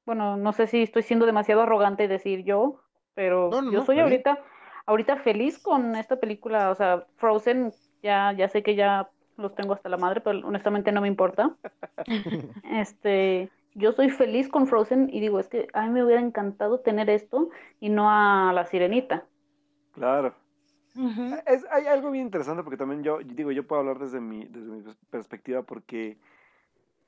bueno, 0.06 0.38
no 0.38 0.54
sé 0.54 0.68
si 0.68 0.84
estoy 0.84 1.04
siendo 1.04 1.26
demasiado 1.26 1.62
arrogante 1.62 2.08
decir 2.08 2.44
yo, 2.44 2.82
pero 3.14 3.50
No, 3.52 3.62
no, 3.62 3.72
yo 3.72 3.84
soy 3.84 4.00
ahorita, 4.00 4.40
ahorita 4.86 5.18
feliz 5.18 5.60
con 5.60 5.96
esta 5.96 6.20
película, 6.20 6.72
o 6.72 6.76
sea, 6.76 7.06
Frozen, 7.18 7.74
ya, 8.04 8.34
ya 8.34 8.50
sé 8.50 8.64
que 8.64 8.76
ya 8.76 9.12
los 9.38 9.56
tengo 9.56 9.74
hasta 9.74 9.90
la 9.90 9.98
madre, 9.98 10.22
pero 10.22 10.40
honestamente 10.48 10.92
no 10.92 11.02
me 11.02 11.08
importa. 11.10 11.58
Este, 12.64 13.52
yo 13.74 13.92
soy 13.94 14.10
feliz 14.10 14.50
con 14.50 14.68
Frozen 14.68 15.10
y 15.12 15.20
digo, 15.22 15.40
es 15.40 15.48
que 15.50 15.68
a 15.74 15.84
mí 15.86 15.90
me 15.92 16.04
hubiera 16.04 16.22
encantado 16.22 16.80
tener 16.82 17.10
esto 17.10 17.50
y 17.80 17.90
no 17.90 18.10
a 18.10 18.54
la 18.54 18.66
Sirenita. 18.66 19.30
Claro. 19.92 20.36
Es, 21.46 21.66
hay 21.72 21.88
algo 21.88 22.12
bien 22.12 22.26
interesante 22.26 22.64
porque 22.64 22.78
también 22.78 23.04
yo, 23.04 23.20
digo, 23.24 23.52
yo 23.52 23.66
puedo 23.68 23.80
hablar 23.82 24.00
desde 24.00 24.20
mi, 24.22 24.46
desde 24.46 24.68
mi 24.72 24.82
pers- 24.82 24.98
perspectiva 25.10 25.64
porque 25.64 26.18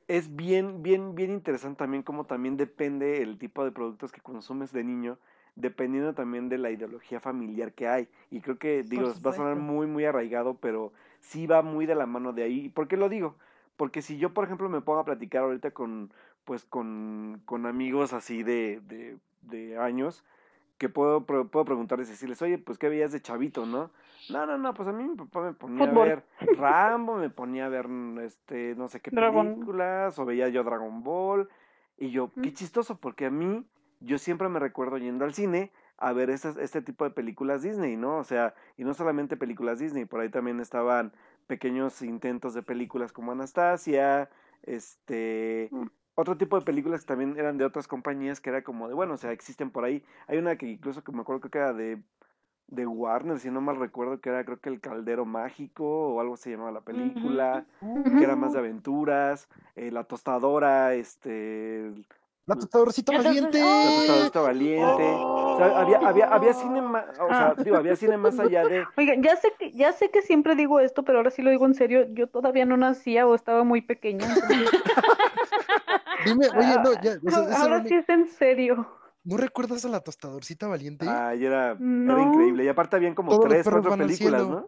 es 0.07 0.35
bien, 0.35 0.83
bien, 0.83 1.15
bien 1.15 1.31
interesante 1.31 1.79
también 1.79 2.03
cómo 2.03 2.25
también 2.25 2.57
depende 2.57 3.21
el 3.23 3.37
tipo 3.39 3.65
de 3.65 3.71
productos 3.71 4.11
que 4.11 4.21
consumes 4.21 4.71
de 4.73 4.83
niño, 4.83 5.19
dependiendo 5.55 6.13
también 6.13 6.49
de 6.49 6.57
la 6.57 6.69
ideología 6.69 7.19
familiar 7.19 7.73
que 7.73 7.87
hay. 7.87 8.07
Y 8.29 8.41
creo 8.41 8.57
que, 8.57 8.83
digo, 8.83 9.13
va 9.25 9.31
a 9.31 9.33
sonar 9.33 9.55
muy, 9.55 9.87
muy 9.87 10.05
arraigado, 10.05 10.55
pero 10.55 10.91
sí 11.19 11.47
va 11.47 11.61
muy 11.61 11.85
de 11.85 11.95
la 11.95 12.05
mano 12.05 12.33
de 12.33 12.43
ahí. 12.43 12.69
¿Por 12.69 12.87
qué 12.87 12.97
lo 12.97 13.09
digo? 13.09 13.35
Porque 13.77 14.01
si 14.01 14.17
yo, 14.17 14.33
por 14.33 14.45
ejemplo, 14.45 14.69
me 14.69 14.81
pongo 14.81 14.99
a 14.99 15.05
platicar 15.05 15.43
ahorita 15.43 15.71
con, 15.71 16.11
pues, 16.43 16.65
con, 16.65 17.41
con 17.45 17.65
amigos 17.65 18.13
así 18.13 18.43
de, 18.43 18.81
de, 18.87 19.17
de 19.41 19.77
años, 19.77 20.23
que 20.77 20.89
puedo, 20.89 21.25
puedo 21.25 21.65
preguntarles 21.65 22.09
y 22.09 22.11
decirles, 22.11 22.41
oye, 22.41 22.57
pues, 22.57 22.77
¿qué 22.77 22.89
veías 22.89 23.11
de 23.11 23.21
chavito, 23.21 23.65
no? 23.65 23.91
No, 24.29 24.45
no, 24.45 24.57
no, 24.57 24.73
pues 24.73 24.87
a 24.89 24.91
mí 24.91 25.03
mi 25.03 25.15
papá 25.15 25.41
me 25.41 25.53
ponía 25.53 25.85
a 25.85 25.91
ver 25.91 26.23
Rambo, 26.57 27.15
me 27.17 27.29
ponía 27.29 27.67
a 27.67 27.69
ver, 27.69 27.87
este, 28.23 28.75
no 28.75 28.87
sé 28.87 28.99
qué 28.99 29.11
películas, 29.11 30.17
o 30.17 30.25
veía 30.25 30.49
yo 30.49 30.63
Dragon 30.63 31.03
Ball, 31.03 31.47
y 31.97 32.09
yo, 32.09 32.31
qué 32.41 32.51
chistoso, 32.51 32.97
porque 32.97 33.27
a 33.27 33.29
mí, 33.29 33.63
yo 33.99 34.17
siempre 34.17 34.49
me 34.49 34.59
recuerdo 34.59 34.97
yendo 34.97 35.25
al 35.25 35.33
cine 35.33 35.71
a 35.97 36.13
ver 36.13 36.29
este 36.29 36.81
tipo 36.81 37.05
de 37.05 37.11
películas 37.11 37.61
Disney, 37.61 37.95
¿no? 37.95 38.17
O 38.17 38.23
sea, 38.23 38.53
y 38.77 38.83
no 38.83 38.93
solamente 38.93 39.37
películas 39.37 39.79
Disney, 39.79 40.05
por 40.05 40.19
ahí 40.19 40.29
también 40.29 40.59
estaban 40.59 41.13
pequeños 41.47 42.01
intentos 42.01 42.53
de 42.53 42.63
películas 42.63 43.13
como 43.13 43.31
Anastasia, 43.31 44.29
este, 44.63 45.69
mm. 45.71 45.85
otro 46.15 46.37
tipo 46.37 46.59
de 46.59 46.65
películas 46.65 47.01
que 47.01 47.07
también 47.07 47.37
eran 47.37 47.57
de 47.57 47.65
otras 47.65 47.87
compañías 47.87 48.41
que 48.41 48.49
era 48.49 48.63
como 48.63 48.87
de, 48.87 48.93
bueno, 48.93 49.13
o 49.13 49.17
sea, 49.17 49.31
existen 49.31 49.71
por 49.71 49.85
ahí. 49.85 50.03
Hay 50.27 50.37
una 50.37 50.57
que 50.57 50.67
incluso 50.67 51.03
que 51.03 51.11
me 51.11 51.21
acuerdo 51.21 51.49
que 51.49 51.57
era 51.57 51.73
de, 51.73 52.01
de 52.67 52.85
Warner, 52.85 53.39
si 53.39 53.49
no 53.49 53.61
mal 53.61 53.77
recuerdo, 53.77 54.19
que 54.19 54.29
era 54.29 54.43
creo 54.43 54.59
que 54.59 54.69
El 54.69 54.81
Caldero 54.81 55.25
Mágico 55.25 55.85
o 55.85 56.19
algo 56.19 56.35
se 56.35 56.51
llamaba 56.51 56.71
la 56.71 56.81
película, 56.81 57.65
que 57.79 58.23
era 58.23 58.35
más 58.35 58.53
de 58.53 58.59
aventuras, 58.59 59.47
eh, 59.75 59.91
La 59.91 60.03
Tostadora, 60.03 60.93
este, 60.93 61.93
la 62.47 62.55
tostadorcita 62.55 63.11
valiente. 63.11 63.59
La 63.59 63.65
tostadorcita 63.65 64.41
valiente. 64.41 65.03
O 65.03 65.57
sea, 65.57 65.79
había, 65.79 65.97
había, 65.97 66.25
había 66.27 66.53
cine 66.53 66.81
más, 66.81 67.05
o 67.19 67.27
sea, 67.27 67.47
ah. 67.47 67.63
digo, 67.63 67.77
había 67.77 67.95
cine 67.95 68.17
más 68.17 68.37
allá 68.37 68.65
de. 68.65 68.85
Oiga, 68.97 69.15
ya 69.17 69.35
sé 69.35 69.51
que, 69.57 69.71
ya 69.71 69.91
sé 69.93 70.11
que 70.11 70.21
siempre 70.21 70.55
digo 70.55 70.79
esto, 70.79 71.03
pero 71.03 71.17
ahora 71.19 71.31
sí 71.31 71.41
lo 71.41 71.49
digo 71.49 71.65
en 71.65 71.73
serio. 71.73 72.05
Yo 72.13 72.27
todavía 72.27 72.65
no 72.65 72.77
nacía 72.77 73.25
o 73.25 73.33
estaba 73.33 73.63
muy 73.63 73.81
pequeña. 73.81 74.27
Dime, 76.25 76.47
oye, 76.55 76.75
no, 76.83 76.93
ya. 77.01 77.17
ahora 77.57 77.83
sí 77.83 77.95
es 77.95 78.09
en 78.09 78.27
serio. 78.27 78.87
¿No 79.23 79.37
recuerdas 79.37 79.83
a 79.85 79.89
la 79.89 80.01
tostadorcita 80.01 80.67
valiente? 80.67 81.07
Ay, 81.09 81.45
era, 81.45 81.71
era 81.71 82.21
increíble. 82.21 82.63
Y 82.63 82.67
aparte 82.67 82.95
habían 82.95 83.15
como 83.15 83.39
tres, 83.39 83.67
cuatro 83.67 83.97
películas, 83.97 84.47
¿no? 84.47 84.67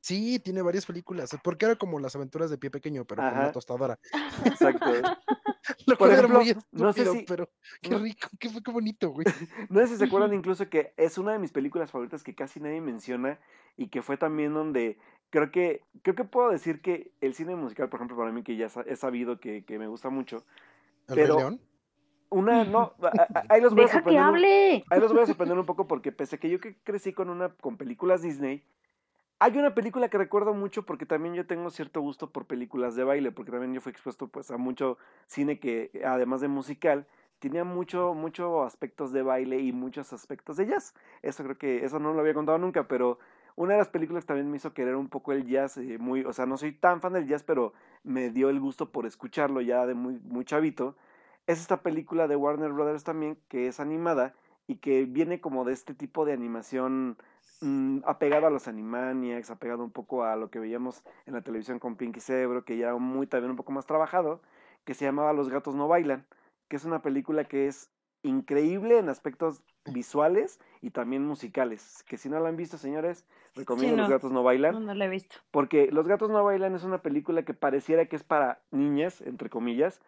Sí, 0.00 0.38
tiene 0.38 0.62
varias 0.62 0.86
películas. 0.86 1.36
Porque 1.42 1.66
era 1.66 1.76
como 1.76 1.98
las 1.98 2.16
aventuras 2.16 2.48
de 2.48 2.56
pie 2.56 2.70
pequeño, 2.70 3.04
pero 3.04 3.22
con 3.22 3.32
una 3.32 3.52
tostadora. 3.52 3.98
Exacto. 4.46 4.86
Lo 5.86 5.96
Por 5.96 6.10
ejemplo, 6.10 6.40
no 6.72 6.92
sé 6.92 7.06
si, 7.06 7.24
pero 7.24 7.48
qué 7.82 7.96
rico, 7.98 8.28
qué, 8.38 8.50
qué 8.50 8.70
bonito, 8.70 9.10
güey. 9.10 9.26
No 9.70 9.80
sé 9.80 9.88
si 9.88 9.96
se 9.96 10.04
acuerdan 10.04 10.34
incluso 10.34 10.68
que 10.68 10.92
es 10.96 11.18
una 11.18 11.32
de 11.32 11.38
mis 11.38 11.52
películas 11.52 11.90
favoritas 11.90 12.22
que 12.22 12.34
casi 12.34 12.60
nadie 12.60 12.80
menciona 12.80 13.38
y 13.76 13.88
que 13.88 14.02
fue 14.02 14.16
también 14.16 14.54
donde 14.54 14.98
creo 15.30 15.50
que 15.50 15.82
creo 16.02 16.14
que 16.14 16.24
puedo 16.24 16.50
decir 16.50 16.80
que 16.80 17.12
el 17.20 17.34
cine 17.34 17.56
musical, 17.56 17.88
por 17.88 17.98
ejemplo, 17.98 18.16
para 18.16 18.32
mí 18.32 18.42
que 18.42 18.56
ya 18.56 18.68
he 18.86 18.96
sabido 18.96 19.40
que, 19.40 19.64
que 19.64 19.78
me 19.78 19.86
gusta 19.86 20.10
mucho. 20.10 20.44
¿El 21.08 21.14
pero 21.14 21.38
León? 21.38 21.60
Una, 22.30 22.64
no, 22.64 22.92
ahí 23.48 23.62
los 23.62 23.74
voy 23.74 23.84
a 23.84 23.88
sorprender. 23.88 24.12
Que 24.12 24.18
hable. 24.18 24.84
Ahí 24.90 25.00
los 25.00 25.12
voy 25.12 25.22
a 25.22 25.26
sorprender 25.26 25.58
un 25.58 25.64
poco 25.64 25.86
porque 25.86 26.12
pese 26.12 26.36
a 26.36 26.38
que 26.38 26.50
yo 26.50 26.60
que 26.60 26.76
crecí 26.84 27.14
con 27.14 27.30
una 27.30 27.48
con 27.48 27.78
películas 27.78 28.20
Disney, 28.20 28.62
hay 29.40 29.56
una 29.56 29.74
película 29.74 30.08
que 30.08 30.18
recuerdo 30.18 30.52
mucho 30.54 30.84
porque 30.84 31.06
también 31.06 31.34
yo 31.34 31.46
tengo 31.46 31.70
cierto 31.70 32.00
gusto 32.00 32.30
por 32.30 32.46
películas 32.46 32.96
de 32.96 33.04
baile, 33.04 33.30
porque 33.30 33.52
también 33.52 33.72
yo 33.72 33.80
fui 33.80 33.92
expuesto 33.92 34.28
pues 34.28 34.50
a 34.50 34.56
mucho 34.56 34.98
cine 35.26 35.60
que 35.60 35.90
además 36.04 36.40
de 36.40 36.48
musical 36.48 37.06
tenía 37.38 37.62
mucho 37.62 38.14
mucho 38.14 38.64
aspectos 38.64 39.12
de 39.12 39.22
baile 39.22 39.60
y 39.60 39.72
muchos 39.72 40.12
aspectos 40.12 40.56
de 40.56 40.66
jazz. 40.66 40.94
Eso 41.22 41.44
creo 41.44 41.58
que 41.58 41.84
eso 41.84 42.00
no 42.00 42.12
lo 42.12 42.20
había 42.20 42.34
contado 42.34 42.58
nunca, 42.58 42.88
pero 42.88 43.18
una 43.54 43.74
de 43.74 43.78
las 43.78 43.88
películas 43.88 44.26
también 44.26 44.50
me 44.50 44.56
hizo 44.56 44.74
querer 44.74 44.96
un 44.96 45.08
poco 45.08 45.32
el 45.32 45.46
jazz, 45.46 45.76
eh, 45.78 45.98
muy, 45.98 46.24
o 46.24 46.32
sea, 46.32 46.46
no 46.46 46.56
soy 46.56 46.72
tan 46.72 47.00
fan 47.00 47.12
del 47.12 47.26
jazz, 47.26 47.42
pero 47.44 47.72
me 48.04 48.30
dio 48.30 48.50
el 48.50 48.60
gusto 48.60 48.90
por 48.90 49.06
escucharlo 49.06 49.60
ya 49.60 49.86
de 49.86 49.94
muy 49.94 50.18
muy 50.24 50.44
chavito. 50.44 50.96
Es 51.46 51.60
esta 51.60 51.82
película 51.82 52.28
de 52.28 52.36
Warner 52.36 52.72
Brothers 52.72 53.04
también 53.04 53.38
que 53.48 53.68
es 53.68 53.80
animada 53.80 54.34
y 54.68 54.76
que 54.76 55.06
viene 55.06 55.40
como 55.40 55.64
de 55.64 55.72
este 55.72 55.94
tipo 55.94 56.26
de 56.26 56.34
animación 56.34 57.16
mm, 57.62 58.00
apegado 58.04 58.46
a 58.46 58.50
los 58.50 58.68
Animaniacs, 58.68 59.50
apegado 59.50 59.82
un 59.82 59.90
poco 59.90 60.24
a 60.24 60.36
lo 60.36 60.50
que 60.50 60.60
veíamos 60.60 61.02
en 61.26 61.34
la 61.34 61.40
televisión 61.40 61.78
con 61.78 61.96
Pinky 61.96 62.20
Cerebro, 62.20 62.64
que 62.64 62.76
ya 62.76 62.94
muy 62.94 63.26
también 63.26 63.50
un 63.50 63.56
poco 63.56 63.72
más 63.72 63.86
trabajado, 63.86 64.42
que 64.84 64.92
se 64.92 65.06
llamaba 65.06 65.32
Los 65.32 65.48
gatos 65.48 65.74
no 65.74 65.88
bailan, 65.88 66.26
que 66.68 66.76
es 66.76 66.84
una 66.84 67.00
película 67.00 67.44
que 67.44 67.66
es 67.66 67.90
increíble 68.22 68.98
en 68.98 69.08
aspectos 69.08 69.62
visuales 69.86 70.60
y 70.82 70.90
también 70.90 71.24
musicales, 71.24 72.04
que 72.06 72.18
si 72.18 72.28
no 72.28 72.38
la 72.38 72.50
han 72.50 72.56
visto, 72.56 72.76
señores, 72.76 73.24
recomiendo 73.54 74.02
Los 74.02 74.10
gatos 74.10 74.32
no 74.32 74.42
bailan. 74.42 74.74
No, 74.74 74.80
no 74.80 74.94
la 74.94 75.06
he 75.06 75.08
visto. 75.08 75.36
Porque 75.50 75.90
Los 75.90 76.06
gatos 76.06 76.28
no 76.28 76.44
bailan 76.44 76.74
es 76.74 76.84
una 76.84 77.00
película 77.00 77.42
que 77.42 77.54
pareciera 77.54 78.04
que 78.04 78.16
es 78.16 78.22
para 78.22 78.60
niñas, 78.70 79.22
entre 79.22 79.48
comillas, 79.48 80.02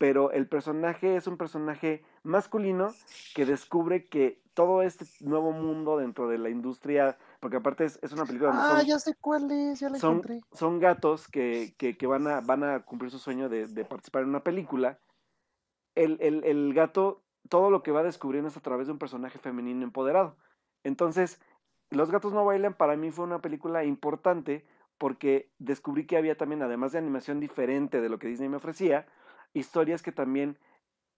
pero 0.00 0.32
el 0.32 0.48
personaje 0.48 1.16
es 1.16 1.26
un 1.26 1.36
personaje 1.36 2.02
masculino 2.22 2.88
que 3.34 3.44
descubre 3.44 4.06
que 4.06 4.40
todo 4.54 4.80
este 4.80 5.04
nuevo 5.20 5.52
mundo 5.52 5.98
dentro 5.98 6.26
de 6.26 6.38
la 6.38 6.48
industria, 6.48 7.18
porque 7.38 7.58
aparte 7.58 7.84
es, 7.84 8.12
una 8.14 8.24
película... 8.24 8.52
Ah, 8.54 8.82
ya 8.82 8.98
sé 8.98 9.14
cuál 9.20 9.50
es, 9.50 9.80
ya 9.80 9.90
la 9.90 9.98
son, 9.98 10.12
encontré. 10.12 10.40
Son 10.52 10.78
gatos 10.80 11.28
que, 11.28 11.74
que, 11.76 11.98
que, 11.98 12.06
van, 12.06 12.26
a, 12.28 12.40
van 12.40 12.64
a 12.64 12.82
cumplir 12.82 13.10
su 13.10 13.18
sueño 13.18 13.50
de, 13.50 13.66
de 13.66 13.84
participar 13.84 14.22
en 14.22 14.30
una 14.30 14.42
película. 14.42 14.98
El, 15.94 16.16
el, 16.22 16.44
el, 16.44 16.72
gato, 16.72 17.22
todo 17.50 17.68
lo 17.70 17.82
que 17.82 17.92
va 17.92 18.02
descubriendo 18.02 18.48
es 18.48 18.56
a 18.56 18.62
través 18.62 18.86
de 18.86 18.94
un 18.94 18.98
personaje 18.98 19.38
femenino 19.38 19.84
empoderado. 19.84 20.34
Entonces, 20.82 21.42
Los 21.90 22.10
gatos 22.10 22.32
no 22.32 22.46
bailan 22.46 22.72
para 22.72 22.96
mí 22.96 23.10
fue 23.10 23.26
una 23.26 23.42
película 23.42 23.84
importante 23.84 24.64
porque 24.96 25.50
descubrí 25.58 26.06
que 26.06 26.16
había 26.16 26.38
también, 26.38 26.62
además 26.62 26.92
de 26.92 26.98
animación 26.98 27.38
diferente 27.38 28.00
de 28.00 28.08
lo 28.08 28.18
que 28.18 28.28
Disney 28.28 28.48
me 28.48 28.56
ofrecía, 28.56 29.06
historias 29.54 30.02
que 30.02 30.12
también 30.12 30.56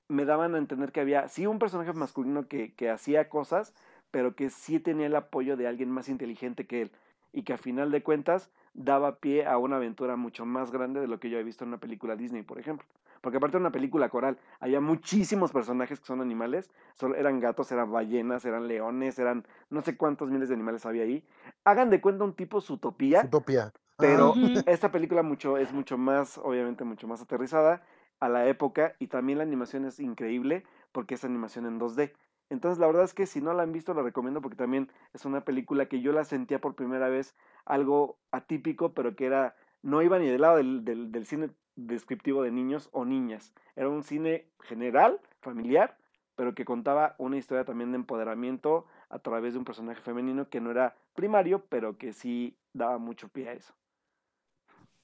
me 0.08 0.24
daban 0.24 0.54
a 0.54 0.58
entender 0.58 0.92
que 0.92 1.00
había, 1.00 1.28
sí, 1.28 1.46
un 1.46 1.58
personaje 1.58 1.92
masculino 1.92 2.48
que, 2.48 2.74
que 2.74 2.90
hacía 2.90 3.28
cosas, 3.28 3.74
pero 4.10 4.36
que 4.36 4.50
sí 4.50 4.78
tenía 4.78 5.06
el 5.06 5.16
apoyo 5.16 5.56
de 5.56 5.66
alguien 5.66 5.90
más 5.90 6.08
inteligente 6.08 6.66
que 6.66 6.82
él 6.82 6.92
y 7.32 7.44
que 7.44 7.54
a 7.54 7.58
final 7.58 7.90
de 7.90 8.02
cuentas 8.02 8.50
daba 8.74 9.16
pie 9.16 9.46
a 9.46 9.58
una 9.58 9.76
aventura 9.76 10.16
mucho 10.16 10.46
más 10.46 10.70
grande 10.70 11.00
de 11.00 11.08
lo 11.08 11.18
que 11.18 11.30
yo 11.30 11.38
he 11.38 11.42
visto 11.42 11.64
en 11.64 11.68
una 11.68 11.78
película 11.78 12.16
Disney, 12.16 12.42
por 12.42 12.58
ejemplo. 12.58 12.86
Porque 13.20 13.36
aparte 13.36 13.56
de 13.56 13.60
una 13.60 13.72
película 13.72 14.08
coral, 14.08 14.38
había 14.60 14.80
muchísimos 14.80 15.52
personajes 15.52 16.00
que 16.00 16.06
son 16.06 16.20
animales, 16.20 16.70
eran 17.16 17.40
gatos, 17.40 17.70
eran 17.70 17.92
ballenas, 17.92 18.44
eran 18.44 18.66
leones, 18.66 19.18
eran 19.18 19.46
no 19.70 19.80
sé 19.80 19.96
cuántos 19.96 20.30
miles 20.30 20.48
de 20.48 20.54
animales 20.54 20.84
había 20.84 21.04
ahí. 21.04 21.24
Hagan 21.64 21.88
de 21.88 22.00
cuenta 22.00 22.24
un 22.24 22.34
tipo 22.34 22.60
Zootopia. 22.60 23.22
Zootopia. 23.22 23.72
Pero 23.96 24.34
esta 24.66 24.90
película 24.90 25.22
mucho, 25.22 25.56
es 25.56 25.72
mucho 25.72 25.96
más, 25.96 26.36
obviamente 26.38 26.82
mucho 26.82 27.06
más 27.06 27.22
aterrizada 27.22 27.82
a 28.22 28.28
la 28.28 28.46
época 28.46 28.94
y 29.00 29.08
también 29.08 29.38
la 29.38 29.44
animación 29.44 29.84
es 29.84 29.98
increíble 29.98 30.62
porque 30.92 31.16
es 31.16 31.24
animación 31.24 31.66
en 31.66 31.80
2D. 31.80 32.12
Entonces 32.50 32.78
la 32.78 32.86
verdad 32.86 33.02
es 33.02 33.14
que 33.14 33.26
si 33.26 33.40
no 33.40 33.52
la 33.52 33.64
han 33.64 33.72
visto 33.72 33.94
la 33.94 34.02
recomiendo 34.02 34.40
porque 34.40 34.56
también 34.56 34.92
es 35.12 35.24
una 35.24 35.44
película 35.44 35.86
que 35.86 36.00
yo 36.00 36.12
la 36.12 36.22
sentía 36.22 36.60
por 36.60 36.76
primera 36.76 37.08
vez 37.08 37.34
algo 37.64 38.20
atípico, 38.30 38.94
pero 38.94 39.16
que 39.16 39.26
era, 39.26 39.56
no 39.82 40.02
iba 40.02 40.20
ni 40.20 40.28
del 40.28 40.40
lado 40.40 40.58
del, 40.58 40.84
del, 40.84 41.26
cine 41.26 41.50
descriptivo 41.74 42.44
de 42.44 42.52
niños 42.52 42.90
o 42.92 43.04
niñas. 43.04 43.52
Era 43.74 43.88
un 43.88 44.04
cine 44.04 44.52
general, 44.60 45.20
familiar, 45.40 45.98
pero 46.36 46.54
que 46.54 46.64
contaba 46.64 47.16
una 47.18 47.38
historia 47.38 47.64
también 47.64 47.90
de 47.90 47.96
empoderamiento 47.96 48.86
a 49.08 49.18
través 49.18 49.54
de 49.54 49.58
un 49.58 49.64
personaje 49.64 50.00
femenino 50.00 50.48
que 50.48 50.60
no 50.60 50.70
era 50.70 50.96
primario, 51.14 51.64
pero 51.68 51.98
que 51.98 52.12
sí 52.12 52.56
daba 52.72 52.98
mucho 52.98 53.28
pie 53.30 53.48
a 53.48 53.52
eso. 53.54 53.74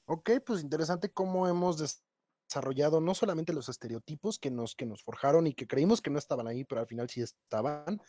Ok, 0.07 0.31
pues 0.47 0.62
interesante 0.62 1.11
cómo 1.11 1.49
hemos 1.49 1.79
desarrollado 2.49 3.01
no 3.01 3.14
solamente 3.14 3.53
los 3.53 3.68
estereotipos 3.68 4.38
que 4.38 4.51
nos, 4.51 4.74
que 4.74 4.86
nos 4.86 5.03
forjaron 5.03 5.46
y 5.46 5.55
que 5.55 5.66
creímos 5.66 6.01
que 6.01 6.11
no 6.11 6.18
estaban 6.18 6.49
ahí, 6.49 6.64
pero 6.64 6.80
al 6.80 6.86
final 6.86 7.09
sí 7.09 7.20
estaban, 7.20 8.01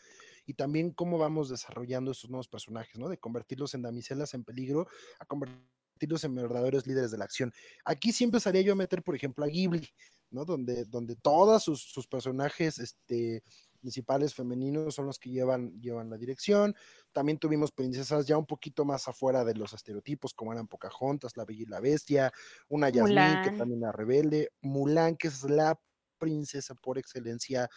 y 0.46 0.54
también 0.54 0.92
cómo 0.92 1.18
vamos 1.18 1.50
desarrollando 1.50 2.10
estos 2.10 2.30
nuevos 2.30 2.48
personajes, 2.48 2.98
¿no? 2.98 3.08
De 3.08 3.18
convertirlos 3.18 3.74
en 3.74 3.82
damiselas 3.82 4.34
en 4.34 4.42
peligro 4.42 4.86
a 5.18 5.26
convertirlos 5.26 6.24
en 6.24 6.34
verdaderos 6.34 6.86
líderes 6.86 7.10
de 7.10 7.18
la 7.18 7.24
acción. 7.24 7.52
Aquí 7.84 8.12
sí 8.12 8.24
empezaría 8.24 8.62
yo 8.62 8.72
a 8.72 8.76
meter, 8.76 9.02
por 9.02 9.14
ejemplo, 9.14 9.44
a 9.44 9.48
Ghibli, 9.48 9.86
¿no? 10.30 10.46
Donde, 10.46 10.86
donde 10.86 11.16
todos 11.16 11.62
sus, 11.62 11.82
sus 11.82 12.06
personajes, 12.06 12.78
este, 12.78 13.42
principales 13.80 14.34
femeninos 14.34 14.94
son 14.94 15.06
los 15.06 15.18
que 15.18 15.30
llevan, 15.30 15.80
llevan 15.80 16.10
la 16.10 16.16
dirección. 16.16 16.74
También 17.12 17.38
tuvimos 17.38 17.72
princesas 17.72 18.26
ya 18.26 18.38
un 18.38 18.46
poquito 18.46 18.84
más 18.84 19.08
afuera 19.08 19.44
de 19.44 19.54
los 19.54 19.72
estereotipos, 19.72 20.34
como 20.34 20.52
eran 20.52 20.68
Pocahontas, 20.68 21.36
La 21.36 21.44
Bella 21.44 21.62
y 21.62 21.66
la 21.66 21.80
Bestia, 21.80 22.32
una 22.68 22.88
Yasmín 22.90 23.42
que 23.42 23.50
también 23.56 23.82
era 23.82 23.92
rebelde, 23.92 24.50
Mulan, 24.60 25.16
que 25.16 25.28
es 25.28 25.42
la 25.44 25.80
princesa 26.18 26.74
por 26.74 26.98
excelencia 26.98 27.68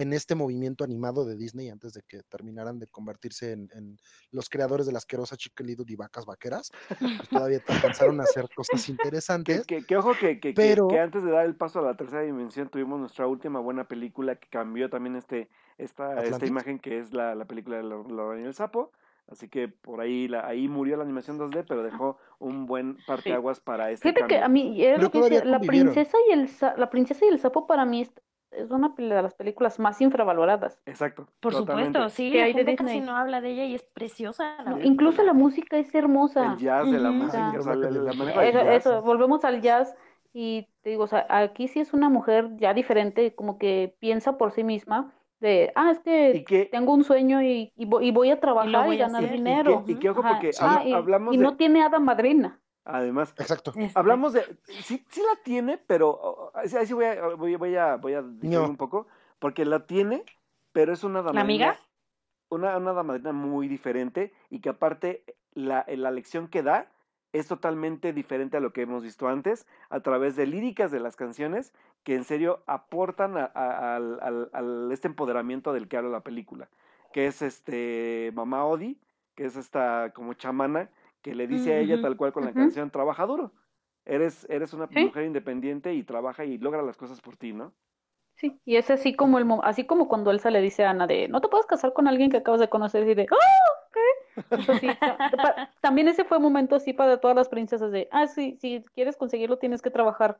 en 0.00 0.14
este 0.14 0.34
movimiento 0.34 0.82
animado 0.82 1.26
de 1.26 1.36
Disney 1.36 1.68
antes 1.68 1.92
de 1.92 2.00
que 2.08 2.22
terminaran 2.22 2.78
de 2.78 2.86
convertirse 2.86 3.52
en, 3.52 3.98
los 4.32 4.48
creadores 4.48 4.86
de 4.86 4.92
la 4.92 4.98
asquerosa 4.98 5.36
Chicken 5.36 5.66
Little 5.66 5.84
y 5.88 5.94
vacas 5.94 6.24
vaqueras. 6.24 6.72
Pues 6.88 7.28
todavía 7.28 7.60
alcanzaron 7.66 8.18
a 8.20 8.24
hacer 8.24 8.48
cosas 8.54 8.88
interesantes. 8.88 9.66
Que, 9.66 9.84
ojo 9.96 10.12
que, 10.18 10.40
que, 10.40 10.54
pero... 10.54 10.88
que, 10.88 10.98
antes 10.98 11.22
de 11.22 11.30
dar 11.30 11.44
el 11.44 11.54
paso 11.54 11.80
a 11.80 11.82
la 11.82 11.96
tercera 11.96 12.22
dimensión 12.22 12.70
tuvimos 12.70 12.98
nuestra 12.98 13.26
última 13.26 13.60
buena 13.60 13.84
película 13.84 14.36
que 14.36 14.48
cambió 14.48 14.88
también 14.88 15.16
este, 15.16 15.50
esta, 15.76 16.22
esta 16.22 16.46
imagen 16.46 16.78
que 16.78 16.98
es 16.98 17.12
la, 17.12 17.34
la 17.34 17.44
película 17.44 17.76
de 17.76 17.82
Lorraine 17.82 18.44
y 18.44 18.46
el 18.46 18.54
Sapo. 18.54 18.92
Así 19.28 19.48
que 19.48 19.68
por 19.68 20.00
ahí 20.00 20.26
la, 20.28 20.46
ahí 20.46 20.66
murió 20.66 20.96
la 20.96 21.04
animación 21.04 21.38
2D, 21.38 21.64
pero 21.68 21.82
dejó 21.82 22.18
un 22.38 22.66
buen 22.66 22.96
parteaguas 23.06 23.60
para 23.60 23.90
este 23.90 24.12
Fíjate 24.12 24.26
que 24.26 24.38
a 24.38 24.48
mí, 24.48 24.82
lo 24.98 25.10
que 25.10 25.44
la 25.44 25.60
princesa 25.60 26.16
y 26.28 26.32
el 26.32 26.48
la 26.76 26.90
princesa 26.90 27.24
y 27.24 27.28
el 27.28 27.38
sapo 27.38 27.66
para 27.66 27.84
mí 27.84 28.08
es, 28.52 28.70
una 28.70 28.92
de 28.96 29.22
las 29.22 29.34
películas 29.34 29.78
más 29.78 30.00
infravaloradas. 30.00 30.80
Exacto. 30.86 31.26
Por 31.40 31.54
supuesto, 31.54 32.08
sí, 32.08 32.30
la 32.30 32.46
gente 32.46 32.76
casi 32.76 33.00
no 33.00 33.16
habla 33.16 33.40
de 33.40 33.50
ella 33.50 33.64
y 33.64 33.74
es 33.74 33.82
preciosa. 33.82 34.56
incluso 34.82 35.22
la 35.22 35.32
música 35.32 35.78
es 35.78 35.94
hermosa. 35.94 36.52
El 36.52 36.58
jazz 36.58 36.90
de 36.90 36.98
la 36.98 37.10
música, 37.10 37.54
o 37.58 37.62
sea, 37.62 37.74
la, 37.74 38.44
eso, 38.44 38.60
eso, 38.60 39.02
volvemos 39.02 39.44
al 39.44 39.60
jazz 39.60 39.94
y 40.32 40.68
te 40.82 40.90
digo, 40.90 41.04
o 41.04 41.08
sea, 41.08 41.26
aquí 41.28 41.68
sí 41.68 41.80
es 41.80 41.92
una 41.92 42.08
mujer 42.08 42.50
ya 42.56 42.74
diferente, 42.74 43.34
como 43.34 43.58
que 43.58 43.96
piensa 44.00 44.38
por 44.38 44.52
sí 44.52 44.64
misma 44.64 45.12
de, 45.40 45.72
ah, 45.74 45.90
es 45.90 45.98
que, 46.00 46.68
tengo 46.70 46.92
un 46.92 47.02
sueño 47.02 47.42
y, 47.42 47.72
y, 47.74 47.86
voy, 47.86 48.30
a 48.30 48.38
trabajar 48.38 48.92
y, 48.92 48.98
ganar 48.98 49.30
dinero. 49.30 49.84
Y, 49.86 49.94
que, 49.96 50.10
ojo, 50.10 50.22
porque 50.22 50.50
ah, 50.60 50.84
hablamos 50.94 51.34
y, 51.34 51.38
no 51.38 51.56
tiene 51.56 51.82
hada 51.82 51.98
madrina. 51.98 52.59
Además, 52.84 53.34
exacto. 53.38 53.72
Este. 53.76 53.98
Hablamos 53.98 54.32
de, 54.32 54.42
sí, 54.82 55.04
sí 55.08 55.20
la 55.20 55.42
tiene, 55.42 55.78
pero 55.78 56.50
ahí 56.54 56.68
sí 56.68 56.92
voy 56.94 57.04
a, 57.04 57.26
voy, 57.34 57.56
voy 57.56 57.76
a, 57.76 57.96
voy 57.96 58.14
a 58.14 58.20
un 58.20 58.76
poco, 58.76 59.06
porque 59.38 59.64
la 59.64 59.86
tiene, 59.86 60.24
pero 60.72 60.92
es 60.92 61.04
una 61.04 61.22
dama. 61.22 61.40
amiga? 61.40 61.78
Una, 62.48 62.76
una 62.76 62.92
damadrina 62.92 63.32
muy 63.32 63.68
diferente 63.68 64.32
y 64.48 64.60
que 64.60 64.70
aparte 64.70 65.24
la, 65.52 65.84
la 65.88 66.10
lección 66.10 66.48
que 66.48 66.62
da 66.62 66.90
es 67.32 67.46
totalmente 67.46 68.12
diferente 68.12 68.56
a 68.56 68.60
lo 68.60 68.72
que 68.72 68.82
hemos 68.82 69.02
visto 69.02 69.28
antes, 69.28 69.66
a 69.88 70.00
través 70.00 70.36
de 70.36 70.46
líricas 70.46 70.90
de 70.90 71.00
las 71.00 71.16
canciones 71.16 71.72
que 72.02 72.14
en 72.14 72.24
serio 72.24 72.62
aportan 72.66 73.34
a, 73.36 74.00
este 74.92 75.08
empoderamiento 75.08 75.72
del 75.72 75.88
que 75.88 75.96
habla 75.96 76.10
la 76.10 76.22
película, 76.22 76.68
que 77.12 77.26
es 77.26 77.42
este 77.42 78.32
Mamá 78.34 78.64
Odi, 78.64 78.98
que 79.36 79.44
es 79.44 79.56
esta 79.56 80.12
como 80.14 80.34
chamana 80.34 80.90
que 81.22 81.34
le 81.34 81.46
dice 81.46 81.72
a 81.72 81.78
ella 81.78 82.00
tal 82.00 82.16
cual 82.16 82.32
con 82.32 82.44
la 82.44 82.54
canción, 82.54 82.90
trabaja 82.90 83.26
duro, 83.26 83.52
eres, 84.04 84.46
eres 84.50 84.72
una 84.72 84.86
mujer 84.86 85.24
independiente 85.24 85.94
y 85.94 86.04
trabaja 86.04 86.44
y 86.44 86.58
logra 86.58 86.82
las 86.82 86.96
cosas 86.96 87.20
por 87.20 87.36
ti, 87.36 87.52
¿no? 87.52 87.74
Sí, 88.36 88.58
y 88.64 88.76
es 88.76 88.90
así 88.90 89.14
como 89.14 89.38
el 89.38 89.46
así 89.62 89.86
como 89.86 90.08
cuando 90.08 90.30
Elsa 90.30 90.50
le 90.50 90.62
dice 90.62 90.84
a 90.84 90.90
Ana 90.90 91.06
de 91.06 91.28
no 91.28 91.40
te 91.40 91.48
puedes 91.48 91.66
casar 91.66 91.92
con 91.92 92.08
alguien 92.08 92.30
que 92.30 92.38
acabas 92.38 92.60
de 92.60 92.70
conocer 92.70 93.06
y 93.06 93.14
de 93.14 93.26
¡Oh! 93.30 93.70
También 95.80 96.08
ese 96.08 96.24
fue 96.24 96.38
un 96.38 96.42
momento 96.42 96.76
así 96.76 96.92
para 96.92 97.20
todas 97.20 97.36
las 97.36 97.48
princesas 97.48 97.92
de, 97.92 98.08
ah, 98.12 98.26
sí, 98.26 98.58
si 98.60 98.84
quieres 98.94 99.16
conseguirlo 99.16 99.58
tienes 99.58 99.82
que 99.82 99.90
trabajar. 99.90 100.38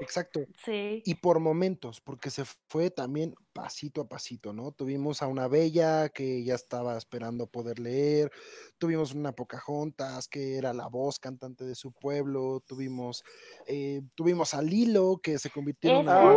Exacto. 0.00 0.40
Sí. 0.64 1.02
Y 1.04 1.14
por 1.16 1.38
momentos, 1.38 2.00
porque 2.00 2.30
se 2.30 2.44
fue 2.68 2.90
también 2.90 3.34
pasito 3.52 4.02
a 4.02 4.08
pasito, 4.08 4.52
¿no? 4.52 4.72
Tuvimos 4.72 5.22
a 5.22 5.26
una 5.26 5.46
bella 5.48 6.08
que 6.08 6.42
ya 6.42 6.54
estaba 6.54 6.96
esperando 6.96 7.46
poder 7.46 7.78
leer, 7.78 8.30
tuvimos 8.78 9.14
una 9.14 9.32
Pocahontas 9.32 10.28
que 10.28 10.56
era 10.56 10.72
la 10.72 10.88
voz 10.88 11.18
cantante 11.18 11.64
de 11.64 11.74
su 11.74 11.92
pueblo, 11.92 12.62
tuvimos, 12.66 13.22
eh, 13.66 14.02
tuvimos 14.14 14.54
a 14.54 14.62
Lilo 14.62 15.20
que 15.22 15.38
se 15.38 15.50
convirtió 15.50 15.90
en 15.90 15.96
una... 15.98 16.34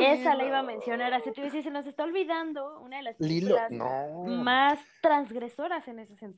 Esa 0.00 0.34
la 0.34 0.46
iba 0.46 0.58
a 0.58 0.62
mencionar, 0.62 1.12
así 1.12 1.30
te 1.32 1.42
decía, 1.42 1.62
se 1.62 1.70
nos 1.70 1.86
está 1.86 2.04
olvidando 2.04 2.80
una 2.80 2.98
de 2.98 3.02
las 3.02 3.16
películas 3.16 3.70
más 3.70 4.78
transgresoras 5.02 5.86
en 5.88 5.98
ese 5.98 6.16
sentido. 6.16 6.29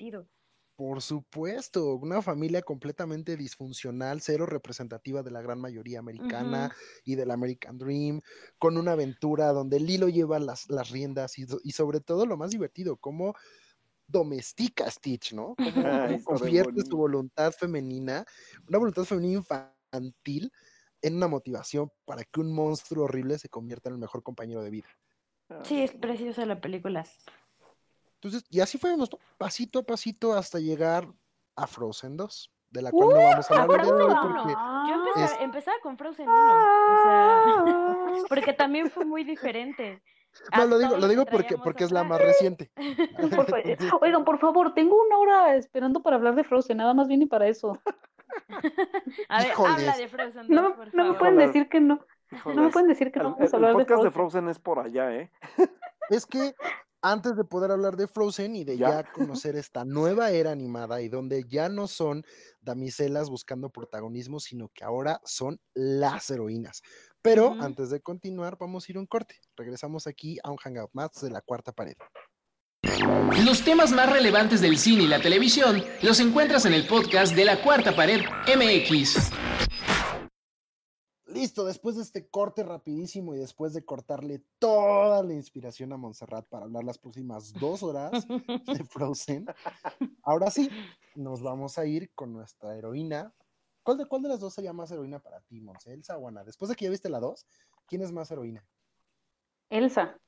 Por 0.76 1.02
supuesto, 1.02 1.96
una 1.96 2.22
familia 2.22 2.62
completamente 2.62 3.36
disfuncional, 3.36 4.20
cero 4.20 4.46
representativa 4.46 5.22
de 5.22 5.30
la 5.30 5.42
gran 5.42 5.60
mayoría 5.60 5.98
americana 5.98 6.74
y 7.04 7.14
del 7.14 7.30
American 7.30 7.78
Dream, 7.78 8.20
con 8.58 8.78
una 8.78 8.92
aventura 8.92 9.52
donde 9.52 9.78
Lilo 9.78 10.08
lleva 10.08 10.38
las, 10.38 10.68
las 10.70 10.90
riendas 10.90 11.38
y, 11.38 11.72
sobre 11.72 12.00
todo 12.00 12.24
lo 12.24 12.36
más 12.36 12.50
divertido, 12.50 12.96
cómo 12.96 13.34
domestica 14.08 14.86
a 14.86 14.90
Stitch, 14.90 15.34
¿no? 15.34 15.54
Cómo 16.18 16.24
convierte 16.24 16.82
su 16.84 16.96
voluntad 16.96 17.52
femenina, 17.52 18.24
una 18.66 18.78
voluntad 18.78 19.04
femenina 19.04 19.38
infantil, 19.38 20.50
en 21.02 21.16
una 21.16 21.28
motivación 21.28 21.90
para 22.04 22.24
que 22.24 22.40
un 22.40 22.54
monstruo 22.54 23.04
horrible 23.04 23.38
se 23.38 23.48
convierta 23.48 23.88
en 23.88 23.94
el 23.94 24.00
mejor 24.00 24.22
compañero 24.22 24.62
de 24.62 24.70
vida. 24.70 24.88
Sí, 25.64 25.82
es 25.82 25.92
preciosa 25.92 26.46
la 26.46 26.60
película. 26.60 27.04
Entonces, 28.22 28.44
y 28.50 28.60
así 28.60 28.78
fuimos, 28.78 29.10
pasito 29.36 29.80
a 29.80 29.82
pasito 29.82 30.32
hasta 30.32 30.60
llegar 30.60 31.08
a 31.56 31.66
Frozen 31.66 32.16
2, 32.16 32.52
de 32.70 32.82
la 32.82 32.92
cual 32.92 33.08
no 33.08 33.16
vamos 33.16 33.50
a 33.50 33.62
hablar 33.62 33.84
de 33.84 33.92
hoy 33.92 34.14
porque... 34.22 34.54
Yo 34.88 35.44
empezaba 35.44 35.76
con 35.82 35.98
Frozen 35.98 36.28
1, 36.28 36.36
o 36.36 37.02
sea, 37.02 38.24
porque 38.28 38.52
también 38.52 38.92
fue 38.92 39.04
muy 39.04 39.24
diferente. 39.24 40.00
No, 40.56 40.66
lo 40.66 40.78
digo, 40.78 40.96
lo 40.98 41.08
digo 41.08 41.26
porque, 41.26 41.58
porque 41.58 41.82
es 41.82 41.90
la 41.90 42.04
más 42.04 42.20
reciente. 42.20 42.70
Oigan, 44.00 44.24
por 44.24 44.38
favor, 44.38 44.72
tengo 44.72 45.02
una 45.04 45.18
hora 45.18 45.56
esperando 45.56 46.00
para 46.00 46.14
hablar 46.14 46.36
de 46.36 46.44
Frozen, 46.44 46.76
nada 46.76 46.94
más 46.94 47.08
viene 47.08 47.26
para 47.26 47.48
eso. 47.48 47.82
A 49.28 49.42
ver, 49.42 49.52
habla 49.52 49.96
de 49.96 50.06
Frozen 50.06 50.46
2, 50.46 50.48
no, 50.48 50.76
por 50.76 50.94
no 50.94 51.12
me 51.12 51.18
pueden 51.18 51.38
decir 51.38 51.68
que 51.68 51.80
no. 51.80 52.06
No 52.46 52.62
me 52.62 52.70
pueden 52.70 52.88
decir 52.88 53.10
que 53.10 53.18
no 53.18 53.32
vamos 53.32 53.52
a 53.52 53.56
hablar 53.56 53.76
de 53.76 53.78
Frozen. 53.78 53.80
El 53.80 53.86
podcast 53.86 54.04
de 54.04 54.10
Frozen 54.12 54.48
es 54.48 54.60
por 54.60 54.78
allá, 54.78 55.12
¿eh? 55.12 55.32
Es 56.08 56.24
que 56.24 56.54
antes 57.02 57.36
de 57.36 57.44
poder 57.44 57.70
hablar 57.70 57.96
de 57.96 58.06
Frozen 58.06 58.56
y 58.56 58.64
de 58.64 58.78
ya, 58.78 59.04
conocer 59.12 59.56
esta 59.56 59.84
nueva 59.84 60.30
era 60.30 60.52
animada 60.52 61.02
y 61.02 61.08
donde 61.08 61.44
ya 61.48 61.68
no 61.68 61.88
son 61.88 62.24
damiselas 62.60 63.28
buscando 63.28 63.70
protagonismo, 63.70 64.40
sino 64.40 64.68
que 64.68 64.84
ahora 64.84 65.20
son 65.24 65.60
las 65.74 66.30
heroínas. 66.30 66.82
Pero 67.20 67.54
antes 67.60 67.90
de 67.90 68.00
continuar, 68.00 68.56
vamos 68.58 68.88
a 68.88 68.92
ir 68.92 68.96
a 68.96 69.00
un 69.00 69.06
corte. 69.06 69.40
Regresamos 69.56 70.06
aquí 70.06 70.38
a 70.42 70.50
un 70.50 70.56
Hangout 70.56 70.90
más 70.92 71.20
de 71.20 71.30
la 71.30 71.40
cuarta 71.40 71.72
pared. 71.72 71.94
Los 73.44 73.64
temas 73.64 73.92
más 73.92 74.10
relevantes 74.10 74.60
del 74.60 74.76
cine 74.76 75.04
y 75.04 75.06
la 75.06 75.20
televisión 75.20 75.84
los 76.02 76.18
encuentras 76.18 76.64
en 76.64 76.72
el 76.72 76.86
podcast 76.86 77.34
de 77.34 77.44
la 77.44 77.62
cuarta 77.62 77.94
pared 77.94 78.20
MX. 78.46 79.30
Listo, 81.32 81.64
después 81.64 81.96
de 81.96 82.02
este 82.02 82.28
corte 82.28 82.62
rapidísimo 82.62 83.34
y 83.34 83.38
después 83.38 83.72
de 83.72 83.84
cortarle 83.84 84.44
toda 84.58 85.22
la 85.22 85.32
inspiración 85.32 85.92
a 85.92 85.96
Montserrat 85.96 86.46
para 86.46 86.66
hablar 86.66 86.84
las 86.84 86.98
próximas 86.98 87.54
dos 87.54 87.82
horas 87.82 88.26
de 88.28 88.84
Frozen, 88.90 89.46
ahora 90.22 90.50
sí, 90.50 90.68
nos 91.14 91.42
vamos 91.42 91.78
a 91.78 91.86
ir 91.86 92.12
con 92.14 92.32
nuestra 92.32 92.76
heroína. 92.76 93.32
¿Cuál 93.82 93.98
de, 93.98 94.06
cuál 94.06 94.22
de 94.22 94.28
las 94.28 94.40
dos 94.40 94.52
sería 94.52 94.74
más 94.74 94.90
heroína 94.90 95.20
para 95.20 95.40
ti, 95.40 95.60
Monse? 95.60 95.92
¿Elsa 95.94 96.18
o 96.18 96.28
Ana? 96.28 96.44
Después 96.44 96.68
de 96.68 96.76
que 96.76 96.84
ya 96.84 96.90
viste 96.90 97.08
la 97.08 97.18
dos, 97.18 97.46
¿quién 97.86 98.02
es 98.02 98.12
más 98.12 98.30
heroína? 98.30 98.64
Elsa. 99.70 100.18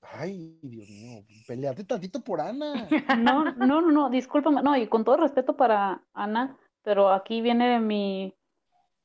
Ay, 0.00 0.58
Dios 0.62 0.88
mío, 0.88 1.24
peleate 1.46 1.84
tantito 1.84 2.20
por 2.20 2.40
Ana. 2.40 2.88
No, 3.18 3.44
no, 3.44 3.80
no, 3.80 3.92
no, 3.92 4.10
discúlpame, 4.10 4.62
no, 4.62 4.76
y 4.76 4.88
con 4.88 5.04
todo 5.04 5.18
respeto 5.18 5.56
para 5.56 6.04
Ana, 6.12 6.58
pero 6.82 7.10
aquí 7.10 7.40
viene 7.40 7.80
mi 7.80 8.37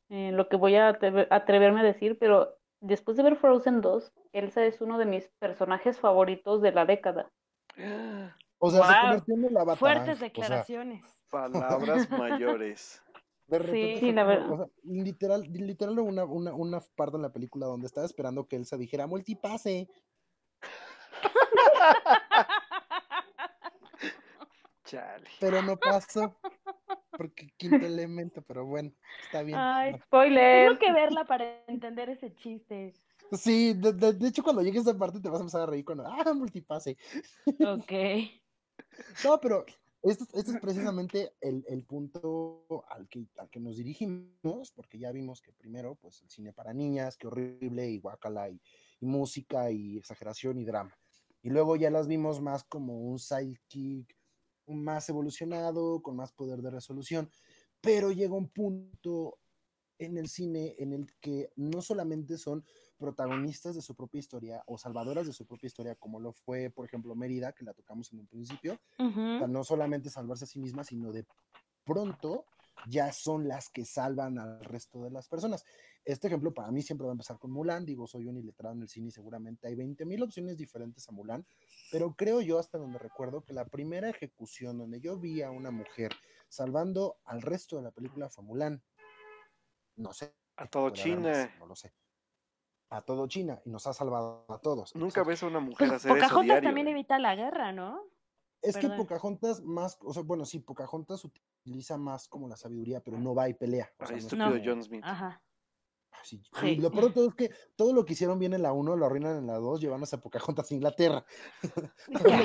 eh, 0.09 0.31
lo 0.31 0.49
que 0.49 0.57
voy 0.57 0.75
a 0.75 0.97
atreverme 1.29 1.81
a 1.81 1.83
decir, 1.83 2.17
pero 2.19 2.57
después 2.81 3.17
de 3.17 3.23
ver 3.23 3.37
Frozen 3.37 3.81
2, 3.81 4.11
Elsa 4.33 4.65
es 4.65 4.81
uno 4.81 4.97
de 4.97 5.05
mis 5.05 5.29
personajes 5.39 5.99
favoritos 5.99 6.61
de 6.61 6.71
la 6.71 6.85
década. 6.85 7.31
O 8.59 8.69
sea, 8.69 8.83
se 8.83 9.01
convirtió 9.01 9.47
en 9.47 9.53
la 9.53 9.75
Fuertes 9.75 10.19
declaraciones. 10.19 11.03
palabras 11.29 12.09
mayores. 12.11 13.01
sí, 13.71 14.11
la 14.11 14.23
verdad. 14.23 14.51
O 14.51 14.57
sea, 14.57 14.67
literal, 14.83 15.41
literal 15.51 15.99
una, 15.99 16.25
una, 16.25 16.53
una 16.53 16.81
parte 16.95 17.15
en 17.15 17.23
la 17.23 17.31
película 17.31 17.65
donde 17.65 17.87
estaba 17.87 18.05
esperando 18.05 18.47
que 18.47 18.57
Elsa 18.57 18.77
dijera 18.77 19.07
multipase. 19.07 19.89
Chale. 24.85 25.29
Pero 25.39 25.61
no 25.61 25.77
pasó 25.77 26.35
porque 27.17 27.49
quinto 27.57 27.85
elemento, 27.85 28.41
pero 28.41 28.65
bueno, 28.65 28.91
está 29.25 29.43
bien. 29.43 29.57
Ay, 29.57 29.93
spoiler. 30.05 30.67
Tengo 30.67 30.79
que 30.79 30.91
verla 30.91 31.25
para 31.25 31.63
entender 31.67 32.09
ese 32.09 32.33
chiste. 32.35 32.93
Sí, 33.31 33.73
de, 33.73 34.27
hecho 34.27 34.43
cuando 34.43 34.61
llegues 34.61 34.85
a 34.85 34.91
esa 34.91 34.99
parte 34.99 35.19
te 35.19 35.29
vas 35.29 35.39
a 35.39 35.43
empezar 35.43 35.61
a 35.61 35.65
reír 35.65 35.85
cuando, 35.85 36.05
ah, 36.05 36.33
multipase. 36.33 36.97
Ok. 37.45 37.91
no, 39.25 39.39
pero 39.41 39.65
esto, 40.03 40.25
es 40.33 40.45
precisamente 40.59 41.33
el, 41.41 41.83
punto 41.85 42.65
al 42.89 43.07
que, 43.07 43.25
al 43.37 43.49
que 43.49 43.59
nos 43.59 43.77
dirigimos, 43.77 44.71
porque 44.71 44.99
ya 44.99 45.11
vimos 45.11 45.41
que 45.41 45.53
primero, 45.53 45.95
pues 45.95 46.21
el 46.21 46.29
cine 46.29 46.53
para 46.53 46.73
niñas, 46.73 47.17
qué 47.17 47.27
horrible, 47.27 47.89
y 47.89 47.99
guacala, 47.99 48.49
y, 48.49 48.61
y 48.99 49.05
música, 49.05 49.71
y 49.71 49.97
exageración, 49.97 50.59
y 50.59 50.65
drama. 50.65 50.95
Y 51.41 51.49
luego 51.49 51.75
ya 51.75 51.89
las 51.89 52.07
vimos 52.07 52.41
más 52.41 52.63
como 52.63 52.99
un 52.99 53.19
sidekick, 53.19 54.15
más 54.67 55.09
evolucionado, 55.09 56.01
con 56.01 56.15
más 56.15 56.31
poder 56.31 56.61
de 56.61 56.71
resolución, 56.71 57.29
pero 57.81 58.11
llega 58.11 58.33
un 58.33 58.49
punto 58.49 59.39
en 59.99 60.17
el 60.17 60.27
cine 60.27 60.75
en 60.79 60.93
el 60.93 61.07
que 61.19 61.51
no 61.55 61.81
solamente 61.81 62.37
son 62.37 62.65
protagonistas 62.97 63.75
de 63.75 63.81
su 63.81 63.95
propia 63.95 64.19
historia 64.19 64.63
o 64.65 64.77
salvadoras 64.77 65.27
de 65.27 65.33
su 65.33 65.45
propia 65.45 65.67
historia, 65.67 65.95
como 65.95 66.19
lo 66.19 66.33
fue, 66.33 66.69
por 66.69 66.85
ejemplo, 66.85 67.15
Mérida, 67.15 67.53
que 67.53 67.65
la 67.65 67.73
tocamos 67.73 68.11
en 68.11 68.19
un 68.19 68.27
principio. 68.27 68.79
O 68.97 69.11
sea, 69.11 69.47
no 69.47 69.63
solamente 69.63 70.09
salvarse 70.09 70.45
a 70.45 70.47
sí 70.47 70.59
misma, 70.59 70.83
sino 70.83 71.11
de 71.11 71.25
pronto 71.83 72.45
ya 72.87 73.11
son 73.11 73.47
las 73.47 73.69
que 73.69 73.85
salvan 73.85 74.39
al 74.39 74.63
resto 74.63 75.03
de 75.03 75.11
las 75.11 75.27
personas. 75.27 75.63
Este 76.05 76.27
ejemplo 76.27 76.53
para 76.53 76.69
mí 76.71 76.81
siempre 76.81 77.05
va 77.05 77.11
a 77.11 77.13
empezar 77.13 77.39
con 77.39 77.51
Mulan, 77.51 77.85
digo, 77.85 78.07
soy 78.07 78.27
un 78.27 78.37
iletrado 78.37 78.75
en 78.75 78.81
el 78.81 78.89
cine 78.89 79.07
y 79.07 79.11
seguramente 79.11 79.67
hay 79.67 79.75
20 79.75 80.05
mil 80.05 80.21
opciones 80.21 80.57
diferentes 80.57 81.07
a 81.07 81.13
Mulan, 81.13 81.45
pero 81.91 82.13
creo 82.15 82.41
yo 82.41 82.59
hasta 82.59 82.77
donde 82.77 82.99
recuerdo 82.99 83.43
que 83.43 83.53
la 83.53 83.65
primera 83.65 84.09
ejecución 84.09 84.77
donde 84.77 84.99
yo 84.99 85.17
vi 85.17 85.41
a 85.41 85.51
una 85.51 85.71
mujer 85.71 86.11
salvando 86.49 87.17
al 87.23 87.41
resto 87.41 87.77
de 87.77 87.83
la 87.83 87.91
película 87.91 88.29
fue 88.29 88.43
Mulan. 88.43 88.83
No 89.95 90.11
sé. 90.13 90.33
A 90.57 90.67
todo 90.67 90.89
China. 90.91 91.29
más, 91.31 91.59
no 91.59 91.65
lo 91.67 91.75
sé. 91.75 91.93
A 92.89 93.01
todo 93.01 93.25
China 93.27 93.59
y 93.65 93.69
nos 93.71 93.87
ha 93.87 93.93
salvado 93.93 94.45
a 94.49 94.59
todos. 94.59 94.93
Nunca 94.95 95.21
Exacto. 95.21 95.29
ves 95.29 95.43
a 95.43 95.47
una 95.47 95.59
mujer 95.61 95.87
Pues 95.87 95.91
hacer 95.91 96.11
eso 96.11 96.15
Pocahontas 96.19 96.45
diario. 96.45 96.69
también 96.69 96.87
¿eh? 96.87 96.91
evita 96.91 97.17
la 97.17 97.35
guerra, 97.35 97.71
¿no? 97.71 98.03
Es 98.61 98.77
que. 98.77 98.87
Pocahontas 98.89 99.61
más, 99.61 99.97
o 100.01 100.13
sea, 100.13 100.23
bueno, 100.23 100.45
sí, 100.45 100.59
Pocahontas 100.59 101.27
utiliza 101.65 101.97
más 101.97 102.27
como 102.27 102.47
la 102.47 102.57
sabiduría, 102.57 102.99
pero 103.01 103.17
no 103.17 103.33
va 103.33 103.47
y 103.49 103.53
pelea. 103.53 103.89
O 103.99 104.05
sea, 104.05 104.17
no 104.37 104.51
como- 104.51 104.61
John 104.63 104.83
Smith. 104.83 105.01
Ajá. 105.03 105.41
Ah, 106.15 106.19
sí. 106.23 106.43
Sí. 106.59 106.67
Y 106.67 106.75
lo 106.77 106.91
peor 106.91 107.05
de 107.05 107.11
todo 107.11 107.27
es 107.29 107.33
que 107.33 107.49
todo 107.75 107.91
lo 107.91 108.05
que 108.05 108.13
hicieron 108.13 108.37
bien 108.37 108.53
en 108.53 108.61
la 108.61 108.71
1 108.71 108.95
lo 108.95 109.05
arruinan 109.05 109.35
en 109.37 109.47
la 109.47 109.55
2, 109.55 109.81
llevándose 109.81 110.15
a 110.15 110.19
Pocahontas 110.21 110.69
a 110.69 110.73
Inglaterra. 110.75 111.25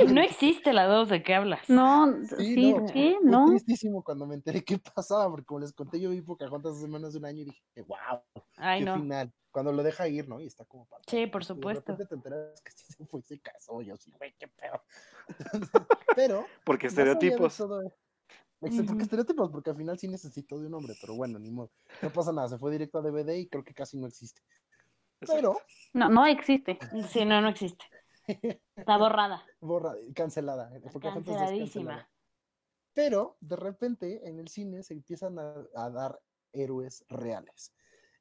No 0.09 0.23
existe 0.23 0.73
la 0.73 0.87
dos 0.87 1.11
de 1.11 1.23
qué 1.23 1.35
hablas. 1.35 1.69
No, 1.69 2.07
Sí, 2.39 2.55
sí, 2.55 2.73
no, 2.73 2.89
Fue 2.89 3.17
no. 3.23 3.47
tristísimo 3.49 4.03
cuando 4.03 4.27
me 4.27 4.37
enteré 4.37 4.65
qué 4.65 4.79
pasaba, 4.79 5.29
porque 5.29 5.45
como 5.45 5.61
les 5.61 5.73
conté, 5.75 6.01
yo 6.01 6.09
vi 6.11 6.23
Pocahontas 6.23 6.77
hace 6.77 6.89
menos 6.89 7.13
de 7.13 7.19
un 7.19 7.27
año 7.27 7.43
y 7.43 7.45
dije, 7.45 7.63
wow, 7.87 8.23
Ay, 8.57 8.81
qué 8.81 8.85
no. 8.87 8.95
final. 8.97 9.35
Cuando 9.51 9.73
lo 9.73 9.83
deja 9.83 10.09
ir, 10.09 10.29
¿no? 10.29 10.41
Y 10.41 10.47
está 10.47 10.65
como 10.65 10.87
para. 10.87 11.03
Sí, 11.07 11.27
por 11.27 11.43
y 11.43 11.45
de 11.45 11.49
supuesto. 11.49 11.93
repente 11.93 12.07
te 12.07 12.15
enteras 12.15 12.61
que 12.63 12.71
sí 12.73 12.85
se 12.93 13.05
fue, 13.05 13.21
y 13.21 13.23
se 13.25 13.39
casó, 13.41 13.83
yo 13.83 13.97
sí, 13.97 14.13
güey, 14.19 14.35
qué 14.39 14.49
pedo. 14.49 14.83
Pero. 16.17 16.47
Porque 16.65 16.87
estereotipos. 16.87 17.57
todo 17.57 17.83
e- 18.61 18.71
porque 18.71 18.93
Ujú. 18.93 19.01
estereotipos, 19.01 19.51
porque 19.51 19.71
al 19.71 19.77
final 19.77 19.99
sí 19.99 20.09
necesitó 20.09 20.59
de 20.59 20.67
un 20.67 20.75
hombre, 20.75 20.95
pero 21.01 21.15
bueno, 21.15 21.39
ni 21.39 21.51
modo. 21.51 21.71
No 22.03 22.11
pasa 22.11 22.33
nada, 22.33 22.49
se 22.49 22.59
fue 22.59 22.73
directo 22.73 22.99
a 22.99 23.03
DVD 23.03 23.39
y 23.39 23.49
creo 23.49 23.65
que 23.65 23.75
casi 23.75 23.99
no 23.99 24.07
existe. 24.07 24.43
Pero, 25.21 25.57
No, 25.95 26.09
no 26.09 26.27
existe. 26.27 26.79
Sí, 27.09 27.25
no, 27.25 27.41
no 27.41 27.49
existe. 27.49 27.85
Está 28.77 28.97
borrada. 28.97 29.45
borra, 29.61 29.95
cancelada. 30.15 30.71
eh, 30.77 30.83
Canceladísima. 31.01 32.09
Pero, 32.95 33.37
de 33.41 33.57
repente, 33.57 34.29
en 34.29 34.39
el 34.41 34.49
cine 34.49 34.83
se 34.83 34.95
empiezan 34.95 35.39
a, 35.39 35.55
a 35.75 35.91
dar 35.91 36.21
héroes 36.53 37.05
reales, 37.09 37.73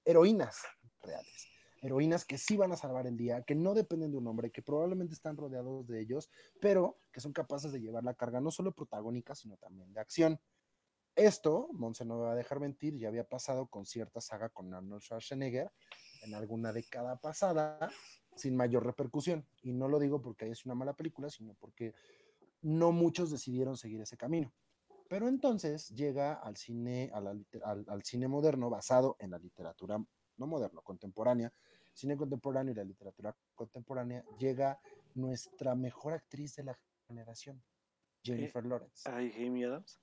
heroínas 0.05 0.61
reales, 1.01 1.47
heroínas 1.88 2.25
que 2.25 2.38
sí 2.38 2.55
van 2.55 2.71
a 2.71 2.77
salvar 2.77 3.07
el 3.07 3.17
día, 3.17 3.41
que 3.41 3.55
no 3.55 3.73
dependen 3.73 4.11
de 4.11 4.17
un 4.17 4.27
hombre, 4.27 4.51
que 4.51 4.61
probablemente 4.61 5.13
están 5.13 5.38
rodeados 5.38 5.88
de 5.88 5.99
ellos, 5.99 6.29
pero 6.61 6.99
que 7.11 7.19
son 7.19 7.33
capaces 7.33 7.71
de 7.71 7.79
llevar 7.79 8.03
la 8.03 8.13
carga 8.13 8.39
no 8.39 8.51
solo 8.51 8.71
protagónica, 8.71 9.33
sino 9.35 9.57
también 9.57 9.91
de 9.93 9.99
acción. 9.99 10.39
Esto, 11.15 11.69
Monse 11.71 12.05
no 12.05 12.17
me 12.17 12.25
va 12.25 12.33
a 12.33 12.35
dejar 12.35 12.59
mentir, 12.59 12.95
ya 12.95 13.07
había 13.07 13.27
pasado 13.27 13.65
con 13.67 13.85
cierta 13.88 14.21
saga 14.21 14.49
con 14.49 14.71
Arnold 14.71 15.01
Schwarzenegger 15.01 15.71
en 16.21 16.35
alguna 16.35 16.71
década 16.71 17.19
pasada, 17.19 17.89
sin 18.35 18.55
mayor 18.55 18.85
repercusión. 18.85 19.47
Y 19.63 19.73
no 19.73 19.88
lo 19.88 19.97
digo 19.97 20.21
porque 20.21 20.47
es 20.49 20.65
una 20.65 20.75
mala 20.75 20.93
película, 20.93 21.29
sino 21.31 21.55
porque 21.55 21.95
no 22.61 22.91
muchos 22.91 23.31
decidieron 23.31 23.77
seguir 23.77 24.01
ese 24.01 24.15
camino. 24.15 24.53
Pero 25.09 25.27
entonces 25.27 25.89
llega 25.89 26.33
al 26.33 26.57
cine, 26.57 27.11
al 27.13 28.03
cine 28.03 28.27
moderno 28.27 28.69
basado 28.69 29.15
en 29.19 29.31
la 29.31 29.39
literatura, 29.39 29.97
no 30.38 30.47
moderno, 30.47 30.81
contemporánea, 30.81 31.51
cine 31.97 32.15
contemporáneo 32.15 32.73
y 32.73 32.75
la 32.75 32.83
literatura 32.83 33.35
contemporánea, 33.55 34.23
llega 34.37 34.79
nuestra 35.15 35.73
mejor 35.73 36.13
actriz 36.13 36.55
de 36.55 36.63
la 36.65 36.77
generación, 37.07 37.61
Jennifer 38.23 38.63
Lawrence. 38.63 39.09
Ay, 39.09 39.33
Amy 39.45 39.63
Adams. 39.63 39.99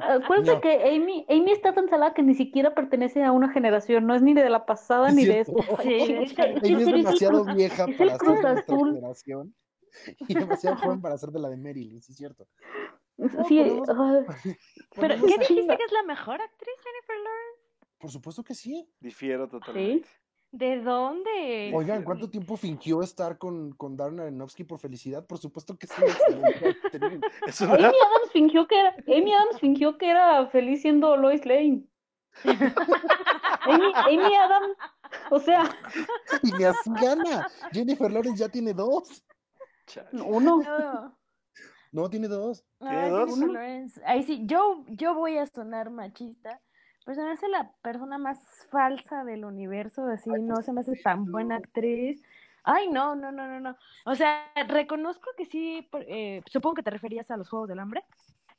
Acuérdense 0.00 0.52
No. 0.54 0.60
que 0.60 0.96
Amy, 0.96 1.24
Amy 1.28 1.52
está 1.52 1.72
tan 1.74 1.88
salada 1.88 2.12
que 2.12 2.22
ni 2.22 2.34
siquiera 2.34 2.74
pertenece 2.74 3.22
a 3.22 3.30
una 3.32 3.52
generación, 3.52 4.04
no 4.06 4.14
es 4.14 4.22
ni 4.22 4.34
de 4.34 4.50
la 4.50 4.66
pasada 4.66 5.08
Es 5.10 5.14
ni 5.14 5.24
de 5.24 5.44
cierto. 5.44 5.60
esta. 5.60 5.82
Sí, 5.82 5.94
Es- 6.02 6.36
de 6.86 6.92
demasiado 6.92 7.44
vieja 7.54 7.86
es 7.88 7.96
para 7.96 8.18
ser 8.18 8.28
de 8.28 8.42
nuestra 8.52 8.76
generación 8.76 9.54
y 10.28 10.34
demasiado 10.34 10.76
joven 10.76 11.00
para 11.00 11.16
ser 11.18 11.30
de 11.30 11.38
la 11.38 11.48
de 11.48 11.56
Marilyn, 11.56 12.02
sí 12.02 12.12
es 12.12 12.18
cierto. 12.18 12.48
No, 13.16 13.28
Sí, 13.46 13.62
pero 14.96 15.14
qué 15.24 15.38
¿Dijiste 15.38 15.76
que 15.76 15.84
es 15.84 15.92
la 15.92 16.02
mejor 16.02 16.40
actriz, 16.42 16.74
Jennifer 16.82 17.16
Lawrence? 17.16 17.53
Por 18.04 18.10
supuesto 18.10 18.44
que 18.44 18.54
sí. 18.54 18.86
Difiero 19.00 19.48
totalmente. 19.48 20.06
¿De 20.52 20.78
dónde? 20.82 21.72
Oigan, 21.74 22.04
¿cuánto 22.04 22.28
tiempo 22.28 22.54
fingió 22.54 23.00
estar 23.00 23.38
con, 23.38 23.72
con 23.72 23.96
Darren 23.96 24.20
Aronofsky 24.20 24.62
por 24.64 24.78
felicidad? 24.78 25.26
Por 25.26 25.38
supuesto 25.38 25.78
que 25.78 25.86
sí. 25.86 25.94
excelente 26.02 26.76
actriz. 26.92 27.20
Es 27.46 27.62
Amy. 27.62 27.82
Adams 27.82 28.30
fingió 28.30 28.66
que 28.66 28.78
era, 28.78 28.94
Amy 29.06 29.32
Adams 29.32 29.58
fingió 29.58 29.96
que 29.96 30.10
era 30.10 30.46
feliz 30.48 30.82
siendo 30.82 31.16
Lois 31.16 31.46
Lane. 31.46 31.86
Amy, 32.44 33.92
Amy 33.94 34.34
Adams, 34.36 34.76
o 35.30 35.40
sea, 35.40 35.62
y 36.42 36.52
ni 36.52 36.64
así 36.64 36.90
gana. 37.00 37.48
Jennifer 37.72 38.12
Lawrence 38.12 38.38
ya 38.38 38.50
tiene 38.50 38.74
dos. 38.74 39.24
Uno. 40.12 40.58
No. 40.58 41.18
No, 41.90 42.10
tiene 42.10 42.28
dos. 42.28 42.66
¿Tiene 42.80 42.96
Ay, 42.96 43.10
dos? 43.10 43.30
Jennifer 43.30 43.48
Lawrence. 43.48 44.02
Ahí 44.04 44.24
sí, 44.24 44.42
yo, 44.44 44.84
yo 44.88 45.14
voy 45.14 45.38
a 45.38 45.46
sonar 45.46 45.88
machista, 45.88 46.60
pero 47.04 47.14
se 47.16 47.22
me 47.22 47.32
hace 47.32 47.48
la 47.48 47.70
persona 47.82 48.18
más 48.18 48.38
falsa 48.70 49.24
del 49.24 49.44
universo, 49.44 50.04
así, 50.06 50.30
no 50.30 50.62
se 50.62 50.72
me 50.72 50.80
hace 50.80 50.96
tan 51.02 51.26
buena 51.26 51.56
actriz. 51.56 52.22
Ay, 52.62 52.88
no, 52.88 53.14
no, 53.14 53.30
no, 53.30 53.46
no, 53.46 53.60
no. 53.60 53.76
O 54.06 54.14
sea, 54.14 54.50
reconozco 54.68 55.30
que 55.36 55.44
sí, 55.44 55.86
eh, 56.06 56.40
supongo 56.46 56.76
que 56.76 56.82
te 56.82 56.90
referías 56.90 57.30
a 57.30 57.36
los 57.36 57.48
Juegos 57.48 57.68
del 57.68 57.78
Hambre. 57.78 58.02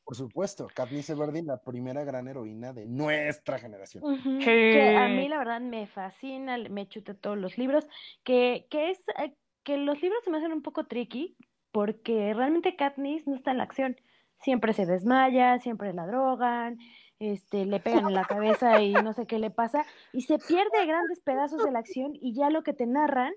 Por 0.03 0.15
supuesto, 0.15 0.67
Katniss 0.75 1.09
Everdeen, 1.09 1.47
la 1.47 1.57
primera 1.57 2.03
gran 2.03 2.27
heroína 2.27 2.71
de 2.71 2.85
nuestra 2.85 3.57
generación. 3.57 4.03
Ujú, 4.03 4.39
Sí. 4.39 4.45
Que 4.45 4.95
a 4.95 5.07
mí 5.07 5.27
la 5.27 5.39
verdad 5.39 5.59
me 5.59 5.87
fascina, 5.87 6.57
me 6.69 6.87
chuté 6.87 7.15
todos 7.15 7.39
los 7.39 7.57
libros, 7.57 7.87
que, 8.23 8.67
que 8.69 8.91
es 8.91 9.01
eh, 9.17 9.33
que 9.63 9.77
los 9.77 9.99
libros 10.03 10.23
se 10.23 10.29
me 10.29 10.37
hacen 10.37 10.53
un 10.53 10.61
poco 10.61 10.85
tricky 10.85 11.35
porque 11.71 12.33
realmente 12.35 12.75
Katniss 12.75 13.25
no 13.25 13.35
está 13.35 13.51
en 13.51 13.57
la 13.57 13.63
acción. 13.63 13.95
Siempre 14.39 14.73
se 14.73 14.85
desmaya, 14.85 15.57
siempre 15.57 15.91
la 15.93 16.05
drogan, 16.05 16.77
este, 17.19 17.65
le 17.65 17.79
pegan 17.79 18.07
en 18.07 18.15
la 18.15 18.25
cabeza 18.25 18.79
y 18.81 18.99
no 18.99 19.13
sé 19.13 19.27
qué 19.27 19.39
le 19.39 19.51
pasa, 19.51 19.85
y 20.11 20.21
se 20.23 20.39
pierde 20.39 20.85
grandes 20.85 21.21
pedazos 21.21 21.63
de 21.63 21.71
la 21.71 21.79
acción 21.79 22.11
y 22.15 22.35
ya 22.35 22.49
lo 22.49 22.63
que 22.63 22.73
te 22.73 22.85
narran 22.87 23.33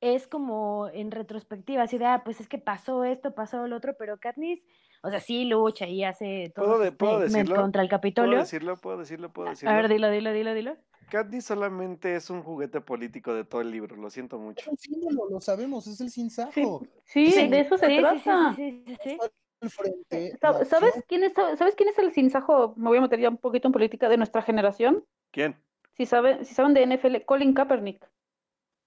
es 0.00 0.28
como 0.28 0.88
en 0.90 1.10
retrospectiva, 1.12 1.82
así 1.84 1.98
de, 1.98 2.06
ah, 2.06 2.22
pues 2.24 2.40
es 2.40 2.48
que 2.48 2.58
pasó 2.58 3.04
esto, 3.04 3.34
pasó 3.34 3.66
lo 3.68 3.76
otro, 3.76 3.96
pero 3.98 4.18
Katniss, 4.20 4.64
o 5.02 5.10
sea, 5.10 5.20
sí 5.20 5.44
lucha 5.46 5.86
y 5.88 6.04
hace 6.04 6.52
todo 6.54 6.66
¿Puedo 6.66 6.78
de- 6.78 6.92
puedo 6.92 7.18
decirlo? 7.20 7.56
contra 7.62 7.82
el 7.82 7.88
¿Puedo 7.88 7.90
Capitolio. 7.90 8.38
decirlo? 8.38 8.76
¿Puedo 8.80 8.98
decirlo? 8.98 9.32
¿Puedo 9.32 9.48
A 9.48 9.50
decirlo? 9.50 9.76
ver, 9.76 9.88
dilo, 9.88 10.10
dilo, 10.10 10.32
dilo, 10.32 10.54
dilo. 10.54 10.76
Katniss 11.10 11.46
solamente 11.46 12.14
es 12.16 12.30
un 12.30 12.42
juguete 12.42 12.80
político 12.80 13.34
de 13.34 13.44
todo 13.44 13.60
el 13.60 13.70
libro, 13.70 13.96
lo 13.96 14.10
siento 14.10 14.38
Es 14.38 14.44
mucho. 14.44 14.70
un 14.70 14.76
símbolo, 14.78 15.28
lo 15.30 15.40
sabemos, 15.40 15.86
es 15.86 16.00
el 16.00 16.10
Sí, 16.10 16.14
sinsajo. 16.14 16.82
sí, 17.04 17.32
Sí, 17.32 17.48
de 17.48 17.60
eso 17.60 17.78
se 17.78 17.86
Sí, 17.86 18.04
sí, 18.04 18.18
sí, 18.20 18.20
trata. 18.20 18.54
sí, 18.54 18.84
sí, 18.86 18.96
sí. 19.02 19.18
Al 19.60 19.70
frente, 19.70 20.36
Sa- 20.40 20.52
la 20.52 20.64
¿Sabes 20.64 21.04
quién 21.06 21.22
es, 21.24 21.32
sabes 21.34 21.74
quién 21.74 21.88
es 21.88 21.98
el 21.98 22.12
sinsajo? 22.12 22.74
Me 22.76 22.88
voy 22.88 22.98
a 22.98 23.02
meter 23.02 23.20
ya 23.20 23.28
un 23.28 23.36
poquito 23.36 23.68
en 23.68 23.72
política 23.72 24.08
de 24.08 24.16
nuestra 24.16 24.42
generación. 24.42 25.04
¿Quién? 25.30 25.56
Si 25.96 26.06
saben, 26.06 26.44
si 26.44 26.54
saben 26.54 26.72
de 26.74 26.82
NFL, 26.86 27.24
Colin 27.26 27.52
Kaepernick. 27.52 28.08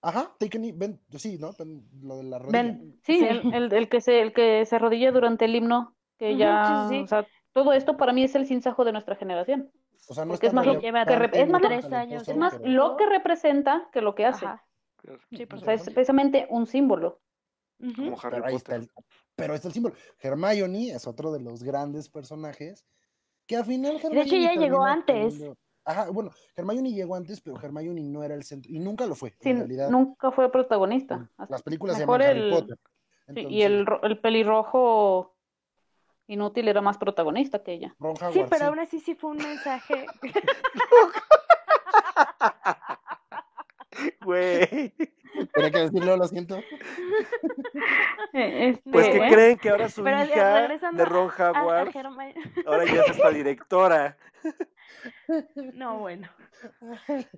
Ajá, 0.02 0.36
ven, 0.40 1.00
sí, 1.16 1.38
¿no? 1.38 1.52
Lo 2.02 2.18
de 2.18 2.24
la 2.24 2.40
rodilla. 2.40 2.52
Ven, 2.64 3.00
Sí, 3.04 3.20
Sí. 3.20 3.26
El, 3.26 3.54
el, 3.54 3.74
el 3.74 3.88
que 3.90 4.02
se, 4.02 4.22
el 4.22 4.34
que 4.34 4.66
se 4.66 4.76
arrodilla 4.76 5.12
durante 5.12 5.46
el 5.46 5.56
himno, 5.56 5.96
que 6.18 6.36
ya, 6.36 6.88
sí, 6.90 6.96
sí, 6.96 6.98
sí. 7.00 7.04
o 7.04 7.08
sea, 7.08 7.28
todo 7.54 7.72
esto 7.72 7.96
para 7.96 8.12
mí 8.12 8.24
es 8.24 8.36
el 8.36 8.46
sinsajo 8.46 8.84
de 8.84 8.92
nuestra 8.92 9.16
generación. 9.16 9.72
O 10.10 10.14
sea, 10.14 10.26
no 10.26 10.32
porque 10.32 10.48
es 10.48 10.54
más 10.54 10.66
lo- 10.66 10.80
que 10.80 10.88
es 10.88 11.50
más 11.50 11.62
tres 11.62 11.86
años, 11.94 12.28
Es 12.28 12.36
más 12.36 12.60
lo 12.62 12.98
que 12.98 13.06
representa 13.06 13.88
que 13.94 14.02
lo 14.02 14.16
que 14.16 14.26
hace. 14.26 14.46
Ajá, 14.46 14.66
sí, 15.30 15.48
O 15.54 15.58
sea, 15.58 15.74
es 15.76 15.84
precisamente 15.84 16.48
un 16.50 16.68
símbolo. 16.68 17.22
Ujú. 17.80 17.96
Como 18.04 18.18
Harry 18.22 18.36
Pero 18.38 18.46
ahí 18.46 18.56
está 18.56 18.76
el, 18.76 18.90
pero 19.36 19.56
está 19.56 19.68
el 19.68 19.74
símbolo. 19.74 19.96
Hermione 20.20 20.92
es 20.92 21.08
otro 21.08 21.32
de 21.32 21.40
los 21.40 21.64
grandes 21.64 22.10
personajes 22.10 22.86
que 23.48 23.56
al 23.58 23.66
final 23.66 24.00
De 24.00 24.22
hecho, 24.22 24.36
ya 24.36 24.54
llegó 24.54 24.84
antes. 24.84 25.34
teniendo- 25.34 25.58
Ajá, 25.86 26.10
bueno, 26.12 26.32
Hermione 26.56 26.94
llegó 26.94 27.16
antes, 27.16 27.42
pero 27.42 27.60
Hermione 27.62 28.02
no 28.04 28.24
era 28.24 28.36
el 28.36 28.44
centro 28.44 28.72
y 28.72 28.80
nunca 28.80 29.06
lo 29.06 29.16
fue. 29.16 29.32
Sí, 29.42 29.50
en 29.50 29.58
realidad, 29.58 29.90
nunca 29.90 30.32
fue 30.32 30.50
protagonista. 30.50 31.30
las 31.50 31.62
películas 31.62 31.98
se 31.98 32.04
Mejor 32.04 32.22
llaman 32.22 32.38
Harry 32.38 32.48
el- 32.48 32.54
Potter. 32.54 32.80
Sí, 33.34 33.48
y 33.50 33.62
el, 33.64 33.86
ro- 33.86 34.02
el 34.04 34.20
pelirrojo 34.20 35.36
inútil 36.28 36.68
era 36.70 36.80
más 36.82 36.98
protagonista 36.98 37.64
que 37.64 37.74
ella. 37.74 37.96
Ron 38.00 38.16
Sí, 38.32 38.44
pero 38.50 38.58
sí. 38.60 38.64
aún 38.64 38.80
así 38.80 39.00
sí 39.02 39.16
fue 39.16 39.32
un 39.32 39.38
mensaje. 39.38 40.06
Güey. 44.26 44.94
Tenía 45.54 45.72
que 45.72 45.80
decirlo, 45.80 46.18
lo 46.18 46.28
siento. 46.28 46.58
Eh, 48.34 48.70
Este, 48.70 48.92
Pues 48.92 49.10
que 49.10 49.20
creen 49.20 49.58
que 49.58 49.70
ahora 49.70 49.90
su 49.90 50.04
Pero 50.04 50.24
hija 50.24 50.68
de 50.68 51.06
Ron 51.06 51.30
Howard 51.38 51.96
ahora 52.66 52.86
ya 52.86 53.02
es 53.02 53.10
esta 53.12 53.30
directora. 53.30 54.18
No, 55.74 56.00
bueno. 56.00 56.30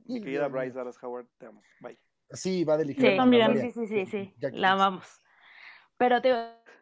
Mi 0.06 0.22
querida 0.22 0.48
Bryce 0.48 0.74
Dallas 0.74 1.02
Howard, 1.02 1.26
te 1.40 1.48
amo. 1.48 1.64
Bye. 1.80 1.98
Sí, 2.30 2.64
va 2.64 2.78
de 2.78 2.86
Sí, 2.86 3.72
sí, 3.72 3.72
sí, 3.72 3.88
sí, 3.88 4.06
sí. 4.06 4.36
La 4.52 4.74
amamos. 4.74 5.22
Pero 5.98 6.22
te 6.22 6.32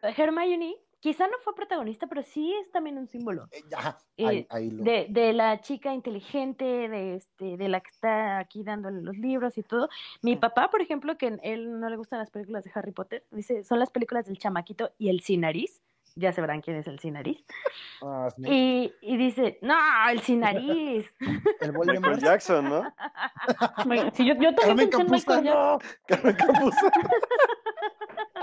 Hermione, 0.02 0.76
quizá 1.04 1.26
no 1.26 1.34
fue 1.42 1.54
protagonista, 1.54 2.06
pero 2.06 2.22
sí 2.22 2.54
es 2.62 2.72
también 2.72 2.96
un 2.96 3.06
símbolo. 3.06 3.46
Eh, 3.52 3.62
Ajá, 3.76 3.98
Eh, 4.16 4.26
ahí, 4.26 4.46
ahí 4.48 4.70
lo. 4.70 4.82
De, 4.82 5.06
de 5.10 5.34
la 5.34 5.60
chica 5.60 5.92
inteligente, 5.92 6.64
de 6.64 7.16
este, 7.16 7.58
de 7.58 7.68
la 7.68 7.80
que 7.80 7.90
está 7.90 8.38
aquí 8.38 8.62
dándole 8.64 9.02
los 9.02 9.18
libros 9.18 9.58
y 9.58 9.62
todo. 9.62 9.90
Mi 10.22 10.36
papá, 10.36 10.70
por 10.70 10.80
ejemplo, 10.80 11.18
que 11.18 11.38
él 11.42 11.78
no 11.78 11.90
le 11.90 11.96
gustan 11.98 12.20
las 12.20 12.30
películas 12.30 12.64
de 12.64 12.70
Harry 12.74 12.92
Potter, 12.92 13.22
dice, 13.30 13.64
son 13.64 13.80
las 13.80 13.90
películas 13.90 14.24
del 14.24 14.38
chamaquito 14.38 14.92
y 14.96 15.10
el 15.10 15.20
sin 15.20 15.42
nariz. 15.42 15.82
Ya 16.16 16.32
sabrán 16.32 16.62
quién 16.62 16.76
es 16.76 16.86
el 16.86 16.98
sin 16.98 17.14
nariz. 17.14 17.44
Ah, 18.02 18.28
Y, 18.38 18.92
y 19.00 19.16
dice, 19.16 19.58
no, 19.62 19.74
el 20.10 20.20
sin 20.20 20.40
nariz. 20.40 21.10
el 21.60 21.72
Michael. 21.72 22.18
Jackson, 22.18 22.68
¿no? 22.68 22.82
Sí, 24.14 24.26
yo, 24.26 24.34
yo 24.34 24.54
Carmen 24.54 24.88
también 24.90 24.90
pensé 24.90 25.02
en 25.02 25.10
Michael 25.10 25.44
Campuzano. 25.44 25.78
Carmen 26.06 26.36
Campuzano. 26.36 26.90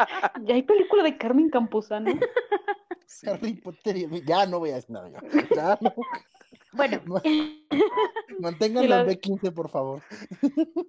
Ya 0.45 0.55
hay 0.55 0.63
película 0.63 1.03
de 1.03 1.17
Carmen 1.17 1.49
Campuzano. 1.49 2.11
Sí. 3.05 3.27
Harry 3.29 3.53
Potter 3.55 3.97
y 3.97 4.23
Ya 4.25 4.45
no 4.45 4.59
voy 4.59 4.71
a 4.71 4.75
decir 4.75 4.91
nada. 4.91 5.09
Ya, 5.09 5.21
Ya 5.55 5.79
no. 5.81 5.93
Bueno, 6.73 7.01
Mantengan 8.39 8.89
la 8.89 9.03
la- 9.03 9.05
B15, 9.11 9.51
por 9.53 9.69
favor. 9.69 10.01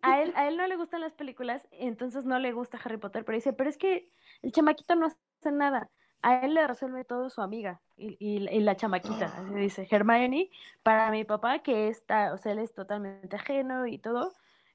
a 0.03 0.23
él, 0.23 0.33
a 0.37 0.49
él 0.49 0.57
no 0.57 0.67
le 0.67 0.77
gustan 0.77 1.01
las 1.01 1.13
películas, 1.15 1.67
entonces 1.73 2.25
no 2.25 2.39
le 2.39 2.53
gusta 2.53 2.79
Harry 2.85 2.99
Potter, 2.99 3.25
pero 3.25 3.37
dice, 3.37 3.53
pero 3.53 3.69
es 3.69 3.77
que 3.79 4.09
el 4.43 4.53
chamaquito 4.53 4.95
no 4.95 5.07
hace 5.07 5.53
nada. 5.53 5.91
A 6.25 6.45
él 6.45 6.55
le 6.55 6.65
resuelve 6.69 7.05
todo 7.05 7.31
su 7.31 7.43
amiga 7.43 7.83
y, 7.97 8.17
y- 8.21 8.49
y 8.49 8.61
la 8.61 8.77
chamaquita, 8.77 9.27
así 9.27 9.55
dice 9.55 9.89
Hermione, 9.91 10.51
para 10.85 11.11
mi 11.11 11.25
papá, 11.25 11.59
que 11.61 11.89
está, 11.89 12.33
o 12.33 12.39
sea, 12.39 12.53
él 12.53 12.61
es 12.61 12.73
totalmente 12.75 13.35
ajeno 13.35 13.87
y 13.89 13.99
todo, 13.99 14.33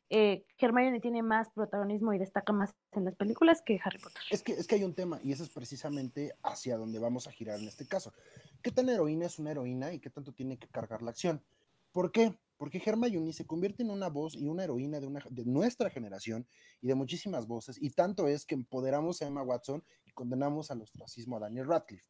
eh, 0.09 0.45
Hermione 0.57 0.99
tiene 0.99 1.21
más 1.21 1.49
protagonismo 1.49 2.13
y 2.13 2.17
destaca 2.17 2.53
más 2.53 2.73
en 2.93 3.05
las 3.05 3.15
películas 3.15 3.61
que 3.61 3.79
Harry 3.83 3.99
Potter. 3.99 4.21
Es 4.31 4.41
que, 4.43 4.53
es 4.53 4.65
que 4.67 4.75
hay 4.75 4.83
un 4.83 4.93
tema, 4.93 5.19
y 5.23 5.31
eso 5.31 5.43
es 5.43 5.49
precisamente 5.49 6.33
hacia 6.43 6.77
donde 6.77 6.99
vamos 6.99 7.27
a 7.27 7.31
girar 7.31 7.59
en 7.59 7.67
este 7.67 7.87
caso. 7.87 8.13
¿Qué 8.61 8.71
tan 8.71 8.87
heroína 8.89 9.25
es 9.25 9.37
una 9.39 9.51
heroína 9.51 9.93
y 9.93 9.99
qué 9.99 10.09
tanto 10.09 10.31
tiene 10.33 10.57
que 10.57 10.67
cargar 10.67 11.01
la 11.01 11.11
acción? 11.11 11.43
¿Por 11.91 12.11
qué? 12.11 12.37
Porque 12.57 12.81
Hermione 12.83 13.33
se 13.33 13.45
convierte 13.45 13.83
en 13.83 13.91
una 13.91 14.09
voz 14.09 14.35
y 14.35 14.47
una 14.47 14.63
heroína 14.63 14.99
de, 14.99 15.07
una, 15.07 15.23
de 15.29 15.45
nuestra 15.45 15.89
generación 15.89 16.47
y 16.81 16.87
de 16.87 16.95
muchísimas 16.95 17.45
voces, 17.45 17.77
y 17.81 17.91
tanto 17.91 18.27
es 18.27 18.45
que 18.45 18.55
empoderamos 18.55 19.21
a 19.21 19.27
Emma 19.27 19.43
Watson 19.43 19.83
y 20.05 20.11
condenamos 20.11 20.71
al 20.71 20.81
ostracismo 20.81 21.37
a 21.37 21.41
Daniel 21.41 21.67
Radcliffe. 21.67 22.07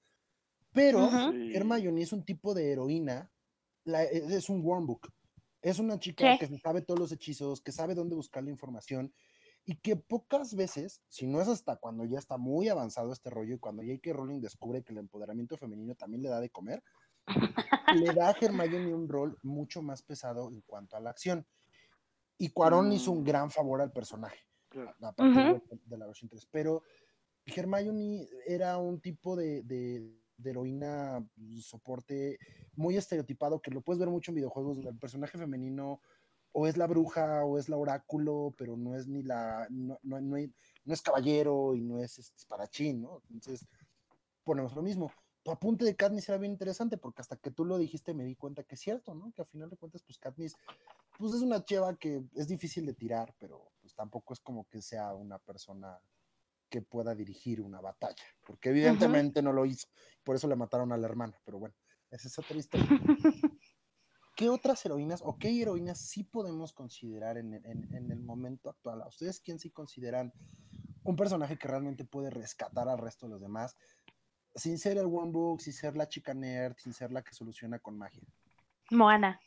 Pero. 0.71 1.09
Hermione 1.53 2.01
es 2.01 2.13
un 2.13 2.23
tipo 2.23 2.53
de 2.53 2.71
heroína, 2.71 3.31
la- 3.83 4.03
es 4.03 4.29
es 4.31 4.49
un 4.49 4.63
wormbook. 4.63 5.09
Es 5.67 5.79
una 5.79 5.99
chica 5.99 6.37
que 6.37 6.47
se 6.47 6.57
sabe 6.59 6.81
todos 6.81 6.97
los 6.99 7.11
hechizos, 7.11 7.59
que 7.61 7.73
sabe 7.73 7.93
dónde 7.93 8.15
buscar 8.15 8.41
la 8.43 8.49
información 8.51 9.13
y 9.65 9.75
que 9.75 9.97
pocas 9.97 10.55
veces, 10.55 11.01
si 11.09 11.27
no 11.27 11.41
es 11.41 11.49
hasta 11.49 11.75
cuando 11.75 12.05
ya 12.05 12.19
está 12.19 12.37
muy 12.37 12.69
avanzado 12.69 13.11
este 13.11 13.29
rollo 13.29 13.55
y 13.55 13.59
cuando 13.59 13.83
J.K. 13.83 14.13
Rowling 14.13 14.39
descubre 14.39 14.81
que 14.81 14.93
el 14.93 14.99
empoderamiento 14.99 15.57
femenino 15.57 15.93
también 15.95 16.23
le 16.23 16.29
da 16.29 16.39
de 16.39 16.49
comer, 16.49 16.81
le 17.95 18.13
da 18.13 18.29
a 18.29 18.35
Hermione 18.39 18.93
un 18.93 19.09
rol 19.09 19.37
mucho 19.43 19.81
más 19.81 20.01
pesado 20.03 20.49
en 20.49 20.61
cuanto 20.61 20.95
a 20.95 21.01
la 21.01 21.09
acción. 21.09 21.45
Y 22.37 22.49
Cuarón 22.51 22.93
hizo 22.93 23.11
un 23.11 23.21
Mm. 23.23 23.25
gran 23.25 23.51
favor 23.51 23.81
al 23.81 23.91
personaje 23.91 24.39
Claro. 24.69 24.95
a 25.01 25.11
partir 25.11 25.35
de, 25.69 25.79
de 25.85 25.97
la 25.97 26.05
versión 26.05 26.29
3. 26.29 26.47
Pero 26.49 26.83
Hermione 27.45 28.29
era 28.45 28.77
un 28.77 29.01
tipo 29.01 29.35
de, 29.35 29.63
de- 29.63 30.15
de 30.37 30.51
heroína 30.51 31.27
pues, 31.35 31.65
soporte 31.65 32.39
muy 32.75 32.95
estereotipado 32.95 33.61
que 33.61 33.71
lo 33.71 33.81
puedes 33.81 33.99
ver 33.99 34.09
mucho 34.09 34.31
en 34.31 34.35
videojuegos. 34.35 34.77
El 34.77 34.97
personaje 34.97 35.37
femenino 35.37 36.01
o 36.51 36.67
es 36.67 36.77
la 36.77 36.87
bruja 36.87 37.43
o 37.43 37.57
es 37.57 37.69
la 37.69 37.77
oráculo, 37.77 38.53
pero 38.57 38.77
no 38.77 38.95
es 38.95 39.07
ni 39.07 39.23
la. 39.23 39.67
No, 39.69 39.99
no, 40.03 40.19
no 40.19 40.93
es 40.93 41.01
caballero 41.01 41.75
y 41.75 41.81
no 41.81 41.99
es 41.99 42.17
este, 42.19 42.37
espadachín, 42.37 43.01
¿no? 43.01 43.21
Entonces, 43.29 43.67
ponemos 44.43 44.75
lo 44.75 44.81
mismo. 44.81 45.11
Tu 45.43 45.51
apunte 45.51 45.85
de 45.85 45.95
Katniss 45.95 46.29
era 46.29 46.37
bien 46.37 46.51
interesante 46.51 46.97
porque 46.97 47.21
hasta 47.21 47.37
que 47.37 47.51
tú 47.51 47.63
lo 47.63 47.77
dijiste 47.77 48.13
me 48.13 48.25
di 48.25 48.35
cuenta 48.35 48.63
que 48.63 48.75
es 48.75 48.81
cierto, 48.81 49.13
¿no? 49.13 49.31
Que 49.33 49.41
a 49.41 49.45
final 49.45 49.69
de 49.69 49.77
cuentas, 49.77 50.03
pues 50.03 50.17
Katniss 50.17 50.55
pues 51.17 51.33
es 51.33 51.41
una 51.41 51.63
cheva 51.63 51.95
que 51.95 52.23
es 52.35 52.47
difícil 52.47 52.85
de 52.85 52.93
tirar, 52.93 53.33
pero 53.39 53.71
pues 53.81 53.93
tampoco 53.95 54.33
es 54.33 54.39
como 54.39 54.67
que 54.67 54.81
sea 54.81 55.13
una 55.13 55.39
persona 55.39 55.99
que 56.69 56.81
pueda 56.81 57.15
dirigir 57.15 57.61
una 57.61 57.79
batalla, 57.81 58.23
porque 58.45 58.69
evidentemente 58.69 59.41
no 59.41 59.53
lo 59.53 59.65
hizo, 59.65 59.87
por 60.23 60.35
eso 60.35 60.47
le 60.47 60.55
mataron 60.55 60.91
a 60.91 60.97
la 60.97 61.05
hermana, 61.07 61.39
pero 61.45 61.59
bueno, 61.59 61.75
esa 62.11 62.27
es 62.27 62.37
otra 62.39 62.57
historia. 62.57 62.87
¿Qué 64.35 64.49
otras 64.49 64.85
heroínas 64.85 65.21
o 65.25 65.37
qué 65.37 65.49
heroínas 65.61 65.99
sí 65.99 66.23
podemos 66.23 66.71
considerar 66.73 67.37
en, 67.37 67.53
el- 67.55 67.65
en- 67.65 67.95
en 67.95 68.11
el 68.11 68.19
momento 68.21 68.69
actual? 68.69 69.01
¿A 69.01 69.07
ustedes 69.07 69.39
quién 69.39 69.57
sí 69.59 69.71
consideran 69.71 70.31
un 71.03 71.15
personaje 71.15 71.57
que 71.57 71.67
realmente 71.67 72.05
puede 72.05 72.29
rescatar 72.29 72.87
al 72.87 72.99
resto 72.99 73.25
de 73.25 73.31
los 73.31 73.41
demás, 73.41 73.75
sin 74.53 74.77
ser 74.77 74.97
el 74.97 75.05
One 75.05 75.31
Book, 75.31 75.61
sin 75.61 75.73
ser 75.73 75.95
la 75.95 76.07
chica 76.07 76.33
nerd, 76.35 76.75
sin 76.77 76.93
ser 76.93 77.11
la 77.11 77.23
que 77.23 77.33
soluciona 77.33 77.79
con 77.79 77.97
magia? 77.97 78.21
Moana. 78.91 79.39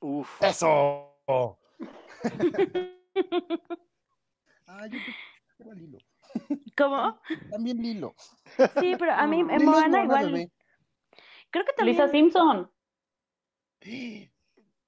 Uf. 0.00 0.42
¡Eso! 0.42 1.14
ah, 4.66 4.86
yo 4.86 4.98
creo 5.00 5.14
que 5.56 5.62
era 5.62 5.74
Lilo. 5.74 5.98
¿Cómo? 6.76 7.18
También 7.50 7.78
Lilo. 7.82 8.14
Sí, 8.80 8.94
pero 8.98 9.12
a 9.12 9.26
mí 9.26 9.40
en 9.40 9.46
Moana 9.46 9.64
Moana, 9.64 10.04
igual. 10.04 10.26
bebé. 10.32 10.50
Creo 11.50 11.64
que 11.64 11.72
también. 11.72 11.96
Lisa 11.96 12.08
Simpson. 12.08 12.70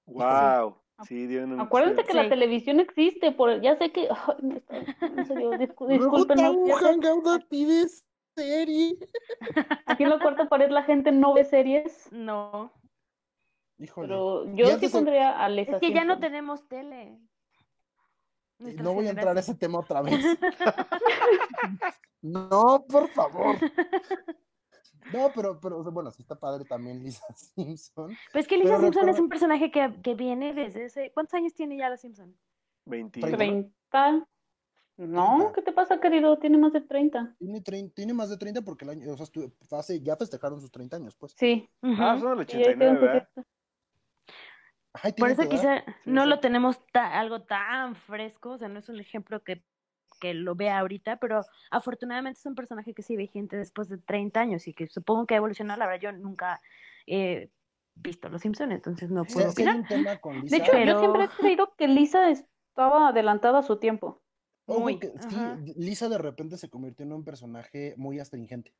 Wow. 0.07 0.76
Sí, 1.07 1.26
dio 1.26 1.45
un 1.45 1.59
Acuérdense 1.61 2.05
que 2.05 2.12
Sí. 2.12 2.16
la 2.18 2.28
televisión 2.28 2.78
existe, 2.80 3.32
por 3.32 3.61
ya 3.62 3.76
sé 3.76 3.91
que 3.91 4.03
está- 4.57 4.76
en 5.07 5.26
serio, 5.26 5.51
discu- 5.59 5.86
Luego 5.88 6.18
disculpen, 6.18 6.36
te 6.36 6.43
no, 6.43 6.49
hago 6.51 6.66
ya 6.66 6.74
un 6.74 6.80
sé- 6.80 6.86
hangout 6.86 7.26
a 7.26 7.38
ti 7.49 7.64
de 7.64 7.86
serie. 8.36 8.99
aquí 9.86 10.03
en 10.03 10.11
la 10.11 10.18
cuarta 10.20 10.49
pared 10.49 10.70
la 10.70 10.82
gente 10.82 11.11
no 11.12 11.32
ve 11.34 11.45
series, 11.45 12.09
No. 12.12 12.72
Híjole. 13.78 14.09
pero 14.09 14.55
yo 14.55 14.78
sí 14.78 14.88
pondría 14.88 15.43
a 15.43 15.49
Lisa 15.49 15.76
Es 15.76 15.80
que 15.80 15.93
ya 15.95 16.05
no 16.05 16.18
tenemos 16.18 16.68
tele. 16.68 17.18
Nuestras 18.61 18.84
No 18.84 18.94
voy 18.94 19.06
a 19.06 19.11
entrar 19.11 19.36
a 19.36 19.40
ese 19.40 19.54
tema 19.54 19.78
otra 19.80 20.02
vez. 20.02 20.24
no, 22.22 22.84
por 22.88 23.08
favor. 23.08 23.56
No, 25.14 25.32
pero, 25.34 25.58
pero 25.58 25.78
o 25.78 25.82
sea, 25.82 25.90
bueno, 25.90 26.11
sí 26.12 26.22
está 26.22 26.38
padre 26.38 26.64
también 26.66 27.02
Lisa 27.02 27.24
Simpson. 27.34 28.12
Pues 28.32 28.44
es 28.44 28.48
que 28.48 28.58
Lisa 28.58 28.76
Pero 28.76 28.82
Simpson 28.82 29.08
es 29.08 29.18
un 29.18 29.28
personaje 29.28 29.70
que, 29.72 29.92
que 30.02 30.14
viene 30.14 30.52
desde 30.54 30.84
ese. 30.84 31.11
¿Cuántos 31.12 31.34
años 31.34 31.52
tiene 31.54 31.76
ya 31.78 31.88
la 31.88 31.96
Simpson? 31.96 32.36
20. 32.84 33.18
Treinta. 33.20 33.78
30. 33.88 34.26
No. 34.98 35.50
¿qué 35.52 35.62
te 35.62 35.72
pasa, 35.72 35.98
querido? 35.98 36.38
Tiene 36.38 36.58
más 36.58 36.72
de 36.74 36.82
30. 36.82 37.34
Tiene, 37.38 37.61
trein- 37.62 37.92
tiene 37.92 38.12
más 38.12 38.28
de 38.28 38.36
30 38.36 38.61
porque 38.62 38.84
el 38.84 38.90
año, 38.90 39.12
o 39.12 39.16
sea, 39.16 39.78
hace- 39.80 40.00
ya 40.00 40.16
festejaron 40.16 40.61
sus 40.61 40.70
30 40.70 40.98
años, 40.98 41.16
pues. 41.16 41.34
Sí. 41.36 41.68
Ah, 41.82 42.14
Ujú. 42.14 42.20
son 42.28 42.38
del 42.38 42.46
Sí, 42.48 42.56
ahí 42.58 42.62
tiene 42.64 42.86
89, 42.90 42.98
su 42.98 43.00
¿verdad? 43.06 43.28
Ay, 44.95 45.12
Por 45.12 45.30
eso 45.30 45.49
quizá 45.49 45.78
Sí, 45.78 45.93
no 46.05 46.24
sí. 46.24 46.28
lo 46.28 46.41
tenemos 46.41 46.84
ta- 46.93 47.18
algo 47.18 47.43
tan 47.43 47.95
fresco, 47.95 48.51
o 48.51 48.59
sea, 48.59 48.68
no 48.68 48.78
es 48.80 48.88
un 48.88 48.99
ejemplo 48.99 49.43
que, 49.45 49.62
que 50.20 50.34
lo 50.34 50.55
vea 50.57 50.78
ahorita, 50.80 51.16
pero 51.18 51.43
afortunadamente 51.70 52.38
es 52.41 52.47
un 52.47 52.55
personaje 52.57 52.93
que 52.93 53.03
sigue 53.03 53.18
vigente 53.18 53.57
después 53.57 53.88
de 53.88 53.99
30 53.99 54.41
años 54.41 54.66
y 54.66 54.74
que 54.74 54.88
supongo 54.88 55.26
que 55.26 55.34
ha 55.34 55.38
evolucionado. 55.38 55.78
La 55.78 55.86
verdad, 55.86 56.03
yo 56.03 56.12
nunca 56.12 56.61
he 57.07 57.51
visto 57.95 58.28
Los 58.28 58.43
Simpsons, 58.43 58.72
entonces 58.72 59.11
no 59.11 59.24
puedo 59.24 59.47
sí 59.51 59.62
opinar. 59.62 59.76
un 59.76 59.86
tema 59.86 60.16
con 60.18 60.41
Lisa. 60.41 60.57
De 60.57 60.62
hecho, 60.62 60.72
Pero- 60.72 60.93
yo 60.93 60.99
siempre 61.01 61.24
he 61.24 61.28
creído 61.28 61.74
que 61.76 61.86
Lisa 61.88 62.28
estaba 62.30 63.09
adelantada 63.09 63.61
a 63.61 63.62
su 63.62 63.78
tiempo. 63.78 64.22
Muy, 64.66 64.99
que 65.01 65.09
sí. 65.28 65.72
Lisa 65.76 66.09
de 66.09 66.18
repente 66.18 66.57
se 66.57 66.68
convirtió 66.70 67.05
en 67.05 67.12
un 67.12 67.24
personaje 67.24 67.95
muy 67.97 68.20
astringente. 68.20 68.72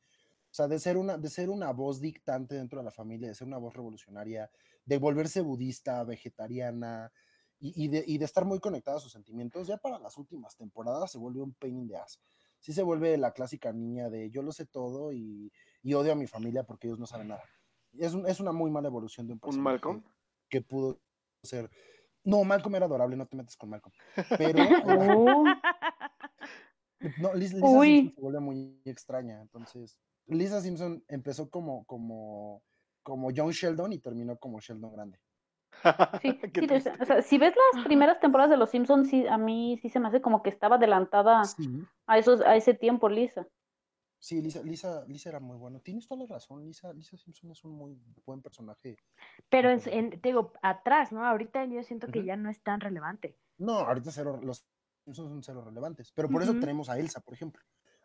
O 0.51 0.55
sea, 0.55 0.69
de 0.69 0.79
ser 0.79 0.97
una, 0.97 1.17
de 1.19 1.29
ser 1.29 1.51
una 1.51 1.73
voz 1.73 2.01
dictante 2.01 2.55
dentro 2.57 2.79
de 2.81 2.85
la 2.85 2.91
familia, 2.93 3.29
de 3.29 3.35
ser 3.35 3.47
una 3.49 3.59
voz 3.59 3.75
revolucionaria, 3.75 4.51
de 4.91 4.99
volverse 4.99 5.41
budista, 5.41 6.03
vegetariana 6.03 7.12
y, 7.61 7.84
y 7.84 7.88
de, 7.88 8.03
y 8.05 8.18
de 8.18 8.24
estar 8.24 8.45
muy 8.45 8.59
conectada 8.59 8.97
a 8.97 9.01
sus 9.01 9.12
sentimientos, 9.12 9.68
ya 9.68 9.76
para 9.76 10.01
las 10.01 10.18
últimas 10.18 10.57
temporadas 10.57 11.12
se 11.12 11.18
vuelve 11.18 11.41
un 11.43 11.55
pain 11.55 11.76
in 11.78 11.86
the 11.88 11.97
ass. 11.97 12.20
Sí 12.59 12.72
se 12.72 12.82
vuelve 12.82 13.16
la 13.16 13.30
clásica 13.32 13.72
niña 13.72 14.11
de 14.11 14.30
yo 14.30 14.43
lo 14.43 14.51
sé 14.51 14.66
todo 14.66 15.12
y, 15.12 15.53
y 15.82 15.95
odio 15.95 16.11
a 16.12 16.16
mi 16.16 16.26
familia 16.26 16.64
porque 16.64 16.88
ellos 16.88 16.99
no 16.99 17.07
saben 17.07 17.28
nada. 17.28 17.45
Es, 17.99 18.14
un- 18.14 18.26
es 18.26 18.41
una 18.41 18.51
muy 18.51 18.70
mala 18.72 18.88
evolución 18.88 19.28
de 19.28 19.34
un 19.34 19.36
¿Un 19.36 19.41
personaje 19.41 19.62
Malcolm? 19.64 20.03
que 20.49 20.61
pudo 20.61 21.01
ser. 21.45 21.70
No, 22.24 22.43
Malcolm 22.43 22.74
era 22.74 22.86
adorable, 22.86 23.16
no 23.16 23.26
te 23.26 23.36
metas 23.36 23.57
con 23.57 23.70
Malcolm. 23.70 23.95
Pero 24.36 24.59
Oh, 24.84 25.45
no, 27.20 27.32
Lis- 27.34 27.55
Lisa 27.55 27.66
Uy. 27.78 27.86
Simpson 28.01 28.14
se 28.16 28.20
vuelve 28.20 28.41
muy 28.41 28.82
extraña. 28.84 29.41
Entonces, 29.41 29.97
Lisa 30.26 30.61
Simpson 30.61 31.05
empezó 31.09 31.49
como, 31.49 31.84
como, 31.84 32.62
como 33.03 33.31
John 33.35 33.51
Sheldon 33.51 33.93
y 33.93 33.99
terminó 33.99 34.37
como 34.39 34.61
Sheldon 34.61 34.93
grande. 34.93 35.21
sí, 36.23 36.67
o 37.01 37.05
sea, 37.05 37.23
si 37.23 37.39
ves 37.39 37.55
las 37.57 37.85
primeras 37.85 38.21
temporadas 38.21 38.51
de 38.51 38.57
Los 38.57 38.71
Simpsons, 38.71 39.09
sí, 39.09 39.27
a 39.27 39.39
mí 39.39 39.79
sí 39.81 39.89
se 39.89 40.01
me 40.01 40.09
hace 40.09 40.21
como 40.21 40.43
que 40.43 40.51
estaba 40.51 40.77
adelantada 40.77 41.43
Sí, 41.43 41.87
a 42.07 42.19
esos, 42.19 42.41
a 42.43 42.57
ese 42.57 42.75
tiempo, 42.75 43.09
Lisa. 43.09 43.47
Sí, 44.19 44.43
Lisa, 44.43 44.63
Lisa, 44.63 45.05
Lisa 45.07 45.31
era 45.31 45.41
muy 45.41 45.57
bueno. 45.57 45.81
Tienes 45.81 46.07
toda 46.07 46.25
la 46.25 46.35
razón. 46.35 46.65
Lisa, 46.65 46.93
Lisa 46.93 47.17
Simpson 47.17 47.51
es 47.53 47.65
un 47.65 47.73
muy 47.73 47.99
buen 48.27 48.43
personaje. 48.43 48.97
Pero 49.49 49.71
en, 49.71 49.79
Ujú. 49.79 49.89
en- 49.91 50.11
te 50.11 50.29
digo, 50.29 50.53
atrás, 50.63 51.11
¿no? 51.11 51.25
Ahorita 51.25 51.65
yo 51.65 51.83
siento 51.83 52.07
que 52.09 52.25
ya 52.25 52.37
no 52.37 52.51
es 52.51 52.63
tan 52.63 52.81
relevante. 52.81 53.39
No, 53.59 53.79
ahorita 53.79 54.11
cero, 54.11 54.39
los 54.43 54.67
Simpsons 55.05 55.29
son 55.31 55.43
cero 55.43 55.63
relevantes. 55.65 56.13
Pero 56.15 56.29
por 56.29 56.43
eso 56.43 56.53
tenemos 56.55 56.89
a 56.91 56.99
Elsa, 56.99 57.21
por 57.21 57.35
ejemplo. 57.35 57.63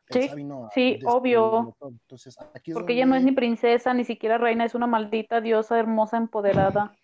Sí, 0.10 0.30
vino 0.36 0.70
sí, 0.74 0.99
obvio. 1.06 1.76
Entonces, 1.82 2.38
aquí 2.53 2.74
Porque 2.74 2.93
ella 2.93 3.06
no 3.06 3.16
es 3.16 3.24
ni 3.24 3.32
princesa, 3.32 3.93
ni 3.93 4.06
siquiera 4.06 4.38
reina, 4.38 4.66
es 4.66 4.76
una 4.76 4.88
maldita 4.88 5.41
diosa 5.41 5.80
hermosa, 5.80 6.18
empoderada. 6.18 6.95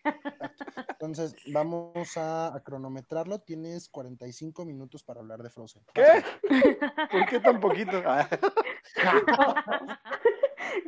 Entonces, 0.90 1.36
vamos 1.52 2.16
a, 2.18 2.54
a 2.54 2.60
cronometrarlo. 2.60 3.40
Tienes 3.40 3.90
45 3.90 4.66
minutos 4.66 5.04
para 5.04 5.22
hablar 5.22 5.42
de 5.42 5.50
Frozen. 5.50 5.82
¿Qué? 5.94 6.04
¿Por 7.12 7.26
qué 7.28 7.40
tan 7.40 7.60
poquito? 7.60 7.92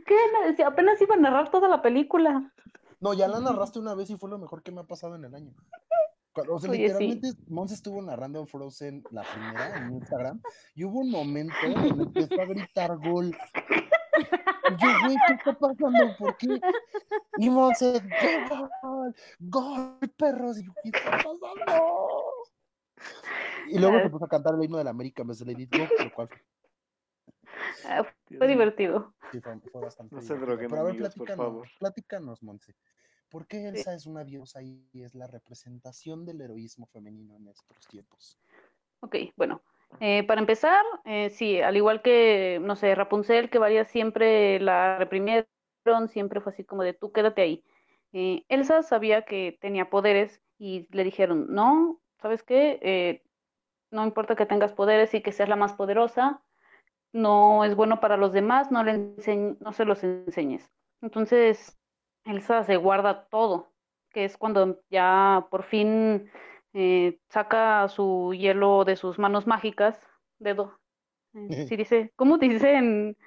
¿Qué? 0.06 0.18
Si 0.56 0.62
apenas 0.62 1.02
iba 1.02 1.16
a 1.16 1.20
narrar 1.20 1.50
toda 1.50 1.68
la 1.68 1.82
película. 1.82 2.54
No, 3.00 3.14
ya 3.14 3.28
la 3.28 3.40
narraste 3.40 3.80
una 3.80 3.96
vez 3.96 4.12
y 4.12 4.18
fue 4.18 4.30
lo 4.30 4.38
mejor 4.38 4.64
que 4.64 4.72
me 4.72 4.82
ha 4.82 4.86
pasado 4.86 5.16
en 5.16 5.26
el 5.26 5.36
año. 5.36 5.54
Cuando- 6.34 6.56
O 6.56 6.60
sea, 6.60 6.72
Oye, 6.72 6.80
sí. 6.90 6.94
literalmente, 7.04 7.28
Mons 7.48 7.72
estuvo 7.72 8.02
narrando 8.02 8.46
Frozen 8.46 9.04
la 9.12 9.24
primera 9.24 9.78
en 9.78 9.94
Instagram 9.94 10.42
y 10.76 10.84
hubo 10.84 11.00
un 11.02 11.12
momento 11.12 11.54
en 11.64 11.78
el 11.78 11.94
que 11.94 12.02
empezó 12.20 12.42
a 12.42 12.46
gritar 12.46 12.98
gol. 12.98 13.36
Y 14.70 14.82
yo, 14.82 14.88
güey, 15.04 15.16
¿qué 15.28 15.34
está 15.34 15.54
pasando? 15.54 16.16
¿Por 16.18 16.38
qué? 16.38 16.60
Y 17.38 17.50
Monse, 17.50 18.02
gol, 18.82 19.16
gol, 19.40 20.00
perros. 20.18 20.58
Y 20.60 20.66
yo, 20.66 20.72
¿qué 20.82 20.90
está 20.90 21.12
pasando? 21.12 21.48
Y 23.68 23.78
luego 23.80 24.00
se 24.02 24.10
puso 24.10 24.26
a 24.26 24.30
cantar 24.30 24.56
el 24.56 24.64
himno 24.64 24.78
de 24.78 24.84
la 24.86 24.90
América 24.92 25.22
en 25.22 25.28
vez 25.30 25.40
de 25.40 25.46
Lady 25.46 25.66
Go, 25.68 25.86
lo 26.04 26.14
cual 26.14 26.30
Ah, 27.86 28.04
Fue 28.38 28.48
divertido. 28.48 29.14
sí, 29.32 29.40
fue, 29.42 29.60
fue 29.72 29.82
bastante 29.82 30.16
No 30.16 30.22
droguen, 30.22 30.70
Pero 30.70 30.82
a 30.82 30.84
ver, 30.86 30.92
amigos, 30.94 31.16
por 31.16 31.26
platícanos, 31.28 31.46
favor. 31.54 31.68
platícanos, 31.80 32.44
Monse. 32.44 32.76
¿Por 33.34 33.48
qué 33.48 33.68
Elsa 33.68 33.96
es 33.96 34.06
una 34.06 34.24
diosa 34.24 34.62
y 34.62 34.86
es 34.94 35.16
la 35.16 35.26
representación 35.26 36.24
del 36.24 36.40
heroísmo 36.42 36.86
femenino 36.86 37.36
en 37.36 37.48
estos 37.48 37.88
tiempos? 37.90 38.38
Ok, 39.02 39.16
bueno. 39.36 39.62
eh, 40.00 40.24
para 40.28 40.40
empezar, 40.42 40.84
eh, 41.06 41.30
sí, 41.32 41.60
al 41.62 41.76
igual 41.76 42.02
que, 42.04 42.60
no 42.62 42.76
sé, 42.76 42.94
Rapunzel, 42.96 43.50
que 43.50 43.58
varias 43.60 43.88
siempre 43.90 44.60
la 44.60 44.98
reprimieron, 44.98 45.48
siempre 46.10 46.42
fue 46.42 46.52
así 46.54 46.64
como 46.64 46.84
de 46.84 46.94
tú 46.94 47.12
quédate 47.12 47.42
ahí. 47.42 47.64
Eh, 48.14 48.46
Elsa 48.50 48.84
sabía 48.84 49.24
que 49.24 49.58
tenía 49.62 49.90
poderes 49.90 50.42
y 50.60 50.88
le 50.96 51.04
dijeron, 51.04 51.48
no, 51.50 52.00
¿sabes 52.22 52.44
qué? 52.44 53.24
No 53.92 54.04
importa 54.06 54.36
que 54.36 54.46
tengas 54.46 54.74
poderes 54.74 55.14
y 55.14 55.22
que 55.22 55.32
seas 55.32 55.50
la 55.50 55.56
más 55.56 55.74
poderosa, 55.74 56.42
no 57.14 57.66
es 57.66 57.76
bueno 57.76 58.00
para 58.00 58.18
los 58.18 58.34
demás, 58.34 58.72
no, 58.72 58.84
le 58.84 58.94
enseñ- 58.94 59.58
no 59.60 59.74
se 59.74 59.86
los 59.86 60.04
enseñes. 60.04 60.70
Entonces, 61.02 61.78
Elsa 62.26 62.64
se 62.64 62.78
guarda 62.78 63.28
todo, 63.30 63.74
que 64.12 64.26
es 64.26 64.38
cuando 64.38 64.82
ya 64.90 65.48
por 65.52 65.64
fin 65.64 66.32
eh, 66.74 67.20
saca 67.30 67.88
su 67.90 68.34
hielo 68.36 68.86
de 68.86 68.96
sus 68.96 69.20
manos 69.20 69.48
mágicas, 69.48 70.00
dedo. 70.40 70.80
Eh, 71.36 71.58
sí 71.68 71.76
dice, 71.78 72.14
¿cómo 72.16 72.38
dice 72.38 72.76
en, 72.76 73.18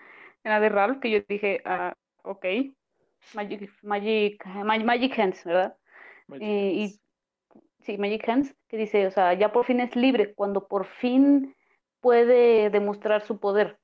en 0.45 0.51
la 0.53 0.61
de 0.61 0.69
Ralph? 0.71 1.01
Que 1.01 1.11
yo 1.11 1.21
dije, 1.29 1.63
ah, 1.67 1.95
ok, 2.25 2.47
Magic, 3.35 3.71
Magic, 3.83 4.47
Ma- 4.47 4.79
Magic 4.79 5.19
Hands, 5.19 5.45
¿verdad? 5.45 5.79
Magic 6.29 6.43
Eh, 6.43 6.73
y 6.75 7.01
sí, 7.85 7.99
Magic 7.99 8.29
Hands, 8.29 8.57
que 8.69 8.79
dice, 8.79 9.07
o 9.09 9.13
sea, 9.13 9.35
ya 9.35 9.53
por 9.53 9.67
fin 9.67 9.81
es 9.81 9.97
libre, 9.97 10.35
cuando 10.35 10.69
por 10.69 10.87
fin 10.87 11.57
puede 12.01 12.71
demostrar 12.71 13.23
su 13.23 13.41
poder. 13.41 13.79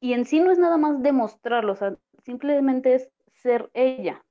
Y 0.00 0.14
en 0.14 0.26
sí 0.26 0.40
no 0.40 0.52
es 0.52 0.58
nada 0.58 0.78
más 0.78 1.02
demostrarlo, 1.02 1.74
o 1.74 1.76
sea, 1.76 1.96
simplemente 2.24 2.94
es 2.96 3.10
ser 3.34 3.70
ella. 3.74 4.25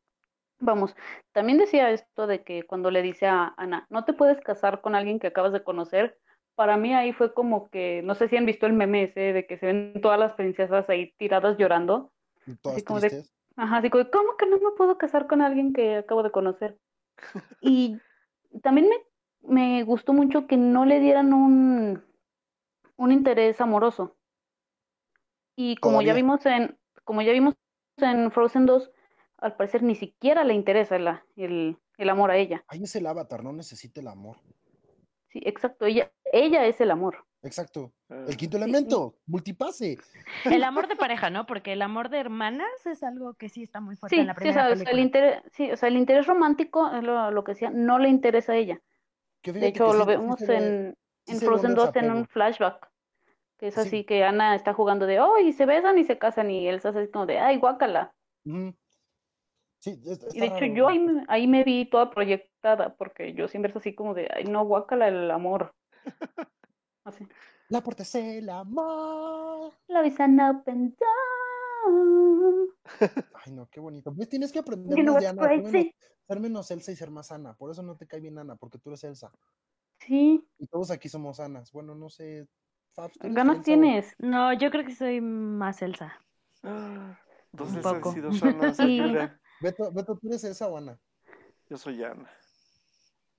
Vamos, 0.59 0.95
también 1.33 1.57
decía 1.57 1.91
esto 1.91 2.27
de 2.27 2.43
que 2.43 2.63
cuando 2.63 2.89
le 2.89 3.01
dice 3.01 3.27
a 3.27 3.53
Ana, 3.57 3.85
no 3.89 4.05
te 4.05 4.13
puedes 4.13 4.39
casar 4.41 4.81
con 4.81 4.95
alguien 4.95 5.19
que 5.19 5.27
acabas 5.27 5.51
de 5.51 5.63
conocer, 5.63 6.17
para 6.55 6.77
mí 6.77 6.93
ahí 6.93 7.11
fue 7.11 7.33
como 7.33 7.69
que, 7.69 8.01
no 8.03 8.15
sé 8.15 8.29
si 8.29 8.37
han 8.37 8.45
visto 8.45 8.65
el 8.65 8.73
meme 8.73 9.03
ese 9.03 9.33
de 9.33 9.45
que 9.45 9.57
se 9.57 9.65
ven 9.65 10.01
todas 10.01 10.17
las 10.17 10.33
princesas 10.33 10.89
ahí 10.89 11.13
tiradas 11.17 11.57
llorando. 11.57 12.11
Todas 12.61 12.77
Así 12.77 12.85
como 12.85 12.99
de-. 13.01 13.25
Ajá, 13.57 13.77
así 13.77 13.89
como, 13.89 14.03
de, 14.05 14.09
¿cómo 14.09 14.37
que 14.37 14.45
no 14.47 14.57
me 14.57 14.71
puedo 14.77 14.97
casar 14.97 15.27
con 15.27 15.41
alguien 15.41 15.73
que 15.73 15.97
acabo 15.97 16.23
de 16.23 16.31
conocer? 16.31 16.77
Y 17.61 17.97
también 18.61 18.87
me, 18.89 18.97
me 19.53 19.83
gustó 19.83 20.13
mucho 20.13 20.47
que 20.47 20.57
no 20.57 20.85
le 20.85 20.99
dieran 20.99 21.33
un, 21.33 22.03
un 22.97 23.11
interés 23.11 23.59
amoroso. 23.61 24.15
Y 25.57 25.77
como 25.77 26.01
ya 26.01 26.13
vimos 26.13 26.45
en, 26.45 26.77
como 27.03 27.21
ya 27.21 27.31
vimos 27.31 27.55
en 27.97 28.31
Frozen 28.31 28.65
2, 28.65 28.91
al 29.37 29.55
parecer 29.55 29.83
ni 29.83 29.95
siquiera 29.95 30.43
le 30.43 30.53
interesa 30.53 30.97
la- 30.99 31.25
el, 31.35 31.77
el 31.97 32.09
amor 32.09 32.31
a 32.31 32.37
ella. 32.37 32.63
Ahí 32.67 32.83
es 32.83 32.95
el 32.95 33.05
avatar, 33.07 33.43
no 33.43 33.53
necesita 33.53 33.99
el 34.01 34.07
amor. 34.07 34.37
Sí, 35.29 35.41
exacto, 35.45 35.85
ella, 35.85 36.11
ella 36.31 36.65
es 36.65 36.79
el 36.81 36.91
amor. 36.91 37.25
Exacto. 37.43 37.93
Ah, 38.09 38.25
El 38.27 38.37
quinto 38.37 38.57
elemento, 38.57 39.15
multipase. 39.27 39.97
El 40.45 40.63
amor 40.63 40.87
de 40.87 40.95
pareja, 40.95 41.29
¿no? 41.29 41.45
Porque 41.45 41.73
el 41.73 41.81
amor 41.81 42.09
de 42.09 42.19
hermanas 42.19 42.85
es 42.85 43.03
algo 43.03 43.35
que 43.35 43.49
sí 43.49 43.61
está 43.63 43.81
muy 43.81 43.95
fuerte 43.97 44.15
Sí, 44.15 44.21
en 44.21 44.27
la 44.27 44.33
sí, 44.33 44.37
o 44.37 44.39
primera 44.39 44.53
sea, 44.53 44.63
o 44.63 44.67
sea, 44.67 44.73
el 44.73 44.79
película. 44.85 45.01
interés, 45.01 45.43
sí, 45.51 45.71
o 45.71 45.77
sea, 45.77 45.89
el 45.89 45.97
interés 45.97 46.25
romántico, 46.25 46.89
es 46.95 47.03
lo, 47.03 47.29
lo 47.31 47.43
que 47.43 47.51
decía, 47.51 47.69
no 47.69 47.99
le 47.99 48.09
interesa 48.09 48.53
a 48.53 48.55
ella. 48.55 48.81
Que 49.43 49.51
De 49.53 49.67
hecho, 49.67 49.85
que 49.85 49.91
sí- 49.91 49.97
lo 49.99 50.03
sí 50.05 50.09
vemos 50.09 50.41
en, 50.49 50.97
sí 51.27 51.35
Frozen 51.45 51.75
2 51.75 51.95
en 51.97 52.11
un 52.11 52.25
flashback. 52.27 52.89
Que 53.59 53.67
es 53.67 53.75
Sí. 53.75 53.81
así 53.81 54.03
que 54.05 54.23
Ana 54.23 54.55
está 54.55 54.73
jugando 54.73 55.05
de, 55.05 55.19
oh, 55.19 55.37
y 55.37 55.53
se 55.53 55.65
besan 55.67 55.97
y 55.99 56.03
se 56.03 56.17
casan, 56.17 56.49
y 56.49 56.67
Elsa 56.67 56.89
es 56.89 56.95
así 56.95 57.11
como 57.11 57.25
de, 57.27 57.37
ay, 57.39 57.57
guácala. 57.57 58.13
Sí, 59.85 60.01
Y 60.33 60.39
de 60.39 60.47
hecho, 60.47 60.61
raro. 60.61 60.73
yo 60.73 60.87
ahí, 60.87 60.97
me- 60.97 61.25
ahí 61.27 61.47
me 61.47 61.63
vi 61.63 61.85
toda 61.85 62.09
proyectada, 62.09 62.95
porque 62.95 63.35
yo 63.35 63.47
siempre 63.47 63.69
es 63.69 63.75
así 63.77 63.93
como 63.93 64.15
de, 64.15 64.27
ay, 64.33 64.45
no, 64.45 64.65
guácala 64.65 65.07
el 65.07 65.29
amor. 65.29 65.75
Así. 67.05 67.27
La 67.69 67.81
puerta 67.81 68.01
es 68.01 68.15
el 68.15 68.49
amor. 68.49 69.73
Love 69.87 70.07
is 70.07 70.19
an 70.19 70.39
open 70.39 70.95
door. 70.99 72.69
Ay, 73.45 73.51
no, 73.53 73.69
qué 73.69 73.79
bonito. 73.79 74.11
Pues 74.11 74.27
tienes 74.27 74.51
que 74.51 74.57
aprender 74.57 75.03
más 75.03 75.21
de 75.21 75.27
Ana, 75.27 75.41
ser 75.43 75.57
menos, 75.57 75.71
crazy? 75.71 75.95
ser 76.27 76.39
menos 76.39 76.71
Elsa 76.71 76.91
y 76.91 76.95
ser 76.95 77.11
más 77.11 77.31
Ana. 77.31 77.53
Por 77.53 77.69
eso 77.69 77.83
no 77.83 77.95
te 77.95 78.07
cae 78.07 78.19
bien 78.21 78.39
Ana, 78.39 78.55
porque 78.55 78.79
tú 78.79 78.89
eres 78.89 79.03
Elsa. 79.03 79.31
Sí, 79.99 80.43
Y 80.57 80.65
todos 80.65 80.89
aquí 80.89 81.09
somos 81.09 81.39
Anas. 81.39 81.71
Bueno, 81.71 81.93
no 81.93 82.09
sé. 82.09 82.47
Fabs, 82.93 83.13
¿tú 83.19 83.27
eres 83.27 83.35
ganas 83.35 83.57
Elsa 83.57 83.61
o- 83.61 83.65
tienes. 83.65 84.15
No, 84.17 84.51
yo 84.53 84.71
creo 84.71 84.83
que 84.83 84.95
soy 84.95 85.21
más 85.21 85.81
Elsa. 85.83 86.19
ah, 86.63 87.19
Dos 87.51 87.69
Un 87.69 87.75
Elsas 87.77 87.93
poco. 87.93 88.17
y 88.17 88.21
dos 88.21 88.41
Anas, 88.41 88.77
Sí. 88.77 88.99
Beto, 89.61 89.91
Beto, 89.91 90.17
¿tú 90.17 90.27
eres 90.27 90.43
Elsa 90.43 90.67
o 90.67 90.77
Ana? 90.77 90.99
Yo 91.69 91.77
soy 91.77 92.03
Ana. 92.03 92.29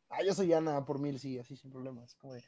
Ah, 0.09 0.23
yo 0.23 0.33
soy 0.35 0.53
Ana 0.53 0.85
por 0.85 0.99
mil, 0.99 1.19
sí, 1.19 1.39
así 1.39 1.57
sin 1.57 1.71
problemas. 1.71 2.15
Como 2.17 2.35
de, 2.35 2.45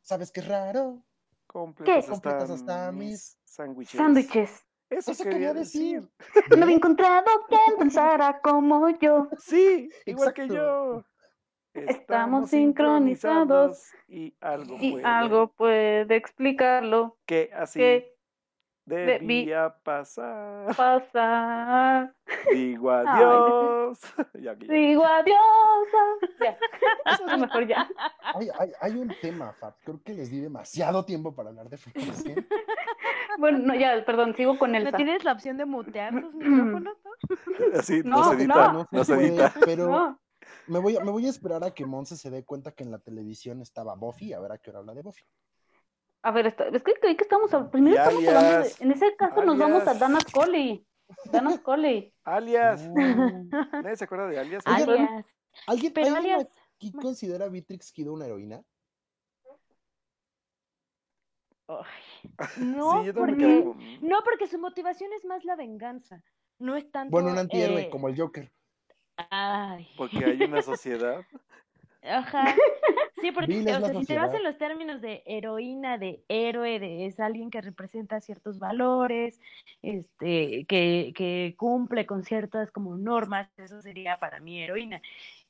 ¿sabes 0.00 0.30
qué 0.30 0.40
raro? 0.40 1.02
Completas 1.46 2.06
Completas 2.06 2.50
hasta 2.50 2.92
mis 2.92 3.38
sándwiches. 3.44 3.98
Sándwiches. 3.98 4.64
Eso, 4.90 5.10
Eso 5.12 5.24
quería 5.24 5.38
quería 5.38 5.54
decir. 5.54 6.00
decir. 6.02 6.10
No 6.58 6.64
había 6.64 6.76
encontrado 6.76 7.26
quien 7.48 7.78
pensara 7.78 8.40
como 8.40 8.88
yo. 8.98 9.28
Sí, 9.38 9.90
igual 10.06 10.32
que 10.32 10.48
yo. 10.48 11.04
Estamos 11.74 12.50
sincronizados 12.50 13.84
y 14.08 14.34
algo 14.40 14.76
Y 14.80 14.92
puede 14.92 15.04
algo 15.04 15.52
puede 15.52 16.16
explicarlo. 16.16 17.18
que 17.26 17.50
así 17.54 17.78
que 17.78 18.17
debía 18.88 19.74
pasar. 19.82 20.74
pasa. 20.76 22.12
Digo 22.52 22.90
adiós. 22.92 23.98
Ya 24.40 24.56
que 24.56 24.66
ya. 24.66 24.72
Digo 24.72 25.04
adiós. 25.04 25.36
Ya, 26.40 26.58
eso 27.12 27.26
es 27.28 27.38
mejor 27.38 27.66
ya. 27.66 27.88
Hay, 28.34 28.48
hay, 28.58 28.72
hay 28.80 28.92
un 28.94 29.12
tema, 29.20 29.52
Fab. 29.52 29.74
Creo 29.84 30.00
que 30.02 30.14
les 30.14 30.30
di 30.30 30.40
demasiado 30.40 31.04
tiempo 31.04 31.34
para 31.34 31.50
hablar 31.50 31.68
de 31.68 31.76
Frozen. 31.76 32.46
Bueno, 33.38 33.58
no, 33.58 33.74
ya, 33.76 34.04
perdón, 34.04 34.34
sigo 34.34 34.58
con 34.58 34.72
¿No 34.72 34.78
Elsa. 34.78 34.96
tienes 34.96 35.22
la 35.22 35.30
opción 35.32 35.58
de 35.58 35.64
mutear 35.64 36.12
sus 36.20 36.34
micrófonos? 36.34 36.96
no? 37.04 37.78
Así 37.78 38.02
No, 38.04 38.16
no, 38.16 38.24
se 38.30 38.34
edita, 38.34 38.72
no. 38.72 38.88
no, 38.90 39.04
se 39.04 39.14
edita. 39.14 39.54
pero 39.64 39.86
No, 39.86 40.18
me, 40.66 40.80
voy 40.80 40.96
a, 40.96 41.04
me 41.04 41.10
voy 41.12 41.26
a 41.26 41.30
esperar 41.30 41.62
a 41.62 41.70
que 41.70 41.86
Monse 41.86 42.16
se 42.16 42.30
dé 42.30 42.44
cuenta 42.44 42.72
que 42.72 42.82
en 42.82 42.90
la 42.90 42.98
televisión 42.98 43.60
estaba 43.62 43.94
Buffy, 43.94 44.32
a 44.32 44.40
ver 44.40 44.50
a 44.52 44.58
qué 44.58 44.70
hora 44.70 44.80
habla 44.80 44.94
de 44.94 45.02
Buffy. 45.02 45.22
A 46.22 46.30
ver, 46.32 46.46
está- 46.46 46.68
es 46.68 46.82
que 46.82 46.94
creí 46.94 47.16
que 47.16 47.22
estamos, 47.24 47.50
primero 47.70 47.96
Y 47.96 47.98
estamos 47.98 48.26
hablando 48.26 48.60
de, 48.68 48.74
en 48.80 48.90
ese 48.92 49.16
caso 49.16 49.44
nos 49.44 49.58
vamos 49.58 49.86
a. 49.86 49.94
Dana 49.94 50.20
Scully. 50.20 50.86
Dana 51.32 51.52
Scully. 51.56 52.12
Alias. 52.24 52.88
¿Nadie 53.72 53.96
se 53.96 54.04
acuerda 54.04 54.26
de 54.28 54.38
Alias? 54.38 54.62
Alias. 54.66 55.26
¿Alguien, 55.66 55.92
Pero 55.92 56.06
¿alguien 56.14 56.34
alias. 56.34 56.48
aquí 56.76 56.92
considera 56.92 57.46
a 57.46 57.48
Beatrix 57.48 57.92
Kiddo 57.92 58.12
una 58.12 58.26
heroína? 58.26 58.62
Ay, 61.68 61.84
No, 62.58 63.04
sí, 63.04 63.12
porque, 63.12 63.64
no, 64.00 64.22
porque 64.24 64.46
su 64.46 64.58
motivación 64.58 65.12
es 65.12 65.24
más 65.24 65.44
la 65.44 65.56
venganza. 65.56 66.22
No 66.58 66.76
es 66.76 66.90
tanto. 66.90 67.10
Bueno, 67.10 67.30
un 67.30 67.38
antihéroe 67.38 67.82
eh, 67.82 67.90
como 67.90 68.08
el 68.08 68.18
Joker. 68.20 68.50
Ay. 69.30 69.88
Porque 69.96 70.24
hay 70.24 70.42
una 70.42 70.62
sociedad. 70.62 71.20
Ajá. 72.08 72.44
Sí, 73.20 73.32
porque 73.32 73.58
o 73.58 73.64
sea, 73.64 74.00
si 74.00 74.06
te 74.06 74.16
vas 74.16 74.32
en 74.32 74.44
los 74.44 74.58
términos 74.58 75.00
de 75.00 75.24
heroína, 75.26 75.98
de 75.98 76.24
héroe, 76.28 76.78
de 76.78 77.06
es 77.06 77.18
alguien 77.18 77.50
que 77.50 77.60
representa 77.60 78.20
ciertos 78.20 78.60
valores, 78.60 79.40
este, 79.82 80.66
que, 80.66 81.12
que 81.16 81.56
cumple 81.58 82.06
con 82.06 82.22
ciertas 82.22 82.70
como 82.70 82.96
normas, 82.96 83.50
eso 83.56 83.82
sería 83.82 84.20
para 84.20 84.38
mí 84.38 84.62
heroína. 84.62 85.02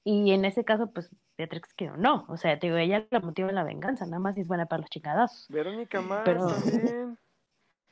Y 0.02 0.32
en 0.32 0.46
ese 0.46 0.64
caso, 0.64 0.90
pues 0.90 1.10
Beatrix 1.36 1.74
que 1.74 1.88
no, 1.90 2.24
o 2.28 2.38
sea, 2.38 2.58
te 2.58 2.68
digo, 2.68 2.78
ella 2.78 3.06
la 3.10 3.20
motiva 3.20 3.50
en 3.50 3.54
la 3.54 3.64
venganza, 3.64 4.06
nada 4.06 4.18
más 4.18 4.38
es 4.38 4.48
buena 4.48 4.64
para 4.64 4.80
los 4.80 4.90
chingadazos. 4.90 5.46
Verónica 5.48 6.02
Pero- 6.24 6.46
también. 6.46 7.18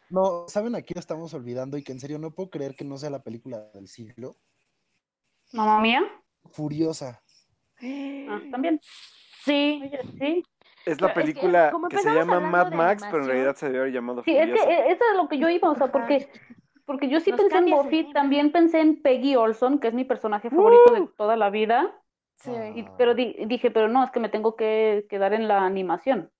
No, 0.08 0.46
¿saben 0.46 0.76
a 0.76 0.82
quién 0.82 1.00
estamos 1.00 1.34
olvidando? 1.34 1.76
Y 1.76 1.82
que 1.82 1.90
en 1.90 1.98
serio 1.98 2.20
no 2.20 2.30
puedo 2.30 2.48
creer 2.48 2.76
que 2.76 2.84
no 2.84 2.96
sea 2.96 3.10
la 3.10 3.24
película 3.24 3.68
del 3.74 3.88
siglo. 3.88 4.36
Mamá 5.52 5.80
mía. 5.80 6.00
Furiosa. 6.52 7.20
Ah, 7.82 8.40
también. 8.50 8.80
Sí, 9.44 9.80
Oye, 9.84 10.00
sí. 10.18 10.44
Es 10.84 11.00
la 11.00 11.12
Pero 11.12 11.26
es 11.26 11.34
que 11.34 11.40
película 11.40 11.72
que, 11.90 11.98
se 11.98 12.14
llama 12.14 12.38
Mad 12.40 12.72
Max, 12.72 13.02
pero 13.10 13.22
en 13.24 13.28
realidad 13.28 13.56
se 13.56 13.66
debe 13.66 13.78
haber 13.80 13.92
llamado 13.92 14.22
Sí, 14.22 14.36
es 14.36 14.50
que 14.50 14.60
eh, 14.60 14.92
eso 14.92 15.04
es 15.10 15.16
lo 15.16 15.28
que 15.28 15.38
yo 15.38 15.48
iba, 15.48 15.68
o 15.68 15.74
sea, 15.74 15.90
porque, 15.90 16.28
porque 16.84 17.08
yo 17.08 17.18
sí 17.18 17.32
Nos 17.32 17.40
pensé 17.40 17.58
en 17.58 17.70
Buffy, 17.70 18.12
también 18.12 18.52
pensé 18.52 18.80
en 18.80 19.02
Peggy 19.02 19.34
Olson, 19.34 19.80
que 19.80 19.88
es 19.88 19.94
mi 19.94 20.04
personaje 20.04 20.48
favorito 20.48 20.92
de 20.94 21.08
toda 21.16 21.36
la 21.36 21.50
vida, 21.50 21.92
sí. 22.36 22.52
y- 22.76 22.86
pero 22.96 23.14
di- 23.16 23.36
dije, 23.46 23.72
pero 23.72 23.88
no, 23.88 24.04
es 24.04 24.12
que 24.12 24.20
me 24.20 24.28
tengo 24.28 24.54
que 24.54 25.06
quedar 25.10 25.32
en 25.32 25.48
la 25.48 25.64
animación. 25.66 26.30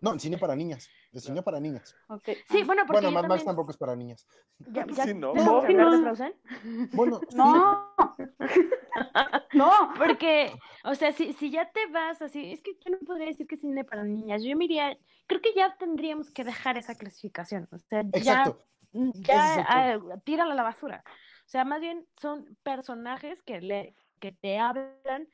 No, 0.00 0.12
el 0.12 0.20
cine 0.20 0.36
para 0.38 0.54
niñas. 0.54 0.90
El 1.12 1.20
cine 1.20 1.42
para 1.42 1.58
niñas. 1.60 1.96
Ok. 2.08 2.28
Sí, 2.50 2.60
Ah. 2.60 2.66
bueno, 2.66 2.82
porque 2.86 3.00
Bueno, 3.06 3.10
Mad 3.22 3.28
Max 3.28 3.44
tampoco 3.44 3.70
es 3.70 3.76
para 3.76 3.96
niñas. 3.96 4.26
ya, 4.58 4.84
ya, 4.88 5.04
Sí, 5.06 5.14
no. 5.14 5.32
Bueno, 5.32 5.62
sí, 5.66 7.34
No, 7.34 7.93
no, 9.52 9.70
Porque, 9.96 10.52
o 10.84 10.94
sea, 10.94 11.12
si, 11.12 11.32
si 11.32 11.50
ya 11.50 11.70
te 11.70 11.86
vas 11.86 12.22
así, 12.22 12.52
es 12.52 12.62
que 12.62 12.72
yo 12.84 12.92
no 12.92 12.98
podría 13.06 13.26
decir 13.26 13.46
que 13.46 13.54
es 13.54 13.60
cine 13.60 13.84
para 13.84 14.04
niñas. 14.04 14.42
Yo 14.42 14.56
me 14.56 14.64
iría, 14.64 14.96
creo 15.26 15.40
que 15.40 15.54
ya 15.54 15.76
tendríamos 15.76 16.30
que 16.30 16.44
dejar 16.44 16.76
esa 16.76 16.94
clasificación. 16.94 17.68
O 17.70 17.78
sea, 17.78 18.02
ya, 18.02 18.18
exacto. 18.18 18.64
ya 18.92 19.54
es 19.54 19.66
ah, 19.68 19.98
tírala 20.24 20.52
a 20.52 20.56
la 20.56 20.62
basura. 20.62 21.02
O 21.06 21.48
sea, 21.48 21.64
más 21.64 21.80
bien 21.80 22.06
son 22.20 22.56
personajes 22.62 23.42
que 23.42 23.60
le, 23.60 23.94
que 24.20 24.32
te 24.32 24.58
hablan, 24.58 25.28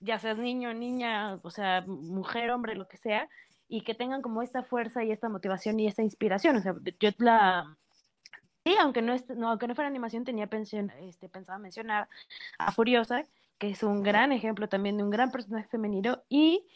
ya 0.00 0.18
seas 0.18 0.38
niño, 0.38 0.72
niña, 0.74 1.40
o 1.42 1.50
sea, 1.50 1.82
mujer, 1.86 2.50
hombre, 2.50 2.76
lo 2.76 2.86
que 2.86 2.96
sea, 2.96 3.28
y 3.68 3.82
que 3.82 3.94
tengan 3.94 4.22
como 4.22 4.42
esta 4.42 4.62
fuerza 4.62 5.02
y 5.02 5.10
esta 5.10 5.28
motivación 5.28 5.80
y 5.80 5.88
esta 5.88 6.02
inspiración. 6.02 6.56
O 6.56 6.60
sea, 6.60 6.74
yo 7.00 7.10
la 7.18 7.76
Sí, 8.66 8.74
aunque 8.80 9.00
no, 9.00 9.12
es, 9.12 9.28
no, 9.28 9.48
aunque 9.50 9.68
no 9.68 9.76
fuera 9.76 9.86
animación, 9.86 10.24
tenía 10.24 10.48
pensión, 10.48 10.90
este, 11.02 11.28
pensado 11.28 11.60
mencionar 11.60 12.08
a 12.58 12.72
Furiosa, 12.72 13.22
que 13.58 13.70
es 13.70 13.84
un 13.84 14.02
gran 14.02 14.32
ejemplo 14.32 14.68
también 14.68 14.96
de 14.96 15.04
un 15.04 15.10
gran 15.10 15.30
personaje 15.30 15.68
femenino, 15.68 16.24
y 16.28 16.66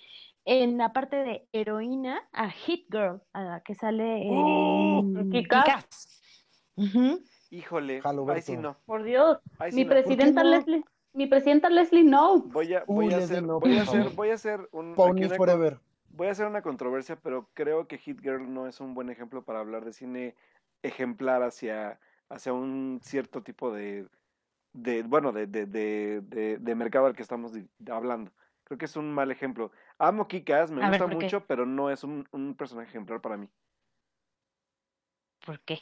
en 0.45 0.79
la 0.79 0.93
parte 0.93 1.17
de 1.17 1.49
heroína, 1.53 2.23
a 2.33 2.49
Hit 2.49 2.87
Girl, 2.93 3.21
a 3.33 3.43
la 3.43 3.61
que 3.63 3.75
sale 3.75 4.23
Oh, 4.31 5.01
en 5.01 5.31
Kick-Ass. 5.31 5.65
Kick-Ass. 5.65 6.23
Ujú. 6.77 7.25
Híjole, 7.51 8.01
ahí 8.05 8.43
sí 8.43 8.57
no. 8.57 8.77
por 8.87 9.03
Dios, 9.03 9.39
ahí 9.59 9.73
mi 9.73 9.85
presidenta 9.85 10.45
no? 10.45 10.51
Leslie, 10.51 10.85
mi 11.13 11.27
presidenta 11.27 11.71
Leslie, 11.71 12.05
no. 12.05 12.39
Voy 12.39 12.73
a, 12.73 12.85
Uy, 12.87 13.07
voy 13.07 13.15
a 13.15 13.17
hacer, 13.17 13.43
no, 13.43 13.59
voy 13.59 13.77
a 13.77 13.83
hacer, 13.83 14.11
voy 14.11 14.31
a 14.31 14.35
hacer 14.35 14.69
un, 14.71 14.95
Pony 14.95 15.29
Forever. 15.37 15.81
voy 16.11 16.29
a 16.29 16.31
hacer 16.31 16.47
una 16.47 16.63
controversia, 16.63 17.17
pero 17.21 17.49
creo 17.53 17.89
que 17.89 17.99
Hit 17.99 18.21
Girl 18.21 18.55
no 18.55 18.69
es 18.69 18.79
un 18.79 18.95
buen 18.95 19.11
ejemplo 19.11 19.43
para 19.43 19.59
hablar 19.59 19.85
de 19.85 19.93
cine 19.93 20.37
ejemplar 20.83 21.43
hacia, 21.43 22.01
hacia 22.29 22.53
un 22.53 23.01
cierto 23.03 23.43
tipo 23.43 23.73
de, 23.73 24.09
de 24.73 25.03
bueno, 25.03 25.33
de, 25.33 25.47
de, 25.47 25.67
de, 25.67 26.21
de, 26.23 26.59
de 26.59 26.75
mercado 26.75 27.07
al 27.07 27.17
que 27.17 27.23
estamos 27.23 27.53
hablando. 27.91 28.33
Creo 28.65 28.79
que 28.79 28.85
es 28.87 28.97
un 28.97 29.13
mal 29.13 29.31
ejemplo. 29.31 29.73
Amo 29.99 30.29
Kick-Ass, 30.29 30.71
me 30.71 30.83
A 30.83 30.91
ver, 30.91 31.01
gusta 31.01 31.07
mucho, 31.07 31.47
pero 31.47 31.67
no 31.67 31.91
es 31.91 32.05
un, 32.05 32.27
un 32.33 32.55
personaje 32.57 32.89
ejemplar 32.91 33.21
para 33.21 33.37
mí. 33.37 33.49
¿Por 35.45 35.61
qué? 35.61 35.81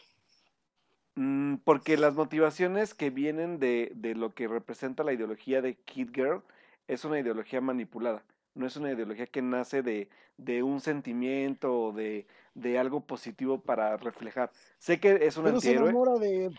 Mm, 1.16 1.56
porque 1.64 1.96
las 1.96 2.14
motivaciones 2.14 2.94
que 2.94 3.10
vienen 3.10 3.58
de, 3.58 3.92
de 3.94 4.14
lo 4.14 4.34
que 4.34 4.48
representa 4.48 5.04
la 5.04 5.12
ideología 5.12 5.60
de 5.60 5.76
Kid 5.76 6.10
Girl 6.14 6.44
es 6.86 7.04
una 7.04 7.18
ideología 7.18 7.60
manipulada. 7.60 8.24
No 8.58 8.66
es 8.66 8.76
una 8.76 8.90
ideología 8.90 9.26
que 9.26 9.40
nace 9.40 9.82
de, 9.82 10.08
de 10.36 10.64
un 10.64 10.80
sentimiento 10.80 11.80
o 11.80 11.92
de, 11.92 12.26
de 12.54 12.76
algo 12.76 13.00
positivo 13.06 13.60
para 13.60 13.96
reflejar. 13.96 14.50
Sé 14.78 14.98
que 14.98 15.20
es 15.22 15.36
un 15.36 15.44
Pero 15.44 15.60
se 15.60 15.68
antihéroe. 15.68 15.90
enamora 15.90 16.18
de. 16.18 16.50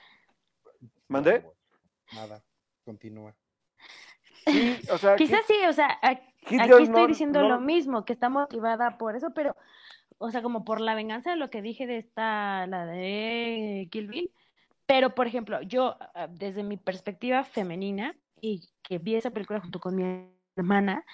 ¿Mandé? 1.09 1.45
Nada, 2.13 2.41
continúa. 2.85 3.35
Sí, 4.47 4.80
o 4.89 4.97
sea, 4.97 5.17
Quizás 5.17 5.45
sí, 5.45 5.55
o 5.67 5.73
sea, 5.73 5.99
aquí 6.01 6.55
estoy 6.55 6.88
no- 6.88 7.07
diciendo 7.07 7.41
no- 7.41 7.49
lo 7.49 7.59
mismo, 7.59 8.05
que 8.05 8.13
está 8.13 8.30
motivada 8.30 8.97
por 8.97 9.17
eso, 9.17 9.34
pero, 9.35 9.57
o 10.19 10.31
sea, 10.31 10.41
como 10.41 10.63
por 10.63 10.80
la 10.80 10.95
venganza 10.95 11.31
de 11.31 11.35
lo 11.35 11.49
que 11.49 11.61
dije 11.61 11.85
de 11.85 11.97
esta, 11.97 12.65
la 12.67 12.85
de 12.85 13.89
Kill 13.91 14.07
Bill, 14.07 14.31
pero, 14.85 15.13
por 15.13 15.27
ejemplo, 15.27 15.61
yo, 15.63 15.97
ah, 16.15 16.27
desde 16.31 16.63
mi 16.63 16.77
perspectiva 16.77 17.43
femenina, 17.43 18.15
y 18.39 18.69
que 18.84 18.99
vi 18.99 19.15
esa 19.15 19.31
película 19.31 19.59
junto 19.59 19.81
con 19.81 19.95
mi 19.95 20.31
hermana, 20.55 21.05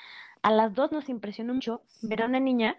a 0.45 0.51
las 0.51 0.75
dos 0.75 0.91
nos 0.91 1.09
impresionó 1.09 1.53
mucho 1.55 1.81
ver 2.03 2.21
a 2.21 2.27
una 2.27 2.39
niña 2.39 2.77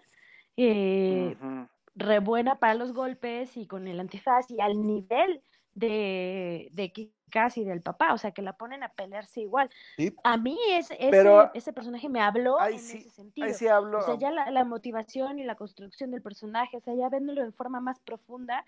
eh, 0.55 1.35
Ujú. 1.39 1.67
re 1.95 2.19
buena 2.19 2.55
para 2.59 2.73
los 2.75 2.93
golpes 2.93 3.57
y 3.57 3.67
con 3.67 3.87
el 3.87 3.99
antifaz 3.99 4.49
y 4.49 4.61
al 4.61 4.85
nivel 4.85 5.41
de, 5.75 6.69
de 6.71 6.91
Kick-Ass 6.91 7.57
y 7.57 7.63
del 7.65 7.81
papá, 7.81 8.13
o 8.13 8.17
sea, 8.17 8.31
que 8.31 8.41
la 8.41 8.53
ponen 8.53 8.83
a 8.83 8.89
pelearse 8.89 9.41
igual. 9.41 9.69
Sí. 9.97 10.15
A 10.23 10.37
mí 10.37 10.57
ese, 10.71 10.95
ese, 10.95 11.11
Pero- 11.11 11.51
ese 11.53 11.73
personaje 11.73 12.09
me 12.09 12.21
habló 12.21 12.59
en 12.65 12.79
sí- 12.79 12.97
ese 12.99 13.09
sentido. 13.11 13.47
Sí. 13.53 13.67
O 13.67 14.01
sea, 14.01 14.15
ya 14.17 14.31
la, 14.31 14.49
la 14.49 14.63
motivación 14.63 15.37
y 15.37 15.43
la 15.43 15.55
construcción 15.55 16.09
del 16.09 16.21
personaje, 16.21 16.77
o 16.77 16.81
sea, 16.81 16.95
ya 16.95 17.09
viéndolo 17.09 17.43
de 17.43 17.51
forma 17.51 17.79
más 17.79 17.99
profunda, 17.99 18.63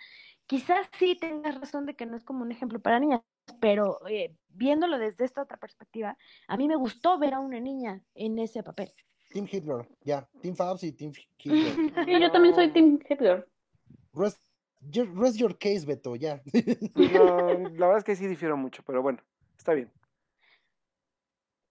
quizás 0.46 0.88
sí 1.00 1.16
tengas 1.16 1.60
razón 1.60 1.86
de 1.86 1.96
que 1.96 2.06
no 2.06 2.16
es 2.18 2.24
como 2.24 2.44
un 2.44 2.52
ejemplo 2.52 2.80
para 2.80 3.00
niñas, 3.00 3.22
pero 3.60 4.00
eh, 4.08 4.36
viéndolo 4.50 4.98
desde 4.98 5.26
esta 5.26 5.42
otra 5.42 5.58
perspectiva, 5.58 6.18
a 6.48 6.58
mí 6.58 6.68
me 6.68 6.76
gustó 6.76 7.18
ver 7.20 7.34
a 7.34 7.40
una 7.40 7.60
niña 7.60 8.02
en 8.16 8.40
ese 8.40 8.64
papel. 8.64 8.92
Team 9.32 9.48
Hitler, 9.52 9.88
ya. 10.02 10.28
Team 10.42 10.56
Fabs 10.56 10.84
y 10.84 10.92
Team 10.92 11.12
Hitler. 11.38 11.74
Sí, 12.06 12.20
yo 12.20 12.32
también 12.32 12.56
soy. 12.56 12.72
Team 12.72 13.00
Hitler. 13.08 13.48
Rest, 14.14 14.42
your- 14.90 15.14
rest 15.16 15.38
your 15.38 15.58
case, 15.58 15.86
Beto, 15.86 16.16
ya. 16.16 16.42
No, 16.96 17.50
la 17.52 17.86
verdad 17.88 17.98
es 18.00 18.04
que 18.04 18.16
sí 18.16 18.26
difiero 18.28 18.58
mucho, 18.58 18.82
pero 18.86 19.02
bueno, 19.04 19.20
está 19.58 19.74
bien. 19.74 19.92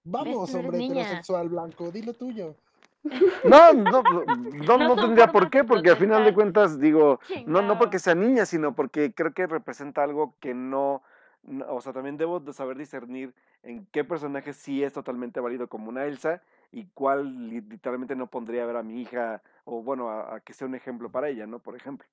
Vamos, 0.05 0.55
hombre 0.55 0.79
niña. 0.79 1.03
heterosexual 1.03 1.49
blanco, 1.49 1.91
dilo 1.91 2.15
tuyo. 2.15 2.55
No, 3.45 3.73
no, 3.75 4.03
no, 4.03 4.79
no, 4.79 4.97
tendría 4.97 5.29
por 5.31 5.51
qué, 5.51 5.65
porque 5.65 5.91
al 5.91 5.97
final 5.97 6.25
de 6.25 6.35
cuentas 6.35 6.79
digo, 6.81 7.21
no, 7.47 7.63
no 7.63 7.79
porque 7.79 7.99
sea 7.99 8.15
niña, 8.15 8.45
sino 8.47 8.75
porque 8.75 9.13
creo 9.15 9.33
que 9.33 9.47
representa 9.47 10.03
algo 10.03 10.35
que 10.41 10.55
no- 10.55 11.03
o 11.69 11.81
sea, 11.81 11.93
también 11.93 12.17
debo 12.17 12.41
de 12.41 12.53
saber 12.53 12.77
discernir 12.77 13.35
en 13.63 13.87
qué 13.87 14.05
personaje 14.05 14.53
sí 14.53 14.83
es 14.83 14.93
totalmente 14.93 15.41
válido 15.41 15.69
como 15.69 15.89
una 15.89 16.05
Elsa 16.07 16.43
y 16.73 16.87
cuál 16.95 17.49
li- 17.49 17.61
literalmente 17.63 18.17
no 18.17 18.29
pondría 18.29 18.65
a 18.65 18.67
ver 18.67 18.77
a 18.77 18.83
mi 18.83 19.01
hija 19.01 19.43
o 19.65 19.83
bueno, 19.83 20.11
a, 20.11 20.37
a 20.37 20.41
que 20.41 20.53
sea 20.55 20.67
un 20.67 20.75
ejemplo 20.75 21.11
para 21.11 21.29
ella, 21.29 21.47
¿no? 21.47 21.61
Por 21.61 21.77
ejemplo. 21.77 22.07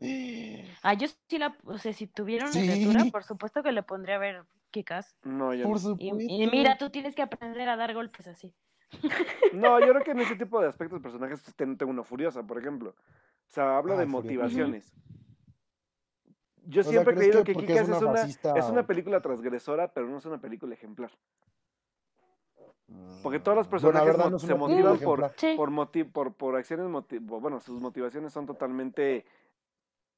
Ah, 0.82 0.94
yo 0.94 1.08
sí 1.28 1.38
la, 1.38 1.56
o 1.64 1.78
sea, 1.78 1.92
si 1.92 2.06
tuviera 2.06 2.44
una 2.46 2.60
Sí. 2.60 2.64
criatura, 2.64 3.04
por 3.12 3.24
supuesto 3.24 3.62
que 3.62 3.72
le 3.72 3.82
pondría 3.82 4.16
a 4.16 4.18
ver 4.18 4.44
Kikas. 4.70 5.16
No, 5.24 5.52
yo 5.54 5.64
Por 5.66 5.72
no. 5.74 5.78
supuesto. 5.78 6.16
Y, 6.32 6.44
y 6.44 6.46
mira, 6.50 6.78
tú 6.78 6.90
tienes 6.90 7.14
que 7.14 7.22
aprender 7.22 7.68
a 7.68 7.76
dar 7.76 7.92
golpes 7.94 8.26
así. 8.26 8.54
No, 9.52 9.78
yo 9.80 9.90
creo 9.90 10.02
que 10.04 10.10
en 10.12 10.20
ese 10.20 10.36
tipo 10.36 10.60
de 10.60 10.68
aspectos 10.68 10.98
de 10.98 11.02
personajes 11.02 11.40
pues, 11.42 11.54
ten- 11.56 11.76
tengo 11.76 11.90
una 11.92 12.04
furiosa, 12.04 12.42
por 12.46 12.58
ejemplo. 12.58 12.90
O 12.90 13.52
sea, 13.52 13.76
hablo 13.78 13.96
de 13.96 14.04
Ay, 14.04 14.08
Furiosa. 14.08 14.82
Yo 16.70 16.80
O 16.80 16.84
sea, 16.84 16.92
siempre 16.92 17.12
he 17.12 17.16
¿crees 17.16 17.28
creído 17.30 17.44
que 17.44 17.52
que 17.52 17.60
Kikas 17.60 17.76
es 17.76 17.82
es 17.82 17.88
una 17.88 17.98
una, 17.98 18.12
fascista 18.20 18.54
es 18.56 18.64
una 18.66 18.86
película 18.86 19.20
transgresora, 19.20 19.92
pero 19.92 20.06
no 20.08 20.18
es 20.18 20.24
una 20.24 20.40
película 20.40 20.72
ejemplar. 20.74 21.10
Porque 23.22 23.38
Mm, 23.38 23.42
todos 23.42 23.56
los 23.58 23.66
bueno, 23.68 23.88
la 23.92 24.00
personajes 24.00 24.06
verdad 24.06 24.24
mo- 24.24 24.30
no 24.30 24.36
es 24.36 24.42
se 24.42 24.46
una 24.48 24.56
motivan 24.56 24.98
por. 25.00 25.32
Sí. 25.36 25.54
por, 25.56 25.70
moti- 25.70 26.04
por, 26.04 26.34
por 26.34 26.56
acciones, 26.56 26.86
moti- 26.86 27.18
bueno, 27.18 27.60
sus 27.60 27.80
motivaciones 27.80 28.32
son 28.32 28.46
totalmente, 28.46 29.24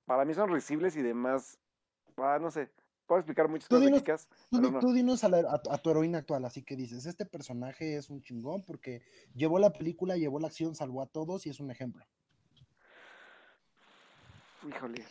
para 0.07 0.25
mí 0.25 0.35
son 0.35 0.51
risibles 0.51 0.97
y 0.97 1.03
demás, 1.03 1.59
ah, 2.17 2.39
no 2.41 2.51
sé, 2.51 2.71
puedo 3.07 3.19
explicar 3.21 3.49
muchas 3.49 3.69
Tú 3.69 3.77
cosas 3.77 3.85
de 3.85 3.91
dinos- 3.91 4.01
Kikas, 4.03 4.29
Tú, 4.51 4.61
no. 4.61 4.79
tú 4.79 4.93
dinos 4.93 5.23
a, 5.25 5.29
la- 5.29 5.39
a 5.51 5.75
a 5.75 5.79
tu 5.79 5.91
heroína 5.91 6.19
actual, 6.19 6.45
así 6.45 6.63
que 6.63 6.77
dices, 6.77 7.05
este 7.07 7.27
personaje 7.27 7.97
es 7.97 8.09
un 8.11 8.23
chingón 8.23 8.63
porque 8.67 9.03
llevó 9.35 9.59
la 9.59 9.71
película, 9.73 10.17
llevó 10.17 10.39
la 10.41 10.47
acción, 10.49 10.75
salvó 10.75 11.03
a 11.03 11.07
todos 11.07 11.47
y 11.47 11.51
es 11.51 11.61
un 11.61 11.71
ejemplo. 11.71 12.05
Híjole. 14.69 15.05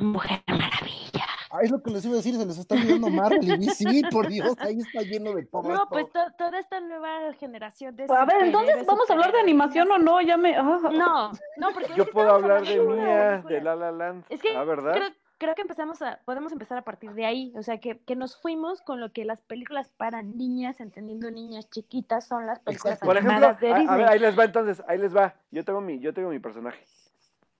La 0.00 0.06
mujer 0.06 0.42
maravilla. 0.48 1.24
Ah, 1.50 1.60
es 1.62 1.70
lo 1.70 1.82
que 1.82 1.90
les 1.90 2.04
iba 2.04 2.14
a 2.14 2.16
decir, 2.16 2.34
se 2.36 2.44
les 2.44 2.58
está 2.58 2.74
olvidando 2.74 3.08
Marvel 3.08 3.62
y 3.62 3.68
sí, 3.70 4.02
por 4.10 4.28
Dios, 4.28 4.54
ahí 4.58 4.78
está 4.80 5.00
lleno 5.02 5.32
de 5.32 5.46
todo 5.46 5.62
No, 5.62 5.74
esto. 5.74 5.88
pues 5.90 6.12
to- 6.12 6.32
toda 6.36 6.58
esta 6.58 6.80
nueva 6.80 7.32
generación 7.34 7.96
de 7.96 8.04
A 8.10 8.24
ver, 8.26 8.42
entonces, 8.44 8.84
¿vamos 8.84 9.08
a 9.08 9.12
hablar 9.14 9.32
de 9.32 9.40
animación 9.40 9.90
o 9.90 9.96
no? 9.98 10.20
Ya 10.20 10.36
me... 10.36 10.54
ah. 10.56 10.62
No, 10.64 11.30
no, 11.56 11.72
porque 11.72 11.92
Yo 11.96 12.04
puedo 12.10 12.30
hablar 12.32 12.64
de 12.66 12.78
Mía, 12.78 13.42
de. 13.48 13.60
La 13.62 13.76
La 13.76 13.92
Land, 13.92 14.24
Es 14.28 14.42
que 14.42 14.54
ah, 14.54 14.64
¿verdad? 14.64 14.92
creo, 14.94 15.08
creo 15.38 15.54
que 15.54 15.62
empezamos 15.62 16.02
a, 16.02 16.18
podemos 16.26 16.52
empezar 16.52 16.76
a 16.78 16.82
partir 16.82 17.12
de 17.12 17.24
ahí, 17.24 17.54
o 17.56 17.62
sea, 17.62 17.78
que, 17.78 18.00
que 18.00 18.16
nos 18.16 18.36
fuimos 18.36 18.82
con 18.82 19.00
lo 19.00 19.12
que 19.12 19.24
las 19.24 19.40
películas 19.42 19.92
para 19.96 20.22
niñas, 20.22 20.80
entendiendo 20.80 21.30
niñas 21.30 21.70
chiquitas, 21.70 22.26
son 22.26 22.44
las 22.44 22.58
películas 22.58 22.94
Exacto. 22.96 23.06
Por 23.06 23.16
ejemplo, 23.16 23.54
de 23.60 23.72
a, 23.72 23.76
a 23.92 23.96
ver, 23.96 24.08
ahí 24.08 24.18
les 24.18 24.38
va 24.38 24.44
entonces, 24.44 24.82
ahí 24.88 24.98
les 24.98 25.16
va. 25.16 25.34
Yo 25.52 25.64
tengo 25.64 25.80
mi, 25.80 26.00
yo 26.00 26.12
tengo 26.12 26.28
mi 26.30 26.40
personaje. 26.40 26.84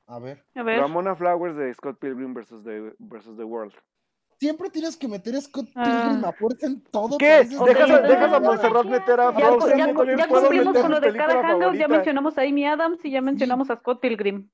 A 0.09 0.19
ver. 0.19 0.45
A 0.55 0.63
ver. 0.63 0.79
Ramona 0.81 1.15
Flowers 1.17 1.57
de 1.57 1.73
Scott 1.75 1.99
Pilgrim 1.99 2.33
versus 2.35 2.63
the, 2.65 2.95
versus 2.99 3.37
the 3.37 3.45
World. 3.45 3.73
Siempre 4.39 4.69
tienes 4.71 4.97
que 4.99 5.09
meter 5.09 5.35
a 5.35 5.41
Scott 5.41 5.67
Ah. 5.75 5.83
Pilgrim 5.85 6.25
a 6.25 6.33
fuerza 6.33 6.67
en 6.67 6.83
todo. 6.85 7.17
¿Qué? 7.19 7.45
Dejas 7.45 7.51
a, 7.53 7.55
entonces- 7.71 8.03
dejas 8.09 8.33
a 8.33 8.41
Montserrat 8.41 8.85
meter 8.87 9.21
a 9.21 9.33
Ya, 9.33 9.47
Frozen, 9.49 9.95
cumplimos 9.95 10.77
con 10.79 10.91
lo 10.91 11.01
de 11.01 11.13
cada 11.17 11.43
hangout, 11.43 11.75
ya 11.75 11.89
mencionamos 11.89 12.39
a 12.39 12.43
Amy 12.43 12.67
Adams 12.67 13.05
y 13.05 13.11
ya 13.11 13.21
mencionamos 13.23 13.71
a 13.71 13.77
Scott 13.77 14.01
Pilgrim. 14.01 14.49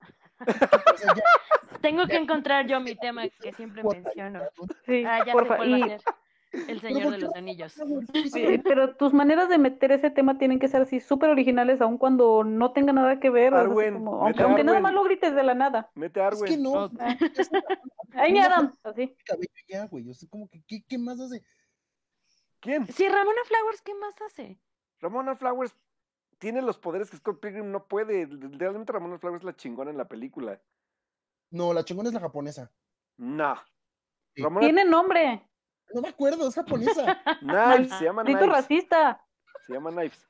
Tengo 1.81 2.07
que 2.07 2.17
encontrar 2.17 2.67
yo 2.67 2.81
mi 2.81 2.95
tema 2.95 3.23
que 3.29 3.53
siempre 3.53 3.83
menciono. 3.83 4.41
Sí, 4.87 5.05
Ah, 5.07 5.19
ya 5.19 5.25
sé 5.27 5.33
porfa. 5.33 5.57
cuál 5.57 5.73
va 5.73 5.79
Y- 5.79 5.83
a 5.83 5.87
ser. 5.99 6.01
El 6.53 6.81
Señor 6.81 7.05
¿por 7.05 7.13
de 7.13 7.19
los 7.19 7.35
Anillos. 7.35 7.79
Oye, 8.35 8.61
pero 8.63 8.95
tus 8.97 9.15
maneras 9.15 9.49
de 9.49 9.57
meter 9.59 9.91
ese 9.93 10.11
tema 10.11 10.37
tienen 10.37 10.59
que 10.59 10.69
ser 10.69 10.83
así 10.83 11.01
súper 11.01 11.31
originales, 11.31 11.81
aun 11.81 11.97
cuando 11.97 12.45
no 12.45 12.73
tenga 12.73 12.93
nada 12.93 13.19
que 13.21 13.31
ver. 13.31 13.55
Arwen, 13.55 13.95
como- 13.95 14.27
aunque, 14.27 14.63
nada 14.63 14.81
más 14.81 14.93
lo 14.93 15.03
grites 15.05 15.35
de 15.35 15.43
la 15.43 15.55
nada. 15.55 15.91
Mete 15.95 16.21
a 16.21 16.29
Es 16.29 16.43
que 16.43 16.55
Arwen. 16.55 16.63
no. 16.63 16.91
Es 17.39 17.51
Adams, 18.53 18.79
así. 18.85 19.17
cabello 19.25 19.49
ya, 19.67 19.87
güey. 19.87 20.09
O 20.11 20.15
sea, 20.15 20.29
como 20.29 20.47
que, 20.49 20.63
¿qué, 20.67 20.85
qué 20.87 20.99
más 20.99 21.19
hace? 21.19 21.43
¿Quién? 22.61 22.87
Sí, 22.87 23.09
Ramona 23.09 23.41
Flowers, 23.47 23.81
¿qué 23.83 23.95
más 23.95 24.15
hace? 24.21 24.61
Ramona 25.01 25.35
Flowers 25.35 25.75
tiene 26.39 26.61
los 26.61 26.77
poderes 26.79 27.11
que 27.11 27.17
Scott 27.17 27.41
Pilgrim 27.41 27.71
no 27.71 27.87
puede. 27.89 28.27
Realmente 28.27 28.93
Ramona 28.93 29.19
Flowers 29.19 29.41
es 29.41 29.47
la 29.47 29.57
chingona 29.57 29.91
en 29.91 29.97
la 29.97 30.07
película. 30.09 30.61
No, 31.51 31.73
la 31.73 31.85
chingona 31.85 32.09
es 32.11 32.15
la 32.15 32.21
japonesa. 32.21 32.71
No. 33.17 33.55
Sí. 34.35 34.43
Ramona 34.43 34.61
Tiene 34.67 34.85
nombre. 34.85 35.49
No 35.95 36.03
me 36.03 36.09
acuerdo, 36.09 36.49
es 36.49 36.55
japonesa. 36.55 37.21
Knives, 37.41 37.93
se 37.99 38.05
llama 38.05 38.25
Knives. 38.25 38.47
racista. 38.49 39.25
Se 39.67 39.73
llama 39.75 39.91
Knives. 39.91 40.29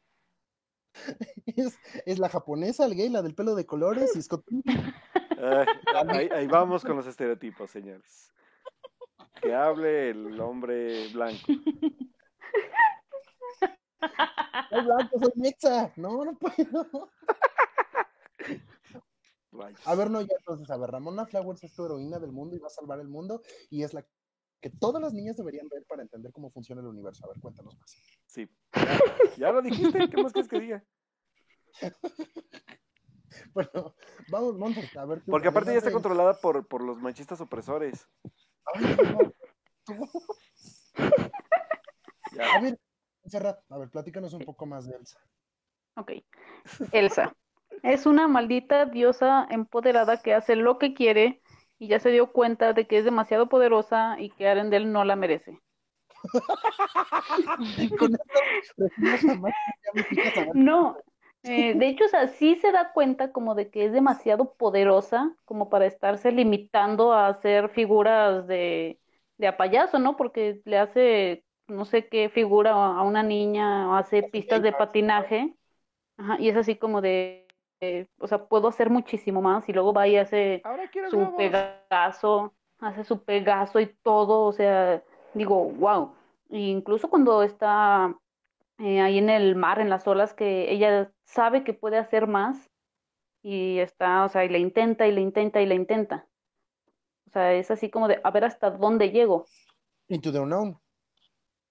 es, 1.46 1.78
es 2.04 2.18
la 2.18 2.28
japonesa, 2.28 2.84
el 2.84 2.94
gay, 2.94 3.08
la 3.08 3.22
del 3.22 3.34
pelo 3.34 3.54
de 3.54 3.66
colores 3.66 4.14
y 4.14 4.22
Scott. 4.22 4.44
Ay, 5.38 5.66
ahí, 6.08 6.28
ahí 6.32 6.46
vamos 6.46 6.84
con 6.84 6.96
los 6.96 7.06
estereotipos, 7.06 7.70
señores. 7.70 8.32
Que 9.40 9.54
hable 9.54 10.10
el 10.10 10.40
hombre 10.40 11.08
blanco. 11.12 11.52
Soy 14.70 14.84
blanco, 14.84 15.18
soy 15.18 15.32
mexa. 15.36 15.92
No, 15.96 16.24
no 16.24 16.34
puedo. 16.38 17.10
A 19.84 19.94
ver, 19.94 20.10
no, 20.10 20.20
ya 20.20 20.34
entonces, 20.38 20.70
a 20.70 20.76
ver, 20.76 20.90
Ramona 20.90 21.26
Flowers 21.26 21.62
es 21.62 21.74
tu 21.74 21.84
heroína 21.84 22.18
del 22.18 22.32
mundo 22.32 22.56
y 22.56 22.58
va 22.58 22.68
a 22.68 22.70
salvar 22.70 23.00
el 23.00 23.08
mundo 23.08 23.42
y 23.68 23.82
es 23.82 23.92
la 23.92 24.04
que 24.62 24.70
todas 24.70 25.02
las 25.02 25.12
niñas 25.12 25.36
deberían 25.36 25.68
ver 25.68 25.84
para 25.86 26.02
entender 26.02 26.32
cómo 26.32 26.48
funciona 26.50 26.80
el 26.80 26.86
universo. 26.86 27.26
A 27.26 27.28
ver, 27.30 27.40
cuéntanos 27.40 27.76
más. 27.78 27.96
Sí. 28.26 28.48
Ya, 28.72 29.36
ya 29.36 29.52
lo 29.52 29.60
dijiste, 29.60 30.08
¿qué 30.08 30.22
más 30.22 30.32
quieres 30.32 30.48
que 30.48 30.60
diga? 30.60 30.82
Bueno, 33.54 33.94
vamos, 34.28 34.58
Monster, 34.58 34.98
a 34.98 35.06
ver. 35.06 35.22
Porque 35.26 35.48
aparte 35.48 35.72
ya 35.72 35.78
está 35.78 35.90
controlada 35.90 36.34
por, 36.34 36.66
por 36.68 36.82
los 36.82 36.98
machistas 37.00 37.40
opresores. 37.40 38.06
Ay, 38.74 38.96
no. 39.12 39.32
Tú- 39.84 40.08
Ya. 42.32 42.54
A 42.54 42.60
ver, 42.60 42.78
Serrat, 43.26 43.60
a 43.70 43.78
ver, 43.78 43.90
platícanos 43.90 44.32
un 44.32 44.40
poco 44.44 44.64
más 44.64 44.86
de 44.86 44.96
Elsa. 44.96 45.18
Ok. 45.96 46.12
Elsa. 46.92 47.34
Es 47.82 48.06
una 48.06 48.28
maldita 48.28 48.86
diosa 48.86 49.46
empoderada 49.50 50.22
que 50.22 50.32
hace 50.34 50.56
lo 50.56 50.78
que 50.78 50.94
quiere 50.94 51.41
y 51.82 51.88
ya 51.88 51.98
se 51.98 52.10
dio 52.10 52.30
cuenta 52.30 52.74
de 52.74 52.86
que 52.86 52.98
es 52.98 53.04
demasiado 53.04 53.48
poderosa 53.48 54.14
y 54.20 54.30
que 54.30 54.46
Arendelle 54.46 54.86
no 54.86 55.04
la 55.04 55.16
merece. 55.16 55.58
Con 57.98 58.14
esto, 58.14 58.84
ya 58.98 59.18
me 59.92 60.30
saber. 60.30 60.54
No, 60.54 60.96
eh, 61.42 61.74
de 61.74 61.88
hecho, 61.88 62.04
o 62.04 62.08
sea, 62.08 62.28
sí 62.28 62.54
se 62.54 62.70
da 62.70 62.92
cuenta 62.92 63.32
como 63.32 63.56
de 63.56 63.68
que 63.68 63.86
es 63.86 63.92
demasiado 63.92 64.54
poderosa 64.54 65.34
como 65.44 65.70
para 65.70 65.86
estarse 65.86 66.30
limitando 66.30 67.12
a 67.12 67.26
hacer 67.26 67.68
figuras 67.70 68.46
de, 68.46 69.00
de 69.38 69.48
a 69.48 69.56
payaso, 69.56 69.98
¿no? 69.98 70.16
Porque 70.16 70.60
le 70.64 70.78
hace 70.78 71.44
no 71.66 71.84
sé 71.84 72.06
qué 72.08 72.28
figura 72.28 72.74
a 72.74 73.00
a 73.00 73.02
una 73.02 73.24
niña 73.24 73.90
o 73.90 73.94
hace 73.96 74.22
pistas 74.22 74.62
de 74.62 74.70
patinaje. 74.70 75.56
Ajá, 76.16 76.36
y 76.38 76.48
es 76.48 76.56
así 76.56 76.76
como 76.76 77.00
de, 77.00 77.41
eh, 77.82 78.06
o 78.20 78.28
sea, 78.28 78.44
puedo 78.44 78.68
hacer 78.68 78.90
muchísimo 78.90 79.42
más 79.42 79.68
y 79.68 79.72
luego 79.72 79.92
va 79.92 80.06
y 80.06 80.16
hace 80.16 80.62
su 81.10 81.16
globos. 81.16 81.34
Pegaso, 81.36 82.54
hace 82.78 83.02
su 83.02 83.24
Pegaso 83.24 83.80
y 83.80 83.86
todo, 84.04 84.44
o 84.44 84.52
sea, 84.52 85.02
digo, 85.34 85.64
wow. 85.64 86.14
Incluso 86.50 87.10
cuando 87.10 87.42
está 87.42 88.14
eh, 88.78 89.00
ahí 89.00 89.18
en 89.18 89.30
el 89.30 89.56
mar, 89.56 89.80
en 89.80 89.90
las 89.90 90.06
olas, 90.06 90.32
que 90.32 90.70
ella 90.70 91.10
sabe 91.24 91.64
que 91.64 91.74
puede 91.74 91.98
hacer 91.98 92.28
más 92.28 92.70
y 93.42 93.80
está, 93.80 94.26
o 94.26 94.28
sea, 94.28 94.44
y 94.44 94.48
le 94.48 94.60
intenta 94.60 95.08
y 95.08 95.12
le 95.12 95.20
intenta 95.20 95.60
y 95.60 95.66
le 95.66 95.74
intenta. 95.74 96.28
O 97.26 97.30
sea, 97.30 97.52
es 97.52 97.68
así 97.72 97.90
como 97.90 98.06
de, 98.06 98.20
a 98.22 98.30
ver 98.30 98.44
hasta 98.44 98.70
dónde 98.70 99.10
llego. 99.10 99.44
Into 100.06 100.30
the 100.30 100.38
Unknown. 100.38 100.78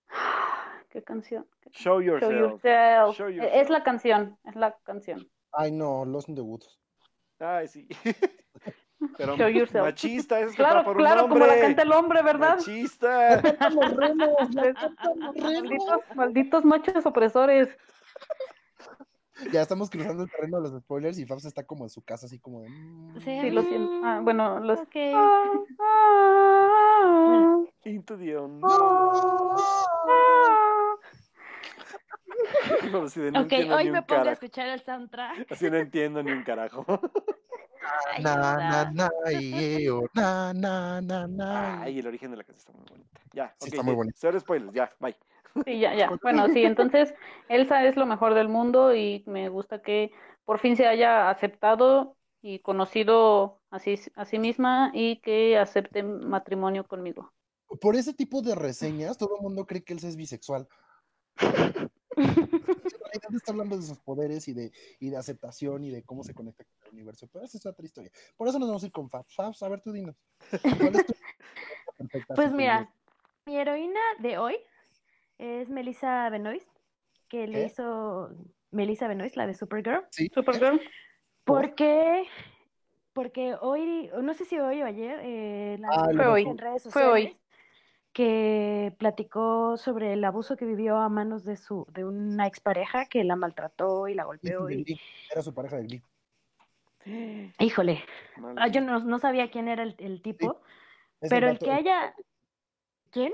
¿Qué 0.90 1.02
canción? 1.04 1.48
Show 1.72 2.02
Show 2.02 2.02
yourself. 2.02 2.34
yourself. 2.34 3.16
Show 3.16 3.30
yourself. 3.30 3.56
Es 3.56 3.70
la 3.70 3.84
canción, 3.84 4.38
es 4.44 4.58
la 4.58 4.78
canción. 4.84 5.32
Ay, 5.54 5.72
no, 5.72 6.06
Lost 6.06 6.30
in 6.30 6.36
the 6.36 6.42
Woods. 6.42 6.80
Ay, 7.40 7.68
sí. 7.68 7.88
Pero 9.18 9.36
Show 9.36 9.48
yourself. 9.50 9.86
machista, 9.86 10.40
eso 10.40 10.52
es 10.52 10.56
Claro, 10.56 10.84
por 10.84 10.96
un 10.96 11.02
claro, 11.02 11.28
como 11.28 11.44
la 11.46 11.60
canta 11.60 11.82
el 11.82 11.92
hombre, 11.92 12.22
¿verdad? 12.22 12.58
Machista. 12.58 13.42
Los 13.72 13.96
remos, 13.96 14.54
la 14.54 14.74
cantan 14.74 15.20
los 15.20 15.36
remos. 15.36 15.54
Malditos, 15.64 16.02
malditos 16.16 16.66
machos 16.66 17.06
opresores. 17.08 17.70
Ya 19.52 19.64
estamos 19.64 19.90
cruzando 19.90 20.22
el 20.24 20.30
terreno 20.30 20.62
de 20.62 20.70
los 20.70 20.80
spoilers 20.84 21.18
y 21.18 21.26
Fabs 21.26 21.46
está 21.46 21.64
como 21.66 21.84
en 21.86 21.90
su 21.90 22.04
casa, 22.04 22.28
así 22.28 22.38
como 22.38 22.62
de. 22.62 22.70
mm. 22.70 23.22
Sí, 23.22 23.50
lo 23.50 23.64
siento. 23.64 24.02
Ah, 24.04 24.20
bueno, 24.22 24.60
los... 24.60 24.80
Ok. 24.82 24.96
Into 27.86 28.16
the 28.20 28.36
unknown. 32.82 32.92
No, 32.92 33.04
así 33.08 33.20
de, 33.20 33.32
no 33.32 33.42
Ok, 33.42 33.54
hoy 33.72 33.92
me 33.92 34.02
pongo 34.02 34.30
a 34.30 34.32
escuchar 34.32 34.70
el 34.70 34.82
soundtrack. 34.82 35.48
Así 35.52 35.70
no 35.70 35.78
entiendo 35.78 36.24
ni 36.24 36.32
un 36.32 36.44
carajo. 36.44 36.86
Ay, 38.14 38.24
Na, 38.24 38.36
na, 38.58 38.92
na, 38.92 39.10
y, 39.42 39.88
oh, 39.90 40.04
na, 40.14 40.54
na, 40.54 41.02
na, 41.02 41.28
na. 41.28 41.82
Ay, 41.82 42.00
el 42.00 42.08
origen 42.08 42.32
de 42.32 42.38
la 42.38 42.44
canción 42.44 42.60
está 42.60 42.74
muy 42.74 42.86
bonita. 42.88 43.22
Ya, 43.34 43.56
Sí, 43.60 43.70
está 43.70 43.84
muy 43.84 43.96
bonita. 43.96 44.18
Cero 44.20 44.40
spoilers, 44.40 44.74
ya, 44.74 44.92
bye. 45.00 45.16
Sí, 45.66 45.80
ya, 45.80 45.94
ya. 45.96 46.12
Bueno, 46.22 46.48
sí, 46.50 46.64
entonces 46.64 47.14
Elsa 47.50 47.84
es 47.86 47.96
lo 47.98 48.06
mejor 48.06 48.34
del 48.34 48.48
mundo 48.48 48.96
y 48.96 49.24
me 49.26 49.50
gusta 49.50 49.82
que 49.82 50.12
por 50.46 50.60
fin 50.60 50.78
se 50.78 50.88
haya 50.88 51.30
aceptado 51.30 52.16
y 52.42 52.60
conocido 52.60 53.62
a 53.70 53.80
sí, 53.80 54.00
a 54.16 54.26
sí 54.26 54.40
misma 54.40 54.92
y 54.94 55.18
que 55.18 55.58
acepte 55.58 56.04
matrimonio 56.04 56.88
conmigo. 56.88 57.34
Por 57.80 57.96
ese 57.96 58.14
tipo 58.14 58.42
de 58.42 58.56
reseñas, 58.56 59.18
todo 59.18 59.38
el 59.38 59.42
mundo 59.42 59.66
cree 59.66 59.84
que 59.84 59.94
Elsa 59.94 60.08
es 60.08 60.16
bisexual. 60.16 60.68
En 62.24 63.36
está 63.36 63.52
hablando 63.52 63.78
de 63.78 63.84
sus 63.84 64.00
poderes 64.00 64.48
y 64.48 64.54
de, 64.54 64.72
y 65.00 65.10
de 65.10 65.18
aceptación 65.18 65.84
y 65.84 65.90
de 65.90 66.04
cómo 66.04 66.24
se 66.24 66.34
conecta 66.34 66.64
con 66.64 66.88
el 66.88 66.94
universo. 66.94 67.28
Pero 67.32 67.46
esa 67.46 67.58
es 67.58 67.66
otra 67.66 67.86
historia. 67.86 68.12
Por 68.38 68.48
eso 68.48 68.60
nos 68.60 68.70
vamos 68.70 68.84
a 68.84 68.86
ir 68.86 68.92
con 68.92 69.10
Fabs. 69.10 69.36
Fabs, 69.36 69.62
a 69.64 69.70
ver, 69.70 69.82
tú 69.82 69.92
dinos. 69.92 70.16
¿Cuál 70.80 70.96
es 70.96 71.06
tu 71.06 71.14
Pues 72.36 72.52
mira, 72.52 72.92
mi 73.46 73.58
heroína 73.58 74.00
de 74.20 74.38
hoy 74.38 74.56
es 75.38 75.70
Melissa 75.70 76.30
Benoist, 76.30 76.68
que 77.28 77.48
le 77.48 77.66
hizo 77.66 78.30
Melissa 78.72 79.08
Benoist, 79.08 79.36
la 79.36 79.46
de 79.48 79.54
Supergirl. 79.54 80.06
Supergirl. 80.34 80.82
Porque, 81.44 82.26
porque 83.14 83.56
hoy, 83.60 84.10
no 84.22 84.34
sé 84.34 84.46
si 84.46 84.60
hoy 84.60 84.82
o 84.82 84.86
ayer, 84.86 85.20
eh, 85.24 85.78
la 85.80 85.90
Ah, 85.92 86.06
Fue 86.06 86.42
en 86.42 86.48
hoy. 86.48 86.58
redes 86.58 86.88
Fue 86.92 87.06
hoy. 87.06 87.38
Que 88.14 88.94
platicó 88.98 89.78
sobre 89.78 90.14
el 90.14 90.24
abuso 90.24 90.58
que 90.58 90.66
vivió 90.66 90.98
a 90.98 91.10
manos 91.10 91.46
de 91.46 91.56
su, 91.58 91.86
de 91.94 92.04
una 92.06 92.46
expareja 92.48 93.06
que 93.06 93.24
la 93.24 93.36
maltrató 93.36 94.08
y 94.08 94.14
la 94.14 94.24
Sí, 94.24 94.28
golpeó 94.28 94.70
y. 94.70 95.00
Era 95.32 95.42
su 95.42 95.54
pareja 95.54 95.78
de 95.78 95.84
Glee. 95.84 96.04
híjole, 97.60 98.04
ah, 98.58 98.68
yo 98.68 98.82
no, 98.82 99.00
no 99.00 99.18
sabía 99.20 99.50
quién 99.50 99.68
era 99.68 99.84
el, 99.84 99.96
el 99.98 100.22
tipo, 100.22 100.62
pero 101.30 101.50
el 101.50 101.58
que 101.60 101.72
haya, 101.72 102.14
¿quién? 103.10 103.34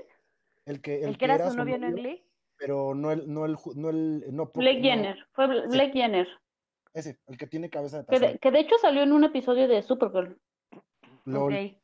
El 0.65 0.81
que, 0.81 1.03
El, 1.03 1.17
que 1.17 1.25
era 1.25 1.49
su 1.49 1.57
novio 1.57 1.75
en 1.75 1.95
Glee. 1.95 2.23
Pero 2.57 2.95
no 2.95 3.11
el, 3.11 3.31
no 3.31 3.45
el, 3.45 3.55
no 3.75 3.89
el, 3.89 4.23
no, 4.35 4.51
Blake 4.53 4.79
no- 4.79 4.83
Jenner. 4.83 5.27
Fue 5.33 5.47
Bla- 5.47 5.67
Blake 5.69 5.91
Jenner. 5.93 6.27
Ese, 6.93 7.19
el 7.27 7.37
que 7.37 7.45
tiene 7.45 7.69
cabeza 7.69 7.99
de 8.01 8.05
Que 8.07 8.19
de, 8.19 8.39
que 8.39 8.51
de 8.51 8.59
hecho 8.59 8.75
salió 8.81 9.03
en 9.03 9.11
un 9.13 9.23
episodio 9.23 9.67
de 9.67 9.81
Supergirl. 9.83 10.39
LOL. 11.25 11.77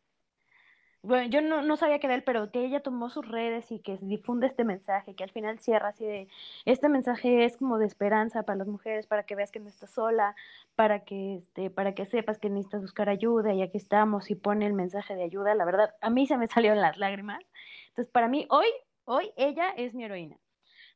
Bueno, 1.04 1.30
yo 1.30 1.42
no, 1.42 1.62
no 1.62 1.76
sabía 1.76 2.00
que 2.00 2.08
era 2.08 2.16
él, 2.16 2.24
pero 2.24 2.50
que 2.50 2.66
ella 2.66 2.82
tomó 2.82 3.10
sus 3.10 3.28
redes 3.28 3.70
y 3.74 3.80
que 3.80 3.98
difunde 4.02 4.48
este 4.48 4.64
mensaje, 4.64 5.16
que 5.16 5.26
al 5.26 5.32
final 5.32 5.60
cierra 5.60 5.90
así 5.90 6.06
de, 6.06 6.30
este 6.64 6.88
mensaje 6.88 7.44
es 7.44 7.58
como 7.58 7.78
de 7.78 7.86
esperanza 7.86 8.44
para 8.44 8.60
las 8.60 8.70
mujeres, 8.70 9.06
para 9.06 9.24
que 9.24 9.36
veas 9.36 9.52
que 9.52 9.60
no 9.60 9.68
estás 9.68 9.92
sola, 9.92 10.34
para 10.76 11.04
que, 11.04 11.36
este, 11.36 11.70
para 11.70 11.94
que 11.94 12.06
sepas 12.06 12.40
que 12.40 12.50
necesitas 12.50 12.82
buscar 12.82 13.10
ayuda 13.10 13.54
y 13.54 13.62
aquí 13.62 13.78
estamos 13.78 14.32
y 14.32 14.36
pone 14.36 14.66
el 14.66 14.74
mensaje 14.74 15.14
de 15.16 15.24
ayuda, 15.24 15.54
la 15.56 15.66
verdad, 15.66 15.94
a 16.00 16.10
mí 16.10 16.26
se 16.26 16.38
me 16.38 16.48
salieron 16.48 16.80
las 16.80 16.98
lágrimas. 16.98 17.44
Entonces, 17.90 18.10
para 18.12 18.30
mí, 18.30 18.48
hoy, 18.50 18.68
hoy 19.04 19.32
ella 19.36 19.72
es 19.76 19.94
mi 19.94 20.06
heroína, 20.06 20.38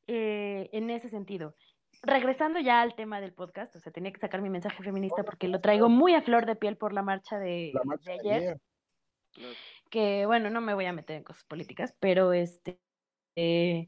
eh, 0.07 0.69
en 0.71 0.89
ese 0.89 1.09
sentido 1.09 1.53
regresando 2.03 2.59
ya 2.59 2.81
al 2.81 2.95
tema 2.95 3.19
del 3.19 3.33
podcast, 3.33 3.75
o 3.75 3.79
sea, 3.79 3.91
tenía 3.91 4.13
que 4.13 4.19
sacar 4.19 4.41
mi 4.41 4.49
mensaje 4.49 4.81
feminista 4.83 5.23
porque 5.23 5.47
lo 5.47 5.59
traigo 5.59 5.89
muy 5.89 6.13
a 6.13 6.21
flor 6.21 6.45
de 6.45 6.55
piel 6.55 6.77
por 6.77 6.93
la 6.93 7.01
marcha 7.01 7.39
de, 7.39 7.73
ayer. 8.23 8.59
Que 9.89 10.25
bueno, 10.25 10.49
no 10.49 10.61
me 10.61 10.73
voy 10.73 10.85
a 10.85 10.93
meter 10.93 11.17
en 11.17 11.23
cosas 11.23 11.43
políticas, 11.45 11.95
pero 11.99 12.33
este 12.33 12.79
eh, 13.35 13.87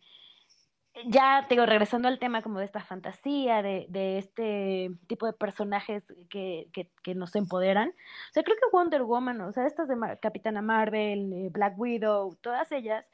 ya 1.06 1.46
tengo 1.48 1.66
regresando 1.66 2.08
al 2.08 2.20
tema 2.20 2.42
como 2.42 2.60
de 2.60 2.66
esta 2.66 2.84
fantasía, 2.84 3.62
de, 3.62 3.86
de 3.90 4.18
este 4.18 4.92
tipo 5.08 5.26
de 5.26 5.34
personajes 5.34 6.04
que, 6.30 6.70
que, 6.74 6.92
que, 7.04 7.16
nos 7.16 7.36
empoderan. 7.36 7.90
O 7.90 8.34
sea, 8.34 8.44
creo 8.44 8.58
que 8.58 8.70
Wonder 8.72 9.04
Woman, 9.04 9.42
o 9.42 9.52
sea, 9.52 9.66
estas 9.66 9.88
de 9.88 9.96
Capitana 10.22 10.62
Marvel, 10.62 11.32
eh, 11.34 11.50
Black 11.52 11.78
Widow, 11.78 12.36
todas 12.42 12.72
ellas, 12.72 13.06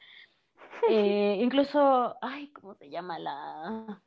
eh, 0.90 1.38
incluso, 1.40 2.16
ay, 2.20 2.50
¿cómo 2.52 2.74
se 2.74 2.90
llama 2.90 3.18
la 3.18 4.02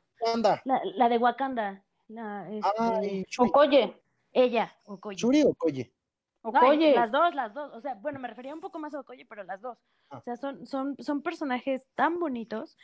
la, 0.64 0.80
la 0.84 1.08
de 1.08 1.18
Wakanda. 1.18 1.82
La, 2.08 2.46
este... 2.50 3.26
Okoye. 3.38 3.96
Ella, 4.32 4.76
Okoye. 4.84 5.16
Churi 5.16 5.42
Okoye. 5.42 5.92
Okoye. 6.42 6.94
las 6.94 7.12
dos, 7.12 7.34
las 7.34 7.54
dos. 7.54 7.72
O 7.74 7.80
sea, 7.80 7.94
bueno, 7.94 8.18
me 8.18 8.28
refería 8.28 8.54
un 8.54 8.60
poco 8.60 8.78
más 8.78 8.94
a 8.94 9.00
Okoye, 9.00 9.26
pero 9.26 9.44
las 9.44 9.60
dos. 9.60 9.78
Ah. 10.10 10.18
O 10.18 10.20
sea, 10.22 10.36
son, 10.36 10.66
son, 10.66 10.96
son 10.98 11.22
personajes 11.22 11.86
tan 11.94 12.18
bonitos 12.18 12.76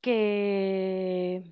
que 0.00 1.42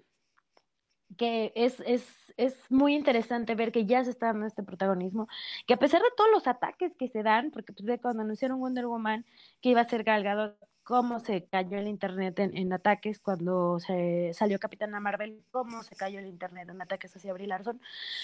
que 1.17 1.53
es, 1.55 1.81
es, 1.87 2.35
es 2.37 2.71
muy 2.71 2.95
interesante 2.95 3.55
ver 3.55 3.73
que 3.73 3.87
ya 3.87 4.05
se 4.05 4.11
está 4.11 4.27
dando 4.27 4.47
este 4.47 4.63
protagonismo, 4.63 5.29
que 5.67 5.75
a 5.75 5.79
pesar 5.79 6.03
de 6.03 6.09
todos 6.17 6.31
los 6.33 6.47
ataques 6.47 6.97
que 6.97 7.09
se 7.09 7.23
dan, 7.23 7.51
porque 7.51 7.73
pues, 7.73 8.01
cuando 8.01 8.23
anunciaron 8.23 8.61
Wonder 8.61 8.87
Woman 8.87 9.25
que 9.61 9.71
iba 9.71 9.81
a 9.81 9.89
ser 9.89 10.05
galgado 10.05 10.57
cómo 10.85 11.19
se 11.19 11.47
cayó 11.47 11.79
el 11.79 11.89
internet 11.89 12.39
en, 12.39 12.73
ataques 12.73 13.19
cuando 13.19 13.81
se 13.81 14.33
salió 14.35 14.59
Capitana 14.59 15.01
Marvel, 15.01 15.43
cómo 15.51 15.83
se 15.83 15.97
cayó 15.97 16.21
el 16.21 16.27
internet 16.27 16.69
en 16.69 16.81
ataques 16.81 17.17
hacia 17.17 17.33
Brie 17.33 17.47
Larson, 17.47 17.81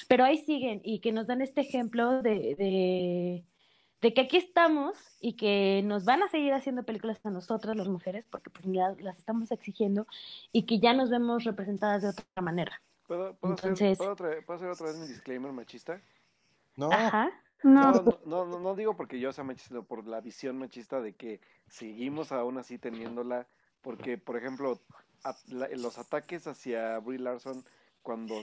pero 0.07 0.25
ahí 0.25 0.39
siguen 0.39 0.81
y 0.85 1.01
que 1.01 1.11
nos 1.11 1.27
dan 1.27 1.41
este 1.41 1.63
ejemplo 1.63 2.23
de, 2.23 3.45
de, 4.01 4.15
que 4.15 4.21
aquí 4.21 4.37
estamos 4.37 4.97
y 5.21 5.35
que 5.35 5.83
nos 5.85 6.05
van 6.05 6.23
a 6.23 6.29
seguir 6.29 6.53
haciendo 6.53 6.85
películas 6.85 7.19
a 7.25 7.31
nosotras 7.31 7.77
las 7.77 7.89
mujeres 7.89 8.27
porque 8.31 8.51
pues 8.51 8.67
las 8.67 9.19
estamos 9.19 9.51
exigiendo 9.51 10.07
y 10.53 10.65
que 10.65 10.79
ya 10.79 10.93
nos 10.93 11.11
vemos 11.11 11.45
representadas 11.45 12.03
de 12.03 12.09
otra 12.11 12.43
manera. 12.43 12.81
¿Puedo, 13.07 13.37
hacer, 13.55 13.97
otra, 14.03 14.29
vez 14.29 14.99
mi 14.99 15.09
disclaimer 15.09 15.51
machista? 15.51 16.01
No. 16.77 16.93
Ajá. 16.93 17.31
No. 17.63 17.93
No, 18.25 18.47
no, 18.47 18.59
no, 18.59 18.75
digo 18.75 18.97
porque 18.97 19.21
yo 19.21 19.33
sea 19.33 19.45
machista, 19.45 19.83
por 19.83 20.07
la 20.07 20.21
visión 20.21 20.59
machista 20.59 21.01
de 21.01 21.15
que 21.15 21.41
seguimos 21.69 22.33
aún 22.33 22.59
así 22.59 22.79
teniéndola, 22.79 23.47
porque, 23.83 24.19
por 24.19 24.37
ejemplo, 24.37 24.81
los 25.71 25.99
ataques 25.99 26.47
hacia 26.47 26.99
Brie 27.01 27.19
Larson 27.19 27.65
cuando 28.03 28.43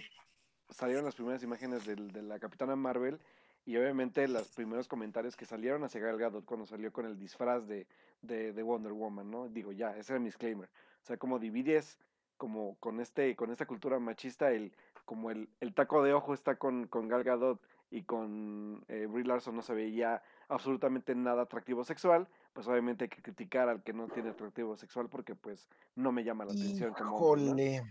salieron 0.69 1.05
las 1.05 1.15
primeras 1.15 1.41
imágenes 1.43 1.85
de 1.85 2.21
la 2.21 2.39
Capitana 2.39 2.75
Marvel 2.75 3.19
y 3.67 3.75
obviamente 3.75 4.25
los 4.29 4.47
primeros 4.47 4.87
comentarios 4.87 5.35
que 5.35 5.45
salieron 5.45 5.83
hacia 5.83 5.99
Gal 5.99 6.17
Gadot 6.17 6.45
cuando 6.45 6.65
salió 6.65 6.93
con 6.93 7.05
el 7.05 7.19
disfraz 7.19 7.67
de, 7.67 7.85
de, 8.21 8.63
Wonder 8.63 8.93
Woman, 8.93 9.29
¿no? 9.29 9.49
Digo, 9.49 9.73
ya, 9.73 9.95
ese 9.97 10.13
era 10.13 10.19
mi 10.19 10.27
disclaimer. 10.27 10.69
O 11.03 11.05
sea, 11.05 11.17
como 11.17 11.37
divides 11.37 11.99
como 12.37 12.77
con 12.79 13.01
este 13.01 13.35
con 13.35 13.51
esta 13.51 13.65
cultura 13.65 13.99
machista 13.99 14.51
el 14.51 14.71
como 15.03 15.31
el, 15.31 15.49
el 15.59 15.73
taco 15.73 16.03
de 16.03 16.13
ojo 16.13 16.33
está 16.33 16.55
con, 16.55 16.87
con 16.87 17.09
Gal 17.09 17.23
Gadot 17.23 17.59
y 17.89 18.03
con 18.03 18.83
eh, 18.87 19.05
Brie 19.05 19.25
Larson 19.25 19.55
no 19.55 19.61
se 19.61 19.73
veía 19.73 20.21
absolutamente 20.49 21.15
nada 21.15 21.43
atractivo 21.43 21.83
sexual, 21.83 22.27
pues 22.53 22.67
obviamente 22.67 23.05
hay 23.05 23.09
que 23.09 23.21
criticar 23.21 23.69
al 23.69 23.83
que 23.83 23.93
no 23.93 24.07
tiene 24.07 24.29
atractivo 24.29 24.75
sexual 24.75 25.09
porque 25.09 25.35
pues 25.35 25.69
no 25.95 26.11
me 26.11 26.23
llama 26.23 26.45
la 26.45 26.51
atención. 26.51 26.91
Híjole. 26.91 27.83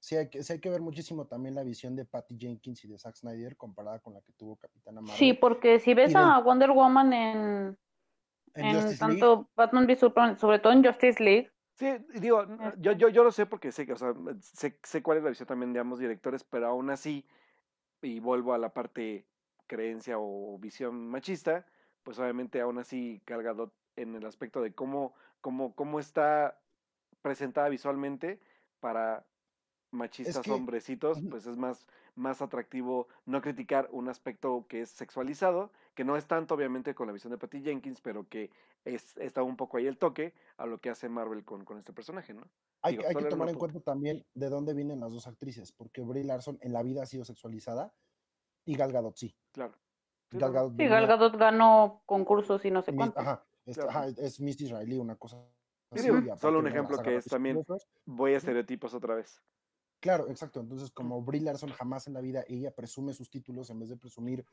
Sí 0.00 0.16
hay, 0.16 0.30
que, 0.30 0.42
sí 0.42 0.54
hay 0.54 0.60
que 0.60 0.70
ver 0.70 0.80
muchísimo 0.80 1.26
también 1.26 1.54
la 1.54 1.62
visión 1.62 1.94
de 1.94 2.06
Patty 2.06 2.34
Jenkins 2.38 2.82
y 2.84 2.88
de 2.88 2.98
Zack 2.98 3.16
Snyder 3.16 3.54
comparada 3.56 3.98
con 3.98 4.14
la 4.14 4.22
que 4.22 4.32
tuvo 4.32 4.56
Capitana 4.56 5.02
Marvel. 5.02 5.18
Sí, 5.18 5.34
porque 5.34 5.78
si 5.78 5.92
ves 5.92 6.16
a 6.16 6.38
Wonder 6.38 6.70
Woman 6.70 7.12
en, 7.12 7.78
en, 8.54 8.98
tanto 8.98 9.50
Batman 9.54 9.84
v 9.84 9.96
Superman, 9.96 10.38
sobre 10.38 10.58
todo 10.58 10.72
en 10.72 10.82
Justice 10.82 11.22
League. 11.22 11.52
Sí, 11.74 11.86
digo, 12.14 12.46
yo, 12.78 12.92
yo, 12.92 13.10
yo 13.10 13.24
lo 13.24 13.30
sé 13.30 13.44
porque 13.44 13.72
sé 13.72 13.84
que, 13.84 13.92
o 13.92 13.96
sea, 13.96 14.14
sé, 14.40 14.78
sé 14.82 15.02
cuál 15.02 15.18
es 15.18 15.24
la 15.24 15.30
visión 15.30 15.46
también 15.46 15.74
de 15.74 15.80
ambos 15.80 15.98
directores, 15.98 16.44
pero 16.44 16.68
aún 16.68 16.88
así, 16.88 17.26
y 18.02 18.20
vuelvo 18.20 18.54
a 18.54 18.58
la 18.58 18.72
parte 18.72 19.26
creencia 19.66 20.16
o 20.18 20.58
visión 20.58 21.08
machista, 21.08 21.66
pues 22.02 22.18
obviamente 22.18 22.60
aún 22.60 22.78
así 22.78 23.22
cargado 23.24 23.72
en 23.96 24.14
el 24.14 24.26
aspecto 24.26 24.60
de 24.62 24.72
cómo, 24.72 25.14
cómo, 25.40 25.74
cómo 25.74 26.00
está 26.00 26.58
presentada 27.22 27.68
visualmente 27.68 28.40
para 28.80 29.24
machistas 29.90 30.46
hombrecitos, 30.48 31.18
pues 31.28 31.46
es 31.46 31.56
más, 31.56 31.86
más 32.14 32.42
atractivo 32.42 33.08
no 33.26 33.40
criticar 33.42 33.88
un 33.90 34.08
aspecto 34.08 34.66
que 34.68 34.82
es 34.82 34.90
sexualizado, 34.90 35.72
que 35.94 36.04
no 36.04 36.16
es 36.16 36.26
tanto 36.26 36.54
obviamente 36.54 36.94
con 36.94 37.06
la 37.06 37.12
visión 37.12 37.32
de 37.32 37.38
Patty 37.38 37.62
Jenkins, 37.62 38.00
pero 38.00 38.28
que 38.28 38.50
es, 38.84 39.16
está 39.18 39.42
un 39.42 39.56
poco 39.56 39.76
ahí 39.76 39.86
el 39.86 39.98
toque 39.98 40.32
a 40.56 40.66
lo 40.66 40.78
que 40.78 40.90
hace 40.90 41.08
Marvel 41.08 41.44
con, 41.44 41.64
con 41.64 41.78
este 41.78 41.92
personaje, 41.92 42.34
¿no? 42.34 42.42
Hay, 42.82 42.98
hay 43.06 43.14
que 43.14 43.24
tomar 43.24 43.48
en 43.48 43.56
cuenta 43.56 43.80
también 43.80 44.24
de 44.34 44.48
dónde 44.48 44.72
vienen 44.74 45.00
las 45.00 45.12
dos 45.12 45.26
actrices, 45.26 45.72
porque 45.72 46.02
Brie 46.02 46.24
Larson 46.24 46.58
en 46.62 46.72
la 46.72 46.82
vida 46.82 47.02
ha 47.02 47.06
sido 47.06 47.24
sexualizada, 47.24 47.92
y 48.64 48.74
Gal 48.74 48.92
Gadot 48.92 49.16
sí. 49.16 49.36
Claro. 49.52 49.74
Gal 50.30 50.52
Gadot, 50.52 50.76
sí, 50.76 50.86
Gal 50.86 51.06
Gadot 51.06 51.36
ganó 51.36 52.02
concursos 52.06 52.64
y 52.64 52.70
no 52.70 52.82
sé 52.82 52.94
cuánto. 52.94 53.18
Ajá, 53.18 53.44
es, 53.66 53.78
ajá, 53.78 54.06
es 54.06 54.40
Miss 54.40 54.60
Israelí, 54.60 54.96
una 54.96 55.16
cosa. 55.16 55.44
Así, 55.90 56.08
solo 56.38 56.60
un 56.60 56.68
ejemplo 56.68 56.98
que 56.98 57.16
es 57.16 57.24
también, 57.24 57.64
voy 58.06 58.34
a 58.34 58.36
estereotipos 58.36 58.94
otra 58.94 59.16
vez. 59.16 59.42
Claro, 59.98 60.28
exacto. 60.28 60.60
Entonces, 60.60 60.90
como 60.90 61.20
Brie 61.22 61.42
Larson 61.42 61.70
jamás 61.70 62.06
en 62.06 62.14
la 62.14 62.20
vida 62.20 62.44
ella 62.48 62.70
presume 62.70 63.12
sus 63.12 63.28
títulos 63.28 63.68
en 63.70 63.80
vez 63.80 63.90
de 63.90 63.96
presumir 63.96 64.46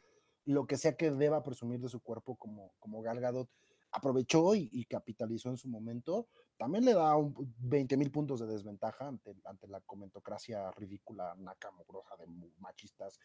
lo 0.46 0.66
que 0.66 0.78
sea 0.78 0.98
que 0.98 1.12
deba 1.12 1.44
presumir 1.44 1.80
de 1.80 1.90
su 1.90 2.02
cuerpo 2.02 2.36
como, 2.36 2.74
como 2.80 3.02
Gal 3.02 3.20
Gadot, 3.20 3.50
aprovechó 3.92 4.56
y, 4.56 4.86
capitalizó 4.86 5.50
en 5.50 5.58
su 5.58 5.68
momento, 5.68 6.28
también 6.58 6.86
le 6.86 6.94
da 6.94 7.16
un 7.16 7.34
20 7.60 7.98
mil 7.98 8.12
puntos 8.12 8.40
de 8.40 8.48
desventaja 8.48 9.08
ante, 9.08 9.36
ante 9.46 9.68
la 9.68 9.82
comentocracia 9.82 10.72
ridícula, 10.72 11.36
naca, 11.38 11.72
de 12.20 12.28
machistas, 12.60 13.20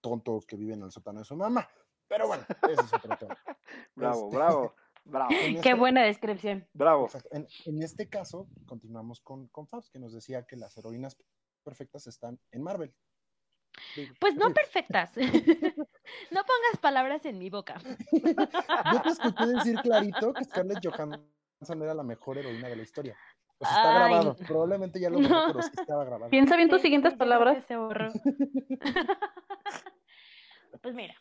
tontos 0.00 0.46
que 0.46 0.56
viven 0.56 0.78
en 0.78 0.84
el 0.86 0.92
sótano 0.92 1.20
de 1.20 1.24
su 1.24 1.36
mamá. 1.36 1.68
Pero 2.08 2.26
bueno, 2.26 2.44
ese 2.70 2.82
es 2.82 2.92
otro 2.92 3.16
tema. 3.16 3.36
bravo, 3.94 4.24
este, 4.24 4.36
bravo, 4.36 4.74
bravo. 5.04 5.30
Qué 5.30 5.56
este 5.56 5.74
buena 5.74 6.02
descripción. 6.02 6.66
Bravo. 6.72 7.08
En, 7.30 7.46
en, 7.64 7.82
este 7.82 8.08
caso, 8.08 8.48
continuamos 8.66 9.20
con, 9.20 9.48
con 9.48 9.66
Fabs, 9.66 9.90
que 9.90 9.98
nos 9.98 10.12
decía 10.12 10.46
que 10.46 10.56
las 10.56 10.76
heroínas 10.76 11.16
perfectas 11.62 12.06
están 12.06 12.38
en 12.52 12.62
Marvel. 12.62 12.94
Pues 14.20 14.36
no 14.36 14.52
perfectas. 14.52 15.12
no 16.30 16.40
pongas 16.40 16.80
palabras 16.80 17.24
en 17.24 17.38
mi 17.38 17.50
boca. 17.50 17.80
Yo 17.82 19.02
te 19.02 19.08
escuché 19.08 19.46
decir 19.46 19.80
clarito 19.80 20.34
que 20.34 20.44
Scarlett 20.44 20.84
Johansson 20.84 21.82
era 21.82 21.94
la 21.94 22.02
mejor 22.02 22.38
heroína 22.38 22.68
de 22.68 22.76
la 22.76 22.82
historia. 22.82 23.16
Pues 23.58 23.70
está 23.70 23.94
grabado. 23.94 24.36
Probablemente 24.46 25.00
ya 25.00 25.10
lo 25.10 25.18
vi, 25.18 25.26
pero 25.26 25.62
sí 25.62 25.70
estaba 25.78 26.04
grabado. 26.04 26.30
Piensa 26.30 26.56
bien 26.56 26.68
tus 26.68 26.82
siguientes 26.82 27.14
palabras. 27.14 27.64
Se 27.66 27.76
pues 30.82 30.94
mira, 30.94 31.14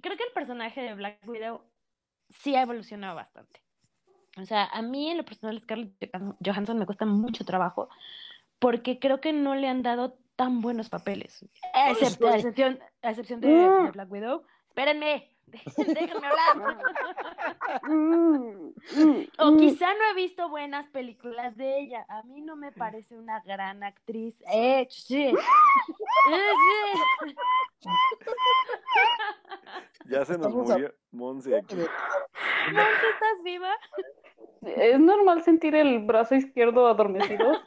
creo 0.00 0.16
que 0.16 0.24
el 0.24 0.32
personaje 0.32 0.80
de 0.80 0.94
Black 0.94 1.18
Widow 1.26 1.62
sí 2.28 2.54
ha 2.54 2.62
evolucionado 2.62 3.16
bastante. 3.16 3.60
O 4.38 4.44
sea, 4.44 4.66
a 4.66 4.82
mí 4.82 5.10
en 5.10 5.16
lo 5.16 5.24
personal 5.24 5.60
Scarlett 5.60 5.92
Johansson 6.44 6.78
me 6.78 6.86
cuesta 6.86 7.04
mucho 7.04 7.44
trabajo 7.44 7.88
porque 8.60 9.00
creo 9.00 9.20
que 9.20 9.32
no 9.32 9.56
le 9.56 9.68
han 9.68 9.82
dado 9.82 10.19
tan 10.40 10.62
buenos 10.62 10.88
papeles. 10.88 11.44
a 11.74 11.90
excepción, 11.90 12.80
a 13.02 13.10
excepción 13.10 13.42
de, 13.42 13.48
mm. 13.48 13.92
Black 13.92 14.10
Widow. 14.10 14.42
Espérenme, 14.68 15.36
déjenme 15.76 16.26
hablar. 16.26 16.78
Mm, 17.82 18.72
mm, 18.96 19.26
o 19.38 19.56
quizá 19.56 19.94
no 19.94 20.04
he 20.10 20.14
visto 20.14 20.48
buenas 20.48 20.88
películas 20.88 21.56
de 21.56 21.80
ella. 21.80 22.04
A 22.08 22.22
mí 22.24 22.40
no 22.40 22.56
me 22.56 22.72
parece 22.72 23.16
una 23.16 23.40
gran 23.40 23.82
actriz. 23.84 24.36
Eh, 24.52 24.86
sí. 24.90 25.32
Ya 30.06 30.24
se 30.24 30.38
nos 30.38 30.52
murió 30.52 30.92
Monse 31.12 31.56
aquí. 31.56 31.76
Monse, 31.76 33.08
¿estás 33.12 33.42
viva? 33.44 33.72
¿Es 34.62 34.98
normal 34.98 35.42
sentir 35.44 35.74
el 35.74 36.00
brazo 36.00 36.34
izquierdo 36.34 36.88
adormecido? 36.88 37.60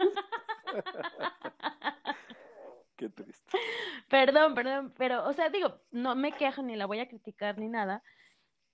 Qué 3.03 3.09
triste. 3.09 3.51
Perdón, 4.09 4.55
perdón, 4.55 4.93
pero, 4.97 5.27
o 5.27 5.33
sea, 5.33 5.49
digo, 5.49 5.81
no 5.91 6.15
me 6.15 6.31
quejo 6.31 6.63
ni 6.63 6.77
la 6.77 6.85
voy 6.85 6.99
a 6.99 7.09
criticar 7.09 7.57
ni 7.57 7.67
nada, 7.67 8.01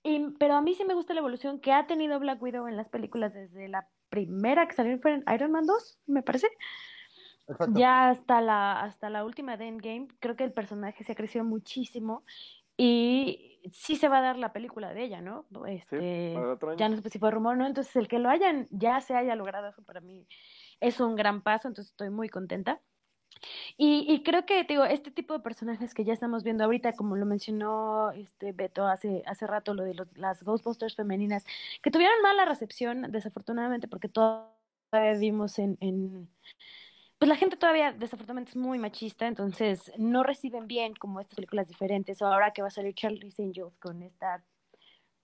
Y, 0.04 0.30
pero 0.38 0.54
a 0.54 0.62
mí 0.62 0.74
sí 0.74 0.84
me 0.84 0.94
gusta 0.94 1.14
la 1.14 1.20
evolución 1.20 1.58
que 1.58 1.72
ha 1.72 1.88
tenido 1.88 2.20
Black 2.20 2.40
Widow 2.40 2.68
en 2.68 2.76
las 2.76 2.88
películas 2.88 3.34
desde 3.34 3.66
la 3.66 3.88
primera 4.08 4.68
que 4.68 4.74
salió 4.74 5.00
en 5.04 5.24
Iron 5.34 5.50
Man 5.50 5.66
2, 5.66 5.98
me 6.06 6.22
parece. 6.22 6.48
Exacto. 7.48 7.76
Ya 7.76 8.10
hasta 8.10 8.40
la, 8.40 8.80
hasta 8.80 9.10
la 9.10 9.24
última 9.24 9.56
de 9.56 9.66
Endgame, 9.66 10.06
creo 10.20 10.36
que 10.36 10.44
el 10.44 10.52
personaje 10.52 11.02
se 11.02 11.12
ha 11.12 11.16
crecido 11.16 11.44
muchísimo 11.44 12.22
y 12.76 13.60
sí 13.72 13.96
se 13.96 14.08
va 14.08 14.18
a 14.18 14.22
dar 14.22 14.38
la 14.38 14.52
película 14.52 14.94
de 14.94 15.02
ella, 15.02 15.20
¿no? 15.20 15.44
Este, 15.66 16.36
año. 16.36 16.76
ya 16.76 16.88
no 16.88 16.96
sé 16.98 17.10
si 17.10 17.18
fue 17.18 17.32
rumor, 17.32 17.56
¿no? 17.56 17.66
Entonces 17.66 17.96
el 17.96 18.06
que 18.06 18.20
lo 18.20 18.30
hayan, 18.30 18.68
ya 18.70 19.00
se 19.00 19.16
haya 19.16 19.34
logrado 19.34 19.68
eso 19.68 19.82
para 19.82 20.00
mí 20.00 20.28
es 20.78 21.00
un 21.00 21.16
gran 21.16 21.42
paso, 21.42 21.66
entonces 21.66 21.90
estoy 21.90 22.10
muy 22.10 22.28
contenta. 22.28 22.80
Y, 23.76 24.22
creo 24.24 24.44
que, 24.46 24.64
digo, 24.64 24.84
este 24.84 25.10
tipo 25.10 25.34
de 25.34 25.40
personajes 25.40 25.94
que 25.94 26.04
ya 26.04 26.12
estamos 26.12 26.44
viendo 26.44 26.64
ahorita, 26.64 26.92
como 26.94 27.16
lo 27.16 27.26
mencionó 27.26 28.10
este 28.12 28.52
Beto 28.52 28.86
hace, 28.86 29.22
hace 29.26 29.46
rato, 29.46 29.74
lo 29.74 29.84
de 29.84 29.94
los- 29.94 30.16
las 30.16 30.42
Ghostbusters 30.42 30.96
femeninas, 30.96 31.44
que 31.82 31.90
tuvieron 31.90 32.20
mala 32.22 32.44
recepción, 32.44 33.10
desafortunadamente, 33.12 33.88
porque 33.88 34.08
todavía 34.08 34.52
vimos 35.18 35.58
en, 35.58 35.76
en 35.80 36.28
pues 37.18 37.28
la 37.28 37.36
gente 37.36 37.56
todavía 37.56 37.92
desafortunadamente 37.92 38.52
es 38.52 38.56
muy 38.56 38.78
machista, 38.78 39.26
entonces 39.26 39.92
no 39.98 40.22
reciben 40.22 40.66
bien 40.66 40.94
como 40.94 41.20
estas 41.20 41.36
películas 41.36 41.68
diferentes. 41.68 42.22
Ahora 42.22 42.52
que 42.52 42.62
va 42.62 42.68
a 42.68 42.70
salir 42.70 42.94
Charlie's 42.94 43.38
Angels 43.38 43.76
con 43.78 44.02
esta 44.02 44.42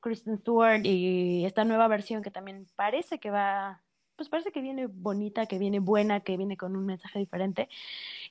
Kristen 0.00 0.38
Stewart 0.38 0.84
y 0.84 1.44
esta 1.46 1.64
nueva 1.64 1.88
versión 1.88 2.22
que 2.22 2.30
también 2.30 2.66
parece 2.76 3.18
que 3.18 3.30
va, 3.30 3.82
pues 4.16 4.28
parece 4.28 4.50
que 4.50 4.60
viene 4.60 4.86
bonita, 4.86 5.46
que 5.46 5.58
viene 5.58 5.78
buena, 5.78 6.20
que 6.20 6.36
viene 6.36 6.56
con 6.56 6.74
un 6.74 6.86
mensaje 6.86 7.18
diferente. 7.18 7.68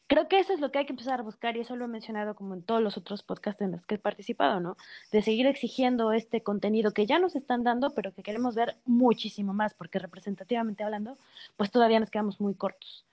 Creo 0.08 0.28
que 0.28 0.40
eso 0.40 0.54
es 0.54 0.60
lo 0.60 0.72
que 0.72 0.80
hay 0.80 0.86
que 0.86 0.94
empezar 0.94 1.20
a 1.20 1.24
buscar 1.24 1.56
y 1.56 1.62
eso 1.62 1.76
lo 1.76 1.86
he 1.86 1.88
mencionado 1.88 2.36
como 2.36 2.56
en 2.56 2.64
todos 2.64 2.82
los 2.82 2.98
otros 2.98 3.24
podcasts 3.24 3.62
en 3.62 3.72
los 3.72 3.86
que 3.86 3.96
he 3.96 4.00
participado, 4.00 4.60
¿no? 4.60 4.78
De 5.12 5.22
seguir 5.22 5.48
exigiendo 5.48 6.12
este 6.12 6.42
contenido 6.42 6.92
que 6.92 7.06
ya 7.06 7.20
nos 7.20 7.36
están 7.36 7.64
dando, 7.64 7.92
pero 7.94 8.14
que 8.14 8.24
queremos 8.24 8.56
ver 8.56 8.76
muchísimo 8.86 9.54
más, 9.54 9.74
porque 9.74 10.00
representativamente 10.00 10.84
hablando, 10.84 11.18
pues 11.58 11.72
todavía 11.72 12.00
nos 12.00 12.10
quedamos 12.10 12.42
muy 12.42 12.56
cortos. 12.56 13.06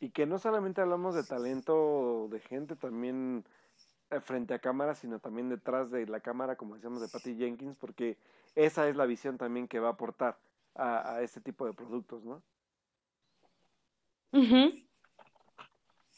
Y 0.00 0.10
que 0.10 0.26
no 0.26 0.38
solamente 0.38 0.80
hablamos 0.80 1.14
de 1.14 1.24
talento 1.24 2.28
de 2.30 2.40
gente 2.40 2.76
también 2.76 3.44
eh, 4.10 4.20
frente 4.20 4.54
a 4.54 4.58
cámara, 4.58 4.94
sino 4.94 5.18
también 5.18 5.48
detrás 5.48 5.90
de 5.90 6.06
la 6.06 6.20
cámara, 6.20 6.56
como 6.56 6.74
decíamos 6.74 7.00
de 7.00 7.08
Patty 7.08 7.36
Jenkins, 7.36 7.76
porque 7.76 8.18
esa 8.54 8.88
es 8.88 8.96
la 8.96 9.06
visión 9.06 9.38
también 9.38 9.66
que 9.66 9.80
va 9.80 9.88
a 9.88 9.92
aportar 9.92 10.36
a, 10.74 11.14
a 11.16 11.22
este 11.22 11.40
tipo 11.40 11.66
de 11.66 11.72
productos, 11.74 12.24
¿no? 12.24 12.42
Ujú. 14.32 14.72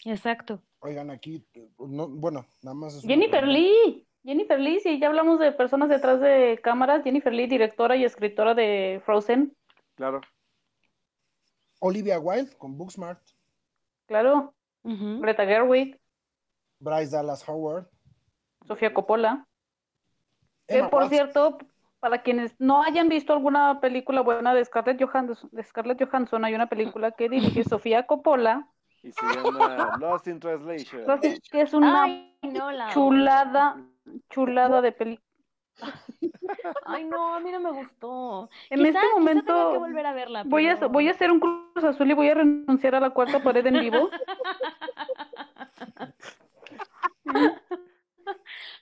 Exacto. 0.05 0.63
Oigan, 0.81 1.11
aquí, 1.11 1.45
no, 1.79 2.09
bueno, 2.09 2.47
nada 2.63 2.75
más 2.75 2.95
es 2.95 3.03
Jennifer 3.03 3.41
pregunta. 3.41 3.59
Lee. 3.59 4.07
Jennifer 4.25 4.59
Lee, 4.59 4.81
si 4.81 4.99
ya 4.99 5.07
hablamos 5.07 5.39
de 5.39 5.53
personas 5.53 5.89
detrás 5.89 6.21
de 6.21 6.59
cámaras, 6.63 7.05
Jennifer 7.05 7.33
Lee, 7.33 7.47
directora 7.47 7.95
y 7.97 8.05
escritora 8.05 8.55
de 8.55 9.01
Frozen. 9.05 9.57
Claro. 9.95 10.21
Olivia 11.81 12.19
Wilde 12.19 12.57
con 12.57 12.77
Booksmart, 12.77 13.21
Claro. 14.07 14.55
Ujú. 14.83 15.21
Greta 15.21 15.45
Gerwig, 15.45 16.01
Bryce 16.79 17.15
Dallas 17.17 17.49
Howard, 17.49 17.89
Sofía 18.67 18.93
Coppola. 18.95 19.47
Que 20.69 20.81
por 20.85 21.03
Watson. 21.03 21.11
cierto, 21.11 21.59
para 22.11 22.23
quienes 22.23 22.55
no 22.61 22.83
hayan 22.85 23.09
visto 23.09 23.33
alguna 23.33 23.81
película 23.81 24.21
buena 24.21 24.55
de 24.55 24.65
Scarlett 24.65 25.03
Johansson, 25.03 25.49
de 25.51 25.65
Scarlett 25.65 26.01
Johansson, 26.05 26.45
hay 26.45 26.55
una 26.55 26.69
película 26.69 27.11
que 27.11 27.29
dirige 27.29 27.65
Sofía 27.69 28.07
Coppola, 28.07 28.69
Y 29.03 29.11
se 29.11 29.27
llama 29.27 29.97
Lost 29.99 30.29
in 30.29 30.39
Translation. 30.39 31.03
que 31.51 31.61
es 31.63 31.75
una 31.75 32.05
Ay, 32.05 32.33
no, 32.43 32.71
la 32.71 32.91
chulada, 32.93 33.77
chulada 34.31 34.81
de 34.83 34.93
película. 34.93 35.27
Ay, 36.87 37.05
no, 37.05 37.35
a 37.35 37.41
mí 37.41 37.51
no 37.51 37.59
me 37.59 37.73
gustó. 37.73 38.49
En 38.71 38.79
Quizá- 38.79 39.01
este 39.01 39.13
momento 39.13 39.53
tenga 39.53 39.73
que 39.73 39.79
volver 39.79 40.07
a 40.07 40.13
verla, 40.13 40.43
Voy 40.47 40.69
a, 40.69 40.77
voy 40.87 41.09
a 41.09 41.11
hacer 41.11 41.33
un 41.33 41.41
cruz 41.41 41.83
azul 41.85 42.09
y 42.09 42.15
voy 42.15 42.29
a 42.29 42.35
renunciar 42.35 42.95
a 42.95 43.01
la 43.01 43.11
cuarta 43.11 43.43
pared 43.43 43.67
en 43.67 43.81
vivo. 43.81 44.11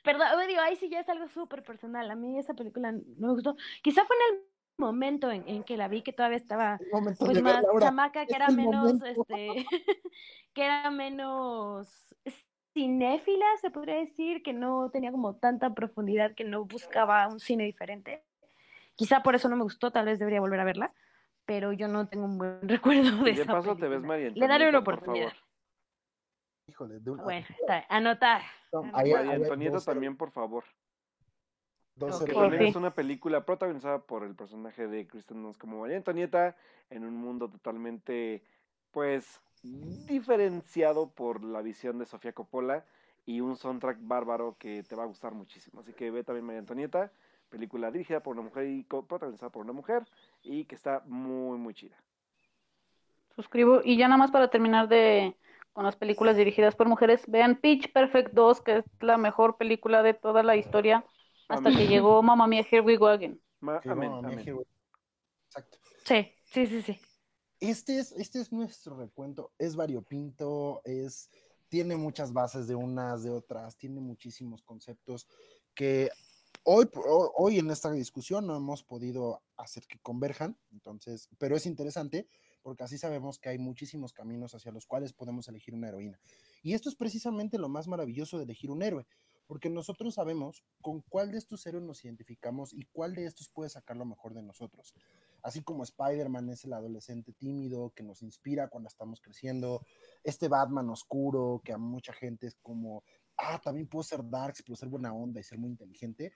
Perdón, 0.04 0.28
digo, 0.46 0.60
ahí 0.60 0.76
sí 0.76 0.88
ya 0.90 1.00
es 1.00 1.08
algo 1.08 1.26
súper 1.28 1.62
personal. 1.62 2.10
A 2.10 2.14
mí 2.14 2.38
esa 2.38 2.54
película 2.54 2.92
no 2.92 3.02
me 3.28 3.32
gustó. 3.32 3.56
Quizá 3.82 4.04
fue 4.04 4.14
en 4.30 4.36
el 4.36 4.42
momento 4.76 5.30
en, 5.30 5.48
en 5.48 5.64
que 5.64 5.76
la 5.78 5.88
vi, 5.88 6.02
que 6.02 6.12
todavía 6.12 6.36
estaba 6.36 6.78
pues 7.18 7.42
más 7.42 7.62
Laura. 7.62 7.86
chamaca, 7.86 8.26
que 8.26 8.36
era 8.36 8.50
menos, 8.50 8.94
momento. 9.00 9.06
este, 9.06 9.66
que 10.52 10.64
era 10.64 10.90
menos 10.90 12.14
cinéfila, 12.74 13.46
se 13.62 13.70
podría 13.70 13.94
decir, 13.94 14.42
que 14.42 14.52
no 14.52 14.90
tenía 14.90 15.10
como 15.10 15.36
tanta 15.36 15.72
profundidad, 15.74 16.34
que 16.34 16.44
no 16.44 16.64
buscaba 16.66 17.26
un 17.28 17.40
cine 17.40 17.64
diferente. 17.64 18.22
Quizá 18.96 19.22
por 19.22 19.34
eso 19.34 19.48
no 19.48 19.56
me 19.56 19.62
gustó, 19.62 19.90
tal 19.90 20.06
vez 20.06 20.18
debería 20.18 20.40
volver 20.40 20.60
a 20.60 20.64
verla, 20.64 20.92
pero 21.46 21.72
yo 21.72 21.88
no 21.88 22.08
tengo 22.08 22.26
un 22.26 22.36
buen 22.36 22.60
recuerdo 22.68 23.22
de 23.24 23.30
Y 23.30 23.34
de 23.36 23.42
esa 23.42 23.52
paso 23.52 23.76
te 23.76 23.88
ves 23.88 24.00
película. 24.02 24.08
María 24.08 24.28
Le 24.34 24.48
daré 24.48 24.68
una 24.68 24.78
Antonieta, 24.78 24.84
por 24.84 24.94
oportunidad. 24.94 25.28
favor. 25.28 25.43
Híjole, 26.66 26.98
de 27.00 27.10
una- 27.10 27.22
Bueno, 27.24 27.46
está, 27.60 27.84
anotar. 27.88 28.42
no, 28.72 28.80
anotar. 28.80 29.00
ahí- 29.04 29.12
María 29.12 29.30
ahí 29.32 29.42
Antonieta 29.42 29.74
dos- 29.74 29.84
también, 29.84 30.16
por 30.16 30.30
favor. 30.30 30.64
dos 31.96 32.20
Ok. 32.20 32.26
Que 32.26 32.32
Por 32.32 32.42
también 32.44 32.60
fin. 32.62 32.68
es 32.70 32.76
una 32.76 32.94
película 32.94 33.44
protagonizada 33.44 34.00
por 34.00 34.24
el 34.24 34.34
personaje 34.34 34.88
de 34.88 35.06
Kristen 35.06 35.42
Dunst 35.42 35.60
como 35.60 35.80
María 35.80 35.96
Antonieta 35.96 36.56
en 36.90 37.04
un 37.04 37.14
mundo 37.16 37.48
totalmente, 37.48 38.42
pues, 38.90 39.40
diferenciado 39.62 41.10
por 41.10 41.44
la 41.44 41.62
visión 41.62 41.98
de 41.98 42.06
Sofía 42.06 42.32
Coppola 42.32 42.84
y 43.26 43.40
un 43.40 43.56
soundtrack 43.56 43.98
bárbaro 44.00 44.56
que 44.58 44.82
te 44.82 44.96
va 44.96 45.04
a 45.04 45.06
gustar 45.06 45.32
muchísimo. 45.34 45.80
Así 45.80 45.92
que 45.92 46.10
ve 46.10 46.24
también 46.24 46.44
María 46.46 46.60
Antonieta, 46.60 47.12
película 47.48 47.90
dirigida 47.90 48.20
por 48.20 48.34
una 48.34 48.42
mujer 48.42 48.66
y 48.66 48.82
protagonizada 48.82 49.50
por 49.52 49.62
una 49.62 49.72
mujer 49.72 50.04
y 50.42 50.64
que 50.64 50.74
está 50.74 51.02
muy, 51.06 51.58
muy 51.58 51.74
chida. 51.74 51.96
Suscribo. 53.36 53.80
Y 53.84 53.96
ya 53.96 54.08
nada 54.08 54.18
más 54.18 54.30
para 54.30 54.48
terminar 54.50 54.88
de 54.88 55.36
con 55.74 55.84
las 55.84 55.96
películas 55.96 56.36
dirigidas 56.36 56.76
por 56.76 56.88
mujeres, 56.88 57.22
vean 57.26 57.60
Pitch 57.60 57.92
Perfect 57.92 58.32
2, 58.32 58.60
que 58.62 58.78
es 58.78 58.84
la 59.00 59.18
mejor 59.18 59.56
película 59.58 60.02
de 60.02 60.14
toda 60.14 60.42
la 60.44 60.56
historia, 60.56 61.04
hasta 61.48 61.68
Amén. 61.68 61.76
que 61.76 61.88
llegó 61.88 62.22
Mamma 62.22 62.46
Mía, 62.46 62.64
Here 62.70 62.80
We 62.80 62.96
Go 62.96 63.08
Again. 63.08 63.42
Ma- 63.60 63.82
Sí, 63.82 63.88
amén, 63.88 64.12
amén. 64.24 64.48
Exacto. 65.48 65.78
Sí, 66.04 66.32
sí, 66.44 66.66
sí, 66.66 66.80
sí. 66.82 66.98
Este 67.58 67.98
es, 67.98 68.12
este 68.12 68.40
es 68.40 68.52
nuestro 68.52 68.96
recuento, 68.96 69.52
es 69.58 69.74
variopinto, 69.74 70.80
es, 70.84 71.28
tiene 71.68 71.96
muchas 71.96 72.32
bases 72.32 72.68
de 72.68 72.76
unas, 72.76 73.24
de 73.24 73.30
otras, 73.30 73.76
tiene 73.76 74.00
muchísimos 74.00 74.62
conceptos 74.62 75.26
que 75.74 76.08
hoy, 76.62 76.88
ho- 76.94 77.32
hoy 77.36 77.58
en 77.58 77.70
esta 77.70 77.90
discusión 77.90 78.46
no 78.46 78.56
hemos 78.56 78.84
podido 78.84 79.42
hacer 79.56 79.86
que 79.88 79.98
converjan, 79.98 80.56
entonces, 80.72 81.28
pero 81.38 81.56
es 81.56 81.66
interesante 81.66 82.28
porque 82.64 82.82
así 82.82 82.98
sabemos 82.98 83.38
que 83.38 83.50
hay 83.50 83.58
muchísimos 83.58 84.12
caminos 84.12 84.56
hacia 84.56 84.72
los 84.72 84.86
cuales 84.86 85.12
podemos 85.12 85.46
elegir 85.46 85.74
una 85.74 85.90
heroína. 85.90 86.18
Y 86.64 86.74
esto 86.74 86.88
es 86.88 86.96
precisamente 86.96 87.58
lo 87.58 87.68
más 87.68 87.86
maravilloso 87.86 88.38
de 88.38 88.44
elegir 88.44 88.72
un 88.72 88.82
héroe, 88.82 89.06
porque 89.46 89.70
nosotros 89.70 90.14
sabemos 90.14 90.64
con 90.80 91.02
cuál 91.02 91.30
de 91.30 91.38
estos 91.38 91.64
héroes 91.66 91.84
nos 91.84 92.04
identificamos 92.04 92.72
y 92.74 92.86
cuál 92.86 93.14
de 93.14 93.26
estos 93.26 93.48
puede 93.48 93.70
sacar 93.70 93.96
lo 93.96 94.04
mejor 94.04 94.34
de 94.34 94.42
nosotros 94.42 94.94
así 95.44 95.62
como 95.62 95.84
Spider-Man 95.84 96.48
es 96.50 96.64
el 96.64 96.72
adolescente 96.72 97.32
tímido 97.34 97.92
que 97.94 98.02
nos 98.02 98.22
inspira 98.22 98.68
cuando 98.68 98.88
estamos 98.88 99.20
creciendo, 99.20 99.84
este 100.24 100.48
Batman 100.48 100.88
oscuro 100.88 101.60
que 101.62 101.72
a 101.72 101.78
mucha 101.78 102.14
gente 102.14 102.46
es 102.46 102.56
como, 102.62 103.04
ah, 103.36 103.60
también 103.62 103.86
puedo 103.86 104.02
ser 104.02 104.20
darks, 104.28 104.62
puedo 104.62 104.76
ser 104.76 104.88
buena 104.88 105.12
onda 105.12 105.40
y 105.40 105.44
ser 105.44 105.58
muy 105.58 105.70
inteligente. 105.70 106.32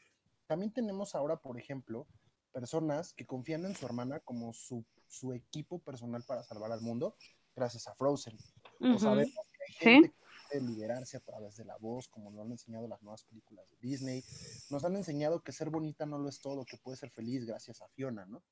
También 0.46 0.72
tenemos 0.72 1.14
ahora, 1.14 1.38
por 1.38 1.58
ejemplo, 1.58 2.06
personas 2.52 3.14
que 3.14 3.24
confían 3.24 3.64
en 3.64 3.74
su 3.74 3.86
hermana 3.86 4.20
como 4.20 4.52
su, 4.52 4.84
su 5.08 5.32
equipo 5.32 5.78
personal 5.80 6.22
para 6.24 6.42
salvar 6.42 6.70
al 6.72 6.80
mundo, 6.80 7.16
gracias 7.56 7.88
a 7.88 7.94
Frozen. 7.94 8.36
O 8.80 8.86
Ujú. 8.86 8.98
sabemos 9.00 9.48
que 9.52 9.62
hay 9.64 9.72
Sí. 9.72 9.78
gente 9.80 10.08
que 10.10 10.16
puede 10.50 10.64
liderarse 10.66 11.16
a 11.16 11.20
través 11.20 11.56
de 11.56 11.64
la 11.64 11.76
voz, 11.78 12.08
como 12.08 12.30
lo 12.30 12.42
han 12.42 12.52
enseñado 12.52 12.86
las 12.86 13.02
nuevas 13.02 13.24
películas 13.24 13.68
de 13.70 13.76
Disney. 13.78 14.24
Nos 14.70 14.84
han 14.84 14.96
enseñado 14.96 15.42
que 15.42 15.52
ser 15.52 15.70
bonita 15.70 16.06
no 16.06 16.18
lo 16.18 16.28
es 16.28 16.40
todo, 16.40 16.64
que 16.64 16.76
puede 16.78 16.96
ser 16.96 17.10
feliz 17.10 17.44
gracias 17.44 17.82
a 17.82 17.88
Fiona, 17.88 18.24
¿no? 18.26 18.42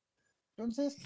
Entonces, 0.56 0.96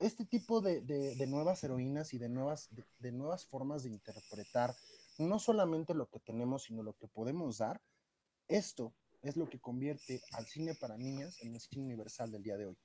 este 0.00 0.24
tipo 0.24 0.60
de, 0.60 0.80
de- 0.80 1.14
de 1.14 1.26
nuevas 1.26 1.62
heroínas 1.62 2.12
y 2.14 2.18
de 2.18 2.28
nuevas, 2.28 2.68
de, 2.74 2.84
de 2.98 3.12
nuevas 3.12 3.46
formas 3.46 3.84
de 3.84 3.90
interpretar 3.90 4.74
no 5.18 5.38
solamente 5.38 5.94
lo 5.94 6.08
que 6.08 6.18
tenemos, 6.18 6.64
sino 6.64 6.82
lo 6.82 6.94
que 6.96 7.06
podemos 7.06 7.58
dar, 7.58 7.80
esto 8.48 8.92
es 9.22 9.36
lo 9.36 9.48
que 9.48 9.60
convierte 9.60 10.20
al 10.32 10.46
cine 10.46 10.74
para 10.74 10.96
niñas 10.98 11.40
en 11.42 11.54
el 11.54 11.60
cine 11.60 11.84
universal 11.84 12.30
del 12.32 12.42
día 12.42 12.56
de 12.56 12.66
hoy. 12.66 12.76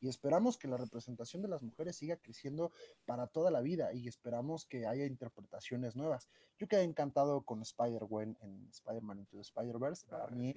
Y 0.00 0.08
esperamos 0.08 0.56
que 0.58 0.68
la 0.68 0.76
representación 0.76 1.42
de 1.42 1.48
las 1.48 1.62
mujeres 1.62 1.96
siga 1.96 2.16
creciendo 2.16 2.70
para 3.04 3.26
toda 3.26 3.50
la 3.50 3.60
vida 3.60 3.92
y 3.92 4.06
esperamos 4.08 4.64
que 4.66 4.86
haya 4.86 5.04
interpretaciones 5.06 5.96
nuevas. 5.96 6.28
Yo 6.58 6.68
quedé 6.68 6.82
encantado 6.84 7.42
con 7.42 7.62
Spider-Gwen 7.62 8.36
en 8.40 8.68
Spider-Man 8.70 9.18
Into 9.20 9.36
the 9.36 9.42
Spider-Verse. 9.42 10.06
Para 10.08 10.28
mí 10.28 10.54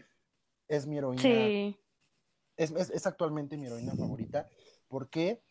es 0.68 0.85
mi 0.85 0.97
heroína 0.97 1.22
Sí. 1.22 1.77
es, 2.57 2.72
es- 2.72 2.89
es 2.91 3.07
actualmente 3.07 3.57
mi 3.57 3.65
heroína 3.68 3.95
favorita. 3.95 4.47
¿Por 4.88 5.09
qué? 5.09 5.41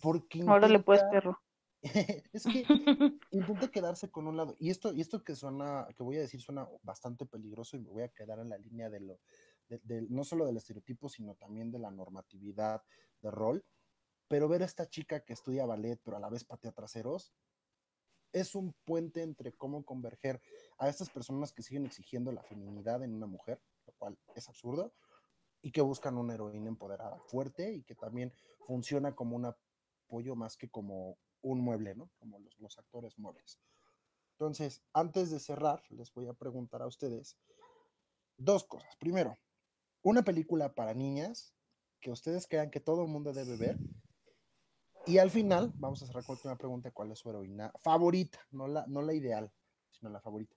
Porque 0.00 0.42
Ahora 0.46 0.68
le 0.68 0.80
puedes 0.80 1.04
perro. 1.04 1.38
es 2.32 2.44
que 2.44 2.64
intenta 3.30 3.68
quedarse 3.70 4.10
con 4.10 4.26
un 4.26 4.36
lado. 4.36 4.56
Y 4.58 4.70
esto, 4.70 4.92
y 4.92 5.00
esto 5.00 5.22
que 5.24 5.34
suena, 5.34 5.86
que 5.96 6.02
voy 6.02 6.16
a 6.16 6.20
decir 6.20 6.40
suena 6.40 6.68
bastante 6.82 7.26
peligroso 7.26 7.76
y 7.76 7.80
me 7.80 7.90
voy 7.90 8.02
a 8.02 8.08
quedar 8.08 8.38
en 8.38 8.48
la 8.48 8.58
línea 8.58 8.88
de 8.90 9.00
lo, 9.00 9.20
no 10.08 10.24
solo 10.24 10.46
del 10.46 10.56
estereotipo, 10.56 11.08
sino 11.08 11.34
también 11.34 11.70
de 11.70 11.78
la 11.78 11.90
normatividad 11.90 12.82
de 13.20 13.30
rol. 13.30 13.64
Pero 14.28 14.48
ver 14.48 14.62
a 14.62 14.66
esta 14.66 14.88
chica 14.88 15.24
que 15.24 15.32
estudia 15.32 15.66
ballet, 15.66 16.00
pero 16.02 16.16
a 16.16 16.20
la 16.20 16.30
vez 16.30 16.44
patea 16.44 16.72
traseros, 16.72 17.34
es 18.32 18.54
un 18.54 18.74
puente 18.84 19.22
entre 19.22 19.52
cómo 19.52 19.84
converger 19.84 20.40
a 20.78 20.88
estas 20.88 21.10
personas 21.10 21.52
que 21.52 21.62
siguen 21.62 21.86
exigiendo 21.86 22.32
la 22.32 22.42
feminidad 22.42 23.02
en 23.02 23.14
una 23.14 23.26
mujer, 23.26 23.62
lo 23.86 23.92
cual 23.94 24.18
es 24.34 24.48
absurdo, 24.48 24.94
y 25.60 25.70
que 25.70 25.82
buscan 25.82 26.16
una 26.16 26.34
heroína 26.34 26.68
empoderada, 26.68 27.18
fuerte 27.20 27.72
y 27.72 27.82
que 27.82 27.94
también 27.94 28.32
funciona 28.66 29.14
como 29.14 29.36
un 29.36 29.46
apoyo 29.46 30.34
más 30.34 30.56
que 30.56 30.70
como 30.70 31.18
un 31.42 31.60
mueble, 31.60 31.94
¿no? 31.94 32.10
Como 32.18 32.38
los, 32.40 32.58
los 32.58 32.78
actores 32.78 33.18
muebles. 33.18 33.60
Entonces, 34.32 34.82
antes 34.92 35.30
de 35.30 35.38
cerrar, 35.38 35.82
les 35.90 36.12
voy 36.12 36.26
a 36.26 36.32
preguntar 36.32 36.82
a 36.82 36.86
ustedes 36.86 37.36
dos 38.36 38.64
cosas. 38.64 38.96
Primero, 38.96 39.38
una 40.02 40.22
película 40.22 40.74
para 40.74 40.94
niñas 40.94 41.54
que 42.00 42.10
ustedes 42.10 42.46
crean 42.46 42.70
que 42.70 42.80
todo 42.80 43.02
el 43.02 43.08
mundo 43.08 43.32
debe 43.32 43.56
ver. 43.56 43.78
Y 45.06 45.18
al 45.18 45.30
final, 45.30 45.72
vamos 45.76 46.02
a 46.02 46.06
cerrar 46.06 46.24
con 46.24 46.38
una 46.44 46.56
pregunta, 46.56 46.90
¿cuál 46.90 47.10
es 47.10 47.18
su 47.18 47.30
heroína 47.30 47.72
favorita? 47.80 48.38
No 48.50 48.68
la, 48.68 48.84
no 48.86 49.02
la 49.02 49.14
ideal, 49.14 49.50
sino 49.90 50.10
la 50.10 50.20
favorita. 50.20 50.56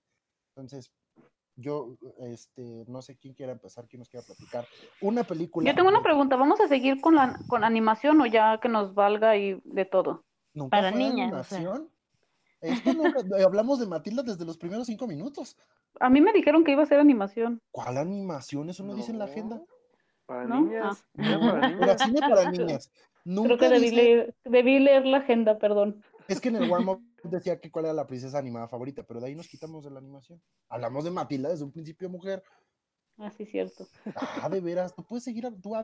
Entonces, 0.54 0.92
yo, 1.56 1.96
este, 2.18 2.84
no 2.86 3.02
sé 3.02 3.16
quién 3.16 3.34
quiera 3.34 3.52
empezar, 3.52 3.88
quién 3.88 4.00
nos 4.00 4.08
quiera 4.08 4.26
platicar. 4.26 4.66
Una 5.00 5.24
película. 5.24 5.68
Yo 5.68 5.74
tengo 5.74 5.88
una 5.88 6.02
pregunta, 6.02 6.36
¿vamos 6.36 6.60
a 6.60 6.68
seguir 6.68 7.00
con 7.00 7.14
la 7.14 7.38
con 7.48 7.64
animación 7.64 8.20
o 8.20 8.26
ya 8.26 8.58
que 8.60 8.68
nos 8.68 8.94
valga 8.94 9.36
y 9.36 9.60
de 9.64 9.84
todo? 9.84 10.24
Para 10.70 10.90
niñas. 10.90 11.28
Animación? 11.28 11.90
Esto 12.60 12.94
no, 12.94 13.06
eh, 13.06 13.42
hablamos 13.44 13.78
de 13.78 13.86
Matilda 13.86 14.22
desde 14.22 14.44
los 14.44 14.56
primeros 14.56 14.86
cinco 14.86 15.06
minutos. 15.06 15.56
A 16.00 16.08
mí 16.08 16.20
me 16.20 16.32
dijeron 16.32 16.64
que 16.64 16.72
iba 16.72 16.82
a 16.82 16.86
ser 16.86 17.00
animación. 17.00 17.60
¿Cuál 17.70 17.98
animación? 17.98 18.70
Eso 18.70 18.82
no, 18.82 18.94
dice 18.94 19.12
en 19.12 19.18
la 19.18 19.26
agenda. 19.26 19.62
Para 20.26 20.46
niñas. 20.46 21.04
Ah. 21.18 21.38
para 21.40 21.68
niñas. 21.70 22.02
cine 22.02 22.20
para 22.20 22.50
niñas. 22.50 22.90
Creo 23.24 23.58
que 23.58 23.68
debí, 23.68 23.90
leer, 23.90 24.34
debí 24.44 24.78
leer 24.78 25.04
la 25.04 25.18
agenda, 25.18 25.58
perdón. 25.58 26.02
Es 26.28 26.40
que 26.40 26.48
en 26.48 26.56
el 26.56 26.70
warm 26.70 27.04
decía 27.24 27.60
que 27.60 27.70
cuál 27.70 27.86
era 27.86 27.94
la 27.94 28.06
princesa 28.06 28.38
animada 28.38 28.68
favorita, 28.68 29.02
pero 29.02 29.20
de 29.20 29.26
ahí 29.26 29.34
nos 29.34 29.48
quitamos 29.48 29.84
de 29.84 29.90
la 29.90 29.98
animación. 29.98 30.40
Hablamos 30.68 31.04
de 31.04 31.10
Matilda 31.10 31.48
desde 31.48 31.64
un 31.64 31.72
principio 31.72 32.08
mujer. 32.08 32.42
Ah, 33.18 33.30
sí, 33.30 33.46
cierto. 33.46 33.86
Ah, 34.14 34.48
de 34.48 34.60
veras, 34.60 34.94
tú 34.94 35.02
puedes 35.02 35.24
seguir, 35.24 35.48
tú 35.62 35.74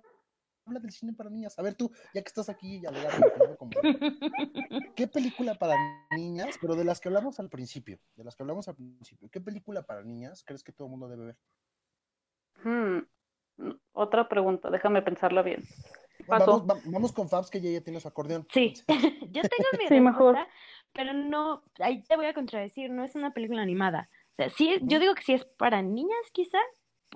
habla 0.66 0.80
del 0.80 0.92
cine 0.92 1.12
para 1.12 1.30
niñas. 1.30 1.58
A 1.58 1.62
ver 1.62 1.74
tú, 1.74 1.90
ya 2.14 2.22
que 2.22 2.28
estás 2.28 2.48
aquí 2.48 2.76
y 2.76 3.56
como... 3.56 3.70
¿Qué 4.96 5.06
película 5.08 5.54
para 5.54 5.76
niñas, 6.16 6.56
pero 6.60 6.74
de 6.74 6.84
las 6.84 7.00
que 7.00 7.08
hablamos 7.08 7.40
al 7.40 7.48
principio, 7.48 7.98
de 8.16 8.24
las 8.24 8.36
que 8.36 8.42
hablamos 8.42 8.68
al 8.68 8.76
principio, 8.76 9.28
¿qué 9.30 9.40
película 9.40 9.82
para 9.82 10.02
niñas 10.02 10.42
crees 10.44 10.62
que 10.62 10.72
todo 10.72 10.86
el 10.86 10.90
mundo 10.90 11.08
debe 11.08 11.26
ver? 11.26 11.36
Hmm, 12.64 13.00
otra 13.92 14.28
pregunta, 14.28 14.70
déjame 14.70 15.02
pensarla 15.02 15.42
bien. 15.42 15.62
Vamos, 16.28 16.64
vamos, 16.84 17.12
con 17.12 17.28
Fabs, 17.28 17.50
que 17.50 17.60
ya, 17.60 17.70
ya 17.70 17.80
tiene 17.80 18.00
su 18.00 18.06
acordeón. 18.06 18.46
Sí, 18.52 18.74
yo 19.32 19.42
tengo 19.42 19.68
mi 19.78 19.86
sí, 19.88 20.00
mejor. 20.00 20.38
pero 20.92 21.12
no, 21.12 21.62
ahí 21.80 22.02
te 22.02 22.16
voy 22.16 22.26
a 22.26 22.34
contradecir, 22.34 22.90
no 22.90 23.02
es 23.02 23.14
una 23.14 23.32
película 23.32 23.62
animada. 23.62 24.08
O 24.32 24.34
sea, 24.36 24.50
sí, 24.50 24.78
yo 24.82 24.98
digo 25.00 25.14
que 25.14 25.22
sí 25.22 25.32
es 25.32 25.44
para 25.44 25.82
niñas, 25.82 26.30
quizá, 26.32 26.58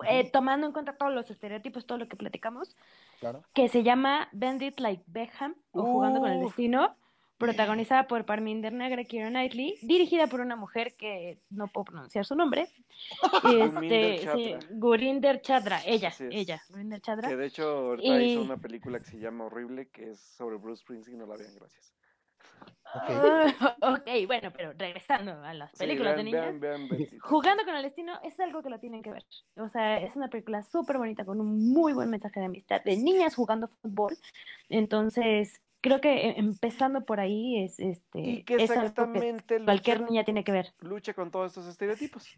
eh, 0.08 0.30
tomando 0.30 0.66
en 0.66 0.72
cuenta 0.72 0.96
todos 0.96 1.12
los 1.12 1.30
estereotipos, 1.30 1.86
todo 1.86 1.98
lo 1.98 2.08
que 2.08 2.16
platicamos, 2.16 2.76
que 3.54 3.68
se 3.68 3.82
llama 3.82 4.28
Bandit 4.32 4.80
Like 4.80 5.04
Beckham 5.06 5.54
o 5.72 5.82
Jugando 5.82 6.20
con 6.20 6.30
el 6.30 6.40
Destino, 6.40 6.96
protagonizada 7.38 8.06
por 8.06 8.24
Parminder 8.24 8.72
Nagra 8.72 9.02
y 9.02 9.06
Keira 9.06 9.28
Knightley, 9.28 9.78
dirigida 9.82 10.26
por 10.26 10.40
una 10.40 10.56
mujer 10.56 10.94
que 10.96 11.38
no 11.50 11.68
puedo 11.68 11.84
pronunciar 11.84 12.24
su 12.24 12.34
nombre, 12.34 12.68
este, 13.44 14.58
Gurinder 14.70 15.40
Chadra, 15.42 15.80
ella, 15.84 16.12
ella, 16.30 16.62
Gurinder 16.70 17.00
Chadra. 17.00 17.28
Que 17.28 17.36
de 17.36 17.46
hecho 17.46 17.94
hizo 17.96 18.42
una 18.42 18.56
película 18.56 18.98
que 18.98 19.06
se 19.06 19.18
llama 19.18 19.44
Horrible, 19.44 19.88
que 19.88 20.10
es 20.10 20.20
sobre 20.20 20.56
Bruce 20.56 20.82
Springsteen, 20.82 21.18
no 21.18 21.26
la 21.26 21.36
vean, 21.36 21.54
gracias. 21.54 21.95
ok, 23.82 24.26
bueno, 24.26 24.52
pero 24.54 24.72
regresando 24.72 25.32
a 25.32 25.54
las 25.54 25.72
películas 25.72 26.16
de 26.16 26.24
niñas, 26.24 26.54
jugando 27.20 27.64
con 27.64 27.74
el 27.74 27.82
destino 27.82 28.18
es 28.22 28.38
algo 28.40 28.62
que 28.62 28.70
lo 28.70 28.78
tienen 28.78 29.02
que 29.02 29.10
ver. 29.10 29.24
O 29.56 29.68
sea, 29.68 29.98
es 29.98 30.16
una 30.16 30.28
película 30.28 30.62
súper 30.62 30.98
bonita 30.98 31.24
con 31.24 31.40
un 31.40 31.72
muy 31.72 31.92
buen 31.92 32.10
mensaje 32.10 32.40
de 32.40 32.46
amistad 32.46 32.82
de 32.84 32.96
niñas 32.96 33.34
jugando 33.34 33.68
fútbol. 33.68 34.16
Entonces, 34.68 35.60
creo 35.80 36.00
que 36.00 36.28
e, 36.28 36.38
empezando 36.38 37.04
por 37.04 37.20
ahí 37.20 37.64
es 37.64 37.78
este 37.78 38.20
y 38.20 38.44
que 38.44 38.54
exactamente 38.54 39.62
cualquier 39.64 40.02
niña 40.02 40.24
tiene 40.24 40.44
que 40.44 40.52
ver. 40.52 40.74
Lucha 40.80 41.14
con 41.14 41.30
todos 41.30 41.52
estos 41.52 41.66
estereotipos. 41.66 42.36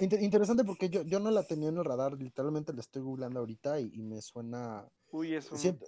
interesante 0.00 0.64
porque 0.64 0.88
yo, 0.88 1.02
yo 1.02 1.20
no 1.20 1.30
la 1.30 1.42
tenía 1.44 1.68
en 1.68 1.78
el 1.78 1.84
radar, 1.84 2.14
literalmente 2.14 2.72
la 2.72 2.80
estoy 2.80 3.02
googleando 3.02 3.40
ahorita 3.40 3.80
y, 3.80 4.02
me 4.02 4.20
suena. 4.20 4.86
Uy, 5.10 5.34
es 5.34 5.50
un... 5.50 5.78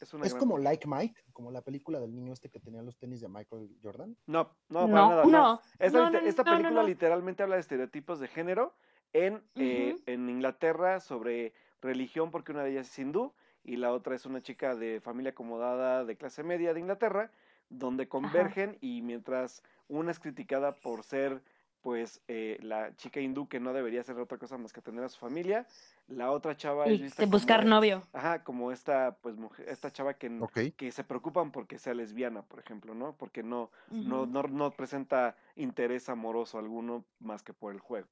Es, 0.00 0.34
como 0.34 0.58
Like 0.58 0.88
Mike, 0.88 1.20
como 1.32 1.50
la 1.50 1.62
película 1.62 2.00
del 2.00 2.14
niño 2.14 2.32
este 2.32 2.48
que 2.48 2.60
tenía 2.60 2.82
los 2.82 2.96
tenis 2.96 3.20
de 3.20 3.28
Michael 3.28 3.68
Jordan. 3.82 4.16
No, 4.26 4.50
no, 4.68 4.88
para 4.88 5.08
nada. 5.08 5.24
No. 5.24 5.60
Esta, 5.78 6.44
película 6.44 6.82
literalmente 6.82 7.42
habla 7.42 7.56
de 7.56 7.60
estereotipos 7.60 8.20
de 8.20 8.28
género 8.28 8.74
en, 9.12 9.42
eh, 9.56 9.98
en 10.06 10.28
Inglaterra 10.28 11.00
sobre 11.00 11.52
religión, 11.82 12.30
porque 12.30 12.52
una 12.52 12.62
de 12.62 12.72
ellas 12.72 12.88
es 12.88 12.98
hindú 12.98 13.34
y 13.62 13.76
la 13.76 13.92
otra 13.92 14.14
es 14.14 14.26
una 14.26 14.42
chica 14.42 14.74
de 14.74 15.00
familia 15.00 15.30
acomodada 15.32 16.04
de 16.04 16.16
clase 16.16 16.42
media 16.42 16.72
de 16.72 16.80
Inglaterra, 16.80 17.30
donde 17.68 18.08
convergen 18.08 18.78
y 18.80 19.02
mientras 19.02 19.62
una 19.88 20.10
es 20.10 20.18
criticada 20.18 20.76
por 20.76 21.04
ser 21.04 21.42
pues 21.82 22.20
eh, 22.28 22.58
la 22.62 22.94
chica 22.96 23.20
hindú 23.20 23.48
que 23.48 23.60
no 23.60 23.72
debería 23.72 24.00
hacer 24.00 24.18
otra 24.18 24.38
cosa 24.38 24.58
más 24.58 24.72
que 24.72 24.82
tener 24.82 25.04
a 25.04 25.08
su 25.08 25.18
familia, 25.18 25.66
la 26.08 26.30
otra 26.30 26.56
chava 26.56 26.88
y 26.88 27.02
es 27.02 27.30
buscar 27.30 27.64
novio. 27.64 28.02
Ajá, 28.12 28.42
como 28.44 28.72
esta 28.72 29.16
pues 29.20 29.36
mujer, 29.36 29.68
esta 29.68 29.90
chava 29.90 30.14
que, 30.14 30.72
que 30.76 30.92
se 30.92 31.04
preocupan 31.04 31.52
porque 31.52 31.78
sea 31.78 31.94
lesbiana, 31.94 32.42
por 32.42 32.60
ejemplo, 32.60 32.94
¿no? 32.94 33.16
Porque 33.16 33.42
no, 33.42 33.70
no, 33.90 34.26
no, 34.26 34.42
no 34.42 34.70
presenta 34.72 35.36
interés 35.56 36.08
amoroso 36.08 36.58
alguno 36.58 37.04
más 37.18 37.42
que 37.42 37.52
por 37.52 37.72
el 37.72 37.80
juego. 37.80 38.08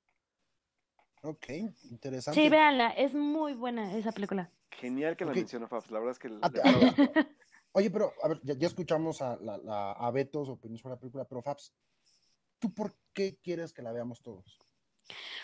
Ok, 1.23 1.49
interesante. 1.91 2.41
Sí, 2.41 2.49
véanla, 2.49 2.91
es 2.91 3.15
muy 3.15 3.55
buena 3.55 3.93
esa 3.97 4.13
película. 4.13 4.51
Genial 4.71 5.17
que 5.17 5.25
la 5.25 5.33
menciona 5.33 5.67
Fabs, 5.67 5.91
la 5.91 5.99
verdad 5.99 6.13
es 6.13 6.19
que... 6.19 6.29
Oye, 7.73 7.91
pero 7.91 8.13
a 8.23 8.29
ver, 8.29 8.41
ya, 8.43 8.67
escuchamos 8.67 9.21
a, 9.21 9.37
la, 9.37 9.93
a 9.93 10.11
Beto 10.11 10.45
su 10.45 10.53
opinión 10.53 10.79
sobre 10.79 10.95
la 10.95 11.01
película, 11.01 11.25
pero 11.25 11.43
Fabs, 11.43 11.75
¿tú 12.59 12.73
por 12.73 12.95
qué 13.13 13.37
quieres 13.43 13.73
que 13.73 13.83
la 13.83 13.93
veamos 13.93 14.23
todos? 14.23 14.59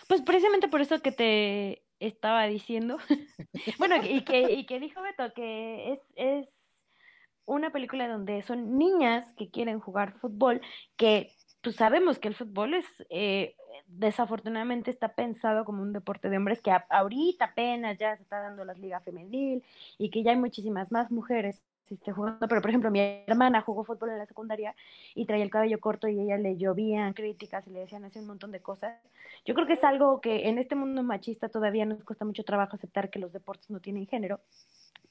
Pues 0.07 0.21
precisamente 0.21 0.67
por 0.67 0.81
eso 0.81 1.01
que 1.01 1.11
te 1.11 1.83
estaba 1.99 2.45
diciendo. 2.45 2.97
bueno, 3.79 3.95
y 4.03 4.23
que, 4.23 4.53
y 4.53 4.65
que 4.65 4.79
dijo 4.79 5.01
Beto, 5.01 5.33
que 5.33 5.93
es, 5.93 5.99
es 6.15 6.65
una 7.45 7.71
película 7.71 8.07
donde 8.07 8.41
son 8.41 8.77
niñas 8.77 9.31
que 9.37 9.49
quieren 9.49 9.79
jugar 9.79 10.19
fútbol, 10.19 10.61
que 10.97 11.31
pues 11.61 11.75
sabemos 11.77 12.19
que 12.19 12.27
el 12.27 12.35
fútbol 12.35 12.75
es, 12.75 12.85
eh, 13.09 13.55
desafortunadamente 13.87 14.91
está 14.91 15.15
pensado 15.15 15.65
como 15.65 15.81
un 15.81 15.93
deporte 15.93 16.29
de 16.29 16.37
hombres 16.37 16.61
que 16.61 16.71
ahorita 16.89 17.45
apenas 17.45 17.97
ya 17.97 18.15
se 18.15 18.23
está 18.23 18.39
dando 18.39 18.65
las 18.65 18.77
ligas 18.77 19.03
femenil 19.03 19.63
y 19.97 20.09
que 20.11 20.21
ya 20.21 20.31
hay 20.31 20.37
muchísimas 20.37 20.91
más 20.91 21.11
mujeres 21.11 21.63
esté 21.93 22.11
jugando, 22.11 22.47
pero 22.47 22.61
por 22.61 22.69
ejemplo 22.69 22.89
mi 22.89 22.99
hermana 22.99 23.61
jugó 23.61 23.83
fútbol 23.83 24.09
en 24.09 24.17
la 24.17 24.25
secundaria 24.25 24.75
y 25.13 25.25
traía 25.25 25.43
el 25.43 25.51
cabello 25.51 25.79
corto 25.79 26.07
y 26.07 26.19
ella 26.19 26.37
le 26.37 26.57
llovían 26.57 27.13
críticas 27.13 27.67
y 27.67 27.69
le 27.69 27.81
decían 27.81 28.03
así 28.05 28.17
un 28.19 28.25
montón 28.25 28.51
de 28.51 28.59
cosas. 28.59 28.99
Yo 29.45 29.53
creo 29.53 29.67
que 29.67 29.73
es 29.73 29.83
algo 29.83 30.21
que 30.21 30.49
en 30.49 30.57
este 30.57 30.75
mundo 30.75 31.03
machista 31.03 31.49
todavía 31.49 31.85
nos 31.85 32.03
cuesta 32.03 32.25
mucho 32.25 32.43
trabajo 32.43 32.75
aceptar 32.75 33.09
que 33.09 33.19
los 33.19 33.31
deportes 33.31 33.69
no 33.69 33.79
tienen 33.79 34.07
género. 34.07 34.39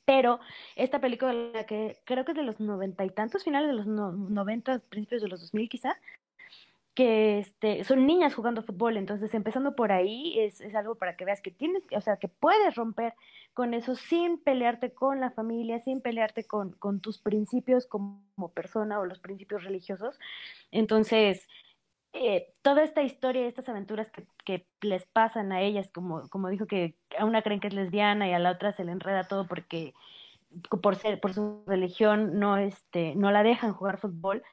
Pero 0.05 0.41
esta 0.77 1.01
película 1.01 1.65
que 1.67 1.99
creo 2.05 2.25
que 2.25 2.33
es 2.33 2.37
de 2.37 2.43
los 2.43 2.61
noventa 2.61 3.05
y 3.05 3.11
tantos, 3.11 3.45
finales 3.45 3.69
de 3.69 3.75
los 3.75 3.87
noventa, 3.87 4.79
principios 4.79 5.23
de 5.23 5.29
los 5.29 5.41
dos 5.41 5.55
mil 5.55 5.69
quizá, 5.69 5.97
que 6.95 7.41
este, 7.41 7.83
son 7.85 8.07
niñas 8.07 8.35
jugando 8.35 8.63
fútbol, 8.63 8.97
entonces 8.97 9.35
empezando 9.35 9.75
por 9.75 9.91
ahí 9.91 10.39
es, 10.39 10.61
es, 10.61 10.75
algo 10.75 10.95
para 10.95 11.17
que 11.17 11.25
veas 11.25 11.41
que 11.41 11.51
tienes, 11.51 11.83
o 11.95 12.01
sea, 12.01 12.17
que 12.19 12.29
puedes 12.29 12.77
romper 12.77 13.15
con 13.53 13.75
eso 13.75 13.97
sin 13.97 14.39
pelearte 14.39 14.93
con 14.93 15.21
la 15.21 15.31
familia, 15.33 15.81
sin 15.81 16.01
pelearte 16.01 16.45
con, 16.45 16.73
con 16.73 17.01
tus 17.01 17.19
principios 17.19 17.87
como 17.87 18.53
persona 18.55 19.01
o 19.01 19.07
los 19.07 19.19
principios 19.19 19.65
religiosos. 19.65 20.19
Entonces, 20.71 21.49
eh, 22.13 22.55
toda 22.63 22.85
esta 22.85 23.03
historia, 23.03 23.47
estas 23.47 23.69
aventuras 23.69 24.11
que, 24.13 24.27
que, 24.45 24.67
les 24.81 25.05
pasan 25.07 25.51
a 25.51 25.63
ellas, 25.63 25.91
como, 25.93 26.29
como 26.29 26.49
dijo 26.49 26.67
que 26.67 26.97
a 27.19 27.25
una 27.25 27.43
creen 27.43 27.59
que 27.59 27.69
es 27.69 27.75
lesbiana 27.75 28.29
y 28.29 28.33
a 28.33 28.39
la 28.39 28.53
otra 28.53 28.73
se 28.73 28.85
le 28.85 28.93
enreda 28.93 29.25
todo 29.25 29.49
porque 29.49 29.95
por 30.83 30.95
ser, 30.97 31.21
por 31.21 31.35
su 31.35 31.65
religión 31.67 32.39
no, 32.39 32.57
este, 32.57 33.17
no 33.17 33.33
la 33.33 33.43
dejan 33.43 33.73
jugar 33.73 33.99
fútbol 33.99 34.45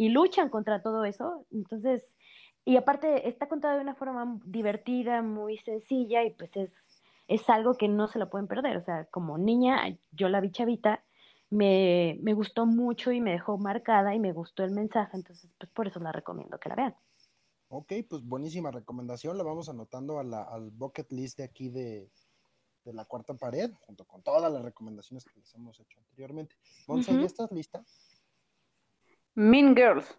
y 0.00 0.08
luchan 0.08 0.48
contra 0.48 0.80
todo 0.80 1.04
eso. 1.04 1.44
Entonces, 1.52 2.02
y 2.64 2.78
aparte 2.78 3.28
está 3.28 3.50
contado 3.50 3.76
de 3.76 3.82
una 3.82 3.94
forma 3.94 4.40
divertida, 4.46 5.20
muy 5.20 5.58
sencilla 5.58 6.24
y 6.24 6.30
pues 6.30 6.50
es, 6.56 6.70
es 7.28 7.50
algo 7.50 7.74
que 7.74 7.86
no 7.86 8.08
se 8.08 8.18
lo 8.18 8.30
pueden 8.30 8.48
perder. 8.48 8.78
O 8.78 8.82
sea, 8.82 9.04
como 9.10 9.36
niña, 9.36 9.94
yo 10.12 10.30
la 10.30 10.40
vi 10.40 10.52
chavita, 10.52 11.04
me, 11.50 12.18
me 12.22 12.32
gustó 12.32 12.64
mucho 12.64 13.12
y 13.12 13.20
me 13.20 13.32
dejó 13.32 13.58
marcada 13.58 14.14
y 14.14 14.18
me 14.18 14.32
gustó 14.32 14.64
el 14.64 14.70
mensaje, 14.70 15.18
entonces 15.18 15.50
pues 15.58 15.70
por 15.70 15.86
eso 15.86 16.00
la 16.00 16.12
recomiendo 16.12 16.58
que 16.58 16.70
la 16.70 16.76
vean. 16.76 16.96
Ok, 17.68 17.92
pues 18.08 18.24
buenísima 18.24 18.70
recomendación. 18.70 19.36
La 19.36 19.44
vamos 19.44 19.68
anotando 19.68 20.18
a 20.18 20.24
la, 20.24 20.44
al 20.44 20.70
bucket 20.70 21.12
list 21.12 21.36
de 21.36 21.44
aquí 21.44 21.68
de, 21.68 22.08
de 22.86 22.92
la 22.94 23.04
cuarta 23.04 23.34
pared, 23.34 23.70
junto 23.82 24.06
con 24.06 24.22
todas 24.22 24.50
las 24.50 24.62
recomendaciones 24.62 25.26
que 25.26 25.38
les 25.38 25.54
hemos 25.54 25.78
hecho 25.78 26.00
anteriormente. 26.00 26.56
Monza, 26.88 27.12
¿ya 27.12 27.26
estás 27.26 27.52
lista? 27.52 27.84
Mean 29.34 29.74
Girls. 29.74 30.16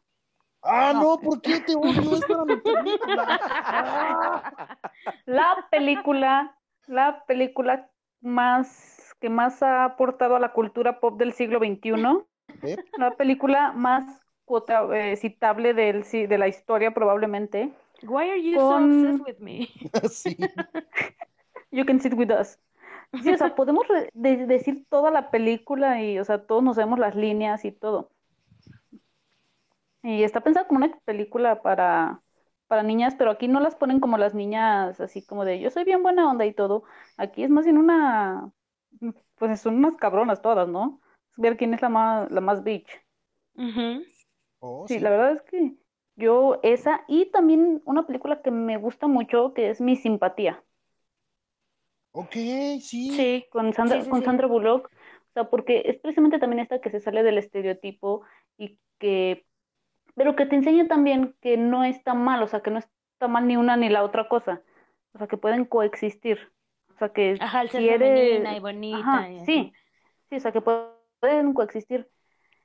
Ah, 0.63 0.93
no, 0.93 1.17
¿por 1.19 1.41
qué 1.41 1.59
te 1.61 1.75
odio? 1.75 2.15
Es 2.15 2.25
para 2.25 2.45
mi 2.45 2.55
película. 2.57 3.39
La 5.25 5.67
película, 5.71 6.57
la 6.87 7.23
película 7.25 7.89
más 8.21 9.13
que 9.19 9.29
más 9.29 9.61
ha 9.63 9.85
aportado 9.85 10.35
a 10.35 10.39
la 10.39 10.53
cultura 10.53 10.99
pop 10.99 11.17
del 11.17 11.33
siglo 11.33 11.59
XXI. 11.59 11.93
¿Eh? 12.63 12.77
La 12.97 13.15
película 13.15 13.71
más 13.71 14.21
cuota- 14.45 14.87
eh, 14.95 15.15
citable 15.15 15.73
del, 15.73 16.03
de 16.03 16.37
la 16.37 16.47
historia, 16.47 16.91
probablemente. 16.93 17.71
Why 18.03 18.29
are 18.29 18.41
you 18.43 18.57
Con- 18.59 18.91
so 19.03 19.09
obsessed 19.09 19.27
with 19.27 19.39
me? 19.39 19.69
Sí. 20.09 20.37
You 21.73 21.85
can 21.85 22.01
sit 22.01 22.13
with 22.15 22.29
us. 22.31 22.59
Sí, 23.23 23.31
o 23.31 23.37
sea, 23.37 23.55
podemos 23.55 23.85
de- 24.13 24.45
decir 24.45 24.85
toda 24.89 25.09
la 25.09 25.31
película 25.31 26.01
y, 26.03 26.19
o 26.19 26.25
sea, 26.25 26.45
todos 26.45 26.61
nos 26.61 26.75
vemos 26.75 26.99
las 26.99 27.15
líneas 27.15 27.63
y 27.63 27.71
todo. 27.71 28.11
Y 30.03 30.23
está 30.23 30.41
pensada 30.41 30.67
como 30.67 30.79
una 30.79 30.99
película 31.05 31.61
para, 31.61 32.23
para 32.67 32.83
niñas, 32.83 33.15
pero 33.17 33.31
aquí 33.31 33.47
no 33.47 33.59
las 33.59 33.75
ponen 33.75 33.99
como 33.99 34.17
las 34.17 34.33
niñas, 34.33 34.99
así 34.99 35.23
como 35.25 35.45
de 35.45 35.59
yo 35.59 35.69
soy 35.69 35.83
bien 35.83 36.03
buena 36.03 36.29
onda 36.29 36.45
y 36.45 36.53
todo. 36.53 36.83
Aquí 37.17 37.43
es 37.43 37.49
más 37.51 37.65
bien 37.65 37.77
una, 37.77 38.51
pues 39.37 39.61
son 39.61 39.75
unas 39.77 39.97
cabronas 39.97 40.41
todas, 40.41 40.67
¿no? 40.69 41.01
Es 41.31 41.37
ver 41.37 41.57
quién 41.57 41.73
es 41.73 41.81
la 41.81 41.89
más, 41.89 42.31
la 42.31 42.41
más 42.41 42.63
bitch. 42.63 42.89
Oh, 44.61 44.87
Sí, 44.87 44.99
sí. 44.99 44.99
la 44.99 45.09
verdad 45.09 45.31
es 45.33 45.41
que 45.43 45.75
yo 46.15 46.59
esa 46.63 47.03
y 47.07 47.31
también 47.31 47.81
una 47.85 48.05
película 48.05 48.41
que 48.43 48.51
me 48.51 48.77
gusta 48.77 49.07
mucho 49.07 49.53
que 49.55 49.69
es 49.71 49.81
Mi 49.81 49.95
Simpatía. 49.95 50.63
Ok, 52.13 52.33
sí. 52.81 53.01
Sí. 53.09 53.47
con 53.51 53.73
Sandra, 53.73 53.99
Sí, 53.99 54.05
sí, 54.05 54.09
con 54.09 54.23
sí. 54.23 54.23
Sandra 54.23 54.47
Bullock, 54.47 54.87
o 54.87 55.33
sea, 55.33 55.49
porque 55.49 55.83
es 55.85 55.99
precisamente 55.99 56.39
también 56.39 56.61
esta 56.61 56.79
que 56.81 56.89
se 56.89 56.99
sale 57.01 57.23
del 57.23 57.37
estereotipo 57.37 58.23
y 58.57 58.79
que, 58.99 59.45
pero 60.15 60.35
que 60.35 60.45
te 60.45 60.55
enseña 60.55 60.87
también 60.87 61.35
que 61.41 61.57
no 61.57 61.83
está 61.83 62.13
mal, 62.13 62.41
o 62.43 62.47
sea, 62.47 62.61
que 62.61 62.71
no 62.71 62.79
está 62.79 63.27
mal 63.27 63.47
ni 63.47 63.57
una 63.57 63.77
ni 63.77 63.89
la 63.89 64.03
otra 64.03 64.27
cosa, 64.29 64.61
o 65.13 65.17
sea, 65.17 65.27
que 65.27 65.37
pueden 65.37 65.65
coexistir, 65.65 66.51
o 66.89 66.97
sea, 66.97 67.09
que 67.09 67.31
Ajá, 67.39 67.61
el 67.61 67.69
si 67.69 67.89
eres- 67.89 68.57
y 68.57 68.59
bonita. 68.59 68.97
Ajá, 68.97 69.31
y 69.31 69.45
sí, 69.45 69.73
sí, 70.29 70.35
o 70.37 70.39
sea, 70.39 70.51
que 70.51 70.61
pueden 70.61 71.53
coexistir, 71.53 72.09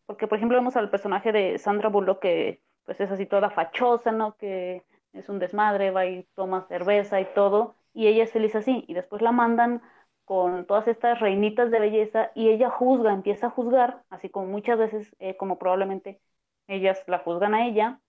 porque 0.06 0.26
por 0.26 0.38
ejemplo 0.38 0.58
vemos 0.58 0.76
al 0.76 0.90
personaje 0.90 1.32
de 1.32 1.58
Sandra 1.58 1.88
Bullock 1.88 2.20
que 2.20 2.62
pues 2.84 3.00
es 3.00 3.10
así 3.10 3.26
toda 3.26 3.50
fachosa, 3.50 4.12
¿no? 4.12 4.36
Que 4.36 4.84
es 5.12 5.28
un 5.28 5.38
desmadre, 5.38 5.90
va 5.90 6.06
y 6.06 6.24
toma 6.34 6.66
cerveza 6.68 7.20
y 7.20 7.26
todo, 7.34 7.74
y 7.94 8.06
ella 8.06 8.24
es 8.24 8.32
feliz 8.32 8.54
así, 8.54 8.84
y 8.86 8.94
después 8.94 9.22
la 9.22 9.32
mandan 9.32 9.82
con 10.24 10.66
todas 10.66 10.88
estas 10.88 11.20
reinitas 11.20 11.70
de 11.70 11.80
belleza 11.80 12.30
y 12.34 12.48
ella 12.50 12.70
juzga, 12.70 13.12
empieza 13.12 13.46
a 13.48 13.50
juzgar, 13.50 14.02
así 14.10 14.28
como 14.28 14.46
muchas 14.46 14.78
veces, 14.78 15.14
eh, 15.18 15.36
como 15.36 15.58
probablemente 15.58 16.20
ellas 16.68 17.02
la 17.06 17.18
juzgan 17.18 17.54
a 17.54 17.66
ella, 17.66 18.00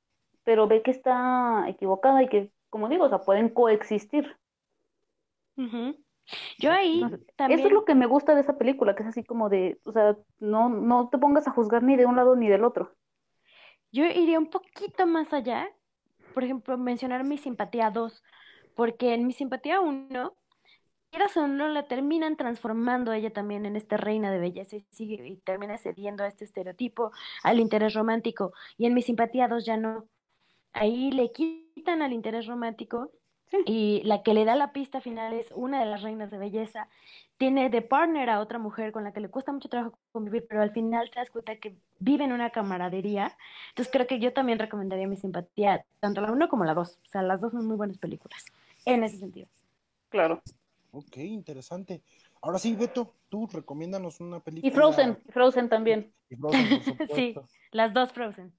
pero 0.44 0.68
ve 0.68 0.82
que 0.82 0.92
está 0.92 1.66
equivocada 1.68 2.24
y 2.24 2.30
que, 2.30 2.52
como 2.70 2.90
digo, 2.90 3.06
o 3.06 3.10
sea, 3.10 3.20
pueden 3.20 3.50
coexistir. 3.50 4.38
Yo 6.60 6.72
ahí 6.72 7.02
también. 7.36 7.60
Eso 7.60 7.68
es 7.68 7.74
lo 7.74 7.86
que 7.86 7.96
me 7.96 8.06
gusta 8.06 8.36
de 8.36 8.42
esa 8.42 8.58
película, 8.58 8.96
que 8.96 9.04
es 9.04 9.10
así 9.10 9.24
como 9.24 9.50
de, 9.50 9.80
o 9.84 9.92
sea, 9.92 10.18
no, 10.40 10.70
no 10.70 11.10
te 11.10 11.18
pongas 11.18 11.48
a 11.48 11.52
juzgar 11.52 11.84
ni 11.84 11.96
de 11.96 12.06
un 12.06 12.16
lado 12.16 12.36
ni 12.36 12.48
del 12.48 12.64
otro. 12.64 12.96
Yo 13.92 14.06
iría 14.06 14.38
un 14.38 14.50
poquito 14.50 15.08
más 15.08 15.34
allá, 15.34 15.70
por 16.34 16.44
ejemplo, 16.44 16.78
mencionar 16.78 17.24
mi 17.24 17.38
simpatía 17.38 17.90
2, 17.90 18.24
porque 18.76 19.14
en 19.14 19.26
mi 19.26 19.34
simpatía 19.34 19.80
1, 19.80 20.36
quieras 21.12 21.36
o 21.38 21.48
no, 21.48 21.68
la 21.70 21.88
terminan 21.88 22.36
transformando 22.38 23.14
ella 23.14 23.32
también 23.32 23.66
en 23.66 23.76
esta 23.76 23.98
reina 23.98 24.32
de 24.32 24.40
belleza 24.40 24.76
y, 24.78 24.86
sigue, 24.92 25.28
y 25.28 25.38
termina 25.38 25.78
cediendo 25.78 26.24
a 26.24 26.28
este 26.28 26.46
estereotipo, 26.46 27.12
al 27.44 27.60
interés 27.60 27.94
romántico, 27.94 28.54
y 28.78 28.86
en 28.86 28.94
mi 28.94 29.02
simpatía 29.02 29.48
2 29.48 29.66
ya 29.66 29.78
no. 29.78 30.06
Ahí 30.74 31.12
le 31.12 31.32
quitan 31.32 32.02
al 32.02 32.14
interés 32.14 32.48
romántico 32.48 33.12
Sí. 33.50 33.58
y 33.66 34.02
la 34.04 34.24
que 34.24 34.34
le 34.34 34.44
da 34.44 34.58
la 34.58 34.74
pista 34.74 35.00
final 35.00 35.34
es 35.34 35.54
una 35.56 35.80
de 35.80 35.86
las 35.86 36.02
reinas 36.02 36.30
de 36.30 36.38
belleza. 36.38 36.90
Tiene 37.38 37.70
de 37.70 37.82
partner 37.82 38.30
a 38.30 38.42
otra 38.42 38.60
mujer 38.60 38.92
con 38.92 39.06
la 39.06 39.14
que 39.14 39.22
le 39.22 39.30
cuesta 39.30 39.54
mucho 39.54 39.70
trabajo 39.70 39.98
convivir, 40.12 40.46
pero 40.50 40.62
al 40.62 40.72
final 40.72 41.10
te 41.10 41.20
das 41.22 41.30
cuenta 41.30 41.56
que 41.56 41.78
viven 42.00 42.34
una 42.34 42.50
camaradería. 42.50 43.38
Entonces 43.70 43.92
creo 43.94 44.06
que 44.06 44.20
yo 44.20 44.34
también 44.34 44.60
recomendaría 44.60 45.08
mi 45.08 45.16
simpatía, 45.16 45.86
tanto 46.02 46.20
la 46.20 46.34
1 46.34 46.50
como 46.50 46.66
la 46.66 46.74
2. 46.74 47.00
O 47.02 47.08
sea, 47.10 47.22
las 47.22 47.40
dos 47.40 47.54
son 47.54 47.66
muy 47.66 47.78
buenas 47.78 47.98
películas, 47.98 48.44
en 48.86 49.06
ese 49.06 49.18
sentido. 49.18 49.48
Claro. 50.10 50.42
Ok, 50.98 51.18
interesante. 51.18 52.02
Ahora 52.42 52.58
sí, 52.58 52.76
Beto, 52.76 53.14
tú 53.30 53.46
recomiéndanos 53.46 54.20
una 54.20 54.40
película. 54.40 54.68
Y 54.72 54.74
Frozen, 54.76 55.20
Frozen 55.30 55.70
también. 55.70 56.12
Y 56.28 56.36
Frozen, 56.36 56.70
por 57.08 57.08
Sí. 57.16 57.36
Las 57.72 57.94
dos 57.94 58.12
Frozen. 58.12 58.52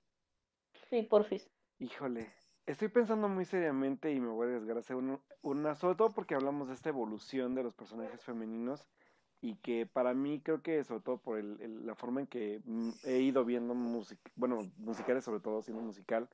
Sí, 0.89 1.03
porfis. 1.03 1.51
Híjole, 1.81 2.33
estoy 2.65 2.89
pensando 2.89 3.29
muy 3.29 3.45
seriamente 3.45 4.13
y 4.13 4.21
me 4.21 4.29
voy 4.29 4.71
a 4.71 4.73
a 4.73 4.79
hacer 4.79 4.95
un- 4.95 5.19
una, 5.43 5.75
sobre 5.75 5.97
todo 5.97 6.11
porque 6.11 6.37
hablamos 6.37 6.69
de 6.69 6.75
esta 6.75 6.91
evolución 6.91 7.57
de 7.57 7.65
los 7.65 7.75
personajes 7.75 8.23
femeninos 8.23 8.87
y 9.41 9.57
que 9.57 9.85
para 9.87 10.15
mí 10.15 10.41
creo 10.41 10.63
que 10.63 10.85
sobre 10.85 11.01
todo 11.01 11.19
por 11.19 11.39
el, 11.39 11.61
el- 11.61 11.87
la 11.87 11.97
forma 11.97 12.21
en 12.21 12.29
que 12.29 12.61
mm, 12.65 12.91
he 13.05 13.19
ido 13.19 13.45
viendo 13.45 13.75
music, 13.75 14.21
bueno, 14.37 14.59
musicales 14.77 15.25
sobre 15.25 15.41
todo, 15.41 15.61
siendo 15.63 15.83
musical, 15.83 16.29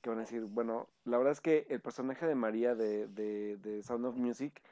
que 0.00 0.10
van 0.10 0.18
a 0.18 0.22
decir, 0.22 0.42
bueno, 0.44 0.88
la 1.04 1.18
verdad 1.18 1.32
es 1.32 1.40
que 1.40 1.66
el 1.70 1.80
personaje 1.80 2.24
de 2.26 2.36
María 2.36 2.76
de, 2.76 3.08
de, 3.08 3.56
de 3.56 3.82
Sound 3.82 4.06
of 4.06 4.16
Music 4.16 4.62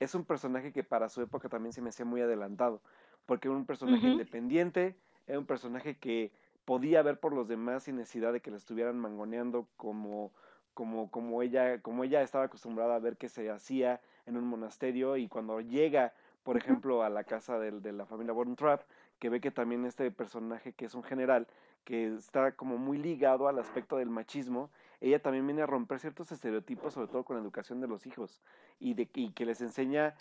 es 0.00 0.14
un 0.14 0.24
personaje 0.24 0.72
que 0.72 0.82
para 0.82 1.08
su 1.08 1.20
época 1.22 1.48
también 1.48 1.72
se 1.72 1.82
me 1.82 1.90
hacía 1.90 2.06
muy 2.06 2.22
adelantado, 2.22 2.80
porque 3.26 3.48
era 3.48 3.56
un 3.56 3.66
personaje 3.66 4.08
independiente, 4.08 4.96
era 5.26 5.38
un 5.38 5.46
personaje 5.46 5.96
que 5.96 6.32
podía 6.64 7.02
ver 7.02 7.20
por 7.20 7.32
los 7.32 7.46
demás 7.46 7.84
sin 7.84 7.96
necesidad 7.96 8.32
de 8.32 8.40
que 8.40 8.50
la 8.50 8.56
estuvieran 8.56 8.98
mangoneando 8.98 9.68
como, 9.76 10.32
como, 10.74 11.10
como 11.10 11.42
ella, 11.42 11.80
como 11.82 12.02
ella 12.02 12.22
estaba 12.22 12.44
acostumbrada 12.44 12.96
a 12.96 12.98
ver 12.98 13.18
que 13.18 13.28
se 13.28 13.50
hacía 13.50 14.00
en 14.26 14.36
un 14.36 14.44
monasterio 14.44 15.16
y 15.16 15.28
cuando 15.28 15.60
llega, 15.60 16.14
por 16.42 16.56
ejemplo, 16.56 17.02
a 17.02 17.10
la 17.10 17.24
casa 17.24 17.58
del- 17.58 17.82
de, 17.82 17.92
la 17.92 18.06
familia 18.06 18.32
Von 18.32 18.56
Trapp, 18.56 18.82
que 19.18 19.28
ve 19.28 19.40
que 19.40 19.50
también 19.50 19.84
este 19.84 20.10
personaje 20.10 20.72
que 20.72 20.86
es 20.86 20.94
un 20.94 21.02
general, 21.02 21.46
que 21.84 22.14
está 22.14 22.52
como 22.52 22.78
muy 22.78 22.96
ligado 22.96 23.48
al 23.48 23.58
aspecto 23.58 23.98
del 23.98 24.08
machismo, 24.08 24.70
ella 25.00 25.20
también 25.20 25.46
viene 25.46 25.62
a 25.62 25.66
romper 25.66 25.98
ciertos 25.98 26.30
estereotipos, 26.30 26.94
sobre 26.94 27.08
todo 27.08 27.24
con 27.24 27.36
la 27.36 27.42
educación 27.42 27.80
de 27.80 27.88
los 27.88 28.06
hijos, 28.06 28.42
y, 28.78 28.94
de, 28.94 29.06
que 29.06 29.46
les 29.46 29.60
enseña 29.60 30.14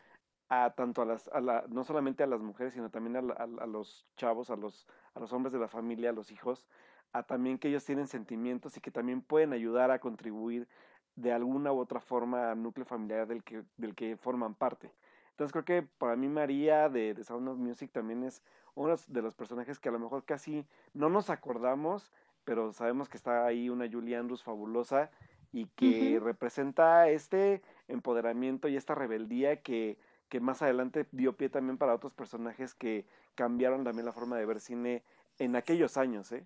a 0.47 0.71
tanto 0.71 1.01
a 1.03 1.05
las, 1.05 1.29
no 1.69 1.83
solamente 1.83 2.23
a 2.23 2.27
las 2.27 2.41
mujeres, 2.41 2.73
sino 2.73 2.89
también 2.89 3.15
a, 3.17 3.67
los 3.67 4.07
chavos, 4.17 4.49
a 4.49 4.55
los, 4.55 4.87
hombres 5.31 5.53
de 5.53 5.59
la 5.59 5.67
familia, 5.67 6.09
a 6.09 6.13
los 6.13 6.31
hijos, 6.31 6.65
a 7.13 7.23
también 7.23 7.59
que 7.59 7.67
ellos 7.67 7.85
tienen 7.85 8.07
sentimientos 8.07 8.75
y 8.75 8.81
que 8.81 8.89
también 8.89 9.21
pueden 9.21 9.53
ayudar 9.53 9.91
a 9.91 9.99
contribuir 9.99 10.67
de 11.15 11.33
alguna 11.33 11.71
u 11.71 11.79
otra 11.79 11.99
forma 11.99 12.51
al 12.51 12.63
núcleo 12.63 12.85
familiar 12.85 13.27
del 13.27 13.43
que, 13.43 14.17
forman 14.17 14.55
parte. 14.55 14.91
Entonces 15.31 15.51
creo 15.51 15.65
que 15.65 15.87
para 15.97 16.15
mí 16.15 16.27
María 16.27 16.89
de 16.89 17.15
Sound 17.23 17.47
of 17.47 17.57
Music 17.57 17.91
también 17.91 18.23
es 18.23 18.41
uno 18.75 18.95
de 19.07 19.21
los 19.21 19.35
personajes 19.35 19.79
que 19.79 19.89
a 19.89 19.91
lo 19.91 19.99
mejor 19.99 20.23
casi 20.23 20.65
no 20.93 21.09
nos 21.09 21.29
acordamos, 21.29 22.11
pero 22.49 22.73
sabemos 22.73 23.07
que 23.09 23.15
está 23.17 23.45
ahí 23.45 23.69
una 23.69 23.87
Julie 23.87 24.15
Andrews 24.15 24.41
fabulosa 24.41 25.11
y 25.51 25.67
que 25.67 26.19
representa 26.19 27.07
este 27.07 27.61
empoderamiento 27.87 28.67
y 28.67 28.75
esta 28.75 28.95
rebeldía 28.95 29.61
que, 29.61 29.99
que 30.29 30.39
más 30.39 30.63
adelante 30.63 31.05
dio 31.11 31.37
pie 31.37 31.49
también 31.49 31.77
para 31.77 31.93
otros 31.93 32.11
personajes 32.11 32.73
que 32.73 33.05
cambiaron 33.35 33.83
también 33.83 34.07
la 34.07 34.13
forma 34.13 34.35
de 34.35 34.47
ver 34.47 34.61
cine 34.61 35.03
en 35.37 35.55
aquellos 35.55 35.95
años, 35.95 36.31
¿eh? 36.31 36.43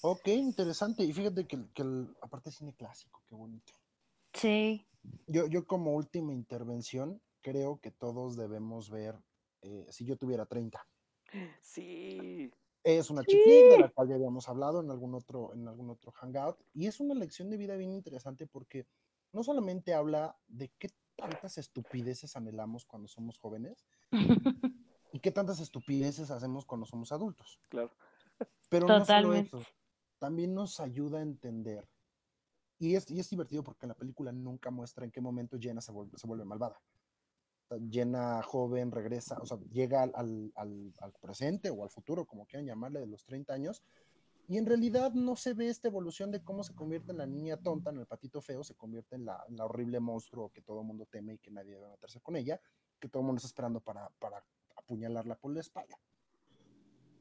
Ok, 0.00 0.26
interesante. 0.26 1.04
Y 1.04 1.12
fíjate 1.12 1.46
que, 1.46 1.56
que 1.72 1.82
el- 1.82 2.16
aparte 2.20 2.48
es 2.48 2.56
cine 2.56 2.74
clásico, 2.74 3.22
qué 3.28 3.36
bonito. 3.36 3.74
Sí. 4.32 4.84
Yo, 5.28 5.46
yo 5.46 5.68
como 5.68 5.94
última 5.94 6.32
intervención, 6.32 7.20
creo 7.42 7.78
que 7.80 7.92
todos 7.92 8.36
debemos 8.36 8.90
ver 8.90 9.14
eh, 9.62 9.86
Si 9.90 10.04
yo 10.04 10.16
tuviera 10.16 10.46
30. 10.46 10.84
Sí. 11.60 12.50
Es 12.84 13.08
una 13.08 13.22
flick 13.22 13.70
de 13.70 13.78
la 13.78 13.88
cual 13.88 14.08
ya 14.08 14.14
habíamos 14.14 14.46
hablado 14.48 14.80
en 14.80 14.90
algún 14.90 15.14
otro, 15.14 15.54
en 15.54 15.66
algún 15.66 15.88
otro 15.88 16.12
hangout. 16.12 16.58
Y 16.74 16.86
es 16.86 17.00
una 17.00 17.14
lección 17.14 17.48
de 17.48 17.56
vida 17.56 17.76
bien 17.76 17.94
interesante 17.94 18.46
porque 18.46 18.86
no 19.32 19.42
solamente 19.42 19.94
habla 19.94 20.38
de 20.46 20.70
qué 20.78 20.90
tantas 21.16 21.56
estupideces 21.58 22.36
anhelamos 22.36 22.84
cuando 22.84 23.08
somos 23.08 23.38
jóvenes 23.38 23.86
y 25.12 25.18
qué 25.20 25.30
tantas 25.30 25.60
estupideces 25.60 26.30
hacemos 26.30 26.66
cuando 26.66 26.86
somos 26.86 27.10
adultos. 27.10 27.58
Claro. 27.68 27.90
Pero 28.68 28.86
no 28.86 28.94
solo 28.94 29.06
Totalmente. 29.06 29.56
eso, 29.56 29.66
también 30.18 30.54
nos 30.54 30.78
ayuda 30.78 31.18
a 31.18 31.22
entender. 31.22 31.88
Y 32.78 32.96
es, 32.96 33.10
y 33.10 33.18
es 33.18 33.30
divertido 33.30 33.62
porque 33.62 33.86
en 33.86 33.90
la 33.90 33.94
película 33.94 34.30
nunca 34.32 34.70
muestra 34.70 35.04
en 35.04 35.10
qué 35.10 35.20
momento 35.20 35.56
Jenna 35.58 35.80
se 35.80 35.92
vuelve, 35.92 36.18
se 36.18 36.26
vuelve 36.26 36.44
malvada. 36.44 36.80
Jenna 37.90 38.42
joven 38.42 38.90
regresa, 38.90 39.38
o 39.40 39.46
sea, 39.46 39.58
llega 39.70 40.02
al, 40.02 40.52
al- 40.54 41.12
presente 41.20 41.70
o 41.70 41.82
al 41.82 41.90
futuro, 41.90 42.26
como 42.26 42.46
quieran 42.46 42.66
llamarle, 42.66 43.00
de 43.00 43.06
los 43.06 43.24
30 43.24 43.54
años, 43.54 43.82
Y 44.46 44.58
en 44.58 44.66
realidad 44.66 45.12
no 45.14 45.36
se 45.36 45.54
ve 45.54 45.68
esta 45.68 45.88
evolución 45.88 46.30
de 46.30 46.42
cómo 46.44 46.62
se 46.62 46.74
convierte 46.74 47.12
en 47.12 47.18
la 47.18 47.26
niña 47.26 47.56
tonta, 47.56 47.90
en 47.90 47.98
el 47.98 48.06
patito 48.06 48.40
feo, 48.42 48.62
se 48.62 48.74
convierte 48.74 49.16
en 49.16 49.24
la, 49.24 49.42
horrible 49.60 50.00
monstruo 50.00 50.50
que 50.50 50.60
todo 50.60 50.80
el 50.80 50.86
mundo 50.86 51.06
teme 51.06 51.34
y 51.34 51.38
que 51.38 51.50
nadie 51.50 51.74
debe 51.74 51.88
meterse 51.88 52.20
con 52.20 52.36
ella, 52.36 52.60
que 53.00 53.08
todo 53.08 53.20
el 53.22 53.26
mundo 53.26 53.38
está 53.38 53.48
esperando 53.48 53.80
para, 53.80 54.10
para 54.18 54.44
apuñalarla 54.76 55.36
por 55.36 55.52
la 55.52 55.60
espalda. 55.60 55.98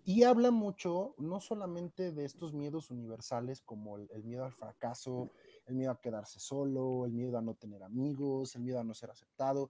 Y 0.05 0.23
habla 0.23 0.51
mucho, 0.51 1.15
no 1.17 1.39
solamente 1.39 2.11
de 2.11 2.25
estos 2.25 2.53
miedos 2.53 2.91
universales 2.91 3.61
como 3.61 3.97
el, 3.97 4.23
miedo 4.25 4.43
al 4.43 4.51
fracaso, 4.51 5.31
el 5.65 5.75
miedo 5.75 5.91
a 5.91 6.01
quedarse 6.01 6.41
solo, 6.41 7.05
el 7.05 7.13
miedo 7.13 7.37
a 7.37 7.41
no 7.41 7.53
tener 7.53 7.83
amigos, 7.83 8.53
el 8.55 8.63
miedo 8.63 8.79
a 8.79 8.83
no 8.83 8.93
ser 8.93 9.11
aceptado, 9.11 9.69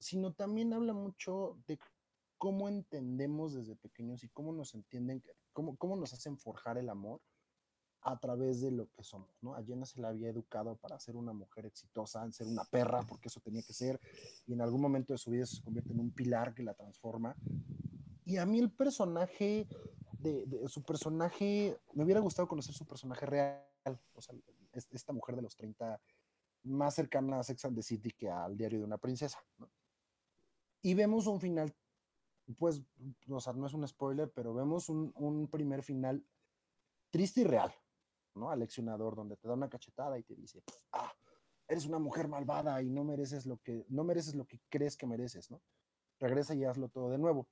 sino 0.00 0.32
también 0.32 0.72
habla 0.72 0.92
mucho 0.92 1.58
de 1.66 1.78
cómo 2.38 2.68
entendemos 2.68 3.54
desde 3.54 3.76
pequeños 3.76 4.24
y 4.24 4.28
cómo 4.30 4.52
nos 4.52 4.74
entienden, 4.74 5.22
cómo, 5.52 5.76
cómo 5.76 5.94
nos 5.96 6.14
hacen 6.14 6.38
forjar 6.38 6.78
el 6.78 6.88
amor 6.88 7.20
a 8.02 8.18
través 8.18 8.60
de 8.62 8.70
lo 8.70 8.88
que 8.90 9.02
somos, 9.02 9.28
¿no? 9.42 9.54
A 9.54 9.62
Jenna 9.62 9.84
se 9.84 10.00
la 10.00 10.08
había 10.08 10.30
educado 10.30 10.76
para 10.76 10.98
ser 10.98 11.16
una 11.16 11.32
mujer 11.32 11.66
exitosa, 11.66 12.24
en 12.24 12.32
ser 12.32 12.46
una 12.46 12.64
perra, 12.64 13.02
porque 13.02 13.28
eso 13.28 13.40
tenía 13.40 13.62
que 13.62 13.74
ser, 13.74 14.00
y 14.46 14.54
en 14.54 14.62
algún 14.62 14.80
momento 14.80 15.12
de 15.12 15.18
su 15.18 15.30
vida 15.30 15.44
se 15.44 15.62
convierte 15.62 15.92
en 15.92 16.00
un 16.00 16.10
pilar 16.10 16.54
que 16.54 16.62
la 16.62 16.72
transforma. 16.72 17.36
Y 18.24 18.38
a 18.38 18.46
mí 18.46 18.58
el 18.58 18.70
personaje, 18.70 19.68
de, 20.18 20.46
su 20.68 20.82
personaje, 20.82 21.78
me 21.92 22.04
hubiera 22.04 22.20
gustado 22.20 22.48
conocer 22.48 22.74
su 22.74 22.86
personaje 22.86 23.26
real, 23.26 23.62
o 24.14 24.20
sea, 24.22 24.34
esta 24.72 25.12
mujer 25.12 25.36
de 25.36 25.42
los 25.42 25.56
30, 25.56 26.00
más 26.62 26.94
cercana 26.94 27.40
a 27.40 27.42
Sex 27.42 27.64
and 27.66 27.76
the 27.76 27.82
City 27.82 28.12
que 28.12 28.30
al 28.30 28.56
diario 28.56 28.78
de 28.78 28.84
una 28.84 28.98
princesa, 28.98 29.38
¿no? 29.58 29.68
Y 30.82 30.94
vemos 30.94 31.26
un 31.26 31.40
final 31.40 31.74
pues, 32.56 32.82
o 33.28 33.40
sea, 33.40 33.52
no 33.52 33.66
es 33.66 33.74
un 33.74 33.86
spoiler, 33.86 34.30
pero 34.32 34.54
vemos 34.54 34.88
un, 34.88 35.48
primer 35.50 35.82
final 35.82 36.24
triste 37.10 37.42
y 37.42 37.44
real, 37.44 37.72
¿no? 38.34 38.50
Aleccionador, 38.50 39.16
donde 39.16 39.36
te 39.36 39.48
da 39.48 39.54
una 39.54 39.68
cachetada 39.68 40.18
y 40.18 40.22
te 40.22 40.34
dice, 40.34 40.62
ah, 40.92 41.12
eres 41.68 41.86
una 41.86 41.98
mujer 41.98 42.28
malvada 42.28 42.80
y 42.82 42.90
no 42.90 43.04
mereces 43.04 43.46
lo 43.46 43.58
que, 43.58 43.84
no 43.88 44.04
mereces 44.04 44.34
lo 44.34 44.46
que 44.46 44.60
crees 44.68 44.96
que 44.96 45.06
mereces, 45.06 45.50
¿no? 45.50 45.62
Regresa 46.18 46.54
y 46.54 46.64
hazlo 46.64 46.88
todo 46.88 47.10
de 47.10 47.18
nuevo. 47.18 47.48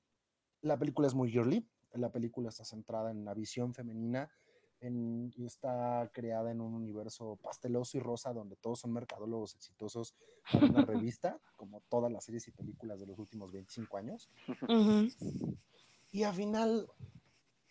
La 0.61 0.79
película 0.79 1.07
es 1.07 1.15
muy 1.15 1.31
girly, 1.31 1.69
la 1.93 2.11
película 2.11 2.49
está 2.49 2.65
centrada 2.65 3.11
en 3.11 3.25
la 3.25 3.35
visión 3.35 3.75
femenina, 3.75 4.31
en, 4.81 5.33
está 5.39 6.11
creada 6.13 6.51
en 6.51 6.61
un 6.61 6.75
universo 6.75 7.37
pasteloso 7.43 7.97
y 7.97 8.01
rosa 8.01 8.33
donde 8.33 8.57
todos 8.57 8.81
son 8.81 8.93
mercadólogos 8.93 9.55
exitosos 9.55 10.15
en 10.53 10.65
una 10.65 10.85
revista, 10.87 11.39
como 11.57 11.81
todas 11.89 12.13
las 12.13 12.25
series 12.25 12.49
y 12.49 12.53
películas 12.53 13.01
de 13.01 13.07
los 13.07 13.19
últimos 13.19 13.53
25 13.53 13.97
años. 13.97 14.29
Uh 14.63 14.67
-huh. 14.67 15.57
Y 16.13 16.23
al 16.23 16.35
final 16.35 16.89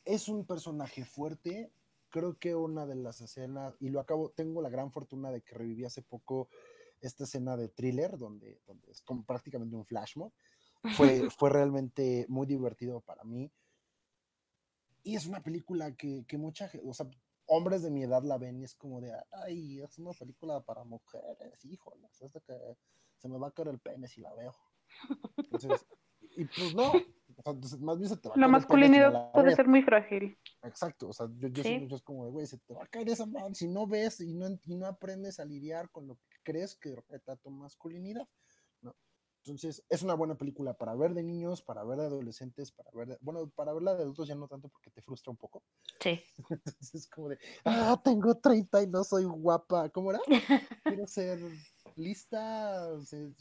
es 0.05 0.27
un 0.27 0.45
personaje 0.45 1.05
fuerte. 1.05 1.71
Creo 2.09 2.37
que 2.37 2.55
una 2.55 2.85
de 2.85 2.95
las 2.95 3.21
escenas, 3.21 3.75
y 3.79 3.89
lo 3.89 3.99
acabo, 3.99 4.29
tengo 4.29 4.61
la 4.61 4.69
gran 4.69 4.91
fortuna 4.91 5.31
de 5.31 5.41
que 5.41 5.55
reviví 5.55 5.83
hace 5.85 6.01
poco 6.01 6.49
esta 7.01 7.25
escena 7.25 7.57
de 7.57 7.67
thriller, 7.69 8.17
donde, 8.17 8.59
donde 8.65 8.91
es 8.91 9.01
como 9.01 9.23
prácticamente 9.23 9.75
un 9.75 9.85
flash 9.85 10.15
mob. 10.15 10.31
Fue, 10.95 11.29
fue 11.37 11.49
realmente 11.49 12.25
muy 12.29 12.47
divertido 12.47 13.01
para 13.01 13.23
mí. 13.23 13.51
Y 15.07 15.15
es 15.15 15.25
una 15.25 15.41
película 15.41 15.95
que, 15.95 16.25
que 16.27 16.37
mucha 16.37 16.67
gente, 16.67 16.85
o 16.85 16.93
sea, 16.93 17.09
hombres 17.45 17.81
de 17.81 17.89
mi 17.89 18.03
edad 18.03 18.23
la 18.23 18.37
ven 18.37 18.59
y 18.59 18.65
es 18.65 18.75
como 18.75 18.99
de, 18.99 19.13
ay, 19.31 19.79
es 19.79 19.97
una 19.99 20.11
película 20.11 20.59
para 20.59 20.83
mujeres, 20.83 21.63
híjolas, 21.63 22.19
de 22.19 22.41
que 22.41 22.53
se 23.15 23.29
me 23.29 23.37
va 23.37 23.47
a 23.47 23.51
caer 23.51 23.69
el 23.69 23.79
pene 23.79 24.09
si 24.09 24.19
la 24.19 24.33
veo. 24.33 24.53
Entonces, 25.37 25.87
y 26.35 26.43
pues 26.43 26.75
no, 26.75 26.91
o 26.91 27.41
sea, 27.41 27.77
más 27.79 27.97
bien 27.97 28.09
se 28.09 28.17
te 28.17 28.27
va 28.27 28.35
a 28.35 28.37
La 28.37 28.49
masculinidad 28.49 29.13
si 29.13 29.33
puede 29.33 29.55
ser 29.55 29.69
muy 29.69 29.81
frágil. 29.81 30.37
Exacto, 30.63 31.07
o 31.07 31.13
sea, 31.13 31.27
yo, 31.37 31.47
yo, 31.47 31.63
¿Sí? 31.63 31.87
yo 31.87 31.95
es 31.95 32.01
como 32.01 32.25
de, 32.25 32.31
güey, 32.31 32.45
se 32.45 32.57
te 32.57 32.73
va 32.73 32.83
a 32.83 32.87
caer 32.87 33.07
esa 33.07 33.25
mano 33.25 33.55
si 33.55 33.69
no 33.69 33.87
ves 33.87 34.19
y 34.19 34.33
no, 34.33 34.47
y 34.65 34.75
no 34.75 34.87
aprendes 34.87 35.39
a 35.39 35.45
lidiar 35.45 35.89
con 35.89 36.05
lo 36.05 36.15
que 36.15 36.37
crees 36.43 36.75
que 36.75 36.93
respeta 36.93 37.37
tu 37.37 37.49
masculinidad. 37.49 38.27
Entonces, 39.49 39.83
es 39.89 40.01
una 40.01 40.13
buena 40.13 40.35
película 40.35 40.73
para 40.73 40.95
ver 40.95 41.13
de 41.13 41.23
niños, 41.23 41.61
para 41.61 41.83
ver 41.83 41.99
de 41.99 42.05
adolescentes, 42.05 42.71
para 42.71 42.91
ver 42.91 43.07
de, 43.07 43.17
bueno, 43.21 43.49
para 43.49 43.73
verla 43.73 43.95
de 43.95 44.03
adultos 44.03 44.27
ya 44.27 44.35
no 44.35 44.47
tanto 44.47 44.69
porque 44.69 44.89
te 44.91 45.01
frustra 45.01 45.31
un 45.31 45.37
poco. 45.37 45.63
Sí. 46.01 46.21
Entonces 46.49 46.95
es 46.95 47.07
como 47.07 47.29
de, 47.29 47.39
ah, 47.65 47.99
tengo 48.03 48.35
30 48.35 48.83
y 48.83 48.87
no 48.87 49.03
soy 49.03 49.23
guapa. 49.25 49.89
¿Cómo 49.89 50.11
era? 50.11 50.19
Quiero 50.83 51.07
ser 51.07 51.39
lista, 51.95 52.89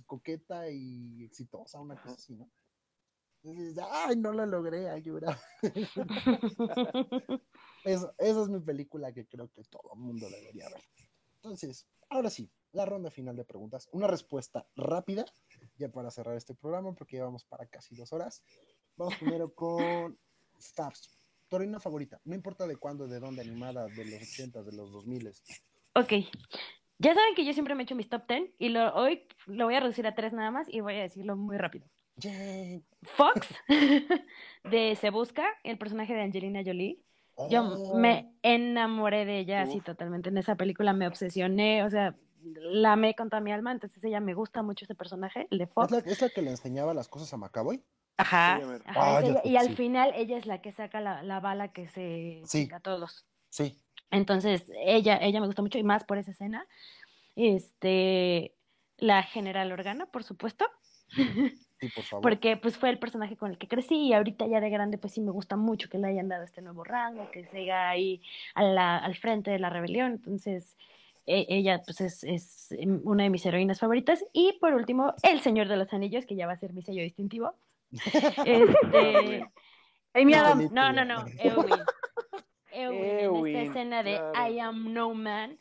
coqueta 0.07 0.71
y 0.71 1.25
exitosa, 1.25 1.81
una 1.81 2.01
cosa 2.01 2.15
así, 2.15 2.35
¿no? 2.35 2.49
Entonces, 3.43 3.79
ay, 3.91 4.17
no 4.17 4.33
lo 4.33 4.45
logré, 4.45 4.89
ayuda. 4.89 5.41
Eso, 7.85 8.13
esa 8.19 8.43
es 8.43 8.49
mi 8.49 8.59
película 8.59 9.13
que 9.13 9.27
creo 9.27 9.49
que 9.53 9.63
todo 9.65 9.93
el 9.95 10.01
mundo 10.01 10.29
debería 10.29 10.69
ver. 10.69 10.83
Entonces, 11.37 11.87
ahora 12.09 12.29
sí, 12.29 12.51
la 12.73 12.85
ronda 12.85 13.11
final 13.11 13.37
de 13.37 13.45
preguntas. 13.45 13.89
Una 13.93 14.07
respuesta 14.07 14.67
rápida, 14.75 15.25
ya 15.77 15.89
para 15.89 16.11
cerrar 16.11 16.37
este 16.37 16.55
programa, 16.55 16.95
porque 16.95 17.17
llevamos 17.17 17.45
para 17.45 17.67
casi 17.67 17.95
dos 17.95 18.13
horas. 18.13 18.43
Vamos 18.97 19.17
primero 19.17 19.53
con 19.55 20.19
Fabs. 20.59 21.19
Tu 21.49 21.57
heroína 21.57 21.79
favorita, 21.79 22.21
no 22.25 22.35
importa 22.35 22.67
de 22.67 22.77
cuándo, 22.77 23.07
de 23.07 23.21
dónde, 23.21 23.43
animada, 23.43 23.87
de 23.87 24.05
los 24.05 24.23
80, 24.23 24.63
de 24.63 24.73
los 24.73 24.91
2000. 24.91 25.31
Ok. 25.95 26.13
Ya 26.99 27.15
saben 27.15 27.35
que 27.35 27.45
yo 27.45 27.53
siempre 27.53 27.75
me 27.75 27.83
echo 27.85 27.95
mis 27.95 28.09
top 28.09 28.27
10 28.27 28.55
y 28.59 28.71
lo, 28.71 28.95
hoy 28.95 29.29
lo 29.47 29.67
voy 29.67 29.75
a 29.75 29.81
reducir 29.81 30.07
a 30.07 30.15
tres 30.15 30.33
nada 30.33 30.51
más 30.51 30.67
y 30.69 30.81
voy 30.81 30.95
a 30.95 31.03
decirlo 31.03 31.37
muy 31.37 31.59
rápido. 31.59 31.87
Yay. 32.17 32.83
Fox, 33.03 33.47
de 34.65 34.97
Se 34.97 35.11
Busca, 35.11 35.47
el 35.63 35.77
personaje 35.79 36.15
de 36.15 36.23
Angelina 36.23 36.63
Jolie. 36.65 37.01
Yo 37.51 37.63
Oh. 37.63 37.99
me 37.99 38.33
enamoré 38.43 39.27
de 39.27 39.41
ella 39.41 39.61
así 39.61 39.81
totalmente. 39.83 40.31
En 40.31 40.39
esa 40.39 40.57
película 40.57 40.95
me 40.95 41.07
obsesioné, 41.07 41.85
o 41.85 41.91
sea, 41.91 42.17
la 42.55 42.93
amé 42.93 43.15
con 43.15 43.29
toda 43.31 43.41
mi 43.41 43.53
alma. 43.53 43.73
Entonces 43.73 44.03
ella 44.05 44.21
me 44.21 44.35
gusta 44.35 44.63
mucho 44.63 44.85
ese 44.85 44.95
personaje, 44.95 45.47
el 45.51 45.59
de 45.59 45.65
¿Es 45.65 45.71
Fox. 45.71 45.91
la, 45.91 45.99
es 45.99 46.21
la 46.21 46.29
que 46.31 46.43
le 46.43 46.51
enseñaba 46.51 46.95
las 46.95 47.09
cosas 47.09 47.33
a 47.33 47.37
Macaboy? 47.37 47.83
Ajá. 48.19 48.59
Ah, 48.87 49.21
ella. 49.23 49.41
y 49.45 49.57
al 49.57 49.69
sí. 49.69 49.75
final 49.77 50.13
ella 50.17 50.39
es 50.39 50.47
la 50.47 50.63
que 50.63 50.73
saca 50.73 51.01
la, 51.01 51.23
la 51.23 51.41
bala 51.41 51.73
que 51.73 51.87
se 51.89 52.41
Sí. 52.45 52.69
a 52.73 52.81
todos. 52.81 53.27
Sí. 53.51 53.79
Entonces, 54.11 54.71
ella, 54.87 55.19
ella 55.21 55.41
me 55.41 55.47
gusta 55.47 55.61
mucho 55.63 55.79
y 55.79 55.83
más 55.83 56.05
por 56.05 56.17
esa 56.17 56.31
escena. 56.31 56.67
Este, 57.35 58.55
la 58.97 59.23
General 59.23 59.71
Organa, 59.73 60.07
por 60.07 60.25
supuesto, 60.25 60.65
Sí, 61.79 61.89
por 61.95 62.05
favor. 62.05 62.23
porque 62.23 62.57
pues 62.57 62.79
fue 62.79 62.89
el 62.89 62.99
personaje 62.99 63.37
con 63.37 63.51
el 63.51 63.59
que 63.59 63.69
crecí 63.69 63.95
y 64.07 64.15
ahorita 64.15 64.47
ya 64.47 64.61
de 64.61 64.71
grande 64.71 64.97
pues 64.97 65.13
sí 65.13 65.21
me 65.21 65.31
gusta 65.31 65.57
mucho 65.57 65.91
que 65.91 65.99
le 65.99 66.07
hayan 66.07 66.27
dado 66.29 66.43
este 66.43 66.63
nuevo 66.63 66.85
rango, 66.85 67.31
que 67.31 67.45
siga 67.49 67.91
ahí 67.91 68.23
a 68.55 68.63
la- 68.63 68.97
al 68.97 69.15
frente 69.15 69.51
de 69.51 69.59
la 69.59 69.69
rebelión. 69.69 70.13
Entonces, 70.13 70.79
ella 71.27 71.83
pues 71.85 72.01
es, 72.01 72.25
es 72.25 72.73
em, 72.73 73.01
una 73.05 73.25
de 73.25 73.31
mis 73.31 73.45
heroínas 73.45 73.81
favoritas. 73.81 74.25
Y 74.33 74.53
por 74.61 74.73
último, 74.75 75.15
El 75.23 75.41
Señor 75.41 75.69
de 75.69 75.77
los 75.77 75.93
Anillos, 75.93 76.25
que 76.27 76.37
ya 76.37 76.47
va 76.47 76.53
a 76.55 76.59
ser 76.59 76.73
mi 76.73 76.83
sello 76.83 77.03
distintivo. 77.03 77.55
Este, 78.45 79.47
Amy 80.15 80.33
No, 80.33 80.39
Adams. 80.39 80.73
No, 80.73 80.93
no, 80.93 81.05
no, 81.05 81.25
Eowyn. 81.39 81.81
Eowyn, 82.73 83.47
en 83.57 83.57
esta 83.63 83.63
escena 83.81 84.03
de 84.03 84.17
claro. 84.17 84.51
I 84.53 84.59
am 84.61 84.93
no 84.93 85.15
man, 85.15 85.59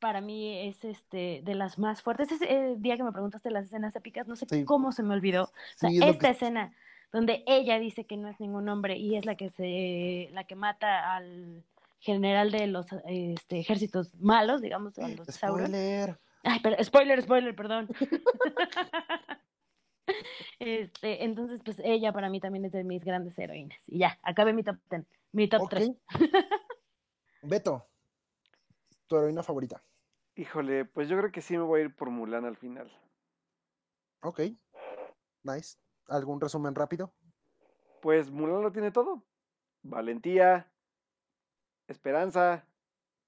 para 0.00 0.20
mí 0.20 0.66
es 0.68 0.84
este 0.84 1.40
de 1.44 1.54
las 1.54 1.78
más 1.78 2.02
fuertes. 2.02 2.32
Ese 2.32 2.52
eh, 2.52 2.74
día 2.78 2.96
que 2.96 3.02
me 3.04 3.12
preguntaste 3.12 3.50
las 3.50 3.66
escenas 3.66 3.94
épicas, 3.96 4.26
no 4.28 4.36
sé 4.36 4.46
Sí. 4.48 4.64
cómo 4.64 4.92
se 4.92 5.02
me 5.02 5.14
olvidó. 5.14 5.44
O 5.44 5.50
sea, 5.76 5.90
Sí, 5.90 5.96
es 5.96 6.00
lo 6.04 6.10
esta 6.10 6.28
que- 6.28 6.32
escena 6.34 6.74
donde 7.12 7.44
ella 7.46 7.78
dice 7.78 8.04
que 8.06 8.16
no 8.16 8.28
es 8.28 8.40
ningún 8.40 8.68
hombre 8.70 8.96
y 8.96 9.16
es 9.16 9.26
la 9.26 9.34
que 9.36 9.50
se 9.50 10.30
la 10.32 10.44
que 10.44 10.54
mata 10.56 11.14
al 11.14 11.62
general 12.02 12.50
de 12.50 12.66
los 12.66 12.86
este, 13.06 13.60
ejércitos 13.60 14.14
malos, 14.20 14.60
digamos, 14.60 14.98
a 14.98 15.08
los. 15.08 15.26
Spoiler. 15.28 16.18
Ay, 16.42 16.58
pero 16.62 16.82
spoiler, 16.82 17.22
spoiler, 17.22 17.54
perdón. 17.54 17.88
Este, 20.58 21.24
entonces, 21.24 21.60
pues 21.64 21.80
ella 21.84 22.12
para 22.12 22.28
mí 22.28 22.38
también 22.38 22.64
es 22.64 22.72
de 22.72 22.84
mis 22.84 23.04
grandes 23.04 23.38
heroínas. 23.38 23.80
Y 23.86 24.00
ya, 24.00 24.18
acabé 24.22 24.52
mi 24.52 24.62
top 24.62 24.76
10, 24.90 25.06
mi 25.32 25.48
top 25.48 25.62
Ok. 25.62 25.70
3. 25.70 25.90
Beto, 27.42 27.88
tu 29.06 29.16
heroína 29.16 29.42
favorita. 29.42 29.82
Híjole, 30.34 30.84
pues 30.84 31.08
yo 31.08 31.16
creo 31.18 31.32
que 31.32 31.40
sí 31.40 31.56
me 31.56 31.64
voy 31.64 31.80
a 31.80 31.84
ir 31.84 31.94
por 31.96 32.10
Mulan 32.10 32.44
al 32.44 32.56
final. 32.56 32.90
Ok. 34.22 34.40
Nice. 35.42 35.78
¿Algún 36.06 36.40
resumen 36.40 36.74
rápido? 36.74 37.12
Pues 38.00 38.30
Mulan 38.30 38.62
lo 38.62 38.72
tiene 38.72 38.90
todo. 38.90 39.24
Valentía, 39.82 40.71
esperanza, 41.92 42.64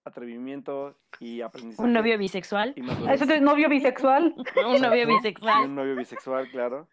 atrevimiento 0.04 0.96
y 1.20 1.40
aprendizaje. 1.40 1.86
Un 1.86 1.92
novio 1.94 2.18
bisexual. 2.18 2.74
madurez. 2.76 3.08
Ah, 3.08 3.14
¿Eso 3.14 3.24
es 3.32 3.42
novio 3.42 3.68
bisexual? 3.68 4.34
Un 4.66 4.80
novio 4.82 5.02
Y 5.04 5.06
bisexual. 5.06 5.64
un 5.64 5.74
novio 5.74 5.96
bisexual, 5.96 6.50
claro. 6.50 6.88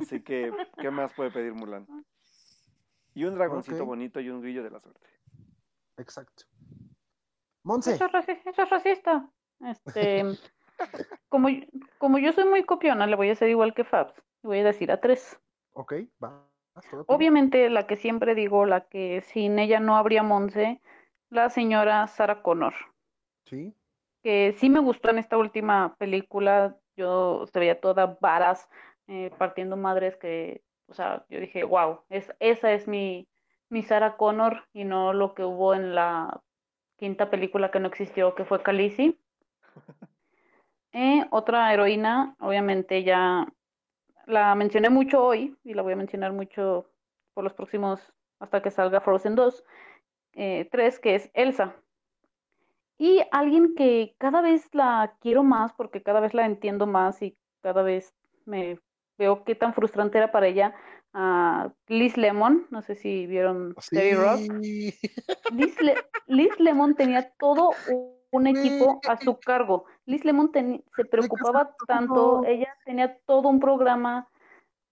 Así 0.00 0.20
que, 0.22 0.52
¿qué 0.78 0.90
más 0.90 1.12
puede 1.12 1.30
pedir 1.30 1.52
Mulan? 1.52 1.86
Y 3.14 3.24
un 3.24 3.34
dragoncito 3.34 3.84
bonito 3.84 4.20
y 4.20 4.30
un 4.30 4.40
grillo 4.40 4.62
de 4.62 4.70
la 4.70 4.80
suerte. 4.80 5.06
Exacto. 5.98 6.44
Monse. 7.62 7.92
Eso 7.94 8.06
es, 8.06 8.12
raci- 8.12 8.40
eso 8.46 8.62
es 8.62 8.70
racista. 8.70 9.28
Este, 9.60 10.22
como, 11.28 11.50
yo- 11.50 11.66
como 11.98 12.18
yo 12.18 12.32
soy 12.32 12.44
muy 12.46 12.64
copiona, 12.64 13.06
le 13.06 13.16
voy 13.16 13.28
a 13.28 13.32
hacer 13.32 13.50
igual 13.50 13.74
que 13.74 13.84
Fabs. 13.84 14.14
Le 14.42 14.48
voy 14.48 14.58
a 14.60 14.64
decir 14.64 14.90
a 14.90 15.00
tres. 15.00 15.38
Ok, 15.74 15.92
va. 16.22 16.46
Obviamente 17.08 17.68
la 17.68 17.86
que 17.86 17.96
siempre 17.96 18.34
digo, 18.34 18.64
la 18.64 18.86
que 18.88 19.20
sin 19.20 19.58
ella 19.58 19.80
no 19.80 19.96
habría 19.96 20.22
Monse, 20.22 20.80
la 21.30 21.48
señora 21.48 22.06
Sarah 22.08 22.42
Connor. 22.42 22.74
Sí. 23.46 23.74
Que 24.22 24.54
sí 24.58 24.68
me 24.68 24.80
gustó 24.80 25.10
en 25.10 25.18
esta 25.18 25.38
última 25.38 25.96
película. 25.96 26.76
Yo 26.96 27.46
se 27.46 27.58
veía 27.58 27.80
toda 27.80 28.18
varas, 28.20 28.68
eh, 29.06 29.30
partiendo 29.38 29.76
madres 29.76 30.16
que, 30.16 30.62
o 30.88 30.94
sea, 30.94 31.24
yo 31.30 31.40
dije, 31.40 31.64
wow, 31.64 32.00
es, 32.10 32.30
esa 32.40 32.72
es 32.72 32.86
mi, 32.86 33.26
mi 33.70 33.82
Sarah 33.82 34.16
Connor 34.16 34.64
y 34.72 34.84
no 34.84 35.12
lo 35.12 35.34
que 35.34 35.44
hubo 35.44 35.74
en 35.74 35.94
la 35.94 36.42
quinta 36.96 37.30
película 37.30 37.70
que 37.70 37.80
no 37.80 37.88
existió, 37.88 38.34
que 38.34 38.44
fue 38.44 38.62
Khaleesi. 38.62 39.18
Eh, 40.92 41.24
otra 41.30 41.72
heroína, 41.72 42.34
obviamente 42.40 43.04
ya 43.04 43.46
la 44.26 44.56
mencioné 44.56 44.90
mucho 44.90 45.24
hoy 45.24 45.56
y 45.62 45.74
la 45.74 45.82
voy 45.82 45.92
a 45.92 45.96
mencionar 45.96 46.32
mucho 46.32 46.90
por 47.32 47.44
los 47.44 47.52
próximos, 47.52 48.12
hasta 48.40 48.60
que 48.60 48.72
salga 48.72 49.00
Frozen 49.00 49.36
2, 49.36 49.64
eh, 50.40 50.66
3, 50.72 51.00
que 51.00 51.14
es 51.16 51.30
Elsa. 51.34 51.76
Y 52.96 53.20
alguien 53.30 53.74
que 53.74 54.14
cada 54.16 54.40
vez 54.40 54.66
la 54.72 55.14
quiero 55.20 55.42
más 55.42 55.74
porque 55.74 56.02
cada 56.02 56.20
vez 56.20 56.32
la 56.32 56.46
entiendo 56.46 56.86
más 56.86 57.20
y 57.20 57.36
cada 57.60 57.82
vez 57.82 58.14
me 58.46 58.80
veo 59.18 59.44
qué 59.44 59.54
tan 59.54 59.74
frustrante 59.74 60.16
era 60.16 60.32
para 60.32 60.46
ella, 60.46 60.74
a 61.12 61.70
Liz 61.88 62.16
Lemon, 62.16 62.66
no 62.70 62.80
sé 62.80 62.94
si 62.94 63.26
vieron 63.26 63.74
Terry 63.90 64.14
Rock. 64.14 64.40
Liz, 65.52 65.76
Liz, 66.26 66.58
Lemon 66.58 66.94
tenía 66.94 67.30
todo 67.32 67.72
un 68.30 68.46
equipo 68.46 68.98
a 69.06 69.18
su 69.18 69.38
cargo. 69.40 69.84
Liz 70.06 70.24
Lemon 70.24 70.50
se 70.96 71.04
preocupaba 71.04 71.76
tanto, 71.86 72.44
ella 72.46 72.74
tenía 72.86 73.18
todo 73.26 73.50
un 73.50 73.60
programa 73.60 74.26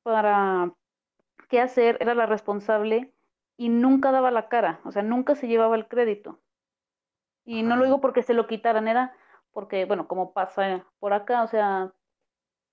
para 0.03 0.75
qué 1.49 1.63
hacer, 1.63 1.97
era 2.01 2.15
la 2.15 2.27
responsable 2.27 3.15
y 3.59 3.69
nunca 3.69 4.13
daba 4.13 4.31
la 4.31 4.49
cara, 4.49 4.81
o 4.85 4.93
sea, 4.93 5.03
nunca 5.03 5.35
se 5.35 5.49
llevaba 5.49 5.77
el 5.77 5.89
crédito. 5.89 6.39
Y 7.45 7.63
no 7.63 7.77
lo 7.77 7.85
digo 7.85 8.01
porque 8.01 8.23
se 8.23 8.33
lo 8.33 8.47
quitaran, 8.47 8.89
era 8.89 9.15
porque, 9.53 9.85
bueno, 9.85 10.07
como 10.07 10.33
pasa 10.33 10.87
por 11.01 11.13
acá, 11.13 11.43
o 11.43 11.49
sea, 11.49 11.93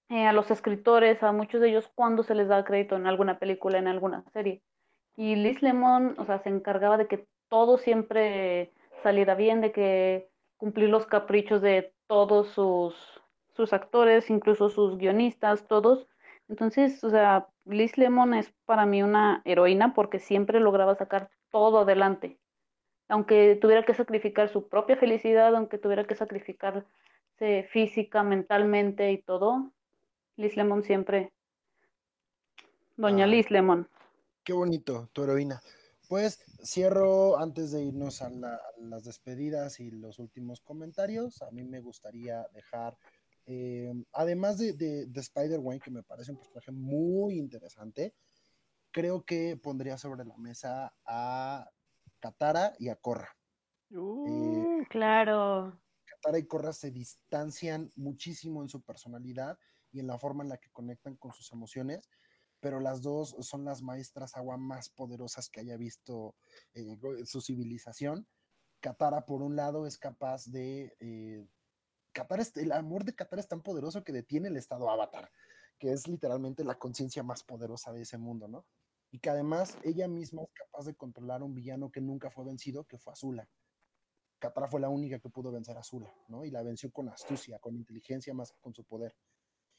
eh, 0.09 0.27
a 0.27 0.33
los 0.33 0.51
escritores, 0.51 1.23
a 1.23 1.31
muchos 1.31 1.59
de 1.59 1.69
ellos, 1.69 1.91
cuando 1.95 2.21
se 2.21 2.35
les 2.35 2.47
da 2.47 2.63
crédito 2.63 2.95
en 2.95 3.07
alguna 3.07 3.39
película, 3.39 3.79
en 3.79 3.87
alguna 3.87 4.23
serie. 4.31 4.61
Y 5.17 5.35
Liz 5.35 5.63
Lemon, 5.63 6.15
o 6.19 6.25
sea, 6.25 6.39
se 6.39 6.49
encargaba 6.49 6.97
de 6.97 7.07
que 7.07 7.27
todo 7.49 7.77
siempre 7.79 8.71
saliera 9.01 9.33
bien, 9.33 9.61
de 9.61 9.71
que 9.71 10.29
cumplir 10.57 10.89
los 10.89 11.07
caprichos 11.07 11.61
de 11.61 11.93
todos 12.05 12.49
sus, 12.49 12.95
sus 13.55 13.73
actores, 13.73 14.29
incluso 14.29 14.69
sus 14.69 14.97
guionistas, 14.97 15.67
todos. 15.67 16.07
Entonces, 16.47 17.03
o 17.03 17.09
sea, 17.09 17.47
Liz 17.65 17.97
Lemon 17.97 18.33
es 18.33 18.53
para 18.65 18.85
mí 18.85 19.01
una 19.01 19.41
heroína 19.45 19.93
porque 19.93 20.19
siempre 20.19 20.59
lograba 20.59 20.95
sacar 20.95 21.29
todo 21.49 21.79
adelante. 21.79 22.39
Aunque 23.07 23.57
tuviera 23.61 23.83
que 23.83 23.93
sacrificar 23.93 24.49
su 24.49 24.67
propia 24.67 24.97
felicidad, 24.97 25.55
aunque 25.55 25.77
tuviera 25.77 26.05
que 26.05 26.15
sacrificarse 26.15 26.87
física, 27.69 28.23
mentalmente 28.23 29.11
y 29.11 29.21
todo, 29.21 29.71
Liz 30.37 30.55
Lemon 30.55 30.83
siempre. 30.83 31.31
Doña 32.97 33.27
Liz 33.27 33.51
Lemon. 33.51 33.89
Qué 34.43 34.53
bonito, 34.53 35.09
tu 35.13 35.23
heroína. 35.23 35.61
Pues 36.07 36.43
cierro 36.63 37.37
antes 37.39 37.71
de 37.71 37.83
irnos 37.83 38.21
a, 38.21 38.29
las 38.77 39.03
despedidas 39.03 39.79
y 39.79 39.89
los 39.91 40.19
últimos 40.19 40.61
comentarios. 40.61 41.41
A 41.41 41.49
mí 41.51 41.63
me 41.63 41.79
gustaría 41.79 42.45
dejar, 42.53 42.95
eh, 43.47 43.93
además 44.13 44.57
de, 44.57 44.73
de, 44.73 45.19
Spider-Man, 45.19 45.79
que 45.79 45.91
me 45.91 46.03
parece 46.03 46.31
un 46.31 46.37
personaje 46.37 46.71
muy 46.71 47.37
interesante, 47.37 48.15
creo 48.91 49.23
que 49.23 49.57
pondría 49.57 49.97
sobre 49.97 50.25
la 50.25 50.37
mesa 50.37 50.95
a 51.05 51.69
Katara 52.19 52.73
y 52.79 52.89
a 52.89 52.95
Korra. 52.95 53.29
Uh, 53.91 54.83
claro. 54.89 55.79
Katara 56.05 56.39
y 56.39 56.47
Korra 56.47 56.73
se 56.73 56.89
distancian 56.89 57.91
muchísimo 57.95 58.63
en 58.63 58.69
su 58.69 58.81
personalidad 58.81 59.59
y 59.91 59.99
en 59.99 60.07
la 60.07 60.17
forma 60.17 60.43
en 60.43 60.49
la 60.49 60.57
que 60.57 60.71
conectan 60.71 61.15
con 61.15 61.31
sus 61.31 61.51
emociones, 61.51 62.09
pero 62.59 62.79
las 62.79 63.03
dos 63.03 63.35
son 63.41 63.63
las 63.63 63.83
maestras 63.83 64.35
agua 64.35 64.57
más 64.57 64.89
poderosas 64.89 65.49
que 65.49 65.59
haya 65.59 65.77
visto 65.77 66.35
eh, 66.73 66.97
su 67.25 67.41
civilización. 67.41 68.27
Katara, 68.79 69.25
por 69.25 69.43
un 69.43 69.55
lado, 69.55 69.85
es 69.85 69.99
capaz 69.99 70.45
de... 70.47 70.95
Eh, 70.99 71.45
el 72.55 72.71
amor 72.71 73.03
de 73.03 73.13
Katara 73.13 73.41
es 73.41 73.47
tan 73.47 73.61
poderoso 73.61 74.03
que 74.03 74.13
detiene 74.13 74.47
el 74.47 74.57
estado 74.57 74.89
avatar, 74.89 75.31
que 75.77 75.91
es 75.91 76.07
literalmente 76.07 76.63
la 76.63 76.75
conciencia 76.75 77.23
más 77.23 77.43
poderosa 77.43 77.91
de 77.91 78.01
ese 78.01 78.17
mundo, 78.17 78.47
¿no? 78.47 78.65
Y 79.11 79.19
que 79.19 79.29
además 79.29 79.77
ella 79.83 80.07
misma 80.07 80.43
es 80.43 80.49
capaz 80.53 80.85
de 80.85 80.95
controlar 80.95 81.41
a 81.41 81.45
un 81.45 81.53
villano 81.53 81.91
que 81.91 82.01
nunca 82.01 82.29
fue 82.29 82.45
vencido, 82.45 82.85
que 82.85 82.97
fue 82.97 83.13
Azula. 83.13 83.47
Katara 84.39 84.67
fue 84.67 84.81
la 84.81 84.89
única 84.89 85.19
que 85.19 85.29
pudo 85.29 85.51
vencer 85.51 85.77
a 85.77 85.81
Azula, 85.81 86.13
¿no? 86.27 86.43
Y 86.43 86.51
la 86.51 86.63
venció 86.63 86.91
con 86.91 87.09
astucia, 87.09 87.59
con 87.59 87.75
inteligencia 87.75 88.33
más 88.33 88.51
que 88.51 88.59
con 88.59 88.73
su 88.73 88.83
poder. 88.83 89.15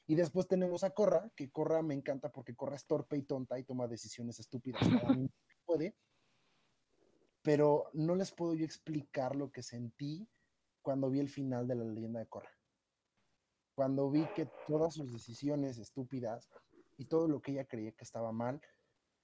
Y 0.06 0.14
después 0.14 0.46
tenemos 0.46 0.84
a 0.84 0.90
Corra, 0.90 1.30
que 1.34 1.50
Corra 1.50 1.82
me 1.82 1.94
encanta 1.94 2.30
porque 2.30 2.54
Corra 2.54 2.76
es 2.76 2.86
torpe 2.86 3.16
y 3.16 3.22
tonta 3.22 3.58
y 3.58 3.64
toma 3.64 3.88
decisiones 3.88 4.38
estúpidas 4.38 4.80
puede. 5.66 5.96
Pero 7.42 7.90
no 7.92 8.14
les 8.14 8.32
puedo 8.32 8.54
yo 8.54 8.64
explicar 8.64 9.34
lo 9.36 9.50
que 9.50 9.62
sentí 9.62 10.28
cuando 10.86 11.10
vi 11.10 11.18
el 11.18 11.28
final 11.28 11.66
de 11.66 11.74
la 11.74 11.82
leyenda 11.82 12.20
de 12.20 12.28
Corra. 12.28 12.56
Cuando 13.74 14.08
vi 14.08 14.24
que 14.36 14.48
todas 14.68 14.94
sus 14.94 15.12
decisiones 15.12 15.78
estúpidas 15.78 16.48
y 16.96 17.06
todo 17.06 17.26
lo 17.26 17.40
que 17.40 17.50
ella 17.50 17.64
creía 17.64 17.90
que 17.90 18.04
estaba 18.04 18.30
mal, 18.30 18.60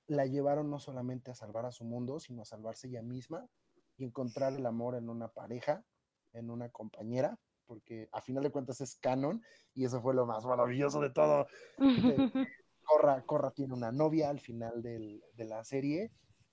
la 0.08 0.26
llevaron 0.26 0.68
no 0.70 0.80
solamente 0.80 1.30
a 1.30 1.36
salvar 1.36 1.64
a 1.64 1.70
su 1.70 1.84
mundo, 1.84 2.18
sino 2.18 2.42
a 2.42 2.46
salvarse 2.46 2.88
ella 2.88 3.02
misma 3.02 3.48
y 3.96 4.02
encontrar 4.02 4.54
el 4.54 4.66
amor 4.66 4.96
en 4.96 5.08
una 5.08 5.28
pareja, 5.28 5.84
en 6.32 6.50
una 6.50 6.68
compañera 6.68 7.38
porque 7.64 8.08
a 8.10 8.20
final 8.20 8.42
de 8.42 8.50
cuentas 8.50 8.80
es 8.80 8.96
canon 8.96 9.40
y 9.72 9.84
eso 9.84 10.02
fue 10.02 10.14
lo 10.14 10.26
más 10.26 10.44
maravilloso 10.44 11.00
de 11.00 11.10
todo. 11.10 11.46
Corra, 12.82 13.22
Corra 13.24 13.52
tiene 13.52 13.72
una 13.72 13.92
novia 13.92 14.30
al 14.30 14.40
final 14.40 14.82
de 14.82 15.22
la 15.36 15.62
serie 15.62 16.10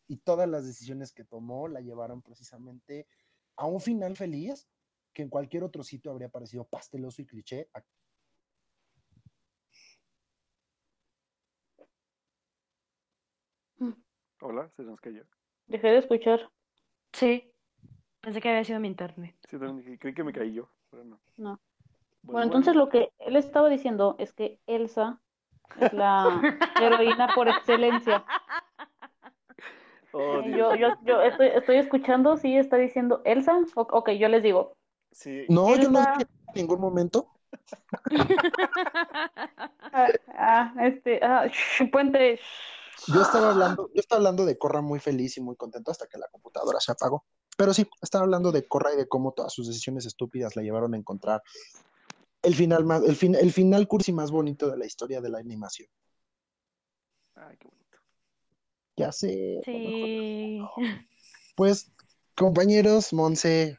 y 0.07 0.17
todas 0.17 0.47
las 0.47 0.67
decisiones 0.67 1.11
que 1.11 1.25
tomó 1.25 1.67
la 1.67 1.81
llevaron 1.81 2.21
precisamente 2.21 3.07
a 3.55 3.65
un 3.65 3.81
final 3.81 4.15
feliz 4.15 4.69
que 5.19 5.23
en 5.23 5.29
cualquier 5.29 5.65
otro 5.65 5.83
sitio 5.83 6.11
habría 6.11 6.29
parecido 6.29 6.63
pasteloso 6.63 7.21
y 7.21 7.25
cliché. 7.25 7.67
Hola, 14.39 14.69
se 14.77 14.83
nos 14.83 15.01
cayó. 15.01 15.25
Dejé 15.67 15.87
de 15.89 15.97
escuchar. 15.97 16.49
Sí, 17.11 17.51
pensé 18.21 18.39
que 18.39 18.47
había 18.47 18.63
sido 18.63 18.79
mi 18.79 18.87
internet. 18.87 19.35
Sí, 19.49 19.57
creí 19.97 20.13
que 20.13 20.23
me 20.23 20.31
caí 20.31 20.53
yo. 20.53 20.69
No. 21.35 21.59
Bueno, 22.21 22.45
entonces 22.45 22.77
lo 22.77 22.87
que 22.87 23.11
él 23.19 23.35
estaba 23.35 23.67
diciendo 23.67 24.15
es 24.19 24.31
que 24.31 24.61
Elsa 24.67 25.21
es 25.81 25.91
la 25.91 26.23
heroína 26.81 27.35
por 27.35 27.49
excelencia. 27.49 28.23
Oh, 30.13 30.41
yo, 30.43 30.75
yo, 30.75 30.95
yo 31.03 31.21
estoy, 31.21 31.47
estoy, 31.47 31.75
escuchando, 31.75 32.37
sí, 32.37 32.55
está 32.55 32.77
diciendo 32.77 33.21
Elsa. 33.25 33.59
ok, 33.75 34.11
yo 34.11 34.29
les 34.29 34.43
digo. 34.43 34.78
Sí. 35.11 35.45
No, 35.49 35.75
yo 35.75 35.89
no 35.89 35.99
dije 35.99 36.21
en 36.21 36.53
ningún 36.55 36.79
momento. 36.79 37.27
ah, 39.93 40.07
ah, 40.37 40.73
este, 40.81 41.19
ah, 41.23 41.49
puente. 41.91 42.39
Yo 43.07 43.21
estaba 43.21 43.51
hablando, 43.51 43.89
yo 43.93 43.99
estaba 43.99 44.17
hablando 44.17 44.45
de 44.45 44.57
Corra 44.57 44.81
muy 44.81 44.99
feliz 44.99 45.37
y 45.37 45.41
muy 45.41 45.55
contento 45.55 45.91
hasta 45.91 46.07
que 46.07 46.17
la 46.17 46.27
computadora 46.27 46.79
se 46.79 46.91
apagó. 46.91 47.25
Pero 47.57 47.73
sí, 47.73 47.87
estaba 48.01 48.23
hablando 48.23 48.51
de 48.51 48.67
Corra 48.67 48.93
y 48.93 48.97
de 48.97 49.07
cómo 49.07 49.31
todas 49.33 49.53
sus 49.53 49.67
decisiones 49.67 50.05
estúpidas 50.05 50.55
la 50.55 50.61
llevaron 50.61 50.93
a 50.93 50.97
encontrar 50.97 51.41
el 52.41 52.55
final 52.55 52.85
más, 52.85 53.03
el, 53.03 53.15
fin, 53.15 53.35
el 53.35 53.51
final 53.51 53.87
cursi 53.87 54.13
más 54.13 54.31
bonito 54.31 54.69
de 54.69 54.77
la 54.77 54.85
historia 54.85 55.21
de 55.21 55.29
la 55.29 55.39
animación. 55.39 55.89
Ay, 57.35 57.57
qué 57.57 57.67
bonito. 57.67 57.97
Ya 58.95 59.11
sé. 59.11 59.61
Sí. 59.65 60.61
Pues, 61.55 61.91
compañeros, 62.35 63.13
Monse, 63.13 63.77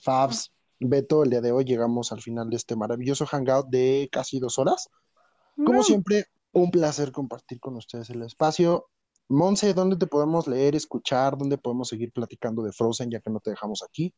Fabs, 0.00 0.52
Beto, 0.80 1.22
el 1.22 1.30
día 1.30 1.40
de 1.40 1.52
hoy 1.52 1.64
llegamos 1.64 2.12
al 2.12 2.20
final 2.20 2.50
de 2.50 2.56
este 2.56 2.76
maravilloso 2.76 3.26
hangout 3.26 3.68
de 3.68 4.08
casi 4.10 4.38
dos 4.38 4.58
horas. 4.58 4.90
Como 5.56 5.80
mm. 5.80 5.84
siempre, 5.84 6.24
un 6.52 6.70
placer 6.70 7.12
compartir 7.12 7.60
con 7.60 7.76
ustedes 7.76 8.10
el 8.10 8.22
espacio. 8.22 8.86
Monse, 9.28 9.72
¿dónde 9.72 9.96
te 9.96 10.06
podemos 10.06 10.46
leer, 10.46 10.74
escuchar? 10.74 11.36
¿Dónde 11.38 11.58
podemos 11.58 11.88
seguir 11.88 12.12
platicando 12.12 12.62
de 12.62 12.72
Frozen 12.72 13.10
ya 13.10 13.20
que 13.20 13.30
no 13.30 13.40
te 13.40 13.50
dejamos 13.50 13.82
aquí? 13.82 14.12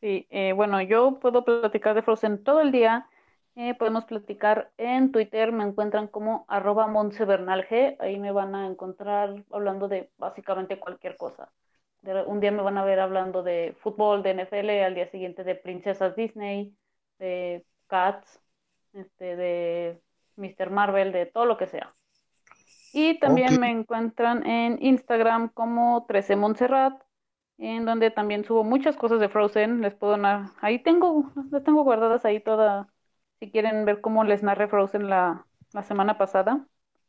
Sí, 0.00 0.26
eh, 0.30 0.52
bueno, 0.52 0.82
yo 0.82 1.18
puedo 1.20 1.44
platicar 1.44 1.94
de 1.94 2.02
Frozen 2.02 2.44
todo 2.44 2.60
el 2.60 2.70
día. 2.70 3.08
Eh, 3.56 3.74
podemos 3.74 4.04
platicar 4.04 4.72
en 4.78 5.12
Twitter, 5.12 5.52
me 5.52 5.64
encuentran 5.64 6.08
como 6.08 6.44
arroba 6.48 6.88
G, 6.88 7.96
ahí 8.00 8.18
me 8.18 8.32
van 8.32 8.54
a 8.56 8.66
encontrar 8.66 9.44
hablando 9.52 9.86
de 9.86 10.10
básicamente 10.18 10.80
cualquier 10.80 11.16
cosa. 11.16 11.52
Un 12.26 12.40
día 12.40 12.50
me 12.50 12.62
van 12.62 12.78
a 12.78 12.84
ver 12.84 13.00
hablando 13.00 13.42
de 13.42 13.76
fútbol, 13.80 14.22
de 14.22 14.34
NFL, 14.34 14.84
al 14.84 14.94
día 14.94 15.10
siguiente 15.10 15.44
de 15.44 15.54
princesas 15.54 16.16
Disney, 16.16 16.76
de 17.18 17.64
Cats, 17.86 18.40
este, 18.92 19.36
de 19.36 20.00
Mr. 20.36 20.70
Marvel, 20.70 21.12
de 21.12 21.26
todo 21.26 21.46
lo 21.46 21.56
que 21.56 21.66
sea. 21.66 21.94
Y 22.92 23.18
también 23.18 23.60
me 23.60 23.70
encuentran 23.70 24.46
en 24.46 24.78
Instagram 24.80 25.48
como 25.48 26.06
13 26.06 26.36
Montserrat. 26.36 27.02
en 27.58 27.84
donde 27.84 28.10
también 28.10 28.44
subo 28.44 28.64
muchas 28.64 28.96
cosas 28.96 29.20
de 29.20 29.28
Frozen. 29.28 29.80
Les 29.80 29.94
puedo 29.94 30.16
narrar, 30.16 30.50
ahí 30.60 30.82
tengo, 30.82 31.32
las 31.50 31.64
tengo 31.64 31.84
guardadas 31.84 32.24
ahí 32.24 32.40
toda, 32.40 32.88
si 33.40 33.50
quieren 33.50 33.84
ver 33.84 34.00
cómo 34.00 34.24
les 34.24 34.42
narré 34.42 34.68
Frozen 34.68 35.08
la, 35.08 35.46
la 35.72 35.82
semana 35.82 36.18
pasada. 36.18 36.66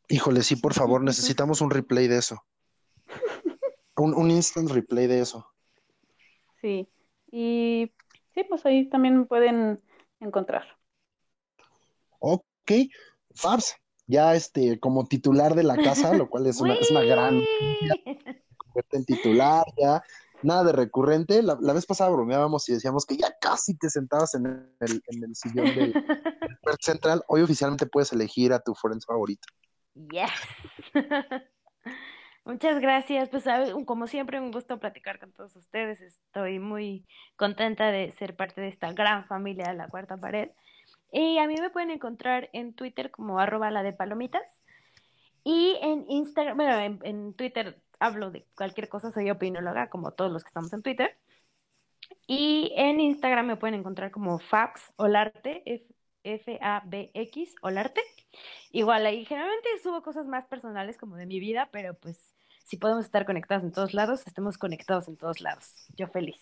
Híjole, 0.08 0.42
sí, 0.44 0.56
por 0.56 0.74
favor, 0.74 1.04
necesitamos 1.04 1.62
un 1.62 1.72
replay 1.72 2.08
de 2.08 2.18
eso. 2.18 2.44
Un, 3.98 4.14
un 4.14 4.32
instant 4.32 4.70
replay 4.70 5.08
de 5.08 5.22
eso. 5.22 5.48
Sí, 6.62 6.88
y 7.32 7.92
sí, 8.34 8.44
pues 8.48 8.66
ahí 8.66 8.90
también 8.90 9.28
pueden 9.28 9.82
encontrar. 10.20 10.64
Ok, 12.20 12.72
Fabs, 13.36 13.76
ya 14.08 14.36
este, 14.36 14.80
como 14.80 15.06
titular 15.06 15.56
de 15.56 15.64
la 15.64 15.76
casa, 15.78 16.14
lo 16.14 16.30
cual 16.30 16.48
es 16.48 16.60
una, 16.60 16.74
es 16.76 16.90
una 16.92 17.04
gran 17.04 17.42
en 18.92 19.06
titular, 19.06 19.66
ya, 19.78 20.04
nada 20.42 20.66
de 20.66 20.72
recurrente. 20.74 21.42
La, 21.42 21.58
la 21.60 21.74
vez 21.74 21.86
pasada 21.86 22.10
bromeábamos 22.10 22.68
y 22.70 22.74
decíamos 22.74 23.06
que 23.06 23.18
ya 23.18 23.36
casi 23.40 23.78
te 23.78 23.90
sentabas 23.90 24.36
en 24.36 24.46
el, 24.46 25.02
en 25.08 25.24
el 25.24 25.36
sillón 25.36 25.76
del 25.76 25.94
Park 26.62 26.80
Central. 26.82 27.24
Hoy 27.28 27.42
oficialmente 27.42 27.86
puedes 27.86 28.12
elegir 28.12 28.54
a 28.54 28.60
tu 28.60 28.74
Friends 28.76 29.06
favorito. 29.06 29.48
Yes. 29.94 30.32
Muchas 32.46 32.80
gracias. 32.80 33.30
Pues 33.30 33.46
como 33.86 34.06
siempre, 34.06 34.40
un 34.40 34.52
gusto 34.52 34.80
platicar 34.80 35.20
con 35.20 35.32
todos 35.34 35.56
ustedes. 35.56 36.00
Estoy 36.00 36.60
muy 36.60 37.08
contenta 37.36 37.92
de 37.92 38.12
ser 38.12 38.36
parte 38.36 38.62
de 38.62 38.68
esta 38.68 38.94
gran 38.94 39.26
familia 39.26 39.68
de 39.70 39.74
la 39.74 39.88
cuarta 39.88 40.18
pared. 40.18 40.52
Y 41.12 41.40
a 41.40 41.48
mí 41.48 41.56
me 41.60 41.72
pueden 41.72 41.90
encontrar 41.90 42.50
en 42.54 42.74
Twitter 42.76 43.10
como 43.10 43.40
arroba 43.40 43.72
la 43.72 43.82
de 43.82 43.94
palomitas. 43.94 44.44
Y 45.44 45.78
en 45.82 46.06
Instagram, 46.10 46.58
bueno, 46.58 47.00
en, 47.04 47.34
Twitter 47.34 47.82
hablo 48.00 48.32
de 48.32 48.46
cualquier 48.56 48.90
cosa, 48.90 49.12
soy 49.12 49.30
opinóloga, 49.32 49.90
como 49.90 50.12
todos 50.12 50.32
los 50.32 50.44
que 50.44 50.50
estamos 50.50 50.72
en 50.74 50.84
Twitter. 50.84 51.18
Y 52.28 52.74
en 52.76 53.00
Instagram 53.00 53.48
me 53.48 53.58
pueden 53.58 53.80
encontrar 53.80 54.12
como 54.12 54.38
Fax 54.40 54.94
Olarte, 54.98 55.64
F-A-B-X, 56.24 57.56
Olarte. 57.62 58.02
Igual 58.72 59.06
ahí 59.08 59.26
generalmente 59.26 59.70
subo 59.82 60.04
cosas 60.04 60.28
más 60.28 60.46
personales 60.48 60.98
como 60.98 61.16
de 61.16 61.26
mi 61.26 61.40
vida, 61.40 61.70
pero 61.72 61.96
pues 61.96 62.35
si 62.66 62.78
podemos 62.78 63.06
estar 63.06 63.26
conectados 63.26 63.64
en 63.64 63.72
todos 63.72 63.94
lados, 63.94 64.24
estemos 64.26 64.58
conectados 64.58 65.08
en 65.08 65.18
todos 65.18 65.40
lados. 65.40 65.72
Yo 65.96 66.08
feliz. 66.08 66.38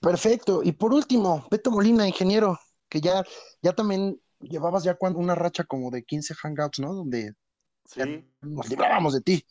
Perfecto. 0.00 0.62
Y 0.62 0.72
por 0.72 0.94
último, 0.94 1.46
Beto 1.50 1.70
Molina, 1.72 2.06
ingeniero, 2.06 2.58
que 2.88 3.00
ya, 3.00 3.24
ya 3.60 3.72
también 3.72 4.20
llevabas 4.38 4.84
ya 4.84 4.96
una 5.00 5.34
racha 5.34 5.64
como 5.64 5.90
de 5.90 6.04
15 6.04 6.34
hangouts, 6.34 6.78
¿no? 6.78 6.94
Donde 6.94 7.34
Sí, 7.86 8.24
nos 8.40 8.68
librábamos 8.68 9.14
de 9.14 9.20
ti. 9.20 9.46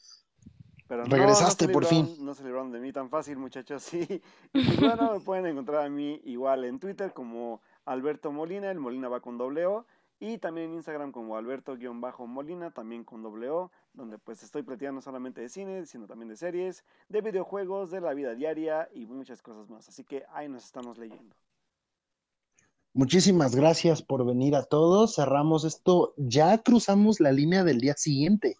pero 0.87 1.05
no, 1.05 1.15
Regresaste 1.15 1.67
no 1.67 1.73
por 1.73 1.85
fin. 1.85 2.15
No 2.19 2.33
se 2.33 2.43
libraron 2.43 2.71
de 2.71 2.79
mí 2.79 2.93
tan 2.93 3.09
fácil, 3.09 3.37
muchachos, 3.37 3.83
sí. 3.83 4.21
Y 4.53 4.65
pues 4.65 4.79
bueno, 4.79 5.13
me 5.13 5.19
pueden 5.19 5.45
encontrar 5.45 5.85
a 5.85 5.89
mí 5.89 6.21
igual 6.23 6.63
en 6.63 6.79
Twitter 6.79 7.11
como 7.13 7.61
Alberto 7.85 8.31
Molina, 8.31 8.71
el 8.71 8.79
Molina 8.79 9.09
va 9.09 9.19
con 9.19 9.37
doble 9.37 9.65
O, 9.65 9.85
y 10.19 10.37
también 10.37 10.69
en 10.69 10.75
Instagram 10.75 11.11
como 11.11 11.35
Alberto-Molina, 11.35 12.71
también 12.71 13.03
con 13.03 13.21
doble 13.21 13.49
O, 13.49 13.71
donde 13.95 14.17
pues 14.17 14.43
estoy 14.43 14.63
platicando 14.63 14.95
no 14.95 15.01
solamente 15.01 15.41
de 15.41 15.49
cine, 15.49 15.85
sino 15.85 16.07
también 16.07 16.29
de 16.29 16.37
series, 16.37 16.83
de 17.09 17.21
videojuegos, 17.21 17.91
de 17.91 18.01
la 18.01 18.13
vida 18.13 18.35
diaria 18.35 18.89
y 18.93 19.05
muchas 19.05 19.41
cosas 19.41 19.69
más. 19.69 19.87
Así 19.89 20.03
que 20.03 20.23
ahí 20.33 20.47
nos 20.49 20.65
estamos 20.65 20.97
leyendo. 20.97 21.35
Muchísimas 22.93 23.55
gracias 23.55 24.01
por 24.01 24.25
venir 24.25 24.55
a 24.55 24.63
todos. 24.63 25.15
Cerramos 25.15 25.65
esto. 25.65 26.13
Ya 26.17 26.57
cruzamos 26.59 27.19
la 27.19 27.31
línea 27.31 27.63
del 27.63 27.79
día 27.79 27.93
siguiente. 27.97 28.55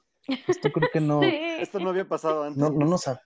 Esto 0.47 0.71
creo 0.71 0.89
que 0.91 0.99
no, 0.99 1.21
Sí. 1.23 1.29
Esto 1.59 1.79
no 1.79 1.89
había 1.89 2.07
pasado 2.07 2.43
antes. 2.43 2.57
no, 2.57 2.69
no 2.69 2.85
nos 2.85 3.07
ha- 3.07 3.21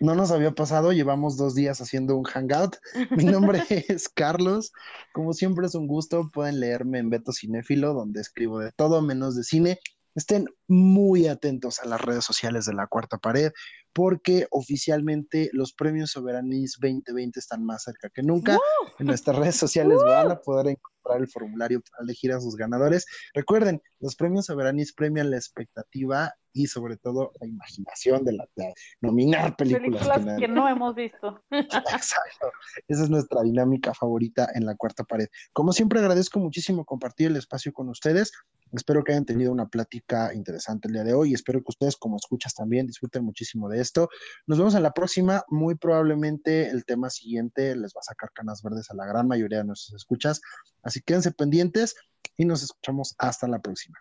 no 0.00 0.14
nos 0.14 0.32
había 0.32 0.50
pasado. 0.50 0.92
Llevamos 0.92 1.36
dos 1.38 1.54
días 1.54 1.80
haciendo 1.80 2.16
un 2.16 2.24
hangout. 2.24 2.76
Mi 3.16 3.24
nombre 3.24 3.62
es 3.88 4.08
Carlos. 4.10 4.72
Como 5.14 5.32
siempre 5.32 5.66
es 5.66 5.74
un 5.74 5.86
gusto. 5.86 6.30
Pueden 6.30 6.60
leerme 6.60 6.98
en 6.98 7.08
Beto 7.08 7.32
Cinéfilo, 7.32 7.94
donde 7.94 8.20
escribo 8.20 8.58
de 8.58 8.72
todo 8.72 9.00
menos 9.00 9.36
de 9.36 9.44
cine. 9.44 9.78
Estén 10.14 10.46
muy 10.68 11.26
atentos 11.26 11.80
a 11.80 11.86
las 11.86 12.00
redes 12.00 12.24
sociales 12.24 12.66
de 12.66 12.74
la 12.74 12.86
Cuarta 12.86 13.18
Pared, 13.18 13.52
porque 13.92 14.46
oficialmente 14.50 15.50
los 15.52 15.72
premios 15.72 16.10
Soberanis 16.10 16.76
2020 16.80 17.38
están 17.38 17.64
más 17.64 17.84
cerca 17.84 18.10
que 18.10 18.22
nunca. 18.22 18.58
En 18.98 19.06
nuestras 19.06 19.36
redes 19.36 19.56
sociales 19.56 19.98
van 20.04 20.30
a 20.30 20.40
poder 20.40 20.68
encontrar 20.68 21.20
el 21.20 21.28
formulario 21.28 21.80
para 21.80 22.04
elegir 22.04 22.32
a 22.32 22.40
sus 22.40 22.56
ganadores. 22.56 23.06
Recuerden, 23.34 23.80
los 24.00 24.16
premios 24.16 24.46
Soberanis 24.46 24.92
premian 24.92 25.30
la 25.30 25.36
expectativa 25.36 26.32
y 26.52 26.66
sobre 26.68 26.96
todo 26.96 27.32
la 27.40 27.46
imaginación 27.46 28.24
de 28.24 28.32
la 28.32 28.48
de 28.54 28.72
nominar 29.00 29.56
películas, 29.56 30.08
Películas 30.08 30.36
que 30.38 30.46
que 30.46 30.48
no 30.48 30.68
hemos 30.68 30.94
visto. 30.94 31.42
Exacto. 31.50 32.52
Esa 32.88 33.02
es 33.02 33.10
nuestra 33.10 33.42
dinámica 33.42 33.92
favorita 33.92 34.48
en 34.54 34.64
la 34.64 34.76
cuarta 34.76 35.04
pared. 35.04 35.28
Como 35.52 35.72
siempre, 35.72 35.98
agradezco 35.98 36.38
muchísimo 36.38 36.84
compartir 36.84 37.28
el 37.28 37.36
espacio 37.36 37.72
con 37.72 37.88
ustedes. 37.88 38.32
Espero 38.74 39.04
que 39.04 39.12
hayan 39.12 39.24
tenido 39.24 39.52
una 39.52 39.68
plática 39.68 40.34
interesante 40.34 40.88
el 40.88 40.94
día 40.94 41.04
de 41.04 41.14
hoy 41.14 41.34
espero 41.34 41.60
que 41.60 41.68
ustedes, 41.68 41.96
como 41.96 42.16
escuchas, 42.16 42.54
también 42.54 42.86
disfruten 42.86 43.24
muchísimo 43.24 43.68
de 43.68 43.80
esto. 43.80 44.08
Nos 44.46 44.58
vemos 44.58 44.74
en 44.74 44.82
la 44.82 44.92
próxima. 44.92 45.44
Muy 45.48 45.74
probablemente 45.74 46.68
el 46.68 46.84
tema 46.84 47.10
siguiente 47.10 47.76
les 47.76 47.92
va 47.94 48.00
a 48.00 48.04
sacar 48.04 48.30
canas 48.32 48.62
verdes 48.62 48.90
a 48.90 48.94
la 48.94 49.06
gran 49.06 49.28
mayoría 49.28 49.58
de 49.58 49.64
nuestros 49.64 49.94
escuchas. 49.94 50.40
Así 50.82 51.00
quédense 51.02 51.30
pendientes 51.32 51.94
y 52.36 52.44
nos 52.44 52.62
escuchamos 52.62 53.14
hasta 53.18 53.46
la 53.46 53.60
próxima. 53.60 53.98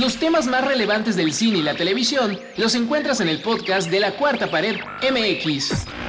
Los 0.00 0.18
temas 0.18 0.46
más 0.46 0.66
relevantes 0.66 1.14
del 1.14 1.32
cine 1.32 1.58
y 1.58 1.62
la 1.62 1.76
televisión 1.76 2.38
los 2.56 2.74
encuentras 2.74 3.20
en 3.20 3.28
el 3.28 3.42
podcast 3.42 3.90
de 3.90 4.00
la 4.00 4.16
Cuarta 4.16 4.50
Pared 4.50 4.76
MX. 5.02 6.05